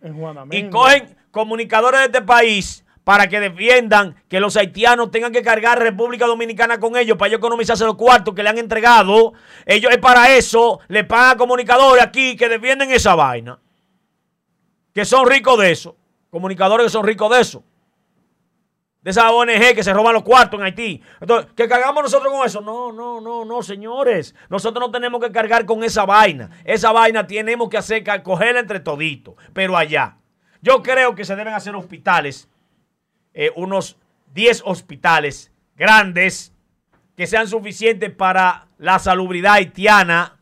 Y 0.52 0.70
cogen 0.70 1.16
comunicadores 1.30 2.00
de 2.00 2.06
este 2.06 2.22
país 2.22 2.85
para 3.06 3.28
que 3.28 3.38
defiendan 3.38 4.16
que 4.28 4.40
los 4.40 4.56
haitianos 4.56 5.12
tengan 5.12 5.30
que 5.30 5.40
cargar 5.40 5.78
República 5.78 6.26
Dominicana 6.26 6.80
con 6.80 6.96
ellos 6.96 7.16
para 7.16 7.28
ellos 7.28 7.38
economizarse 7.38 7.84
los 7.84 7.94
cuartos 7.94 8.34
que 8.34 8.42
le 8.42 8.48
han 8.48 8.58
entregado. 8.58 9.32
Ellos 9.64 9.92
es 9.92 9.98
para 9.98 10.34
eso, 10.34 10.80
le 10.88 11.04
pagan 11.04 11.38
comunicadores 11.38 12.02
aquí 12.02 12.34
que 12.34 12.48
defienden 12.48 12.90
esa 12.90 13.14
vaina. 13.14 13.60
Que 14.92 15.04
son 15.04 15.24
ricos 15.24 15.56
de 15.60 15.70
eso. 15.70 15.96
Comunicadores 16.30 16.86
que 16.86 16.90
son 16.90 17.06
ricos 17.06 17.30
de 17.30 17.40
eso. 17.40 17.62
De 19.02 19.12
esa 19.12 19.30
ONG 19.30 19.76
que 19.76 19.84
se 19.84 19.92
roban 19.92 20.12
los 20.12 20.24
cuartos 20.24 20.58
en 20.58 20.66
Haití. 20.66 21.00
Entonces, 21.20 21.52
¿que 21.54 21.68
cargamos 21.68 22.02
nosotros 22.02 22.32
con 22.32 22.44
eso? 22.44 22.60
No, 22.60 22.90
no, 22.90 23.20
no, 23.20 23.44
no, 23.44 23.62
señores. 23.62 24.34
Nosotros 24.48 24.84
no 24.84 24.90
tenemos 24.90 25.20
que 25.20 25.30
cargar 25.30 25.64
con 25.64 25.84
esa 25.84 26.06
vaina. 26.06 26.50
Esa 26.64 26.90
vaina 26.90 27.24
tenemos 27.24 27.68
que 27.68 27.78
hacer, 27.78 28.02
cogerla 28.24 28.58
entre 28.58 28.80
toditos. 28.80 29.36
Pero 29.52 29.76
allá. 29.76 30.16
Yo 30.60 30.82
creo 30.82 31.14
que 31.14 31.24
se 31.24 31.36
deben 31.36 31.54
hacer 31.54 31.76
hospitales 31.76 32.48
eh, 33.38 33.52
unos 33.54 33.98
10 34.32 34.62
hospitales 34.64 35.52
grandes 35.76 36.54
que 37.14 37.26
sean 37.26 37.46
suficientes 37.46 38.10
para 38.10 38.66
la 38.78 38.98
salubridad 38.98 39.54
haitiana, 39.54 40.38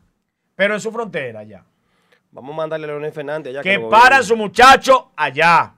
pero 0.55 0.75
en 0.75 0.79
su 0.79 0.93
frontera 0.93 1.41
allá. 1.41 1.65
Vamos 2.31 2.53
a 2.53 2.55
mandarle 2.55 2.85
a 2.85 2.87
Leonel 2.87 3.11
Fernández 3.11 3.51
allá. 3.51 3.61
Que, 3.61 3.79
paran 3.79 4.23
su 4.23 4.37
muchacho 4.37 5.11
allá. 5.13 5.73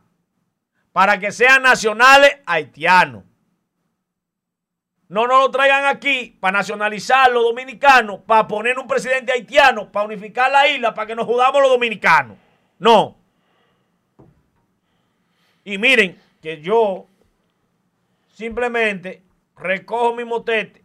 Para 0.94 1.20
que 1.20 1.32
sean 1.32 1.64
nacionales 1.64 2.38
haitianos. 2.46 3.24
No 5.10 5.26
nos 5.26 5.40
lo 5.40 5.52
traigan 5.52 5.86
aquí 5.86 6.38
para 6.40 6.60
nacionalizar 6.60 7.32
los 7.32 7.44
dominicanos, 7.44 8.20
para 8.28 8.48
poner 8.48 8.78
un 8.78 8.86
presidente 8.86 9.32
haitiano, 9.32 9.92
para 9.92 10.06
unificar 10.06 10.52
la 10.52 10.68
isla, 10.68 10.94
para 10.94 11.08
que 11.08 11.16
nos 11.16 11.26
judamos 11.26 11.62
los 11.62 11.72
dominicanos. 11.72 12.38
No. 12.78 13.18
Y 15.64 15.78
miren, 15.80 16.20
que 16.42 16.62
yo 16.62 17.08
simplemente 18.28 19.24
recojo 19.56 20.16
mi 20.16 20.24
motete 20.24 20.84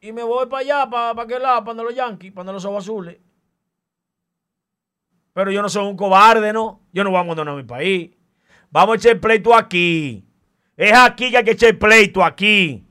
y 0.00 0.12
me 0.12 0.22
voy 0.22 0.46
para 0.46 0.60
allá, 0.60 0.90
para, 0.90 1.14
para 1.14 1.24
aquel 1.24 1.42
lado, 1.42 1.64
para 1.64 1.82
los 1.82 1.94
Yankees, 1.94 2.32
para 2.32 2.52
los 2.52 2.64
azules. 2.64 3.18
Pero 5.32 5.50
yo 5.50 5.62
no 5.62 5.68
soy 5.68 5.86
un 5.86 5.96
cobarde, 5.96 6.52
¿no? 6.52 6.80
Yo 6.92 7.04
no 7.04 7.10
voy 7.10 7.18
a 7.18 7.20
abandonar 7.20 7.54
mi 7.54 7.62
país. 7.62 8.10
Vamos 8.70 8.94
a 8.94 8.96
echar 8.96 9.20
pleito 9.20 9.54
aquí. 9.54 10.24
Es 10.76 10.92
aquí 10.92 11.30
que 11.30 11.36
hay 11.36 11.44
que 11.44 11.50
echar 11.52 11.78
pleito, 11.78 12.24
aquí. 12.24 12.84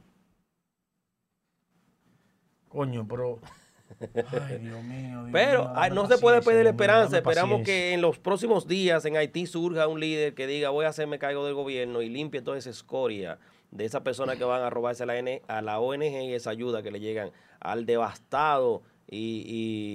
Coño, 2.67 3.07
pero 3.07 3.39
Ay, 4.01 4.57
Dios 4.61 4.83
mío. 4.83 5.09
Dios 5.23 5.29
Pero 5.31 5.59
mío, 5.65 5.71
dame 5.75 5.95
no 5.95 6.07
se 6.07 6.17
puede 6.17 6.41
pedir 6.41 6.65
esperanza. 6.67 7.17
Esperamos 7.17 7.61
que 7.63 7.93
en 7.93 8.01
los 8.01 8.19
próximos 8.19 8.67
días 8.67 9.03
en 9.05 9.17
Haití 9.17 9.45
surja 9.45 9.87
un 9.87 9.99
líder 9.99 10.33
que 10.33 10.47
diga 10.47 10.69
voy 10.69 10.85
a 10.85 10.89
hacerme 10.89 11.19
cargo 11.19 11.45
del 11.45 11.53
gobierno 11.55 12.01
y 12.01 12.09
limpie 12.09 12.41
toda 12.41 12.57
esa 12.57 12.69
escoria 12.69 13.39
de 13.71 13.85
esas 13.85 14.01
personas 14.01 14.37
que 14.37 14.43
van 14.43 14.61
a 14.63 14.69
robarse 14.69 15.03
a 15.03 15.05
la, 15.05 15.17
N- 15.17 15.41
a 15.47 15.61
la 15.61 15.79
ONG 15.79 16.03
y 16.03 16.33
esa 16.33 16.49
ayuda 16.49 16.81
que 16.81 16.91
le 16.91 16.99
llegan 16.99 17.31
al 17.59 17.85
devastado 17.85 18.81
y, 19.07 19.43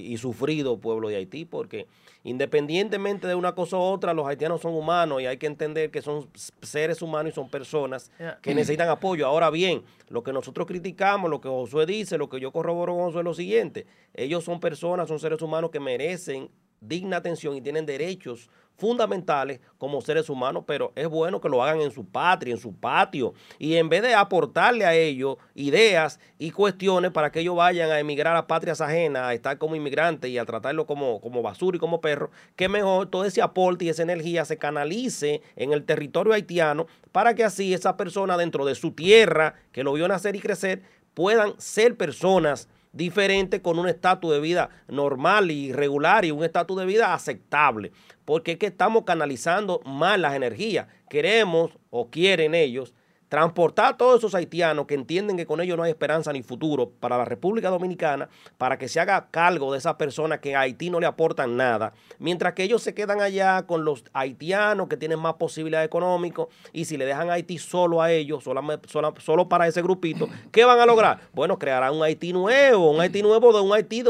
y- 0.08 0.12
y 0.12 0.16
sufrido 0.18 0.78
pueblo 0.78 1.08
de 1.08 1.16
Haití. 1.16 1.44
Porque 1.44 1.86
independientemente 2.24 3.28
de 3.28 3.34
una 3.34 3.54
cosa 3.54 3.76
u 3.76 3.80
otra, 3.80 4.14
los 4.14 4.26
haitianos 4.26 4.62
son 4.62 4.74
humanos 4.74 5.22
y 5.22 5.26
hay 5.26 5.36
que 5.36 5.46
entender 5.46 5.90
que 5.90 6.02
son 6.02 6.28
seres 6.62 7.02
humanos 7.02 7.32
y 7.32 7.34
son 7.34 7.48
personas 7.48 8.10
que 8.42 8.54
necesitan 8.54 8.88
apoyo. 8.88 9.26
Ahora 9.26 9.50
bien, 9.50 9.82
lo 10.08 10.22
que 10.24 10.32
nosotros 10.32 10.66
criticamos, 10.66 11.30
lo 11.30 11.40
que 11.40 11.48
Josué 11.48 11.86
dice, 11.86 12.18
lo 12.18 12.28
que 12.30 12.40
yo 12.40 12.50
corroboro 12.50 12.94
con 12.94 13.04
Josué 13.04 13.20
es 13.20 13.24
lo 13.24 13.34
siguiente. 13.34 13.86
Ellos 14.14 14.42
son 14.42 14.58
personas, 14.58 15.06
son 15.06 15.20
seres 15.20 15.40
humanos 15.42 15.70
que 15.70 15.80
merecen 15.80 16.50
digna 16.80 17.18
atención 17.18 17.56
y 17.56 17.60
tienen 17.60 17.86
derechos 17.86 18.48
fundamentales 18.76 19.60
como 19.78 20.00
seres 20.00 20.28
humanos, 20.28 20.64
pero 20.66 20.92
es 20.94 21.08
bueno 21.08 21.40
que 21.40 21.48
lo 21.48 21.62
hagan 21.62 21.80
en 21.80 21.90
su 21.90 22.04
patria, 22.04 22.52
en 22.52 22.60
su 22.60 22.74
patio, 22.74 23.34
y 23.58 23.76
en 23.76 23.88
vez 23.88 24.02
de 24.02 24.14
aportarle 24.14 24.84
a 24.84 24.94
ellos 24.94 25.36
ideas 25.54 26.18
y 26.38 26.50
cuestiones 26.50 27.10
para 27.10 27.30
que 27.30 27.40
ellos 27.40 27.56
vayan 27.56 27.90
a 27.90 27.98
emigrar 27.98 28.36
a 28.36 28.46
patrias 28.46 28.80
ajenas, 28.80 29.22
a 29.22 29.34
estar 29.34 29.58
como 29.58 29.76
inmigrantes 29.76 30.30
y 30.30 30.38
a 30.38 30.44
tratarlo 30.44 30.86
como, 30.86 31.20
como 31.20 31.42
basura 31.42 31.76
y 31.76 31.80
como 31.80 32.00
perro, 32.00 32.30
que 32.56 32.68
mejor 32.68 33.08
todo 33.08 33.24
ese 33.24 33.42
aporte 33.42 33.84
y 33.84 33.88
esa 33.88 34.02
energía 34.02 34.44
se 34.44 34.58
canalice 34.58 35.42
en 35.56 35.72
el 35.72 35.84
territorio 35.84 36.32
haitiano 36.32 36.86
para 37.12 37.34
que 37.34 37.44
así 37.44 37.74
esas 37.74 37.94
personas 37.94 38.38
dentro 38.38 38.64
de 38.64 38.74
su 38.74 38.92
tierra, 38.92 39.54
que 39.72 39.84
lo 39.84 39.92
vio 39.92 40.08
nacer 40.08 40.34
y 40.36 40.40
crecer, 40.40 40.82
puedan 41.14 41.54
ser 41.58 41.96
personas 41.96 42.68
diferentes 42.94 43.60
con 43.60 43.78
un 43.78 43.88
estatus 43.88 44.32
de 44.32 44.40
vida 44.40 44.70
normal 44.88 45.50
y 45.50 45.72
regular 45.72 46.24
y 46.24 46.30
un 46.30 46.44
estatus 46.44 46.78
de 46.78 46.86
vida 46.86 47.12
aceptable. 47.12 47.92
Porque 48.24 48.52
es 48.52 48.58
que 48.58 48.66
estamos 48.66 49.04
canalizando 49.04 49.80
mal 49.84 50.22
las 50.22 50.34
energías. 50.34 50.86
Queremos 51.10 51.72
o 51.90 52.08
quieren 52.10 52.54
ellos 52.54 52.94
transportar 53.34 53.86
a 53.94 53.96
todos 53.96 54.18
esos 54.18 54.32
haitianos 54.36 54.86
que 54.86 54.94
entienden 54.94 55.36
que 55.36 55.44
con 55.44 55.60
ellos 55.60 55.76
no 55.76 55.82
hay 55.82 55.90
esperanza 55.90 56.32
ni 56.32 56.42
futuro 56.44 56.90
para 57.00 57.18
la 57.18 57.24
República 57.24 57.68
Dominicana, 57.68 58.28
para 58.58 58.78
que 58.78 58.86
se 58.86 59.00
haga 59.00 59.26
cargo 59.32 59.72
de 59.72 59.78
esas 59.78 59.94
personas 59.96 60.38
que 60.38 60.54
a 60.54 60.60
Haití 60.60 60.88
no 60.88 61.00
le 61.00 61.06
aportan 61.06 61.56
nada, 61.56 61.92
mientras 62.20 62.52
que 62.54 62.62
ellos 62.62 62.80
se 62.80 62.94
quedan 62.94 63.20
allá 63.20 63.66
con 63.66 63.84
los 63.84 64.04
haitianos 64.12 64.86
que 64.88 64.96
tienen 64.96 65.18
más 65.18 65.34
posibilidades 65.34 65.86
económicas 65.86 66.46
y 66.72 66.84
si 66.84 66.96
le 66.96 67.06
dejan 67.06 67.28
Haití 67.28 67.58
solo 67.58 68.00
a 68.00 68.12
ellos, 68.12 68.44
solamente, 68.44 68.88
sola- 68.88 69.12
solo 69.18 69.48
para 69.48 69.66
ese 69.66 69.82
grupito, 69.82 70.28
¿qué 70.52 70.64
van 70.64 70.78
a 70.78 70.86
lograr? 70.86 71.18
Bueno, 71.32 71.58
crearán 71.58 71.92
un 71.96 72.04
Haití 72.04 72.32
nuevo, 72.32 72.92
un 72.92 73.00
Haití 73.00 73.20
nuevo 73.20 73.52
de 73.52 73.60
un 73.60 73.72
Haití 73.72 74.04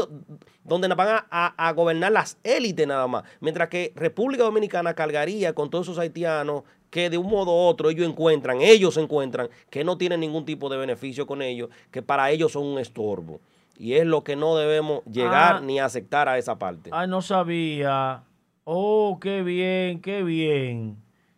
donde 0.65 0.87
van 0.89 1.07
a, 1.07 1.25
a- 1.29 1.67
a 1.69 1.71
gobernar 1.73 2.11
las 2.11 2.37
élites 2.43 2.85
nada 2.87 3.07
más, 3.07 3.23
mientras 3.39 3.69
que 3.69 3.93
República 3.95 4.43
Dominicana 4.43 4.93
cargaría 4.93 5.53
con 5.53 5.69
todos 5.69 5.85
esos 5.87 5.99
haitianos 5.99 6.63
que 6.89 7.09
de 7.09 7.17
un 7.17 7.27
modo 7.29 7.51
u 7.51 7.67
otro 7.67 7.89
ellos 7.89 8.07
encuentran, 8.07 8.61
ellos 8.61 8.97
encuentran 8.97 9.49
que 9.69 9.83
no 9.83 9.97
tienen 9.97 10.19
ningún 10.21 10.45
tipo 10.45 10.67
de 10.69 10.77
beneficio 10.77 11.25
con 11.27 11.41
ellos, 11.41 11.69
que 11.91 12.01
para 12.01 12.29
ellos 12.31 12.51
son 12.53 12.65
un 12.65 12.79
estorbo. 12.79 13.39
Y 13.77 13.93
es 13.93 14.05
lo 14.05 14.23
que 14.23 14.35
no 14.37 14.55
debemos 14.55 15.03
llegar 15.05 15.57
Ah. 15.57 15.61
ni 15.61 15.79
aceptar 15.79 16.29
a 16.29 16.37
esa 16.37 16.57
parte. 16.57 16.89
Ay, 16.93 17.07
no 17.09 17.21
sabía. 17.21 18.23
Oh, 18.63 19.19
qué 19.21 19.43
bien, 19.43 19.99
qué 20.01 20.23
bien. 20.23 20.97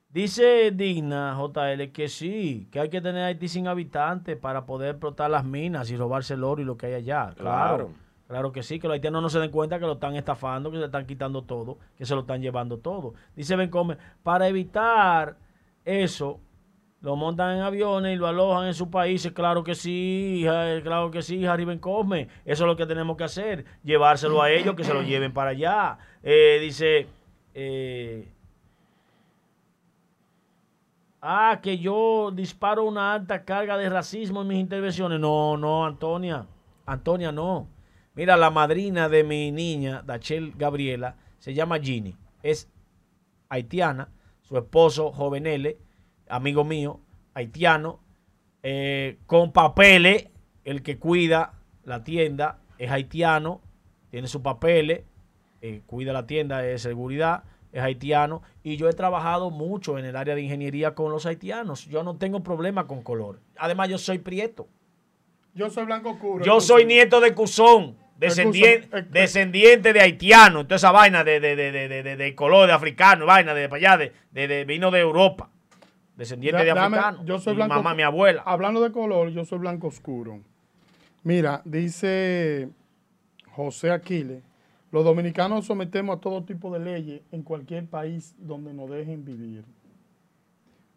Dice 0.10 0.72
Digna 0.72 1.36
JL 1.38 1.91
que 1.91 2.08
sí, 2.08 2.68
que 2.72 2.80
hay 2.80 2.90
que 2.90 3.02
tener 3.02 3.24
Haití 3.24 3.48
sin 3.48 3.68
habitantes 3.68 4.38
para 4.38 4.66
poder 4.66 4.91
explotar 4.91 5.30
las 5.30 5.44
minas 5.44 5.91
y 5.91 5.98
robarse 5.98 6.36
el 6.36 6.44
oro 6.44 6.62
y 6.62 6.66
lo 6.66 6.78
que 6.78 6.86
hay 6.88 6.94
allá. 6.94 7.34
Claro. 7.36 7.76
Claro. 7.88 7.90
Claro 8.28 8.52
que 8.52 8.62
sí, 8.62 8.78
que 8.80 8.88
los 8.88 8.95
haitianos 8.95 9.22
no 9.22 9.30
se 9.30 9.40
den 9.40 9.52
cuenta 9.52 9.80
que 9.80 9.86
lo 9.86 9.94
están 9.94 10.16
estafando, 10.18 10.70
que 10.70 10.78
se 10.78 10.86
están 10.86 11.06
quitando 11.06 11.44
todo, 11.44 11.78
que 11.98 12.06
se 12.06 12.14
lo 12.14 12.22
están 12.22 12.41
llevando 12.41 12.78
todo. 12.80 13.14
Dice 13.36 13.56
Bencome, 13.56 13.98
para 14.22 14.48
evitar 14.49 15.38
eso, 15.86 16.40
lo 16.99 17.16
montan 17.16 17.56
en 17.58 17.62
aviones 17.64 18.14
y 18.14 18.18
lo 18.18 18.28
alojan 18.28 18.68
en 18.68 18.74
sus 18.74 18.90
países. 18.90 19.32
Claro 19.32 19.64
que 19.64 19.76
sí, 19.76 20.41
ja- 20.45 20.82
claro 20.84 21.10
que 21.10 21.22
sí, 21.22 21.45
Harry 21.45 21.64
Bencome. 21.64 22.28
Eso 22.44 22.64
es 22.66 22.68
lo 22.68 22.76
que 22.76 22.86
tenemos 22.86 23.16
que 23.16 23.24
hacer, 23.24 23.64
llevárselo 23.84 24.41
a 24.41 24.52
ellos, 24.52 24.76
que 24.76 24.84
se 24.84 24.94
lo 24.94 25.04
lleven 25.04 25.32
para 25.34 25.52
allá. 25.52 25.98
Eh, 26.22 26.58
dice, 26.62 27.08
eh, 27.54 28.28
ah, 31.22 31.60
que 31.62 31.78
yo 31.78 32.32
disparo 32.34 32.84
una 32.84 33.14
alta 33.14 33.44
carga 33.45 33.78
de 33.78 33.90
racismo 33.90 34.41
en 34.41 34.48
mis 34.48 34.60
intervenciones. 34.60 35.20
No, 35.20 35.58
no, 35.58 35.86
Antonia, 35.86 36.45
Antonia, 36.86 37.32
no. 37.32 37.68
Mira, 38.18 38.35
la 38.35 38.49
madrina 38.49 39.10
de 39.10 39.23
mi 39.23 39.52
niña, 39.52 40.02
Dachel 40.03 40.53
Gabriela, 40.57 41.18
se 41.38 41.53
llama 41.53 41.77
Ginny. 41.80 42.15
Es 42.41 42.68
haitiana. 43.48 44.10
Su 44.41 44.57
esposo, 44.57 45.11
Jovenele, 45.11 45.77
amigo 46.27 46.64
mío, 46.64 46.99
haitiano, 47.35 47.99
eh, 48.64 49.19
con 49.27 49.52
papeles. 49.52 50.30
El 50.64 50.81
que 50.81 50.98
cuida 50.98 51.53
la 51.84 52.03
tienda 52.03 52.60
es 52.80 52.89
haitiano, 52.89 53.61
tiene 54.10 54.27
sus 54.27 54.41
papeles, 54.41 55.03
eh, 55.61 55.84
cuida 55.85 56.11
la 56.11 56.26
tienda 56.26 56.57
de 56.57 56.80
seguridad, 56.80 57.44
es 57.72 57.84
haitiano. 57.84 58.41
Y 58.64 58.77
yo 58.77 58.89
he 58.89 58.94
trabajado 58.94 59.52
mucho 59.52 59.99
en 59.99 60.06
el 60.06 60.15
área 60.15 60.34
de 60.34 60.41
ingeniería 60.41 60.95
con 60.95 61.11
los 61.11 61.27
haitianos. 61.27 61.85
Yo 61.85 62.03
no 62.03 62.18
tengo 62.18 62.41
problema 62.41 62.88
con 62.88 63.03
color. 63.03 63.41
Además, 63.57 63.89
yo 63.89 63.99
soy 63.99 64.18
prieto. 64.18 64.68
Yo 65.53 65.69
soy 65.69 65.85
blanco 65.85 66.11
oscuro. 66.11 66.44
Yo 66.44 66.60
soy 66.61 66.85
nieto 66.85 67.19
de 67.19 67.35
Cusón, 67.35 67.95
descendiente, 68.19 69.02
descendiente 69.03 69.94
de 69.94 70.02
haitiano, 70.02 70.64
toda 70.65 70.76
esa 70.77 70.91
vaina 70.91 71.23
de, 71.23 71.39
de, 71.39 71.56
de, 71.56 71.72
de, 71.72 71.88
de, 71.88 72.03
de- 72.03 72.15
de 72.18 72.35
color, 72.35 72.68
de 72.68 72.73
africano, 72.73 73.26
vaina 73.26 73.53
de 73.53 73.69
para 73.69 73.94
allá, 73.95 74.11
de, 74.31 74.65
vino 74.65 74.89
de 74.91 74.99
Europa. 74.99 75.49
Descendiente 76.15 76.64
de 76.64 76.72
africano. 76.72 77.23
yo 77.26 77.38
soy 77.39 77.53
mi 77.53 77.57
blanco- 77.57 77.76
mamá, 77.76 77.94
mi 77.94 78.02
abuela. 78.03 78.41
Hablando 78.45 78.81
de 78.81 78.91
color, 78.91 79.30
yo 79.30 79.45
soy 79.45 79.60
blanco 79.60 79.88
oscuro. 79.88 80.39
Mira, 81.23 81.61
dice 81.65 82.69
José 83.52 83.91
Aquiles, 83.91 84.41
los 84.91 85.03
dominicanos 85.03 85.65
sometemos 85.65 86.18
a 86.18 86.19
todo 86.22 86.44
tipo 86.44 86.72
de 86.73 86.80
leyes 86.80 87.22
en 87.31 87.44
cualquier 87.44 87.85
país 87.85 88.34
donde 88.39 88.73
nos 88.73 88.89
dejen 88.89 89.23
vivir. 89.26 89.64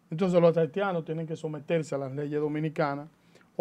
Entonces 0.09 0.41
los 0.41 0.57
haitianos 0.57 1.05
tienen 1.05 1.27
que 1.27 1.35
someterse 1.35 1.95
a 1.95 1.97
las 1.97 2.11
leyes 2.13 2.39
dominicanas. 2.39 3.07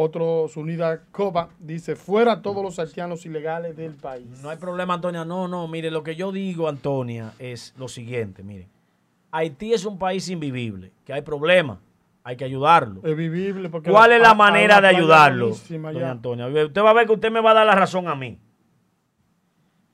Otro, 0.02 0.48
su 0.48 0.60
unidad 0.60 1.02
COBA, 1.12 1.51
dice, 1.59 1.94
fuera 1.94 2.40
todos 2.40 2.62
los 2.62 2.78
haitianos 2.78 3.27
ilegales 3.27 3.77
del 3.77 3.93
país. 3.93 4.27
No 4.43 4.48
hay 4.48 4.56
problema, 4.56 4.94
Antonia. 4.94 5.27
No, 5.27 5.47
no, 5.47 5.68
mire, 5.68 5.90
lo 5.90 6.02
que 6.02 6.16
yo 6.16 6.32
digo, 6.32 6.68
Antonia, 6.68 7.35
es 7.39 7.74
lo 7.77 7.86
siguiente, 7.86 8.43
miren. 8.43 8.66
Haití 9.31 9.74
es 9.74 9.85
un 9.85 9.98
país 9.98 10.31
invivible, 10.31 10.90
que 11.05 11.12
hay 11.12 11.20
problemas, 11.20 11.81
hay 12.24 12.35
que 12.39 12.47
ayudarlo. 12.47 13.02
Es 13.05 13.14
vivible 13.14 13.68
porque 13.68 13.90
¿Cuál 13.90 14.12
es 14.12 14.22
la 14.22 14.32
manera 14.32 14.81
de 14.81 14.89
ayudarlo, 14.89 15.51
doña. 15.68 16.12
Antonia? 16.12 16.47
Usted 16.47 16.82
va 16.82 16.90
a 16.90 16.94
ver 16.94 17.06
que 17.06 17.12
usted 17.12 17.31
me 17.31 17.43
va 17.43 17.51
a 17.51 17.55
dar 17.55 17.66
la 17.66 17.74
razón 17.74 18.09
a 18.09 18.14
mí. 18.14 18.39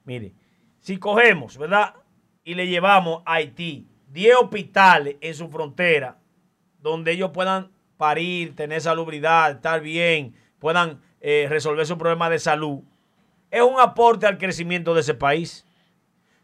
Mire, 0.04 0.34
si 0.78 0.98
cogemos, 0.98 1.58
¿verdad? 1.58 1.96
Y 2.44 2.54
le 2.54 2.68
llevamos 2.68 3.24
a 3.26 3.34
Haití 3.34 3.88
10 4.12 4.36
hospitales 4.36 5.16
en 5.20 5.34
su 5.34 5.48
frontera, 5.48 6.16
donde 6.80 7.10
ellos 7.10 7.32
puedan 7.34 7.74
parir, 7.96 8.54
tener 8.54 8.80
salubridad, 8.80 9.50
estar 9.52 9.80
bien, 9.80 10.34
puedan 10.58 11.00
eh, 11.20 11.46
resolver 11.48 11.86
su 11.86 11.96
problema 11.96 12.30
de 12.30 12.38
salud, 12.38 12.80
es 13.50 13.62
un 13.62 13.80
aporte 13.80 14.26
al 14.26 14.38
crecimiento 14.38 14.94
de 14.94 15.00
ese 15.00 15.14
país. 15.14 15.66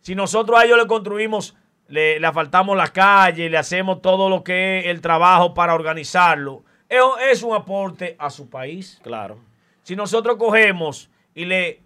Si 0.00 0.14
nosotros 0.14 0.58
a 0.58 0.64
ellos 0.64 0.78
le 0.78 0.86
construimos, 0.86 1.56
le, 1.88 2.18
le 2.18 2.26
asfaltamos 2.26 2.76
la 2.76 2.88
calle, 2.88 3.50
le 3.50 3.58
hacemos 3.58 4.00
todo 4.00 4.28
lo 4.28 4.42
que 4.42 4.80
es 4.80 4.86
el 4.86 5.00
trabajo 5.00 5.54
para 5.54 5.74
organizarlo, 5.74 6.64
es, 6.88 7.00
es 7.30 7.42
un 7.42 7.54
aporte 7.54 8.16
a 8.18 8.30
su 8.30 8.48
país. 8.48 9.00
Claro. 9.02 9.38
Si 9.82 9.96
nosotros 9.96 10.36
cogemos 10.36 11.10
y 11.34 11.44
le 11.44 11.81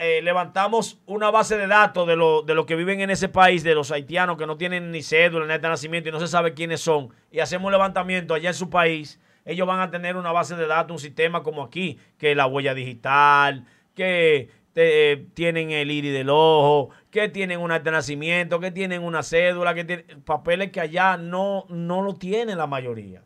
eh, 0.00 0.22
levantamos 0.22 1.00
una 1.06 1.30
base 1.30 1.56
de 1.56 1.66
datos 1.66 2.06
de 2.06 2.16
lo, 2.16 2.42
de 2.42 2.54
lo 2.54 2.66
que 2.66 2.76
viven 2.76 3.00
en 3.00 3.10
ese 3.10 3.28
país, 3.28 3.64
de 3.64 3.74
los 3.74 3.90
haitianos 3.90 4.36
que 4.36 4.46
no 4.46 4.56
tienen 4.56 4.90
ni 4.90 5.02
cédula, 5.02 5.46
ni 5.46 5.60
de 5.60 5.68
nacimiento 5.68 6.08
y 6.08 6.12
no 6.12 6.20
se 6.20 6.28
sabe 6.28 6.54
quiénes 6.54 6.80
son, 6.80 7.10
y 7.30 7.40
hacemos 7.40 7.66
un 7.66 7.72
levantamiento 7.72 8.34
allá 8.34 8.50
en 8.50 8.54
su 8.54 8.70
país, 8.70 9.20
ellos 9.44 9.66
van 9.66 9.80
a 9.80 9.90
tener 9.90 10.16
una 10.16 10.30
base 10.30 10.54
de 10.54 10.66
datos, 10.66 10.92
un 10.92 11.00
sistema 11.00 11.42
como 11.42 11.62
aquí, 11.62 11.98
que 12.16 12.34
la 12.34 12.46
huella 12.46 12.74
digital, 12.74 13.66
que 13.94 14.50
eh, 14.74 15.26
tienen 15.34 15.70
el 15.70 15.90
iris 15.90 16.12
del 16.12 16.30
ojo, 16.30 16.90
que 17.10 17.28
tienen 17.28 17.60
un 17.60 17.72
acta 17.72 17.90
de 17.90 17.96
nacimiento, 17.96 18.60
que 18.60 18.70
tienen 18.70 19.02
una 19.02 19.22
cédula, 19.22 19.74
que 19.74 19.84
tienen 19.84 20.22
papeles 20.22 20.70
que 20.70 20.80
allá 20.80 21.16
no, 21.16 21.66
no 21.68 22.02
lo 22.02 22.14
tienen 22.14 22.56
la 22.56 22.66
mayoría. 22.66 23.22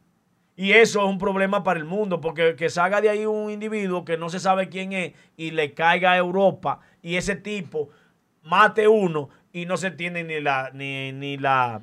Y 0.56 0.72
eso 0.72 1.00
es 1.00 1.06
un 1.06 1.18
problema 1.18 1.62
para 1.62 1.78
el 1.78 1.84
mundo, 1.84 2.20
porque 2.20 2.56
que 2.56 2.70
salga 2.70 3.02
de 3.02 3.10
ahí 3.10 3.26
un 3.26 3.50
individuo 3.50 4.06
que 4.06 4.16
no 4.16 4.30
se 4.30 4.40
sabe 4.40 4.70
quién 4.70 4.92
es 4.94 5.12
y 5.36 5.50
le 5.50 5.74
caiga 5.74 6.12
a 6.12 6.16
Europa 6.16 6.80
y 7.02 7.16
ese 7.16 7.36
tipo 7.36 7.90
mate 8.42 8.88
uno 8.88 9.28
y 9.52 9.66
no 9.66 9.76
se 9.76 9.90
tiene 9.90 10.24
ni 10.24 10.40
la, 10.40 10.70
ni, 10.72 11.12
ni 11.12 11.36
la 11.36 11.82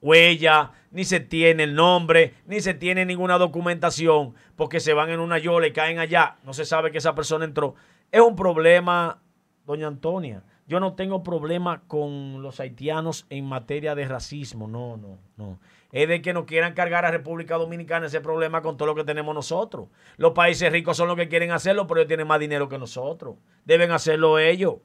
huella, 0.00 0.72
ni 0.90 1.04
se 1.04 1.20
tiene 1.20 1.64
el 1.64 1.74
nombre, 1.74 2.34
ni 2.46 2.60
se 2.60 2.74
tiene 2.74 3.04
ninguna 3.04 3.38
documentación, 3.38 4.34
porque 4.56 4.80
se 4.80 4.92
van 4.92 5.10
en 5.10 5.20
una 5.20 5.38
yola 5.38 5.66
y 5.66 5.72
caen 5.72 5.98
allá, 5.98 6.36
no 6.44 6.52
se 6.52 6.64
sabe 6.64 6.90
que 6.90 6.98
esa 6.98 7.14
persona 7.14 7.44
entró. 7.44 7.74
Es 8.10 8.20
un 8.20 8.36
problema, 8.36 9.20
doña 9.66 9.86
Antonia. 9.86 10.42
Yo 10.66 10.80
no 10.80 10.94
tengo 10.94 11.22
problema 11.22 11.82
con 11.86 12.42
los 12.42 12.60
haitianos 12.60 13.26
en 13.30 13.46
materia 13.46 13.94
de 13.94 14.06
racismo, 14.06 14.68
no, 14.68 14.96
no, 14.96 15.18
no. 15.36 15.58
Es 15.90 16.06
de 16.06 16.20
que 16.20 16.34
no 16.34 16.44
quieran 16.44 16.74
cargar 16.74 17.06
a 17.06 17.10
República 17.10 17.56
Dominicana 17.56 18.06
ese 18.06 18.20
problema 18.20 18.60
con 18.60 18.76
todo 18.76 18.86
lo 18.86 18.94
que 18.94 19.04
tenemos 19.04 19.34
nosotros. 19.34 19.88
Los 20.18 20.32
países 20.32 20.70
ricos 20.70 20.96
son 20.96 21.08
los 21.08 21.16
que 21.16 21.28
quieren 21.28 21.50
hacerlo, 21.50 21.86
pero 21.86 22.00
ellos 22.00 22.08
tienen 22.08 22.26
más 22.26 22.40
dinero 22.40 22.68
que 22.68 22.78
nosotros. 22.78 23.36
Deben 23.64 23.90
hacerlo 23.90 24.38
ellos. 24.38 24.76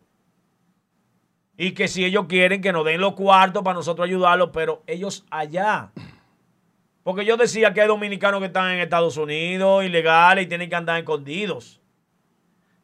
Y 1.57 1.71
que 1.71 1.87
si 1.87 2.05
ellos 2.05 2.25
quieren 2.27 2.61
que 2.61 2.71
nos 2.71 2.85
den 2.85 3.01
los 3.01 3.13
cuartos 3.13 3.63
para 3.63 3.75
nosotros 3.75 4.07
ayudarlos, 4.07 4.49
pero 4.53 4.81
ellos 4.87 5.25
allá. 5.29 5.91
Porque 7.03 7.25
yo 7.25 7.35
decía 7.35 7.73
que 7.73 7.81
hay 7.81 7.87
dominicanos 7.87 8.39
que 8.39 8.47
están 8.47 8.71
en 8.71 8.79
Estados 8.79 9.17
Unidos, 9.17 9.83
ilegales, 9.83 10.45
y 10.45 10.47
tienen 10.47 10.69
que 10.69 10.75
andar 10.75 10.97
escondidos. 10.97 11.81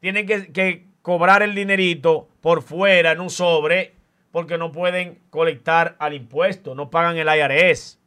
Tienen 0.01 0.27
que, 0.27 0.51
que 0.51 0.87
cobrar 1.01 1.41
el 1.41 1.55
dinerito 1.55 2.27
por 2.41 2.61
fuera 2.61 3.13
en 3.13 3.21
un 3.21 3.29
sobre 3.29 3.95
porque 4.31 4.57
no 4.57 4.71
pueden 4.71 5.19
colectar 5.29 5.95
al 5.99 6.13
impuesto, 6.13 6.75
no 6.75 6.89
pagan 6.89 7.17
el 7.17 7.27
IRS. 7.27 7.98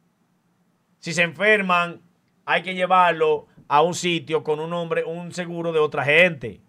Si 1.03 1.13
se 1.13 1.23
enferman, 1.23 2.01
hay 2.45 2.63
que 2.63 2.77
llevarlo 2.77 3.49
a 3.67 3.83
un 3.83 3.93
sitio 3.93 4.45
con 4.45 4.61
un 4.61 4.71
nombre, 4.71 5.03
un 5.03 5.33
seguro 5.33 5.73
de 5.73 5.81
otra 5.81 6.05
gente. 6.05 6.63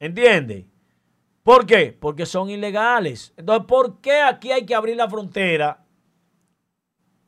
¿Entiende? 0.00 0.66
¿Por 1.44 1.64
qué? 1.64 1.96
Porque 1.98 2.26
son 2.26 2.50
ilegales. 2.50 3.34
Entonces, 3.36 3.66
¿por 3.68 4.00
qué 4.00 4.20
aquí 4.22 4.50
hay 4.50 4.66
que 4.66 4.74
abrir 4.74 4.96
la 4.96 5.08
frontera 5.08 5.84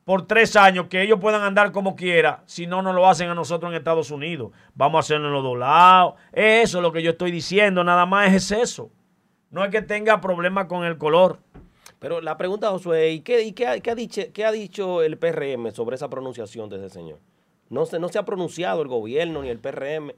por 0.03 0.27
tres 0.27 0.57
años 0.57 0.87
que 0.89 1.01
ellos 1.01 1.19
puedan 1.21 1.41
andar 1.41 1.71
como 1.71 1.95
quiera 1.95 2.43
si 2.45 2.67
no 2.67 2.81
nos 2.81 2.93
lo 2.93 3.07
hacen 3.07 3.29
a 3.29 3.33
nosotros 3.33 3.71
en 3.71 3.77
Estados 3.77 4.11
Unidos? 4.11 4.51
Vamos 4.73 4.97
a 4.97 4.99
hacerlo 4.99 5.27
en 5.27 5.33
los 5.35 5.43
dos 5.43 5.57
lados. 5.57 6.15
Eso 6.33 6.79
es 6.79 6.81
lo 6.81 6.91
que 6.91 7.01
yo 7.01 7.11
estoy 7.11 7.31
diciendo, 7.31 7.81
nada 7.85 8.05
más 8.05 8.33
es 8.33 8.51
eso. 8.51 8.91
No 9.51 9.63
es 9.63 9.71
que 9.71 9.81
tenga 9.81 10.19
problemas 10.19 10.65
con 10.65 10.83
el 10.83 10.97
color. 10.97 11.44
Pero 11.99 12.21
la 12.21 12.37
pregunta, 12.37 12.69
Josué, 12.69 13.11
¿y 13.11 13.21
qué, 13.21 13.43
y 13.43 13.53
qué, 13.53 13.67
ha, 13.67 13.95
dicho, 13.95 14.21
qué 14.33 14.45
ha 14.45 14.51
dicho 14.51 15.01
el 15.01 15.17
PRM 15.17 15.71
sobre 15.71 15.95
esa 15.95 16.09
pronunciación 16.09 16.69
de 16.69 16.77
ese 16.77 16.89
señor? 16.89 17.19
No 17.69 17.85
se, 17.85 17.99
no 17.99 18.09
se 18.09 18.19
ha 18.19 18.25
pronunciado 18.25 18.81
el 18.81 18.87
gobierno 18.87 19.41
ni 19.41 19.49
el 19.49 19.59
PRM. 19.59 20.11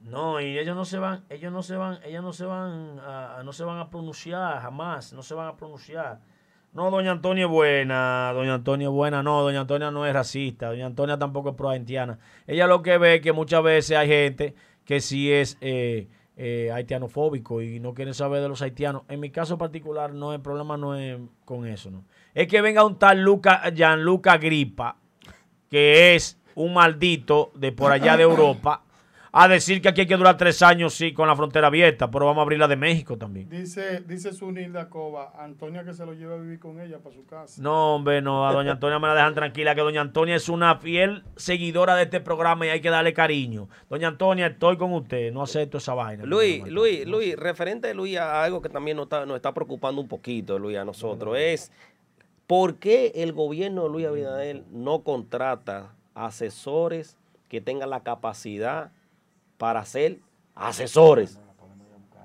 No, 0.00 0.40
y 0.40 0.58
ellos 0.58 0.74
no 0.74 0.84
se 0.84 0.98
van, 0.98 1.24
ellos 1.28 1.52
no 1.52 1.62
se 1.62 1.76
van, 1.76 2.00
ellos 2.04 2.22
no 2.22 2.32
se 2.32 2.46
van 2.46 2.98
a, 3.00 3.42
no 3.44 3.52
se 3.52 3.64
van 3.64 3.78
a 3.78 3.90
pronunciar 3.90 4.60
jamás, 4.60 5.12
no 5.12 5.22
se 5.22 5.34
van 5.34 5.48
a 5.48 5.56
pronunciar. 5.56 6.20
No, 6.72 6.90
doña 6.90 7.10
Antonia 7.10 7.44
es 7.44 7.50
buena, 7.50 8.32
doña 8.32 8.54
Antonia 8.54 8.86
es 8.86 8.92
buena, 8.92 9.22
no, 9.22 9.42
doña 9.42 9.60
Antonia 9.60 9.90
no 9.90 10.06
es 10.06 10.14
racista, 10.14 10.68
doña 10.68 10.86
Antonia 10.86 11.18
tampoco 11.18 11.50
es 11.50 11.54
pro-haitiana. 11.56 12.18
Ella 12.46 12.66
lo 12.66 12.80
que 12.82 12.96
ve 12.96 13.16
es 13.16 13.20
que 13.20 13.32
muchas 13.32 13.62
veces 13.62 13.96
hay 13.96 14.08
gente 14.08 14.54
que 14.84 15.00
sí 15.00 15.30
es 15.32 15.58
eh, 15.60 16.08
eh, 16.42 16.72
haitianofóbico 16.72 17.60
y 17.60 17.80
no 17.80 17.92
quieren 17.92 18.14
saber 18.14 18.40
de 18.40 18.48
los 18.48 18.62
haitianos. 18.62 19.02
En 19.08 19.20
mi 19.20 19.28
caso 19.28 19.58
particular, 19.58 20.14
no 20.14 20.32
el 20.32 20.40
problema 20.40 20.78
no 20.78 20.96
es 20.96 21.18
con 21.44 21.66
eso, 21.66 21.90
¿no? 21.90 22.06
Es 22.32 22.48
que 22.48 22.62
venga 22.62 22.82
un 22.82 22.98
tal 22.98 23.20
Luca, 23.22 23.70
Gianluca 23.74 24.38
Gripa, 24.38 24.96
que 25.68 26.14
es 26.14 26.38
un 26.54 26.72
maldito 26.72 27.52
de 27.56 27.72
por 27.72 27.92
allá 27.92 28.16
de 28.16 28.22
Europa, 28.22 28.84
a 29.32 29.48
decir 29.48 29.80
que 29.80 29.88
aquí 29.88 30.02
hay 30.02 30.06
que 30.06 30.16
durar 30.16 30.36
tres 30.36 30.60
años, 30.62 30.94
sí, 30.94 31.12
con 31.12 31.28
la 31.28 31.36
frontera 31.36 31.68
abierta, 31.68 32.10
pero 32.10 32.26
vamos 32.26 32.40
a 32.40 32.42
abrir 32.42 32.58
la 32.58 32.66
de 32.66 32.76
México 32.76 33.16
también. 33.16 33.48
Dice, 33.48 34.00
dice 34.00 34.32
Sunilda 34.32 34.88
Cova, 34.88 35.32
Antonia 35.38 35.84
que 35.84 35.94
se 35.94 36.04
lo 36.04 36.14
lleve 36.14 36.34
a 36.34 36.36
vivir 36.36 36.58
con 36.58 36.80
ella 36.80 36.98
para 36.98 37.14
su 37.14 37.24
casa. 37.24 37.62
No, 37.62 37.94
hombre, 37.94 38.22
no, 38.22 38.46
a 38.46 38.52
doña 38.52 38.72
Antonia 38.72 38.98
me 38.98 39.06
la 39.06 39.14
dejan 39.14 39.34
tranquila, 39.34 39.74
que 39.74 39.82
doña 39.82 40.00
Antonia 40.00 40.34
es 40.34 40.48
una 40.48 40.76
fiel 40.76 41.22
seguidora 41.36 41.94
de 41.94 42.04
este 42.04 42.20
programa 42.20 42.66
y 42.66 42.70
hay 42.70 42.80
que 42.80 42.90
darle 42.90 43.12
cariño. 43.12 43.68
Doña 43.88 44.08
Antonia, 44.08 44.48
estoy 44.48 44.76
con 44.76 44.92
usted, 44.92 45.32
no 45.32 45.42
acepto 45.42 45.78
esa 45.78 45.94
vaina. 45.94 46.24
Luis, 46.24 46.66
Luis, 46.66 47.06
no 47.06 47.12
Luis, 47.12 47.36
referente, 47.36 47.94
Luis, 47.94 48.18
a 48.18 48.42
algo 48.42 48.60
que 48.60 48.68
también 48.68 48.96
nos 48.96 49.04
está, 49.04 49.26
nos 49.26 49.36
está 49.36 49.54
preocupando 49.54 50.00
un 50.00 50.08
poquito, 50.08 50.58
Luis, 50.58 50.76
a 50.76 50.84
nosotros, 50.84 51.36
es 51.38 51.70
por 52.48 52.76
qué 52.76 53.12
el 53.14 53.32
gobierno 53.32 53.84
de 53.84 53.90
Luis 53.90 54.06
Abinader 54.06 54.64
no 54.72 55.04
contrata 55.04 55.94
asesores 56.14 57.16
que 57.48 57.60
tengan 57.60 57.90
la 57.90 58.00
capacidad 58.00 58.90
para 59.60 59.84
ser 59.84 60.18
asesores. 60.56 61.38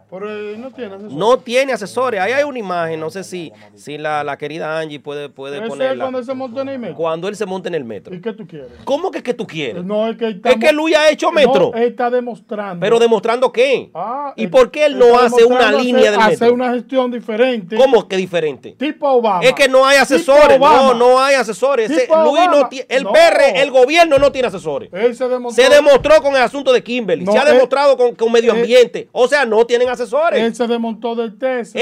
Pero 0.10 0.30
él 0.32 0.62
no 0.62 0.72
tiene 0.72 0.94
asesor. 0.96 1.12
No 1.14 1.38
tiene 1.40 1.74
asesores. 1.74 2.22
Ahí 2.22 2.32
hay 2.32 2.44
una 2.44 2.60
imagen, 2.60 3.00
no 3.00 3.10
sé 3.10 3.24
si, 3.24 3.52
si 3.74 3.98
la, 3.98 4.24
la 4.24 4.38
querida 4.38 4.78
Angie 4.80 5.00
puede, 5.00 5.30
puede 5.30 5.56
Ese 5.58 5.64
es 5.66 5.70
ponerla. 5.70 6.04
cuando 6.06 6.20
él 6.20 6.26
se 6.26 6.34
monta 6.34 6.62
en 6.62 6.70
el 6.70 6.80
metro. 6.80 6.96
Cuando 6.96 7.28
él 7.28 7.36
se 7.36 7.46
monta 7.46 7.70
en 7.70 7.76
el 7.76 7.84
metro. 7.84 8.14
¿Y 8.14 8.22
qué 8.22 8.32
tú 8.34 8.46
quieres? 8.48 8.68
¿Cómo 8.84 9.10
que, 9.12 9.24
que 9.24 9.34
tú 9.34 9.48
quieres? 9.48 9.84
No, 9.84 10.08
es 10.08 10.16
que, 10.18 10.26
él 10.26 10.36
está 10.36 10.52
Es 10.52 10.58
que 10.58 10.72
Luis 10.72 10.96
ha 10.96 11.10
hecho 11.10 11.32
metro. 11.32 11.72
No, 11.74 11.78
él 11.78 11.90
está 11.90 12.10
demostrando. 12.10 12.80
Pero 12.80 13.00
demostrando 13.00 13.52
qué. 13.52 13.90
Ah, 13.96 14.32
¿Y 14.36 14.48
por 14.48 14.70
qué 14.72 14.86
él 14.86 14.98
no 15.00 15.18
hace 15.20 15.44
una 15.44 15.72
línea 15.72 16.12
Hacer 16.16 16.30
metro? 16.42 16.54
una 16.54 16.72
gestión 16.74 17.10
diferente. 17.12 17.76
¿Cómo 17.76 18.08
que 18.08 18.16
diferente? 18.16 18.76
Tipo 18.78 19.10
Obama. 19.10 19.44
Es 19.44 19.54
que 19.54 19.68
no 19.68 19.86
hay 19.86 19.98
asesores. 19.98 20.60
No, 20.60 20.94
no 20.94 21.20
hay 21.20 21.36
asesores. 21.36 21.90
Ese- 21.90 22.08
Luis 22.24 22.44
no 22.52 22.70
tiene. 22.70 22.86
El 22.90 23.04
No. 23.04 23.12
PR, 23.12 23.60
el 23.62 23.72
gobierno 23.72 24.18
no 24.20 24.32
tiene 24.32 24.48
asesores. 24.50 24.90
Él 24.94 25.16
se 25.16 25.28
demostró. 25.28 25.64
Se 25.64 25.70
demostró 25.70 26.22
con 26.22 26.36
el 26.36 26.42
asunto 26.44 26.72
de 26.72 26.84
Kimberly. 26.84 27.26
No, 27.26 27.32
se 27.32 27.40
ha 27.40 27.42
él- 27.42 27.54
demostrado 27.54 27.98
con, 27.98 28.14
con 28.14 28.32
medio 28.32 28.52
ambiente. 28.52 29.10
o 29.12 29.28
sea, 29.28 29.46
no 29.46 29.66
tienen 29.66 29.88
asesores. 29.90 29.95
Él 30.40 30.56
se 30.56 30.68
desmontó 30.68 31.16
del 31.16 31.38
Tesla. 31.38 31.80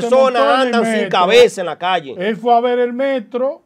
Personas 0.00 0.42
el 0.42 0.66
andan 0.68 0.84
sin 0.84 0.92
metro. 0.92 1.08
cabeza 1.18 1.60
en 1.60 1.66
la 1.66 1.78
calle. 1.78 2.14
Él 2.18 2.36
fue 2.36 2.54
a 2.54 2.60
ver 2.60 2.78
el 2.78 2.92
metro, 2.92 3.62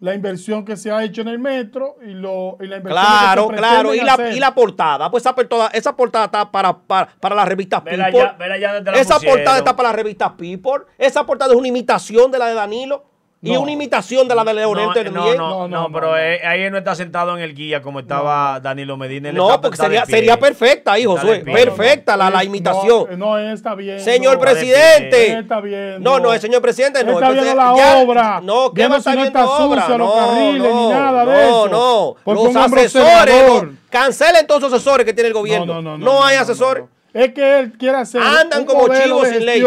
la 0.00 0.14
inversión 0.14 0.64
que 0.64 0.76
se 0.76 0.90
ha 0.90 1.02
hecho 1.04 1.22
en 1.22 1.28
el 1.28 1.38
metro 1.38 1.96
y, 2.02 2.10
lo, 2.10 2.58
y 2.60 2.66
la 2.66 2.76
inversión 2.76 3.04
Claro, 3.06 3.48
que 3.48 3.54
se 3.54 3.58
claro. 3.58 3.94
Y 3.94 4.00
la, 4.00 4.30
y 4.32 4.40
la 4.40 4.54
portada. 4.54 5.10
Pues 5.10 5.22
esa 5.22 5.34
portada, 5.34 5.68
esa 5.72 5.96
portada 5.96 6.26
está 6.26 6.50
para, 6.50 6.76
para, 6.76 7.08
para 7.18 7.34
la 7.34 7.44
revista 7.46 7.80
Vela 7.80 8.06
People. 8.06 8.20
ya- 8.20 8.32
vela 8.38 8.58
ya 8.58 8.72
desde 8.74 8.90
la 8.92 8.98
esa 8.98 9.14
pusieron. 9.14 9.38
portada 9.38 9.58
está 9.58 9.74
para 9.76 9.88
la 9.88 9.96
revista 9.96 10.36
People. 10.36 10.84
Esa 10.98 11.24
portada 11.24 11.52
es 11.52 11.58
una 11.58 11.68
imitación 11.68 12.30
de 12.30 12.38
la 12.38 12.46
de 12.48 12.54
Danilo. 12.54 13.04
Y 13.42 13.52
No. 13.52 13.60
una 13.60 13.70
imitación 13.72 14.26
de 14.26 14.34
la 14.34 14.42
de 14.44 14.54
Leonel 14.54 14.86
No, 14.86 14.92
Termier. 14.94 15.36
no, 15.36 15.48
no, 15.48 15.48
No, 15.48 15.68
no, 15.68 15.82
no, 15.88 15.92
pero 15.92 16.10
no. 16.12 16.16
eh, 16.18 16.40
ahí 16.44 16.62
él 16.62 16.72
no 16.72 16.78
está 16.78 16.94
sentado 16.94 17.36
en 17.36 17.42
el 17.42 17.54
guía 17.54 17.82
como 17.82 18.00
estaba 18.00 18.58
Danilo 18.60 18.96
Medina. 18.96 19.28
él 19.28 19.34
No, 19.36 19.48
está- 19.50 19.60
porque 19.60 19.76
sería, 19.76 20.06
sería 20.06 20.38
perfecta 20.38 20.92
ahí, 20.92 21.04
Josué. 21.04 21.40
Perfecta 21.44 22.16
la, 22.16 22.30
la 22.30 22.42
imitación. 22.42 23.06
No, 23.10 23.16
no, 23.32 23.38
él 23.38 23.52
está 23.52 23.74
bien. 23.74 24.00
Señor 24.00 24.34
no. 24.36 24.40
presidente. 24.40 25.38
Está 25.38 25.60
bien. 25.60 26.02
No, 26.02 26.18
no, 26.18 26.32
el 26.32 26.40
señor 26.40 26.62
presidente 26.62 27.04
no. 27.04 27.12
Está 27.12 27.30
viendo 27.30 27.54
la 27.54 27.76
ya- 27.76 27.96
obra. 27.98 28.40
No, 28.42 28.70
¿qué 28.72 28.80
viendo 28.80 28.92
va 28.92 28.96
a 28.96 28.98
estar 29.00 29.12
si 29.12 29.16
no 29.18 29.22
viendo 29.24 29.38
está 29.38 29.64
obra? 29.64 29.88
los 29.88 29.98
No, 29.98 30.14
carriles 30.14 30.62
ni 30.62 30.68
no, 30.68 30.90
nada 30.90 31.20
de 31.26 31.32
no, 31.32 31.40
eso. 31.40 31.68
No, 31.68 32.16
Porque 32.24 32.42
Los 32.44 32.56
asesores, 32.56 33.46
no. 33.62 33.70
cancelen 33.90 34.46
todos 34.46 34.62
esos 34.62 34.72
asesores 34.72 35.04
que 35.06 35.12
tiene 35.12 35.28
el 35.28 35.34
gobierno. 35.34 35.66
No, 35.74 35.82
no, 35.82 35.98
no. 35.98 36.04
No 36.04 36.24
hay 36.24 36.36
asesores. 36.36 36.84
no. 36.84 36.90
Es 37.20 37.32
que 37.32 37.60
él 37.60 37.72
quiere 37.78 37.98
hacer 37.98 38.20
Andan 38.22 38.64
como 38.64 38.88
chivos 38.88 39.28
sin 39.28 39.44
ley. 39.46 39.62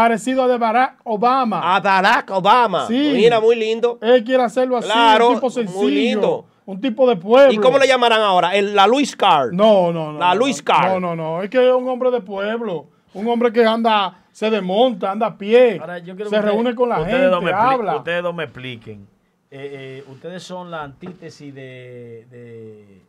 Parecido 0.00 0.42
a 0.42 0.48
de 0.48 0.58
Barack 0.58 0.98
Obama. 1.04 1.74
A 1.74 1.80
Barack 1.80 2.30
Obama. 2.30 2.86
Sí. 2.86 3.12
Mira, 3.14 3.40
muy 3.40 3.56
lindo. 3.56 3.98
Él 4.02 4.22
quiere 4.24 4.42
hacerlo 4.42 4.76
así, 4.76 4.86
Claro, 4.88 5.28
un 5.28 5.34
tipo 5.36 5.46
muy 5.46 5.52
sencillo, 5.52 5.88
lindo. 5.88 6.46
un 6.66 6.80
tipo 6.80 7.08
de 7.08 7.16
pueblo. 7.16 7.52
¿Y 7.52 7.56
cómo 7.56 7.78
le 7.78 7.86
llamarán 7.88 8.20
ahora? 8.20 8.54
El, 8.54 8.74
la 8.74 8.86
Luis 8.86 9.16
Card. 9.16 9.52
No, 9.52 9.92
no, 9.92 10.12
no. 10.12 10.18
La 10.18 10.34
no, 10.34 10.40
Luis 10.40 10.58
no, 10.58 10.64
Carr. 10.64 10.88
No, 10.92 11.00
no, 11.00 11.16
no. 11.16 11.42
Es 11.42 11.48
que 11.48 11.66
es 11.66 11.74
un 11.74 11.88
hombre 11.88 12.10
de 12.10 12.20
pueblo. 12.20 12.88
Un 13.14 13.26
hombre 13.28 13.50
que 13.50 13.64
anda, 13.64 14.24
se 14.32 14.50
desmonta, 14.50 15.12
anda 15.12 15.28
a 15.28 15.38
pie. 15.38 15.78
Ahora, 15.80 15.98
yo 15.98 16.14
quiero 16.14 16.28
se 16.28 16.36
que 16.36 16.40
ustedes- 16.40 16.44
reúne 16.44 16.74
con 16.74 16.90
la 16.90 16.98
ustedes 17.00 17.14
gente, 17.16 17.28
dos 17.30 17.42
me 17.42 17.52
habla. 17.52 17.96
Ustedes 17.96 18.22
dos 18.22 18.34
me 18.34 18.44
expliquen. 18.44 19.08
Eh, 19.50 20.02
eh, 20.02 20.04
ustedes 20.12 20.42
son 20.42 20.70
la 20.70 20.82
antítesis 20.82 21.54
de, 21.54 22.26
de- 22.30 23.02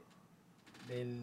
del 0.87 1.19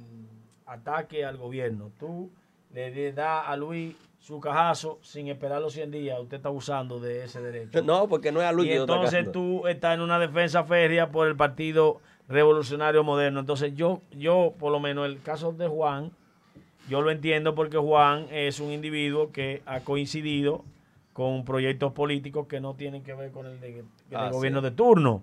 ataque 0.66 1.24
al 1.24 1.38
gobierno. 1.38 1.90
Tú 1.98 2.30
le 2.74 3.12
das 3.12 3.44
a 3.46 3.56
Luis 3.56 3.94
su 4.24 4.40
cajazo 4.40 4.98
sin 5.02 5.28
esperar 5.28 5.60
los 5.60 5.74
100 5.74 5.90
días. 5.90 6.18
Usted 6.18 6.38
está 6.38 6.48
abusando 6.48 6.98
de 6.98 7.24
ese 7.24 7.42
derecho. 7.42 7.82
No, 7.82 8.08
porque 8.08 8.32
no 8.32 8.40
es 8.40 8.46
a 8.48 8.52
Luis 8.52 8.68
y 8.68 8.70
que 8.72 8.76
entonces 8.78 9.30
tú 9.30 9.66
estás 9.68 9.94
en 9.94 10.00
una 10.00 10.18
defensa 10.18 10.64
férrea 10.64 11.10
por 11.10 11.28
el 11.28 11.36
Partido 11.36 12.00
Revolucionario 12.26 13.04
Moderno. 13.04 13.40
Entonces 13.40 13.74
yo, 13.74 14.00
yo 14.12 14.54
por 14.58 14.72
lo 14.72 14.80
menos 14.80 15.04
el 15.04 15.20
caso 15.20 15.52
de 15.52 15.68
Juan, 15.68 16.10
yo 16.88 17.02
lo 17.02 17.10
entiendo 17.10 17.54
porque 17.54 17.76
Juan 17.76 18.26
es 18.30 18.60
un 18.60 18.72
individuo 18.72 19.30
que 19.30 19.60
ha 19.66 19.80
coincidido 19.80 20.64
con 21.12 21.44
proyectos 21.44 21.92
políticos 21.92 22.46
que 22.46 22.60
no 22.62 22.72
tienen 22.72 23.02
que 23.02 23.12
ver 23.12 23.30
con 23.30 23.44
el, 23.44 23.60
de- 23.60 23.84
Ah, 24.14 24.30
gobierno 24.32 24.60
sí. 24.60 24.64
de 24.64 24.70
turno. 24.70 25.22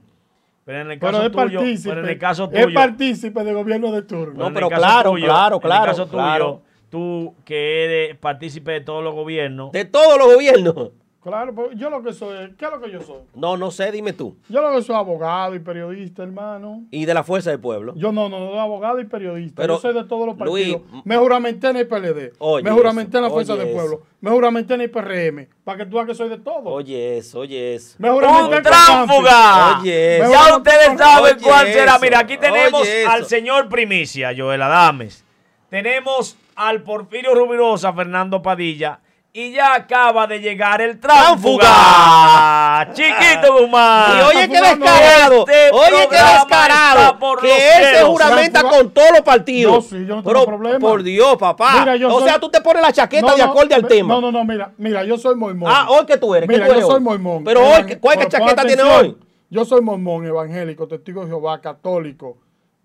Pero 0.63 0.81
en 0.81 0.91
el 0.91 0.99
Pero 0.99 1.11
caso 1.13 1.25
es 1.25 1.31
tuyo, 1.31 1.59
pero 1.89 2.01
en 2.03 2.09
el 2.09 2.19
caso 2.19 2.43
es 2.53 2.65
tuyo, 2.65 2.75
partícipe 2.75 3.43
del 3.43 3.55
gobierno 3.55 3.91
de 3.91 4.03
turno. 4.03 4.47
No, 4.47 4.53
pero 4.53 4.69
claro, 4.69 5.09
tuyo- 5.13 5.25
claro, 5.25 5.55
En 5.55 5.61
claro, 5.63 5.83
el 5.85 5.89
caso 5.89 6.05
tuyo, 6.05 6.17
claro. 6.19 6.61
Tú 6.91 7.33
que 7.45 7.85
eres 7.85 8.17
partícipe 8.17 8.71
de 8.73 8.81
todos 8.81 9.03
los 9.03 9.15
gobiernos, 9.15 9.71
De 9.71 9.85
todos 9.85 10.17
los 10.19 10.33
gobiernos. 10.35 10.91
Claro, 11.23 11.53
pues 11.53 11.77
yo 11.77 11.91
lo 11.91 12.01
que 12.01 12.13
soy, 12.13 12.35
¿qué 12.57 12.65
es 12.65 12.71
lo 12.71 12.81
que 12.81 12.89
yo 12.89 12.99
soy? 12.99 13.17
No, 13.35 13.55
no 13.55 13.69
sé, 13.69 13.91
dime 13.91 14.11
tú. 14.11 14.35
Yo 14.49 14.59
lo 14.59 14.75
que 14.75 14.81
soy 14.81 14.95
abogado 14.95 15.53
y 15.53 15.59
periodista, 15.59 16.23
hermano. 16.23 16.81
Y 16.89 17.05
de 17.05 17.13
la 17.13 17.23
fuerza 17.23 17.51
del 17.51 17.59
pueblo. 17.59 17.93
Yo 17.95 18.11
no, 18.11 18.27
no, 18.27 18.39
no, 18.39 18.59
abogado 18.59 18.99
y 18.99 19.05
periodista. 19.05 19.61
Pero, 19.61 19.75
yo 19.75 19.79
soy 19.81 19.93
de 19.93 20.03
todos 20.05 20.25
los 20.25 20.35
Luis, 20.39 20.73
partidos. 20.77 21.05
me 21.05 21.15
juramenté 21.17 21.67
en 21.69 21.77
el 21.77 21.87
PLD. 21.87 22.33
Oye 22.39 22.63
me 22.63 22.71
juramenté 22.71 23.17
en 23.17 23.21
la 23.21 23.27
eso, 23.27 23.35
Fuerza 23.35 23.55
del 23.55 23.69
Pueblo. 23.69 23.97
eso. 23.97 24.05
Me 24.19 24.31
juramenté 24.31 24.73
en 24.73 24.81
el 24.81 24.89
PRM. 24.89 25.47
Para 25.63 25.77
que 25.77 25.85
tú 25.85 25.97
veas 25.97 26.07
que 26.07 26.15
soy 26.15 26.27
de 26.29 26.39
todo. 26.39 26.63
Oye 26.63 27.17
eso, 27.19 27.41
oye 27.41 27.75
eso. 27.75 27.97
me 27.99 28.09
juramenté 28.09 28.47
¡Un 28.47 28.53
en 28.55 28.63
tránfuga! 28.63 29.79
Oye, 29.79 30.19
Me 30.23 30.29
ya 30.31 30.57
ustedes 30.57 30.97
saben 30.97 31.35
Oye 31.35 31.43
cuál 31.45 31.67
será. 31.67 31.91
eso, 31.91 32.01
Mira, 32.01 32.17
aquí 32.19 32.37
tenemos 32.37 32.81
al 33.07 33.19
eso. 33.19 33.29
señor 33.29 33.69
Primicia, 33.69 34.31
Joel 34.35 34.63
Adames. 34.63 35.23
tenemos 35.69 36.35
al 36.67 36.83
Porfirio 36.83 37.33
Rubirosa, 37.33 37.91
Fernando 37.93 38.41
Padilla, 38.41 38.99
y 39.33 39.51
ya 39.53 39.73
acaba 39.75 40.27
de 40.27 40.39
llegar 40.39 40.81
el 40.81 40.99
tránfuga. 40.99 42.89
Chiquito 42.93 43.53
Guzmán. 43.59 44.17
Y 44.17 44.21
oye, 44.23 44.49
qué 44.49 44.59
No, 44.59 44.61
no, 44.61 44.75
no, 44.75 44.85
descarado. 44.85 45.39
este 45.47 45.71
oye, 45.71 46.07
qué 46.09 46.15
descarado. 46.17 47.17
Que 47.41 47.77
él 47.77 47.95
se 47.95 48.03
juramenta 48.03 48.63
con 48.63 48.89
todos 48.91 49.09
los 49.11 49.21
partidos. 49.21 49.73
Yo 49.75 49.81
sí, 49.97 50.05
yo 50.05 50.15
no 50.17 50.23
tengo 50.23 50.33
Pero, 50.33 50.45
problema. 50.45 50.79
Por 50.79 51.03
Dios, 51.03 51.37
papá. 51.37 51.79
Mira, 51.79 51.95
yo 51.95 52.09
o 52.09 52.19
soy- 52.19 52.29
sea, 52.29 52.39
tú 52.39 52.49
te 52.49 52.61
pones 52.61 52.81
la 52.81 52.91
chaqueta 52.91 53.27
No, 53.27 53.35
de 53.35 53.43
no, 53.43 53.51
acorde 53.51 53.75
al 53.75 53.87
tema. 53.87 54.13
No, 54.15 54.21
no, 54.21 54.31
no, 54.31 54.43
mira, 54.45 54.73
mira, 54.77 55.03
yo 55.03 55.17
soy 55.17 55.35
mormón. 55.35 55.71
Ah, 55.73 55.87
hoy 55.89 56.05
que 56.05 56.17
tú 56.17 56.35
eres. 56.35 56.49
¿Qué 56.49 56.55
Mira, 56.55 56.67
tú 56.67 56.79
yo 56.79 56.87
soy 56.87 56.99
mormón. 56.99 57.43
Pero 57.43 57.61
hoy, 57.65 57.97
¿cuál 57.99 58.17
que 58.19 58.27
chaqueta 58.27 58.63
tiene 58.65 58.83
hoy? 58.83 59.17
Yo 59.49 59.65
soy 59.65 59.81
mormón, 59.81 60.25
evangélico, 60.25 60.87
testigo 60.87 61.21
de 61.21 61.27
Jehová, 61.27 61.59
católico. 61.61 62.37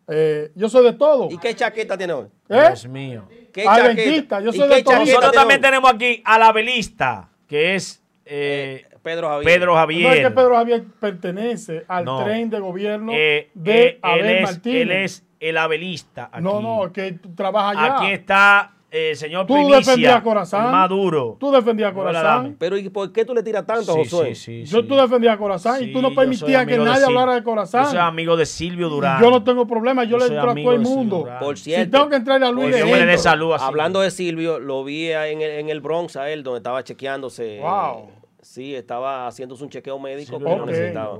Eh, 0.08 0.52
yo 0.54 0.68
soy 0.68 0.84
de 0.84 0.92
todo. 0.92 1.28
¿Y 1.30 1.38
qué 1.38 1.54
chaqueta 1.54 1.96
tiene 1.98 2.12
hoy? 2.12 2.26
¿Eh? 2.48 2.60
Dios 2.68 2.86
mío. 2.86 3.28
¿Qué 3.52 3.66
Adventista, 3.66 4.40
yo 4.40 4.50
¿Y 4.50 4.56
soy 4.56 4.68
qué 4.68 4.74
de 4.76 4.82
todo. 4.82 4.92
chaqueta 4.94 5.04
Nosotros 5.14 5.30
tiene 5.32 5.36
también 5.42 5.58
hoy? 5.58 5.62
tenemos 5.62 5.92
aquí 5.92 6.22
a 6.24 6.38
la 6.38 6.52
velista, 6.52 7.28
que 7.48 7.74
es 7.74 8.02
eh, 8.24 8.84
Pedro 9.02 9.28
Javier. 9.28 9.44
Pedro 9.58 9.72
No 9.72 9.78
Javier. 9.78 10.16
es 10.16 10.20
que 10.28 10.30
Pedro 10.30 10.54
Javier 10.56 10.84
pertenece 11.00 11.84
al 11.88 12.04
No. 12.04 12.22
tren 12.24 12.50
de 12.50 12.60
gobierno 12.60 13.12
Eh, 13.14 13.50
de 13.54 13.86
eh, 13.86 13.98
Abel 14.02 14.26
él, 14.26 14.36
es, 14.36 14.42
Martínez. 14.42 14.80
él 14.82 14.90
es 14.92 15.24
el 15.40 15.56
abelista. 15.58 16.28
Aquí. 16.32 16.42
No, 16.42 16.60
no, 16.60 16.92
que 16.92 17.12
tú 17.12 17.34
trabajas 17.34 17.76
allá. 17.76 17.96
Aquí 17.98 18.12
está 18.12 18.72
eh, 18.90 19.10
el 19.10 19.16
señor 19.16 19.46
Tú 19.46 19.54
Primicia, 19.54 19.78
defendías 19.78 20.14
a 20.16 20.22
Corazán. 20.22 20.70
Maduro. 20.70 21.36
Tú 21.40 21.50
defendías 21.50 21.88
a 21.90 21.92
No. 21.92 21.98
Corazán. 21.98 22.56
Pero 22.58 22.76
¿y 22.78 22.88
por 22.88 23.12
qué 23.12 23.24
tú 23.24 23.34
le 23.34 23.42
tiras 23.42 23.66
tanto 23.66 23.92
a 23.92 23.94
Sí, 23.94 24.00
Josué? 24.04 24.34
sí, 24.34 24.64
sí, 24.64 24.72
Yo 24.72 24.80
sí. 24.82 24.86
tú 24.86 24.94
defendías 24.94 25.34
a 25.34 25.38
Corazán 25.38 25.82
y 25.82 25.92
tú 25.92 26.00
no 26.00 26.14
permitías 26.14 26.64
que 26.66 26.78
de 26.78 26.84
nadie 26.84 27.02
Sil- 27.02 27.08
hablara 27.08 27.34
de 27.34 27.42
Corazán. 27.42 27.84
Yo 27.84 27.90
soy 27.90 27.98
amigo 27.98 28.36
de 28.36 28.46
Silvio 28.46 28.88
Durán. 28.88 29.20
Yo 29.20 29.30
no 29.30 29.42
tengo 29.42 29.66
problema, 29.66 30.04
yo, 30.04 30.10
Yo 30.12 30.18
le 30.18 30.24
entro 30.34 30.50
a 30.50 30.54
todo 30.54 30.72
el 30.72 30.80
mundo. 30.80 31.28
Por 31.40 31.58
Si 31.58 31.64
cierto. 31.64 31.90
tengo 31.98 32.08
que 32.10 32.16
entrarle 32.16 32.46
a 32.46 32.50
Luis 32.52 32.70
de 32.70 33.18
salud 33.18 33.52
así. 33.52 33.64
Hablando 33.64 34.00
de 34.00 34.10
Silvio, 34.10 34.58
lo 34.60 34.84
vi 34.84 35.10
en 35.10 35.42
el, 35.42 35.50
en 35.50 35.68
el 35.68 35.80
Bronx 35.80 36.16
a 36.16 36.30
él, 36.30 36.42
donde 36.42 36.58
estaba 36.58 36.82
chequeándose. 36.84 37.58
Wow. 37.60 38.10
Sí, 38.40 38.74
estaba 38.76 39.26
haciéndose 39.26 39.64
un 39.64 39.70
chequeo 39.70 39.98
médico 39.98 40.38
que 40.38 40.44
Ok. 40.44 40.66
necesitaba. 40.66 41.18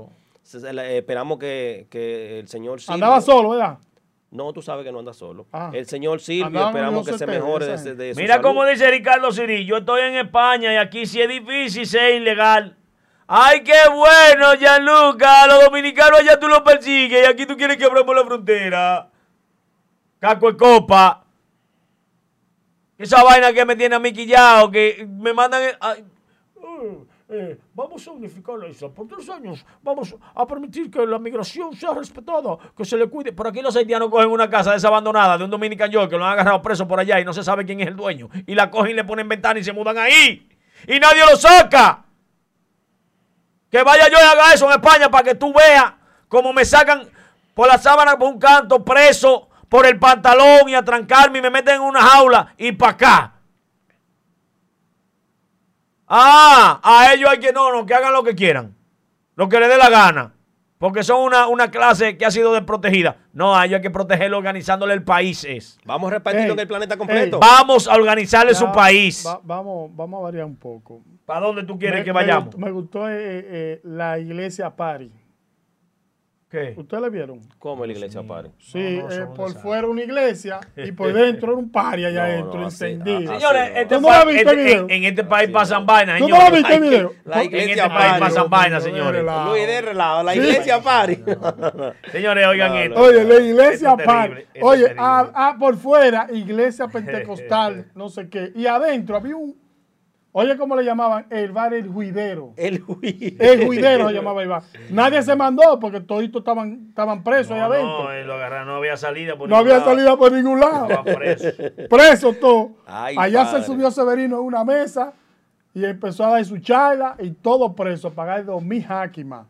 Esperamos 0.87 1.37
que, 1.39 1.87
que 1.89 2.39
el 2.39 2.47
señor 2.47 2.79
Silvio... 2.79 2.93
Andaba 2.93 3.19
solo, 3.19 3.49
¿verdad? 3.49 3.77
No, 4.29 4.51
tú 4.51 4.61
sabes 4.61 4.85
que 4.85 4.91
no 4.91 4.99
anda 4.99 5.13
solo. 5.13 5.47
Ah. 5.53 5.71
El 5.73 5.85
señor 5.87 6.19
Silvio, 6.19 6.67
esperamos 6.67 7.07
que 7.07 7.17
se 7.17 7.25
mejore 7.25 7.65
de, 7.65 7.95
de 7.95 8.13
su 8.13 8.19
Mira 8.19 8.35
salud. 8.35 8.47
cómo 8.47 8.65
dice 8.65 8.89
Ricardo 8.91 9.31
Siri, 9.31 9.65
yo 9.65 9.77
estoy 9.77 10.01
en 10.01 10.15
España 10.15 10.73
y 10.73 10.77
aquí 10.77 11.05
sí 11.05 11.21
es 11.21 11.29
difícil 11.29 11.85
ser 11.85 12.15
ilegal. 12.15 12.75
¡Ay, 13.25 13.61
qué 13.61 13.89
bueno, 13.93 14.53
Gianluca! 14.57 15.47
Los 15.47 15.65
dominicanos 15.65 16.19
allá 16.19 16.39
tú 16.39 16.47
los 16.47 16.61
persigues 16.61 17.23
y 17.23 17.25
aquí 17.25 17.45
tú 17.45 17.57
quieres 17.57 17.77
que 17.77 17.85
abramos 17.85 18.15
la 18.15 18.25
frontera. 18.25 19.09
Caco 20.19 20.51
de 20.51 20.57
copa. 20.57 21.23
Esa 22.97 23.23
vaina 23.23 23.53
que 23.53 23.65
me 23.65 23.75
tiene 23.75 23.95
a 23.95 23.99
mí 23.99 24.11
quillado, 24.11 24.71
que 24.71 25.05
me 25.09 25.33
mandan... 25.33 25.61
ay, 25.79 26.03
eh, 26.55 26.97
eh, 27.29 27.59
vamos 27.73 28.07
a 28.07 28.11
unificar 28.11 28.57
la 28.57 28.67
isla. 28.69 28.87
Por 28.87 29.07
tres 29.07 29.29
años 29.29 29.65
vamos 29.81 30.15
a 30.33 30.47
permitir 30.47 30.89
que 30.89 31.05
la 31.05 31.19
migración 31.19 31.75
sea 31.75 31.93
respetada, 31.93 32.57
que 32.75 32.85
se 32.85 32.95
le 32.95 33.07
cuide. 33.09 33.33
Por 33.33 33.47
aquí 33.47 33.61
los 33.61 33.75
haitianos 33.75 34.09
cogen 34.09 34.29
una 34.29 34.49
casa 34.49 34.71
desabandonada 34.71 35.37
de 35.37 35.43
un 35.43 35.49
Dominican 35.49 35.91
York 35.91 36.09
que 36.09 36.17
lo 36.17 36.25
han 36.25 36.33
agarrado 36.33 36.61
preso 36.61 36.87
por 36.87 36.99
allá 36.99 37.19
y 37.19 37.25
no 37.25 37.33
se 37.33 37.43
sabe 37.43 37.65
quién 37.65 37.81
es 37.81 37.87
el 37.87 37.97
dueño. 37.97 38.29
Y 38.45 38.55
la 38.55 38.71
cogen 38.71 38.91
y 38.91 38.93
le 38.93 39.03
ponen 39.03 39.27
ventana 39.27 39.59
y 39.59 39.63
se 39.63 39.73
mudan 39.73 39.97
ahí. 39.97 40.47
Y 40.87 40.99
nadie 40.99 41.21
lo 41.29 41.35
saca. 41.35 42.05
Que 43.69 43.83
vaya 43.83 44.07
yo 44.07 44.17
y 44.17 44.23
haga 44.23 44.53
eso 44.53 44.65
en 44.67 44.79
España 44.79 45.09
para 45.09 45.23
que 45.25 45.35
tú 45.35 45.53
veas 45.53 45.95
cómo 46.29 46.53
me 46.53 46.63
sacan 46.63 47.09
por 47.53 47.67
la 47.67 47.77
sábana 47.77 48.17
por 48.17 48.29
un 48.29 48.39
canto 48.39 48.85
preso 48.85 49.49
por 49.67 49.85
el 49.85 49.99
pantalón 49.99 50.69
y 50.69 50.75
a 50.75 50.83
trancarme 50.83 51.39
y 51.39 51.41
me 51.41 51.49
meten 51.49 51.75
en 51.75 51.81
una 51.81 52.01
jaula 52.01 52.53
y 52.57 52.71
para 52.71 52.91
acá. 52.93 53.36
Ah, 56.07 56.79
a 56.83 57.13
ellos 57.13 57.29
hay 57.29 57.39
que 57.39 57.51
no, 57.51 57.71
no, 57.71 57.85
que 57.85 57.93
hagan 57.93 58.13
lo 58.13 58.23
que 58.23 58.35
quieran. 58.35 58.75
Lo 59.35 59.49
que 59.49 59.59
les 59.59 59.69
dé 59.69 59.77
la 59.77 59.89
gana. 59.89 60.33
Porque 60.79 61.03
son 61.03 61.21
una, 61.21 61.47
una 61.47 61.71
clase 61.71 62.17
que 62.17 62.25
ha 62.25 62.29
sido 62.31 62.53
desprotegida. 62.53 63.17
No, 63.33 63.55
a 63.57 63.65
ellos 63.65 63.77
hay 63.77 63.81
que 63.81 63.89
protegerlo 63.89 64.37
organizándole 64.37 64.93
el 64.93 65.03
país. 65.03 65.43
Es. 65.43 65.79
Vamos 65.85 66.09
a 66.11 66.15
repartirlo 66.15 66.49
Ey, 66.49 66.53
en 66.53 66.59
el 66.59 66.67
planeta 66.67 66.97
completo. 66.97 67.39
Vamos 67.39 67.87
a 67.87 67.95
organizarle 67.95 68.53
Ya, 68.53 68.59
su 68.59 68.71
país. 68.71 69.23
va- 69.25 69.39
vamos, 69.43 69.89
vamos 69.95 70.19
a 70.19 70.23
variar 70.23 70.45
un 70.45 70.55
poco. 70.55 71.01
¿Para 71.25 71.39
dónde 71.47 71.63
tú 71.63 71.79
quieres 71.79 71.99
Me- 72.01 72.05
que 72.05 72.11
me 72.13 72.19
vayamos? 72.19 72.45
gustó- 72.45 72.57
Me 72.59 72.71
gustó, 72.71 73.09
eh, 73.09 73.15
eh, 73.19 73.81
la 73.83 74.19
iglesia 74.19 74.69
Pari. 74.75 75.11
¿Qué? 76.49 76.73
¿Ustedes 76.77 77.01
la 77.03 77.09
vieron? 77.09 77.41
¿Cómo 77.59 77.85
la 77.85 77.91
iglesia 77.91 78.23
pare? 78.23 78.51
Sí, 78.57 78.99
No, 79.01 79.09
no, 79.09 79.13
eh, 79.13 79.27
por 79.35 79.53
fuera 79.55 79.85
una 79.85 80.01
iglesia 80.01 80.61
y 80.77 80.93
por 80.93 81.11
dentro 81.13 81.49
era 81.51 81.57
un 81.59 81.69
pari 81.69 82.05
allá 82.05 82.19
No, 82.25 82.31
adentro, 82.31 82.59
no, 82.61 82.63
encendido. 82.67 83.33
Señores, 83.33 83.71
no. 83.73 83.77
este 83.79 83.95
¿Tú 83.95 84.01
no 84.01 84.07
lo 84.07 84.13
has 84.13 84.25
visto 84.25 84.39
este- 84.49 84.51
el 84.61 84.65
video? 84.65 84.83
en, 84.83 84.91
en 84.91 85.03
este 85.03 85.23
país 85.25 85.49
pasan 85.49 85.85
vainas, 85.85 86.19
¿Tú 86.19 86.29
no 86.29 86.37
lo 86.41 86.51
viste 86.55 86.73
el 86.75 86.81
video? 86.81 87.13
La 87.25 87.43
En 87.43 87.53
este 87.53 87.89
país 87.89 88.13
pasan 88.17 88.49
vainas, 88.49 88.81
señores. 88.83 89.25
Luis 89.45 89.67
de 89.67 89.81
relajo, 89.81 90.23
la 90.23 90.35
iglesia 90.35 90.81
pare. 90.81 91.19
Señores, 92.13 92.47
oigan 92.47 92.75
esto. 92.77 93.01
Oye, 93.01 93.23
la 93.25 93.39
iglesia 93.41 93.97
Pari. 93.97 94.45
Oye, 94.61 94.95
ah, 94.97 95.29
ah, 95.33 95.55
por 95.59 95.75
fuera, 95.75 96.27
iglesia 96.31 96.87
pentecostal, 96.87 97.87
no 97.95 98.07
sé 98.07 98.29
qué. 98.29 98.51
Y 98.55 98.65
adentro 98.67 99.17
había 99.17 99.35
un. 99.35 99.66
Oye, 100.39 100.55
¿cómo 100.55 100.75
le 100.75 100.83
llamaban? 100.83 101.25
El 101.31 101.51
bar 101.51 101.73
El 101.73 101.87
Juidero. 101.87 102.53
El 102.57 102.83
Luis. 102.87 103.33
El 103.39 103.65
Juidero 103.65 104.07
se 104.09 104.13
llamaba 104.13 104.43
el 104.43 104.49
bar. 104.49 104.61
Nadie 104.91 105.23
se 105.23 105.35
mandó 105.35 105.79
porque 105.79 105.99
toditos 105.99 106.41
estaban, 106.41 106.85
estaban 106.89 107.23
presos 107.23 107.53
ahí 107.53 107.59
No, 107.59 107.65
adentro. 107.65 108.03
no, 108.03 108.11
eh, 108.11 108.23
lo 108.23 108.33
agarraron, 108.35 108.67
no 108.67 108.75
había 108.75 108.95
salida. 108.97 109.35
por 109.35 109.49
No 109.49 109.55
ningún 109.55 109.71
había 109.71 109.79
lado. 109.83 109.95
salida 109.95 110.15
por 110.15 110.31
ningún 110.31 110.59
lado. 110.59 110.83
Estaban 110.89 111.05
presos. 111.15 111.53
Preso 111.89 112.33
todo. 112.33 112.69
Ay, 112.85 113.15
Allá 113.17 113.45
padre. 113.45 113.61
se 113.61 113.65
subió 113.65 113.89
Severino 113.89 114.35
en 114.39 114.43
una 114.45 114.63
mesa 114.63 115.11
y 115.73 115.83
empezó 115.83 116.23
a 116.25 116.29
dar 116.33 116.45
su 116.45 116.59
charla 116.59 117.15
y 117.17 117.31
todo 117.31 117.73
preso, 117.73 118.09
a 118.09 118.11
pagar 118.11 118.45
dos 118.45 118.61
mil 118.63 118.85
jáquimas. 118.85 119.47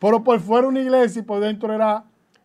Pero 0.00 0.24
por 0.24 0.40
fuera 0.40 0.66
una 0.66 0.80
iglesia 0.80 1.20
y 1.20 1.24
por 1.24 1.38
dentro 1.38 1.72
era 1.72 2.02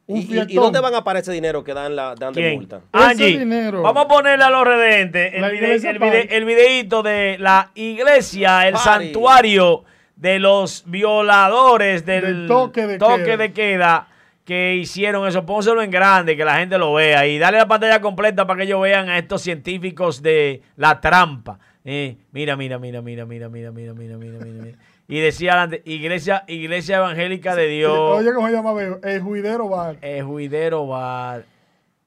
¿Y, 0.10 0.20
y- 0.20 0.24
fiestón. 0.24 0.50
y 0.52 0.56
dónde 0.56 0.80
van 0.80 0.96
a 0.96 1.04
parar 1.04 1.22
ese 1.22 1.32
dinero 1.32 1.64
que 1.64 1.74
dan, 1.74 1.96
la, 1.96 2.16
dan 2.16 2.34
de 2.34 2.54
multa? 2.56 2.82
Ese 2.94 3.04
Angie, 3.04 3.40
dinero. 3.40 3.82
vamos 3.84 4.06
a 4.06 4.08
ponerle 4.08 4.44
a 4.44 4.50
los 4.50 4.66
redentes 4.66 5.34
el, 5.36 5.42
La 5.42 5.50
vide- 5.50 5.66
iglesia 5.68 5.90
el, 5.92 6.00
vide- 6.00 6.28
el 6.36 6.46
videíto 6.46 7.04
de 7.04 7.38
la 7.40 7.72
iglesia, 7.76 8.68
el 8.68 8.76
santuario 8.78 9.84
de 10.16 10.40
los 10.40 10.84
violadores 10.88 12.06
del, 12.06 12.24
Del 12.26 12.48
toque 12.48 12.88
de 12.88 12.98
queda. 12.98 13.38
de 13.38 13.52
queda 13.54 14.08
que 14.46 14.76
hicieron 14.76 15.28
eso. 15.28 15.46
Pónselo 15.46 15.82
en 15.84 15.92
grande, 15.92 16.36
que 16.36 16.44
la 16.44 16.58
gente 16.58 16.78
lo 16.78 16.94
vea 16.94 17.28
y 17.28 17.38
dale 17.38 17.58
la 17.60 17.68
pantalla 17.68 18.02
completa 18.02 18.48
para 18.48 18.58
que 18.58 18.64
ellos 18.64 18.82
vean 18.82 19.10
a 19.10 19.18
estos 19.18 19.42
científicos 19.44 20.22
de 20.24 20.62
la 20.76 21.00
trampa. 21.00 21.60
Eh, 21.86 22.18
mira, 22.32 22.56
mira, 22.58 22.78
mira, 22.80 23.02
mira, 23.02 23.26
mira, 23.26 23.48
mira, 23.50 23.72
mira, 23.72 23.94
mira, 23.94 24.18
mira, 24.18 24.18
mira, 24.18 24.64
mira. 24.64 24.78
Y 25.12 25.20
decía 25.22 25.54
adelante, 25.54 25.82
iglesia, 25.86 26.44
iglesia 26.48 26.98
evangélica 26.98 27.56
de 27.56 27.66
Dios, 27.68 27.98
Oye, 27.98 28.32
¿cómo 28.32 28.48
se 28.48 28.54
llama? 28.54 28.74
El 29.04 29.22
Juidero 29.22 29.68
Bar. 29.68 29.98
el 30.02 30.24
juidero 30.24 30.86
bar. 30.88 31.46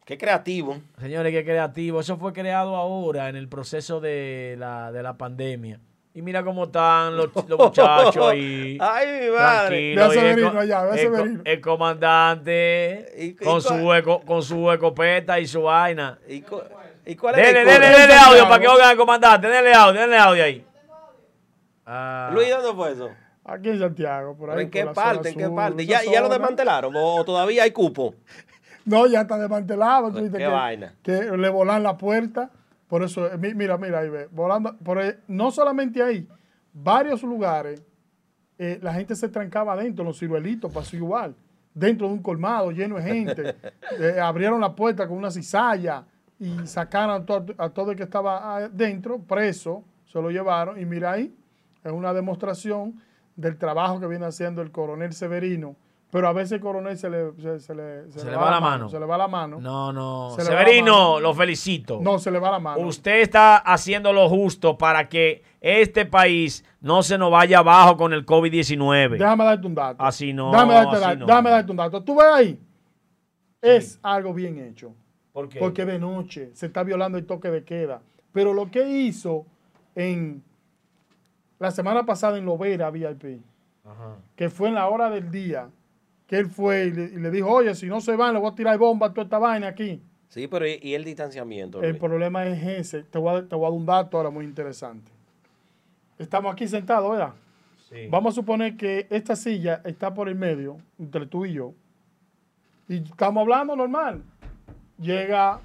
Qué 0.04 0.16
creativo. 0.16 0.78
Señores, 1.00 1.32
qué 1.32 1.44
creativo. 1.44 1.98
Eso 2.00 2.16
fue 2.16 2.32
creado 2.32 2.76
ahora 2.76 3.28
en 3.28 3.34
el 3.36 3.48
proceso 3.48 4.00
de 4.00 4.54
la, 4.58 4.92
de 4.92 5.02
la 5.02 5.14
pandemia. 5.18 5.80
Y 6.14 6.22
mira 6.22 6.44
cómo 6.44 6.64
están 6.64 7.16
los, 7.16 7.30
los 7.48 7.58
muchachos 7.58 8.24
ahí. 8.28 8.78
Ay, 8.80 9.06
mi 9.22 9.30
madre. 9.34 9.94
Ve 9.96 10.02
a 10.02 10.10
Severino 10.10 10.60
allá, 10.60 10.82
ve 10.84 10.90
a 10.90 10.96
Severino. 10.96 11.40
El 11.44 11.60
comandante 11.60 13.12
¿Y- 13.18 13.24
y 13.24 13.34
con, 13.34 13.60
cuál- 13.60 13.62
su 13.62 13.94
eco, 13.94 14.20
con 14.20 14.42
su 14.42 14.70
escopeta 14.70 15.40
y 15.40 15.46
su 15.46 15.62
vaina. 15.62 16.18
¿Y, 16.28 16.42
cu- 16.42 16.60
y 17.06 17.16
cuál 17.16 17.38
es 17.38 17.46
Dele, 17.46 17.60
el 17.62 17.66
dele, 17.66 17.88
dele 17.98 18.14
audio 18.14 18.44
para 18.48 18.60
que 18.60 18.68
oigan 18.68 18.90
al 18.90 18.96
comandante. 18.96 19.48
Dele 19.48 19.72
audio, 19.74 20.00
dele 20.00 20.18
audio 20.18 20.44
ahí. 20.44 20.64
Ah, 21.86 22.30
Luis, 22.32 22.48
¿dónde 22.50 22.72
fue 22.74 22.92
eso? 22.92 23.10
Aquí 23.44 23.70
en 23.70 23.78
Santiago, 23.78 24.36
por 24.36 24.48
¿Pero 24.50 24.58
ahí. 24.58 24.64
¿En 24.66 24.70
qué 24.70 24.84
por 24.84 24.88
la 24.88 24.94
zona 24.94 25.12
parte? 25.14 25.28
¿En 25.30 25.36
qué 25.36 25.44
sur, 25.46 25.54
parte? 25.54 25.86
¿Ya, 25.86 26.00
ya 26.04 26.20
lo 26.20 26.28
desmantelaron 26.28 26.92
o, 26.96 27.24
todavía 27.24 27.64
hay 27.64 27.70
cupo? 27.72 28.14
No, 28.84 29.06
ya 29.06 29.20
está 29.20 29.38
desmantelado. 29.38 30.10
Pues, 30.10 30.28
qué 30.32 30.38
que, 30.38 30.46
vaina. 30.48 30.94
que 31.04 31.12
le 31.36 31.48
volan 31.50 31.84
la 31.84 31.96
puerta. 31.96 32.50
Por 32.88 33.04
eso, 33.04 33.32
eh, 33.32 33.38
mi- 33.38 33.54
mira, 33.54 33.78
mira, 33.78 34.00
ahí 34.00 34.08
ve. 34.08 34.26
Volando, 34.32 34.76
por 34.78 34.98
ahí- 34.98 35.14
no 35.28 35.52
solamente 35.52 36.02
ahí, 36.02 36.26
varios 36.72 37.22
lugares, 37.22 37.80
eh, 38.58 38.80
la 38.82 38.92
gente 38.92 39.14
se 39.14 39.28
trancaba 39.28 39.74
adentro, 39.74 40.04
los 40.04 40.18
ciruelitos 40.18 40.72
pasó 40.72 40.96
igual. 40.96 41.32
Dentro 41.72 42.08
de 42.08 42.14
un 42.14 42.22
colmado 42.24 42.72
lleno 42.72 42.96
de 42.96 43.02
gente. 43.04 43.54
Eh, 44.00 44.18
abrieron 44.20 44.60
la 44.60 44.74
puerta 44.74 45.06
con 45.06 45.16
una 45.16 45.30
cizalla 45.30 46.04
y 46.40 46.66
sacaron 46.66 47.22
a 47.22 47.24
todo, 47.24 47.54
a 47.58 47.68
todo 47.68 47.92
el 47.92 47.96
que 47.96 48.02
estaba 48.02 48.56
adentro, 48.56 49.20
preso, 49.20 49.84
se 50.06 50.20
lo 50.20 50.28
llevaron. 50.32 50.80
Y 50.80 50.84
mira 50.84 51.12
ahí, 51.12 51.32
es 51.84 51.92
una 51.92 52.12
demostración 52.12 53.00
del 53.36 53.56
trabajo 53.58 53.98
que 54.00 54.06
viene 54.06 54.26
haciendo 54.26 54.62
el 54.62 54.70
coronel 54.70 55.12
Severino. 55.12 55.76
Pero 56.10 56.28
a 56.28 56.34
veces 56.34 56.52
el 56.52 56.60
coronel 56.60 56.98
se 56.98 57.08
le, 57.08 57.32
se, 57.40 57.58
se 57.58 57.74
le, 57.74 58.12
Se 58.12 58.26
le 58.30 58.36
va 58.36 58.50
la 58.50 58.60
mano. 58.60 58.86
Se 58.90 59.00
le 59.00 59.06
va 59.06 59.16
la 59.16 59.28
mano. 59.28 59.58
no, 59.58 59.94
no. 59.94 60.30
Se 60.36 60.42
Severino, 60.42 61.18
lo 61.20 61.32
felicito. 61.32 62.00
No, 62.02 62.18
se 62.18 62.30
le 62.30 62.38
va 62.38 62.50
la 62.50 62.58
mano. 62.58 62.86
Usted 62.86 63.22
está 63.22 63.56
haciendo 63.56 64.12
lo 64.12 64.28
justo 64.28 64.76
para 64.76 65.08
que 65.08 65.42
este 65.62 66.04
país 66.04 66.66
no 66.82 67.02
se 67.02 67.16
nos 67.16 67.30
vaya 67.30 67.60
abajo 67.60 67.96
con 67.96 68.12
el 68.12 68.26
COVID-19. 68.26 69.12
Déjame 69.12 69.44
darte 69.44 69.66
un 69.66 69.74
dato. 69.74 70.02
Así 70.04 70.34
no, 70.34 70.50
Déjame 70.50 70.74
darte, 70.74 70.96
así 70.96 71.00
da- 71.00 71.14
no. 71.14 71.26
déjame 71.26 71.50
darte 71.50 71.70
un 71.70 71.76
dato. 71.78 72.04
Tú 72.04 72.16
ves 72.16 72.26
ahí. 72.30 72.60
Es 73.62 73.98
algo 74.02 74.34
bien 74.34 74.58
hecho. 74.58 74.94
¿Por 75.32 75.48
qué? 75.48 75.60
Porque 75.60 75.86
de 75.86 75.98
noche 75.98 76.50
se 76.52 76.66
está 76.66 76.82
violando 76.82 77.16
el 77.16 77.24
toque 77.24 77.50
de 77.50 77.64
queda. 77.64 78.02
Pero 78.32 78.52
lo 78.52 78.70
que 78.70 78.86
hizo 78.86 79.46
en 79.94 80.42
la 81.62 81.70
semana 81.70 82.04
pasada 82.04 82.38
en 82.38 82.44
Lovera 82.44 82.90
VIP, 82.90 83.40
Ajá. 83.84 84.16
que 84.36 84.50
fue 84.50 84.68
en 84.68 84.74
la 84.74 84.88
hora 84.88 85.08
del 85.10 85.30
día, 85.30 85.68
que 86.26 86.36
él 86.36 86.46
fue 86.50 86.86
y 86.86 86.90
le, 86.90 87.04
y 87.04 87.16
le 87.16 87.30
dijo, 87.30 87.48
oye, 87.48 87.74
si 87.74 87.86
no 87.86 88.00
se 88.00 88.16
van, 88.16 88.34
le 88.34 88.40
voy 88.40 88.50
a 88.50 88.54
tirar 88.54 88.76
bomba 88.78 89.06
a 89.06 89.10
toda 89.10 89.22
esta 89.24 89.38
vaina 89.38 89.68
aquí. 89.68 90.02
Sí, 90.28 90.48
pero 90.48 90.66
¿y, 90.66 90.78
y 90.82 90.94
el 90.94 91.04
distanciamiento? 91.04 91.80
El 91.82 91.96
problema 91.98 92.44
es 92.46 92.62
ese. 92.66 93.02
Te 93.04 93.18
voy, 93.18 93.36
a, 93.38 93.48
te 93.48 93.54
voy 93.54 93.66
a 93.66 93.68
dar 93.70 93.78
un 93.78 93.86
dato 93.86 94.16
ahora 94.16 94.30
muy 94.30 94.44
interesante. 94.44 95.12
Estamos 96.18 96.52
aquí 96.52 96.66
sentados, 96.66 97.10
¿verdad? 97.12 97.34
Sí. 97.88 98.08
Vamos 98.10 98.32
a 98.32 98.36
suponer 98.36 98.76
que 98.76 99.06
esta 99.10 99.36
silla 99.36 99.82
está 99.84 100.12
por 100.14 100.28
el 100.28 100.34
medio, 100.34 100.78
entre 100.98 101.26
tú 101.26 101.44
y 101.46 101.52
yo. 101.52 101.74
Y 102.88 102.96
estamos 103.04 103.40
hablando 103.42 103.76
normal. 103.76 104.22
Llega 104.98 105.60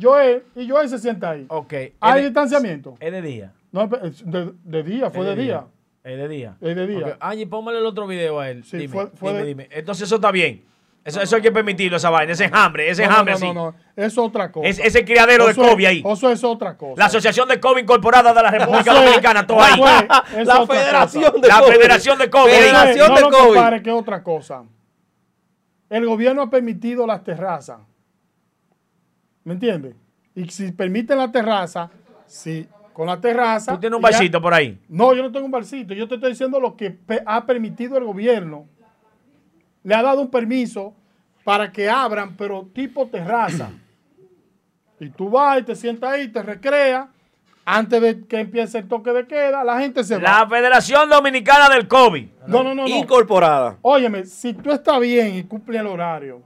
Joel 0.00 0.44
y 0.54 0.68
Joel 0.68 0.88
se 0.88 0.98
sienta 0.98 1.30
ahí. 1.30 1.46
Ok. 1.48 1.72
¿Hay 1.72 1.90
¿Es 2.10 2.14
de- 2.16 2.22
distanciamiento? 2.22 2.94
¿Es 3.00 3.10
de 3.10 3.22
día? 3.22 3.52
No, 3.72 3.86
de, 3.86 4.52
de 4.64 4.82
día, 4.82 5.10
fue 5.10 5.28
¿Es 5.28 5.36
de 5.36 5.42
día. 5.42 5.66
¿Es 6.04 6.16
de 6.16 6.28
día? 6.28 6.56
Es 6.60 6.74
de 6.76 6.86
día. 6.86 7.06
Ok, 7.06 7.16
Angie, 7.20 7.46
póngale 7.46 7.78
el 7.78 7.86
otro 7.86 8.06
video 8.06 8.40
a 8.40 8.48
él. 8.50 8.64
Sí, 8.64 8.78
dime, 8.78 8.92
fue- 8.92 9.10
fue 9.14 9.30
dime, 9.30 9.40
de- 9.42 9.46
dime. 9.48 9.68
Entonces 9.70 10.04
eso 10.06 10.14
está 10.16 10.30
bien. 10.30 10.64
Eso, 11.04 11.22
eso 11.22 11.36
hay 11.36 11.42
que 11.42 11.52
permitirlo, 11.52 11.96
esa 11.96 12.10
vaina, 12.10 12.32
ese 12.32 12.44
enjambre, 12.46 12.90
ese 12.90 13.02
No, 13.02 13.08
no, 13.08 13.12
enjambre 13.12 13.32
no, 13.32 13.36
así. 13.36 13.46
no, 13.46 13.54
no, 13.54 13.74
eso 13.96 14.06
es 14.06 14.18
otra 14.18 14.52
cosa. 14.52 14.68
Es- 14.68 14.78
ese 14.78 15.04
criadero 15.04 15.44
de 15.46 15.52
Eso 15.52 15.62
es- 15.62 15.70
COVID 15.70 15.84
ahí. 15.86 16.02
Eso 16.06 16.30
es 16.30 16.44
otra 16.44 16.76
cosa. 16.76 16.94
La 16.98 17.06
Asociación 17.06 17.48
de 17.48 17.60
COVID 17.60 17.82
Incorporada 17.82 18.32
de 18.34 18.42
la 18.42 18.50
República 18.50 18.92
Dominicana, 18.94 19.46
todo 19.46 19.60
ahí. 19.62 19.80
La 19.80 20.66
Federación 20.66 21.24
cosa. 21.24 21.40
de 21.40 21.48
La 21.48 21.60
COVID. 21.60 21.72
Federación 21.72 22.18
de 22.18 22.24
es- 22.24 22.30
Federación 22.30 23.08
no 23.08 23.14
de 23.16 23.22
COVID. 23.22 23.36
compare 23.54 23.82
que 23.82 23.90
otra 23.90 24.22
cosa. 24.22 24.64
El 25.90 26.04
gobierno 26.06 26.42
ha 26.42 26.50
permitido 26.50 27.06
las 27.06 27.22
terrazas. 27.24 27.78
¿Me 29.44 29.54
entiendes? 29.54 29.94
Y 30.34 30.48
si 30.50 30.72
permiten 30.72 31.16
la 31.18 31.32
terraza, 31.32 31.90
sí, 32.26 32.68
con 32.98 33.06
la 33.06 33.20
terraza. 33.20 33.74
Tú 33.74 33.78
tienes 33.78 33.96
un 33.96 34.02
ya- 34.02 34.10
vasito 34.10 34.42
por 34.42 34.52
ahí. 34.52 34.76
No, 34.88 35.14
yo 35.14 35.22
no 35.22 35.30
tengo 35.30 35.46
un 35.46 35.52
barcito. 35.52 35.94
Yo 35.94 36.08
te 36.08 36.16
estoy 36.16 36.30
diciendo 36.30 36.58
lo 36.58 36.76
que 36.76 36.98
ha 37.24 37.46
permitido 37.46 37.96
el 37.96 38.02
gobierno. 38.02 38.66
Le 39.84 39.94
ha 39.94 40.02
dado 40.02 40.20
un 40.20 40.28
permiso 40.28 40.94
para 41.44 41.70
que 41.70 41.88
abran, 41.88 42.36
pero 42.36 42.68
tipo 42.74 43.06
terraza. 43.06 43.70
y 44.98 45.10
tú 45.10 45.30
vas 45.30 45.60
y 45.60 45.62
te 45.62 45.76
sientas 45.76 46.10
ahí, 46.10 46.26
te 46.26 46.42
recreas. 46.42 47.06
Antes 47.64 48.02
de 48.02 48.26
que 48.26 48.40
empiece 48.40 48.78
el 48.78 48.88
toque 48.88 49.12
de 49.12 49.28
queda, 49.28 49.62
la 49.62 49.78
gente 49.78 50.02
se 50.02 50.16
va. 50.16 50.22
La 50.40 50.48
Federación 50.48 51.08
Dominicana 51.08 51.68
del 51.72 51.86
COVID. 51.86 52.26
No, 52.48 52.64
no, 52.64 52.74
no, 52.74 52.82
no. 52.82 52.88
Incorporada. 52.88 53.78
Óyeme, 53.80 54.24
si 54.24 54.54
tú 54.54 54.72
estás 54.72 54.98
bien 54.98 55.36
y 55.36 55.44
cumples 55.44 55.78
el 55.80 55.86
horario, 55.86 56.42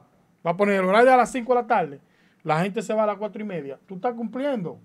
va 0.47 0.51
a 0.51 0.57
poner 0.57 0.81
el 0.81 0.85
horario 0.85 1.15
a 1.15 1.17
las 1.17 1.33
5 1.33 1.55
de 1.55 1.61
la 1.63 1.67
tarde, 1.67 2.01
la 2.43 2.61
gente 2.61 2.83
se 2.83 2.93
va 2.93 3.05
a 3.05 3.07
las 3.07 3.17
4 3.17 3.41
y 3.41 3.45
media. 3.47 3.79
Tú 3.89 3.95
estás 3.95 4.13
cumpliendo. 4.13 4.79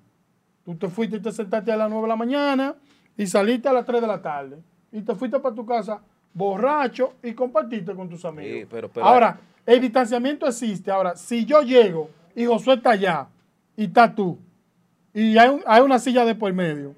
Tú 0.68 0.76
te 0.76 0.89
fuiste 0.89 1.15
y 1.15 1.19
te 1.22 1.31
sentaste 1.31 1.72
a 1.72 1.77
las 1.77 1.89
9 1.89 2.02
de 2.02 2.07
la 2.10 2.15
mañana 2.18 2.76
y 3.15 3.26
saliste 3.26 3.69
a 3.69 3.72
las 3.72 3.85
3 3.85 4.02
de 4.02 4.07
la 4.07 4.22
tarde. 4.22 4.57
Y 4.91 5.02
te 5.02 5.15
fuiste 5.15 5.39
para 5.39 5.56
tu 5.56 5.65
casa 5.65 6.02
borracho 6.34 7.14
y 7.23 7.34
compartiste 7.34 7.95
con 7.95 8.10
tus 8.10 8.26
amigos. 8.26 8.60
Sí, 8.64 8.68
pero- 8.69 8.89
pero- 8.91 9.06
Ahora, 9.06 9.39
el 9.65 9.80
distanciamiento 9.80 10.45
existe. 10.45 10.91
Ahora, 10.91 11.15
si 11.15 11.45
yo 11.45 11.61
llego 11.61 12.10
y 12.35 12.44
Josué 12.45 12.73
está 12.73 12.89
allá 12.91 13.30
y 13.77 13.85
está 13.85 14.14
tú 14.14 14.38
y 15.14 15.38
hay, 15.38 15.48
un- 15.48 15.64
hay 15.65 15.81
una 15.81 15.99
silla 15.99 16.26
de 16.26 16.35
por 16.35 16.52
medio. 16.52 16.94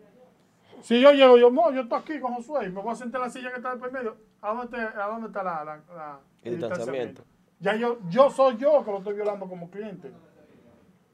Si 0.82 1.00
yo 1.00 1.12
llego, 1.12 1.38
yo, 1.38 1.52
no, 1.52 1.72
yo 1.72 1.82
estoy 1.82 2.00
aquí 2.00 2.20
con 2.20 2.34
Josué 2.34 2.66
y 2.66 2.70
me 2.72 2.82
voy 2.82 2.92
a 2.92 2.96
sentar 2.96 3.22
en 3.22 3.28
la 3.28 3.32
silla 3.32 3.52
que 3.52 3.58
está 3.58 3.76
de 3.76 3.78
por 3.80 3.92
medio. 3.92 4.18
¿A 4.42 4.52
dónde, 4.52 4.78
a 4.80 5.06
dónde 5.10 5.28
está 5.28 5.44
la, 5.44 5.64
la- 5.64 5.80
la- 5.96 6.20
El 6.42 6.58
distanciamiento. 6.58 7.24
Ya 7.60 7.76
yo, 7.76 8.00
yo 8.10 8.32
soy 8.32 8.58
yo 8.58 8.84
que 8.84 8.90
lo 8.90 8.98
estoy 8.98 9.14
violando 9.14 9.46
como 9.48 9.70
cliente. 9.70 10.12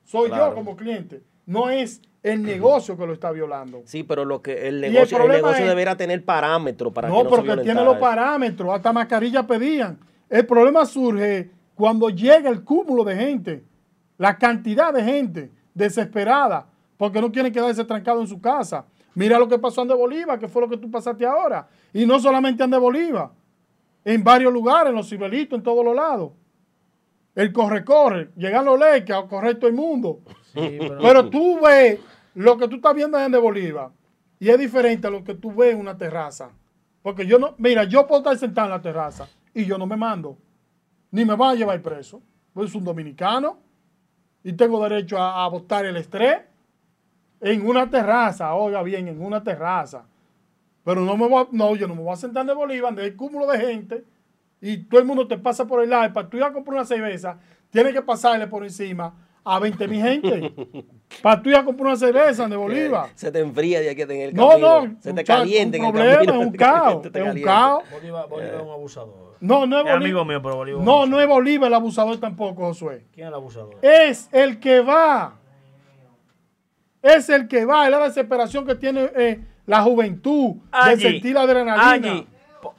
Soy 0.05 0.29
Claro. 0.29 0.51
yo 0.51 0.55
como 0.55 0.77
cliente. 0.77 1.21
No 1.45 1.69
es 1.69 2.01
el 2.23 2.41
negocio 2.41 2.97
que 2.97 3.05
lo 3.05 3.13
está 3.13 3.31
violando. 3.31 3.81
Sí, 3.85 4.03
pero 4.03 4.25
lo 4.25 4.41
que 4.41 4.67
el 4.67 4.83
el 4.83 4.93
negocio, 4.93 5.17
el 5.17 5.23
problema 5.23 5.47
negocio 5.49 5.63
es- 5.65 5.69
deberá 5.69 5.95
tener 5.95 6.23
parámetros 6.25 6.91
para 6.91 7.07
que 7.07 7.13
No, 7.13 7.23
no 7.23 7.29
porque 7.29 7.51
se 7.51 7.57
tiene 7.57 7.83
los 7.83 7.97
parámetros, 7.97 8.73
hasta 8.73 8.91
mascarilla 8.91 9.45
pedían. 9.45 9.99
El 10.29 10.45
problema 10.47 10.85
surge 10.85 11.51
cuando 11.75 12.09
llega 12.09 12.49
el 12.49 12.63
cúmulo 12.63 13.03
de 13.03 13.15
gente, 13.15 13.63
la 14.17 14.37
cantidad 14.37 14.91
de 14.93 15.03
gente 15.03 15.51
desesperada, 15.73 16.65
porque 16.97 17.21
no 17.21 17.31
quieren 17.31 17.51
quedarse 17.53 17.83
trancados 17.85 18.21
en 18.21 18.27
su 18.27 18.41
casa. 18.41 18.85
Mira 19.13 19.37
lo 19.37 19.47
que 19.47 19.59
pasó 19.59 19.83
en 19.83 19.89
de 19.89 19.93
Bolívar, 19.93 20.39
que 20.39 20.47
fue 20.47 20.61
lo 20.61 20.69
que 20.69 20.77
tú 20.77 20.89
pasaste 20.89 21.25
ahora. 21.25 21.67
Y 21.93 22.05
no 22.05 22.19
solamente 22.19 22.63
en 22.63 22.71
de 22.71 22.77
Bolívar, 22.77 23.29
en 24.03 24.23
varios 24.23 24.51
lugares, 24.51 24.89
en 24.89 24.95
los 24.95 25.07
cibelitos, 25.09 25.57
en 25.57 25.63
todos 25.63 25.85
los 25.85 25.95
lados. 25.95 26.31
El 27.35 27.51
corre-corre, 27.53 28.29
llegan 28.35 28.65
los 28.65 28.79
leyes 28.79 29.09
a 29.11 29.27
correr 29.27 29.55
todo 29.59 29.67
el 29.69 29.75
mundo. 29.75 30.19
Sí, 30.55 30.77
pero- 30.79 30.97
Pero 30.99 31.29
tú 31.29 31.59
ves 31.61 31.99
lo 32.33 32.57
que 32.57 32.67
tú 32.67 32.75
estás 32.77 32.95
viendo 32.95 33.19
en 33.19 33.31
de 33.31 33.37
Bolívar 33.37 33.89
y 34.39 34.49
es 34.49 34.57
diferente 34.59 35.07
a 35.07 35.09
lo 35.09 35.23
que 35.23 35.35
tú 35.35 35.53
ves 35.53 35.73
en 35.73 35.79
una 35.79 35.97
terraza. 35.97 36.49
Porque 37.01 37.25
yo 37.27 37.37
no, 37.39 37.53
mira, 37.57 37.83
yo 37.83 38.07
puedo 38.07 38.21
estar 38.21 38.37
sentado 38.37 38.67
en 38.67 38.71
la 38.71 38.81
terraza 38.81 39.27
y 39.53 39.65
yo 39.65 39.77
no 39.77 39.85
me 39.85 39.95
mando. 39.95 40.37
Ni 41.11 41.23
me 41.23 41.35
van 41.35 41.51
a 41.51 41.55
llevar 41.55 41.81
preso. 41.81 42.21
Pues 42.53 42.71
soy 42.71 42.79
un 42.79 42.85
dominicano 42.85 43.59
y 44.43 44.53
tengo 44.53 44.81
derecho 44.87 45.17
a, 45.17 45.43
a 45.45 45.47
botar 45.47 45.85
el 45.85 45.95
estrés 45.97 46.39
en 47.41 47.65
una 47.67 47.89
terraza. 47.89 48.53
Oiga 48.55 48.81
bien, 48.83 49.07
en 49.07 49.21
una 49.21 49.43
terraza. 49.43 50.05
Pero 50.83 51.01
no 51.01 51.15
me 51.17 51.27
voy 51.27 51.43
a- 51.43 51.47
no, 51.51 51.75
yo 51.75 51.87
no 51.87 51.95
me 51.95 52.01
voy 52.01 52.13
a 52.13 52.15
sentar 52.17 52.41
en 52.41 52.47
de 52.47 52.53
Bolívar, 52.53 52.91
donde 52.91 53.03
hay 53.03 53.11
cúmulo 53.15 53.47
de 53.47 53.59
gente 53.59 54.03
y 54.61 54.77
todo 54.77 54.99
el 54.99 55.05
mundo 55.05 55.27
te 55.27 55.37
pasa 55.37 55.65
por 55.65 55.83
el 55.83 55.89
lado. 55.89 56.11
Para 56.13 56.29
tú 56.29 56.37
ir 56.37 56.43
a 56.43 56.51
comprar 56.53 56.75
una 56.77 56.85
cerveza, 56.85 57.37
tienes 57.69 57.93
que 57.93 58.01
pasarle 58.01 58.47
por 58.47 58.63
encima 58.63 59.13
a 59.45 59.59
20 59.59 59.87
mil 59.87 60.01
gente. 60.01 60.53
Para 61.21 61.41
tú 61.41 61.49
ir 61.49 61.55
a 61.55 61.63
comprar 61.63 61.87
una 61.89 61.95
cerveza 61.97 62.47
de 62.47 62.55
Bolívar. 62.57 63.09
Se 63.15 63.31
te 63.31 63.39
enfría 63.39 63.79
de 63.79 63.91
aquí 63.91 64.01
en 64.01 64.11
el 64.11 64.33
No, 64.33 64.49
camino. 64.49 64.87
no, 64.87 64.95
Se 65.01 65.13
te 65.13 65.23
calienta 65.23 65.77
en 65.77 65.83
un 65.83 65.87
el 65.89 65.93
problema, 65.93 66.15
camino. 66.17 66.41
es 66.41 66.47
un 66.47 66.53
caos, 66.53 67.03
Se 67.03 67.09
te 67.11 67.19
es 67.27 67.35
un 67.35 67.41
caos. 67.41 67.83
Bolívar, 67.91 68.27
Bolívar 68.27 68.55
es 68.55 68.61
un 68.61 68.69
abusador. 68.69 69.35
No, 69.39 69.65
no 69.67 69.77
es 69.77 69.85
Es 69.85 69.91
Bolívar. 69.91 69.95
amigo 70.01 70.25
mío, 70.25 70.41
pero 70.41 70.55
Bolívar. 70.55 70.79
es 70.79 70.79
un 70.79 70.85
No, 70.85 71.05
no 71.05 71.21
es 71.21 71.27
Bolívar 71.27 71.67
el 71.67 71.73
abusador 71.75 72.17
tampoco, 72.19 72.63
Josué. 72.65 73.05
¿Quién 73.13 73.27
es 73.27 73.29
el 73.29 73.35
abusador? 73.35 73.75
Es 73.83 74.29
el 74.31 74.59
que 74.59 74.81
va. 74.81 75.35
Es 77.01 77.29
el 77.29 77.47
que 77.47 77.65
va. 77.65 77.85
Es 77.85 77.91
la 77.91 77.99
desesperación 77.99 78.65
que 78.65 78.75
tiene 78.75 79.09
eh, 79.15 79.39
la 79.67 79.81
juventud 79.83 80.55
de 80.55 80.61
Angie, 80.71 81.11
sentir 81.11 81.35
la 81.35 81.41
adrenalina. 81.41 82.25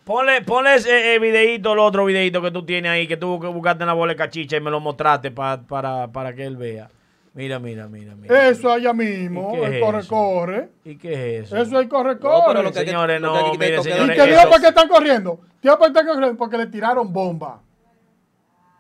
Ponle, 0.05 0.43
ponle 0.43 0.75
ese 0.75 1.15
eh, 1.15 1.19
videíto, 1.19 1.73
el 1.73 1.79
otro 1.79 2.05
videíto 2.05 2.41
que 2.43 2.51
tú 2.51 2.65
tienes 2.65 2.91
ahí, 2.91 3.07
que 3.07 3.17
tú 3.17 3.39
que 3.41 3.47
buscaste 3.47 3.83
en 3.83 3.89
la 3.89 3.93
bola 3.95 4.13
de 4.13 4.17
cachicha 4.17 4.57
y 4.57 4.61
me 4.61 4.71
lo 4.71 4.81
mostraste 4.81 5.31
pa- 5.31 5.61
para, 5.67 6.09
para 6.09 6.35
que 6.35 6.45
él 6.45 6.57
vea. 6.57 6.89
Mira, 7.35 7.59
mira, 7.59 7.87
mira, 7.87 8.15
mira. 8.15 8.49
Eso 8.49 8.73
allá 8.73 8.95
mismo, 8.95 9.53
¿Y 9.55 9.61
qué 9.61 9.67
el 9.67 9.75
es 9.75 9.83
corre, 9.83 9.99
eso? 10.01 10.09
corre. 10.09 10.69
¿Y 10.85 10.97
qué 10.97 11.13
es 11.39 11.45
eso? 11.47 11.57
Eso 11.59 11.77
es 11.77 11.83
el 11.83 11.89
corre, 11.89 12.15
No, 12.15 12.21
corre. 12.21 12.43
pero 12.49 12.63
lo 12.63 12.73
que 12.73 12.79
Señores, 12.81 13.21
lo 13.21 13.33
que 13.33 13.39
hay 13.39 13.45
no, 13.45 13.53
que 13.53 13.59
mire, 13.59 13.83
señores, 13.83 14.05
¿Y 14.09 14.13
queda. 14.15 14.27
digo 14.27 14.51
por 14.51 14.61
qué 14.61 14.69
están 14.69 14.89
corriendo? 14.89 15.41
¿Te 15.61 15.69
digo 15.69 15.79
por 15.79 15.87
qué 15.93 15.99
están 15.99 16.07
corriendo? 16.15 16.37
Porque 16.39 16.57
le 16.57 16.67
tiraron 16.69 17.13
bomba. 17.13 17.61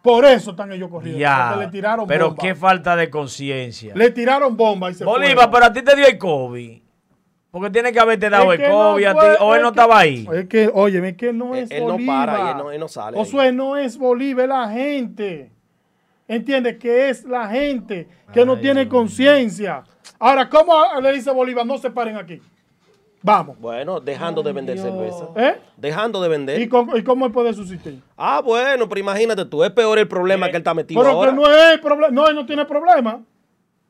Por 0.02 0.24
eso 0.24 0.52
están 0.52 0.72
ellos 0.72 0.88
corriendo. 0.88 1.18
Ya, 1.20 1.48
porque 1.52 1.66
le 1.66 1.70
tiraron 1.72 2.06
pero 2.06 2.28
bomba. 2.28 2.42
qué 2.42 2.54
falta 2.54 2.94
de 2.96 3.10
conciencia. 3.10 3.92
Le 3.94 4.10
tiraron 4.10 4.56
bomba 4.56 4.90
y 4.90 4.94
se 4.94 5.04
Bolívar, 5.04 5.34
fueron. 5.34 5.50
pero 5.52 5.64
a 5.66 5.72
ti 5.72 5.82
te 5.82 5.96
dio 5.96 6.06
el 6.06 6.16
COVID. 6.16 6.80
Porque 7.56 7.70
tiene 7.70 7.90
que 7.90 7.98
haberte 7.98 8.28
dado 8.28 8.52
Es 8.52 8.60
el 8.60 8.68
no 8.68 8.74
COVID 8.92 9.04
a 9.06 9.14
ti, 9.14 9.26
o 9.40 9.54
él 9.54 9.62
no 9.62 9.72
que- 9.72 9.80
estaba 9.80 9.98
ahí. 9.98 10.28
Es 10.30 10.44
que, 10.46 10.70
oye, 10.74 11.08
es 11.08 11.16
que 11.16 11.32
no 11.32 11.54
Él- 11.54 11.64
es 11.64 11.70
él 11.70 11.86
no 11.86 11.92
Bolívar. 11.94 12.26
para 12.28 12.38
y 12.38 12.50
él 12.50 12.56
no- 12.58 12.70
él 12.70 12.80
no 12.80 12.88
sale 12.88 13.16
ahí. 13.18 13.24
Josué, 13.24 13.50
no 13.52 13.76
es 13.78 13.96
Bolívar, 13.96 14.44
es 14.44 14.48
la 14.50 14.68
gente. 14.68 15.50
¿Entiendes? 16.28 16.76
Que 16.76 17.08
es 17.08 17.24
la 17.24 17.48
gente 17.48 18.08
que 18.32 18.44
no 18.44 18.58
tiene 18.58 18.86
conciencia. 18.88 19.84
Ahora, 20.18 20.50
¿cómo 20.50 20.74
le 21.00 21.12
dice 21.12 21.30
Bolívar? 21.30 21.64
No 21.64 21.78
se 21.78 21.90
paren 21.90 22.16
aquí. 22.16 22.42
Vamos. 23.22 23.58
Bueno, 23.58 24.00
dejando 24.00 24.42
de 24.42 24.52
vender 24.52 24.74
Dios. 24.76 24.86
cerveza. 24.86 25.28
¿Eh? 25.36 25.58
Dejando 25.78 26.20
de 26.20 26.28
vender. 26.28 26.60
¿Y 26.60 26.68
cómo, 26.68 26.94
y 26.96 27.02
cómo 27.02 27.24
él 27.26 27.32
puede 27.32 27.54
subsistir? 27.54 28.00
Ah, 28.18 28.42
bueno, 28.44 28.86
pero 28.88 29.00
imagínate 29.00 29.44
tú, 29.46 29.64
es 29.64 29.70
peor 29.70 29.98
el 29.98 30.06
problema 30.06 30.46
Eh, 30.46 30.50
que 30.50 30.56
él 30.56 30.60
está 30.60 30.74
metido 30.74 31.00
Pero 31.00 31.12
ahora. 31.14 31.30
que 31.30 31.36
no 31.36 31.50
es 31.50 31.78
problema. 31.78 32.10
No, 32.12 32.28
él 32.28 32.34
no 32.36 32.44
tiene 32.44 32.64
problema. 32.66 33.20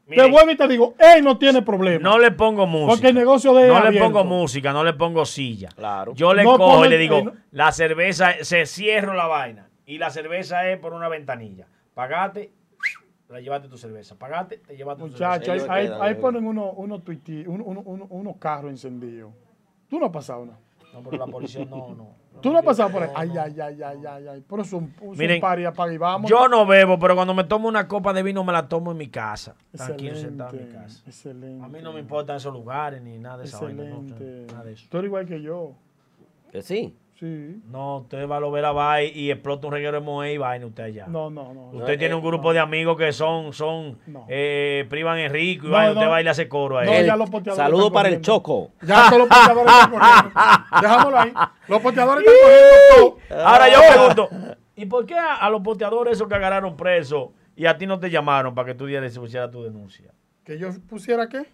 Miren, 0.06 0.24
te 0.26 0.30
vuelvo 0.30 0.50
y 0.52 0.56
te 0.56 0.68
digo, 0.68 0.94
él 0.98 1.24
no 1.24 1.36
tiene 1.36 1.62
problema. 1.62 2.08
no 2.08 2.18
le 2.18 2.30
pongo 2.30 2.66
música. 2.66 2.92
Porque 2.92 3.08
el 3.08 3.14
negocio 3.16 3.52
de 3.54 3.62
él 3.62 3.68
No 3.72 3.80
le 3.80 3.88
abierto. 3.88 4.12
pongo 4.12 4.24
música, 4.24 4.72
no 4.72 4.84
le 4.84 4.92
pongo 4.92 5.24
silla. 5.26 5.68
Claro. 5.74 6.14
Yo 6.14 6.32
le 6.32 6.44
No 6.44 6.56
cojo 6.56 6.84
y 6.86 6.88
le 6.88 6.98
digo, 6.98 7.16
eh, 7.18 7.24
no- 7.24 7.32
la 7.50 7.72
cerveza, 7.72 8.32
se 8.42 8.66
cierro 8.66 9.14
la 9.14 9.26
vaina. 9.26 9.68
Y 9.84 9.98
la 9.98 10.10
cerveza 10.10 10.68
es 10.68 10.78
por 10.78 10.92
una 10.92 11.08
ventanilla. 11.08 11.66
Pagate, 11.94 12.52
la 13.28 13.40
llevaste 13.40 13.68
tu 13.68 13.76
cerveza. 13.78 14.16
Pagate, 14.16 14.58
te 14.58 14.76
llevaste 14.76 15.02
tu 15.02 15.08
Muchachos, 15.10 15.66
ahí, 15.68 15.88
ahí- 16.00 16.14
ponen 16.14 16.46
unos 16.46 16.72
uno- 17.46 17.82
uno- 17.84 18.36
carros 18.38 18.70
encendidos. 18.70 19.32
Tú 19.88 19.98
no 19.98 20.06
has 20.06 20.12
pasado, 20.12 20.46
cerveza. 20.46 20.58
No, 20.92 21.02
pero 21.02 21.18
la 21.18 21.26
policía 21.26 21.64
no, 21.64 21.94
no. 21.96 22.16
Tú 22.40 22.52
no 22.52 22.58
has 22.58 22.64
pasado 22.64 22.90
por 22.90 23.02
ahí. 23.02 23.10
Ay, 23.14 23.30
ay, 23.36 23.60
ay, 23.60 23.82
ay, 23.82 23.98
ay, 24.06 24.28
ay. 24.28 24.44
Pero 24.48 24.62
es 24.62 24.72
un, 24.72 24.94
es 25.12 25.18
Miren, 25.18 25.36
un 25.36 25.40
party, 25.40 25.64
apaga 25.64 25.92
y 25.92 25.98
vamos. 25.98 26.30
Yo 26.30 26.48
no 26.48 26.66
bebo, 26.66 26.98
pero 26.98 27.14
cuando 27.14 27.34
me 27.34 27.44
tomo 27.44 27.68
una 27.68 27.86
copa 27.88 28.12
de 28.12 28.22
vino 28.22 28.44
me 28.44 28.52
la 28.52 28.68
tomo 28.68 28.92
en 28.92 28.98
mi 28.98 29.08
casa. 29.08 29.54
Tranquilo, 29.72 30.10
excelente, 30.12 30.28
sentado 30.28 30.56
en 30.56 30.66
mi 30.68 30.72
casa. 30.74 31.02
excelente. 31.06 31.64
A 31.64 31.68
mí 31.68 31.78
no 31.82 31.92
me 31.92 32.00
importan 32.00 32.36
esos 32.36 32.52
lugares 32.52 33.00
ni 33.02 33.18
nada 33.18 33.38
de 33.38 33.44
esa 33.44 33.60
vaina. 33.60 33.84
no, 33.84 34.00
Excelente. 34.02 34.52
nada 34.52 34.64
de 34.64 34.72
eso. 34.72 34.86
Tú 34.90 34.98
eres 34.98 35.08
igual 35.08 35.26
que 35.26 35.40
yo. 35.42 35.72
Que 36.52 36.62
sí. 36.62 36.96
Sí. 37.18 37.62
No, 37.70 37.98
usted 37.98 38.28
va 38.28 38.36
a 38.36 38.40
lo 38.40 38.50
ver 38.50 38.64
a 38.66 38.72
va 38.72 39.02
y, 39.02 39.08
y 39.08 39.30
explota 39.30 39.66
un 39.68 39.72
reguero 39.72 39.98
de 40.00 40.04
moe 40.04 40.34
y 40.34 40.36
vaina 40.36 40.66
usted 40.66 40.82
allá. 40.84 41.06
No, 41.06 41.30
no, 41.30 41.54
no. 41.54 41.68
Usted 41.70 41.92
No, 41.94 41.98
tiene 41.98 42.12
eh, 42.12 42.14
un 42.14 42.22
grupo 42.22 42.52
de 42.52 42.58
amigos 42.58 42.96
que 42.98 43.10
son, 43.12 43.54
son, 43.54 43.98
No. 44.06 44.26
eh, 44.28 44.84
privan 44.90 45.18
Enrico 45.18 45.66
y 45.66 45.70
No, 45.70 45.76
vaina, 45.76 45.92
no. 45.94 46.00
usted 46.00 46.10
va 46.12 46.20
y 46.20 46.24
le 46.24 46.30
hace 46.30 46.46
coro 46.46 46.76
a 46.78 46.84
No, 46.84 46.92
él. 46.92 47.06
ya 47.06 47.16
los 47.16 47.30
poteadores 47.30 47.56
Saludos 47.64 47.90
para 47.90 48.10
el. 48.10 48.20
Choco. 48.20 48.72
Ya 48.82 49.06
todos 49.08 49.20
los 49.20 49.28
poteadores 49.28 49.72
están 49.72 49.90
corriendo. 49.90 50.30
Dejámoslo 50.82 51.18
ahí. 51.18 51.32
Los 51.68 51.80
poteadores 51.80 52.24
están 52.26 52.38
corriendo 52.42 53.18
todo. 53.30 53.40
Ahora 53.46 53.68
yo 53.72 53.78
pregunto, 53.92 54.28
¿y 54.76 54.84
por 54.86 55.06
qué 55.06 55.14
a, 55.14 55.34
a 55.36 55.48
los 55.50 55.62
poteadores 55.62 56.12
esos 56.12 56.28
que 56.28 56.34
agarraron 56.34 56.76
presos 56.76 57.30
y 57.56 57.64
a 57.64 57.78
ti 57.78 57.86
no 57.86 57.98
te 57.98 58.10
llamaron 58.10 58.54
para 58.54 58.66
que 58.66 58.74
tú 58.74 58.84
dieras 58.84 59.16
y 59.16 59.18
pusieras 59.18 59.50
tu 59.50 59.62
denuncia? 59.62 60.12
Que 60.44 60.58
yo 60.58 60.68
pusiera 60.88 61.28
qué. 61.30 61.46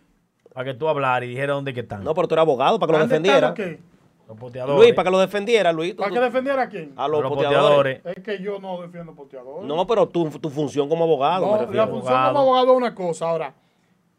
Para 0.53 0.65
que 0.65 0.75
tú 0.75 0.89
hablaras 0.89 1.25
y 1.25 1.29
dijeras 1.31 1.55
dónde 1.55 1.73
que 1.73 1.81
están. 1.81 2.03
No, 2.03 2.15
pero 2.15 2.27
tú 2.27 2.35
eres 2.35 2.43
abogado 2.43 2.79
para 2.81 2.89
que 2.89 2.93
lo 2.95 2.99
¿Dónde 2.99 3.15
defendiera. 3.15 3.49
están 3.51 3.92
los 4.33 4.41
poteadores. 4.41 4.77
Luis, 4.77 4.95
para 4.95 5.05
que 5.05 5.11
lo 5.11 5.19
defendiera, 5.19 5.73
Luis. 5.73 5.95
¿Para 5.95 6.11
qué 6.11 6.21
defender 6.21 6.59
a 6.59 6.69
quién? 6.69 6.93
a 6.97 7.05
a 7.05 7.09
los, 7.09 7.23
poteadores. 7.23 8.01
poteadores. 8.01 8.17
Es 8.17 8.25
que 8.25 8.43
yo 8.43 8.59
no 8.59 8.81
defiendo 8.81 9.15
poteadores. 9.15 9.67
No, 9.67 9.87
pero 9.87 10.09
tu, 10.09 10.31
tu 10.31 10.51
función 10.51 10.89
como 10.89 11.05
abogado, 11.05 11.47
No, 11.47 11.67
me 11.67 11.75
la 11.77 11.87
función 11.87 12.13
abogado. 12.15 12.35
como 12.35 12.57
abogado 12.57 12.73
es 12.73 12.77
una 12.79 12.95
cosa. 12.95 13.31
Ahora, 13.31 13.55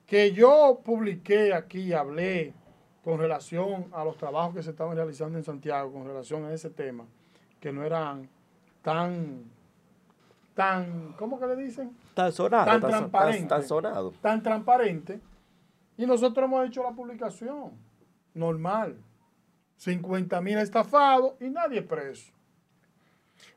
que 0.05 0.31
yo 0.31 0.79
publiqué 0.83 1.53
aquí, 1.53 1.93
hablé 1.93 2.53
con 3.03 3.19
relación 3.19 3.87
a 3.91 4.03
los 4.05 4.15
trabajos 4.17 4.55
que 4.55 4.63
se 4.63 4.69
estaban 4.71 4.95
realizando 4.95 5.37
en 5.37 5.43
Santiago, 5.43 5.91
con 5.91 6.05
relación 6.05 6.45
a 6.45 6.53
ese 6.53 6.69
tema, 6.69 7.05
que 7.59 7.71
no 7.71 7.83
eran 7.83 8.29
tan, 8.81 9.43
tan, 10.53 11.13
¿cómo 11.17 11.39
que 11.39 11.47
le 11.47 11.55
dicen? 11.55 11.95
Tan 12.13 12.31
sonado. 12.31 12.65
Tan 12.65 12.81
tan, 12.81 12.89
transparente. 12.89 13.47
tan 13.47 13.63
sonado. 13.63 14.13
Tan 14.21 14.43
transparente. 14.43 15.19
Y 15.97 16.05
nosotros 16.05 16.45
hemos 16.45 16.65
hecho 16.67 16.83
la 16.83 16.91
publicación 16.91 17.71
normal. 18.33 18.97
50 19.83 20.39
mil 20.39 20.57
estafados 20.59 21.33
y 21.41 21.49
nadie 21.49 21.81
preso. 21.81 22.31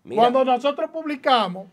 Mira, 0.03 0.23
Cuando 0.23 0.45
nosotros 0.45 0.91
publicamos, 0.91 1.69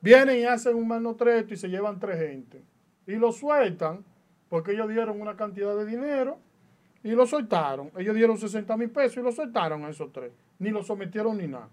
vienen 0.00 0.38
y 0.38 0.44
hacen 0.44 0.74
un 0.74 0.88
manotreto 0.88 1.52
y 1.52 1.56
se 1.58 1.68
llevan 1.68 1.98
tres 1.98 2.18
gente. 2.18 2.62
Y 3.06 3.16
lo 3.16 3.30
sueltan 3.32 4.04
porque 4.48 4.72
ellos 4.72 4.88
dieron 4.88 5.20
una 5.20 5.36
cantidad 5.36 5.76
de 5.76 5.84
dinero 5.84 6.38
y 7.02 7.10
lo 7.10 7.26
soltaron. 7.26 7.90
Ellos 7.98 8.14
dieron 8.14 8.38
60 8.38 8.74
mil 8.78 8.90
pesos 8.90 9.18
y 9.18 9.20
lo 9.20 9.32
soltaron 9.32 9.84
a 9.84 9.90
esos 9.90 10.10
tres. 10.12 10.32
Ni 10.58 10.70
lo 10.70 10.82
sometieron 10.82 11.36
ni 11.36 11.46
nada. 11.46 11.68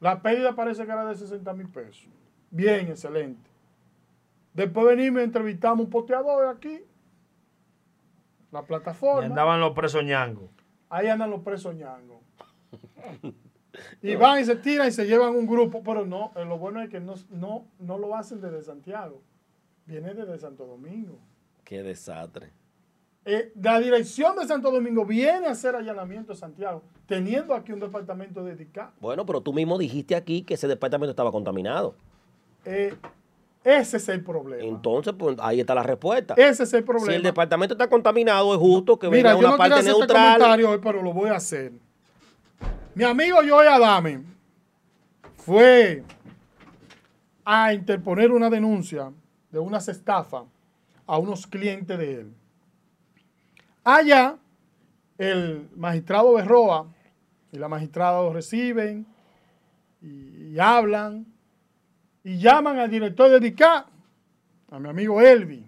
La 0.00 0.20
pérdida 0.20 0.56
parece 0.56 0.84
que 0.84 0.90
era 0.90 1.04
de 1.06 1.14
60 1.14 1.52
mil 1.54 1.68
pesos. 1.68 2.08
Bien, 2.50 2.88
excelente. 2.88 3.48
Después 4.54 4.86
venimos 4.86 5.20
y 5.20 5.24
entrevistamos 5.24 5.84
un 5.84 5.90
poteador 5.90 6.48
aquí. 6.48 6.82
La 8.52 8.60
Y 8.60 8.64
plataforma. 8.64 9.26
andaban 9.26 9.60
los 9.60 9.72
presos 9.72 10.04
ñangos. 10.04 10.48
Ahí 10.88 11.08
andan 11.08 11.30
los 11.30 11.42
presos 11.42 11.74
ñangos. 11.74 12.18
Y 14.02 14.14
van 14.16 14.40
y 14.40 14.44
se 14.44 14.56
tiran 14.56 14.88
y 14.88 14.92
se 14.92 15.06
llevan 15.06 15.34
un 15.36 15.46
grupo, 15.46 15.82
pero 15.82 16.06
no, 16.06 16.32
eh, 16.36 16.44
lo 16.46 16.56
bueno 16.58 16.80
es 16.80 16.88
que 16.88 16.98
no, 17.00 17.14
no, 17.30 17.66
no 17.78 17.98
lo 17.98 18.16
hacen 18.16 18.40
desde 18.40 18.62
Santiago, 18.62 19.20
viene 19.84 20.14
desde 20.14 20.38
Santo 20.38 20.64
Domingo. 20.66 21.18
qué 21.64 21.82
desastre. 21.82 22.52
Eh, 23.26 23.52
la 23.60 23.78
dirección 23.80 24.36
de 24.36 24.46
Santo 24.46 24.70
Domingo 24.70 25.04
viene 25.04 25.48
a 25.48 25.50
hacer 25.50 25.74
allanamiento 25.74 26.32
a 26.32 26.36
Santiago, 26.36 26.82
teniendo 27.06 27.54
aquí 27.54 27.72
un 27.72 27.80
departamento 27.80 28.42
dedicado. 28.44 28.92
Bueno, 29.00 29.26
pero 29.26 29.40
tú 29.42 29.52
mismo 29.52 29.76
dijiste 29.76 30.14
aquí 30.14 30.42
que 30.42 30.54
ese 30.54 30.68
departamento 30.68 31.10
estaba 31.10 31.32
contaminado. 31.32 31.96
Eh, 32.64 32.94
ese 33.66 33.96
es 33.96 34.08
el 34.08 34.22
problema. 34.22 34.62
Entonces, 34.64 35.12
pues 35.18 35.36
ahí 35.40 35.58
está 35.60 35.74
la 35.74 35.82
respuesta. 35.82 36.34
ese 36.36 36.62
es 36.62 36.72
el 36.72 36.80
Si 36.80 36.86
problema. 36.86 37.14
el 37.14 37.22
departamento 37.22 37.74
está 37.74 37.88
contaminado, 37.88 38.52
es 38.54 38.60
justo 38.60 38.98
que 38.98 39.08
Mira, 39.10 39.30
venga 39.30 39.32
yo 39.34 39.38
una 39.40 39.50
no 39.50 39.56
parte 39.56 39.74
hacer 39.74 39.86
este 39.88 39.98
neutral. 39.98 40.32
comentario 40.38 40.70
hoy, 40.70 40.78
pero 40.82 41.02
lo 41.02 41.12
voy 41.12 41.30
a 41.30 41.34
hacer. 41.36 41.72
Mi 42.94 43.04
amigo 43.04 43.38
Joey 43.46 43.66
Adame 43.66 44.22
fue 45.36 46.02
a 47.44 47.74
interponer 47.74 48.32
una 48.32 48.48
denuncia 48.50 49.12
de 49.50 49.58
unas 49.58 49.88
estafas 49.88 50.44
a 51.06 51.18
unos 51.18 51.46
clientes 51.46 51.98
de 51.98 52.20
él. 52.20 52.32
Allá, 53.84 54.36
el 55.18 55.68
magistrado 55.76 56.34
Berroa 56.34 56.86
y 57.52 57.58
la 57.58 57.68
magistrada 57.68 58.20
lo 58.22 58.32
reciben 58.32 59.06
y, 60.02 60.52
y 60.54 60.58
hablan 60.58 61.26
y 62.26 62.38
llaman 62.38 62.76
al 62.80 62.90
director 62.90 63.30
de 63.30 63.38
DICA, 63.38 63.86
a 64.72 64.78
mi 64.80 64.88
amigo 64.88 65.20
Elvi. 65.20 65.64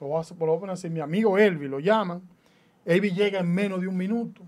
Lo 0.00 0.08
voy 0.08 0.20
a, 0.20 0.34
lo 0.34 0.46
voy 0.46 0.56
a 0.56 0.58
poner 0.58 0.72
así, 0.72 0.90
mi 0.90 0.98
amigo 0.98 1.38
Elvi 1.38 1.68
lo 1.68 1.78
llaman. 1.78 2.20
Elvi 2.84 3.12
llega 3.12 3.38
en 3.38 3.54
menos 3.54 3.80
de 3.80 3.86
un 3.86 3.96
minuto. 3.96 4.42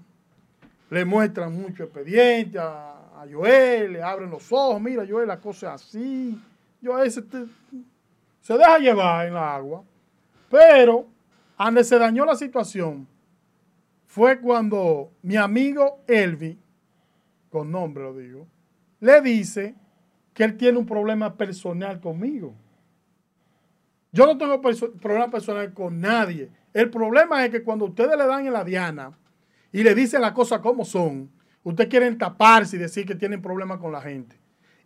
Le 0.91 1.05
muestran 1.05 1.55
mucho 1.55 1.85
expediente 1.85 2.59
a, 2.59 3.25
Joel, 3.31 3.93
le 3.93 4.03
abren 4.03 4.31
los 4.31 4.51
ojos. 4.51 4.81
Mira, 4.81 5.05
Joel, 5.09 5.29
la 5.29 5.39
cosa 5.39 5.77
es 5.77 5.83
así. 5.83 6.43
Joel 6.83 7.12
se 7.12 8.59
deja 8.59 8.79
llevar 8.79 9.29
en 9.29 9.35
la 9.35 9.55
agua. 9.55 9.85
Pero, 10.51 11.07
donde 11.57 11.85
se 11.85 12.01
dañó 12.01 12.25
la 12.25 12.35
situación, 12.35 13.07
fue 14.07 14.41
cuando 14.41 15.12
mi 15.23 15.37
amigo 15.37 16.01
Elvi, 16.09 16.59
con 17.49 17.71
nombre 17.71 18.03
lo 18.03 18.17
digo, 18.17 18.49
le 18.99 19.21
dice 19.21 19.77
que 20.35 20.44
él 20.44 20.57
tiene 20.57 20.78
un 20.78 20.86
problema 20.86 21.35
personal 21.36 22.01
conmigo. 22.01 22.55
Yo 24.12 24.27
no 24.27 24.36
tengo 24.36 24.61
problema 24.61 25.31
personal 25.31 25.73
con 25.73 26.01
nadie. 26.01 26.51
El 26.73 26.90
problema 26.90 27.44
es 27.44 27.51
que 27.51 27.62
cuando 27.62 27.86
ustedes 27.86 28.16
le 28.16 28.27
dan 28.27 28.47
en 28.47 28.52
la 28.52 28.65
diana 28.65 29.12
y 29.73 29.82
le 29.82 29.94
dicen 29.94 30.20
las 30.20 30.32
cosas 30.32 30.61
como 30.61 30.85
son, 30.85 31.31
ustedes 31.62 31.90
quieren 31.90 32.19
taparse 32.19 32.77
y 32.77 32.81
decir 32.81 33.07
que 33.07 33.15
tienen 33.15 33.40
problemas 33.40 33.78
con 33.78 33.93
la 33.93 34.01
gente. 34.01 34.36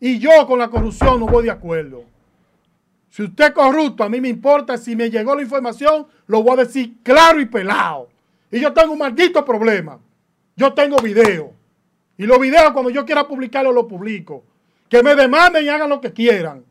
Y 0.01 0.19
yo 0.19 0.47
con 0.47 0.59
la 0.59 0.69
corrupción 0.69 1.21
no 1.21 1.27
voy 1.27 1.45
de 1.45 1.51
acuerdo. 1.51 2.05
Si 3.09 3.23
usted 3.23 3.45
es 3.45 3.51
corrupto, 3.53 4.03
a 4.03 4.09
mí 4.09 4.21
me 4.21 4.29
importa. 4.29 4.77
Si 4.77 4.97
me 4.97 5.09
llegó 5.09 5.35
la 5.37 5.43
información, 5.43 6.07
lo 6.27 6.43
voy 6.43 6.55
a 6.55 6.65
decir 6.65 6.97
claro 7.03 7.41
y 7.41 7.47
pelado. 7.47 8.09
Y 8.51 8.61
yo 8.61 8.73
tengo 8.73 8.93
un 8.93 8.99
maldito 8.99 9.45
problema. 9.45 10.01
Yo 10.57 10.75
tengo 10.75 10.97
video. 10.99 11.53
Y 12.19 12.27
los 12.27 12.39
videos, 12.39 12.73
cuando 12.73 12.91
yo 12.91 13.05
quiera 13.05 13.27
publicarlos, 13.27 13.75
los 13.75 13.87
publico. 13.87 14.45
Que 14.95 15.03
me 15.03 15.16
demanden 15.16 15.65
y 15.65 15.69
hagan 15.69 15.91
lo 15.91 16.01
que 16.01 16.12
quieran. 16.12 16.65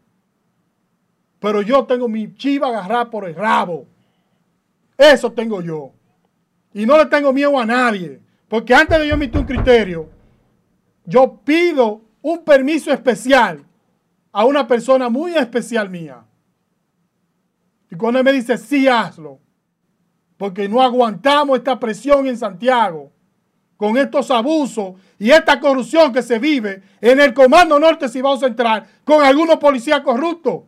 Pero 1.41 1.62
yo 1.62 1.84
tengo 1.84 2.08
mi 2.08 2.34
chiva 2.36 2.70
agarrada 2.70 3.10
por 3.10 3.28
el 3.28 3.36
rabo. 3.36 3.86
Eso 4.98 5.34
tengo 5.34 5.62
yo. 5.62 5.91
Y 6.74 6.86
no 6.86 6.98
le 6.98 7.08
tengo 7.08 7.34
miedo 7.34 7.60
a 7.60 7.66
nadie. 7.66 8.22
Porque 8.48 8.74
antes 8.74 8.98
de 8.98 9.10
yo 9.10 9.16
emitir 9.16 9.41
un 9.41 9.45
criterio, 9.45 10.10
yo 11.04 11.41
pido 11.44 12.00
un 12.22 12.45
permiso 12.45 12.94
especial 12.94 13.66
a 14.32 14.45
una 14.45 14.66
persona 14.66 15.10
muy 15.10 15.36
especial 15.36 15.90
mía. 15.90 16.24
Y 17.91 17.95
cuando 17.98 18.20
él 18.20 18.24
me 18.24 18.32
dice, 18.32 18.58
sí, 18.58 18.88
hazlo. 18.88 19.38
Porque 20.38 20.70
no 20.70 20.82
aguantamos 20.82 21.58
esta 21.58 21.78
presión 21.78 22.26
en 22.26 22.38
Santiago 22.38 23.12
con 23.84 23.98
estos 23.98 24.32
abusos 24.32 24.94
y 25.20 25.30
esta 25.30 25.60
corrupción 25.60 26.14
que 26.14 26.24
se 26.24 26.40
vive 26.40 26.82
en 27.02 27.20
el 27.20 27.34
Comando 27.34 27.78
Norte 27.78 28.08
Cibao 28.08 28.38
Central 28.38 28.86
con 29.04 29.26
algunos 29.26 29.58
policías 29.58 30.00
corruptos. 30.00 30.62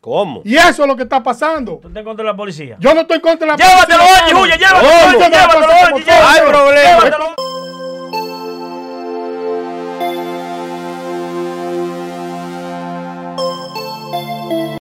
¿Cómo? 0.00 0.42
Y 0.44 0.56
eso 0.56 0.82
es 0.82 0.88
lo 0.88 0.96
que 0.96 1.04
está 1.04 1.22
pasando. 1.22 1.78
¿Tú 1.80 1.86
estás 1.86 2.00
en 2.00 2.04
contra 2.04 2.24
de 2.24 2.32
la 2.32 2.36
policía? 2.36 2.76
Yo 2.80 2.92
no 2.94 3.02
estoy 3.02 3.18
en 3.18 3.22
contra 3.22 3.46
de 3.46 3.52
la 3.52 3.56
Llévatelo, 3.56 4.02
policía, 4.02 4.24
oye, 4.24 4.42
huye, 4.42 4.58
llévatelo, 4.58 4.88
Oye, 4.88 5.18
no 5.18 5.28
llévatelo. 5.28 6.26
Hay 6.26 6.40
problema. 6.40 7.04
Llévatelo. 7.04 7.49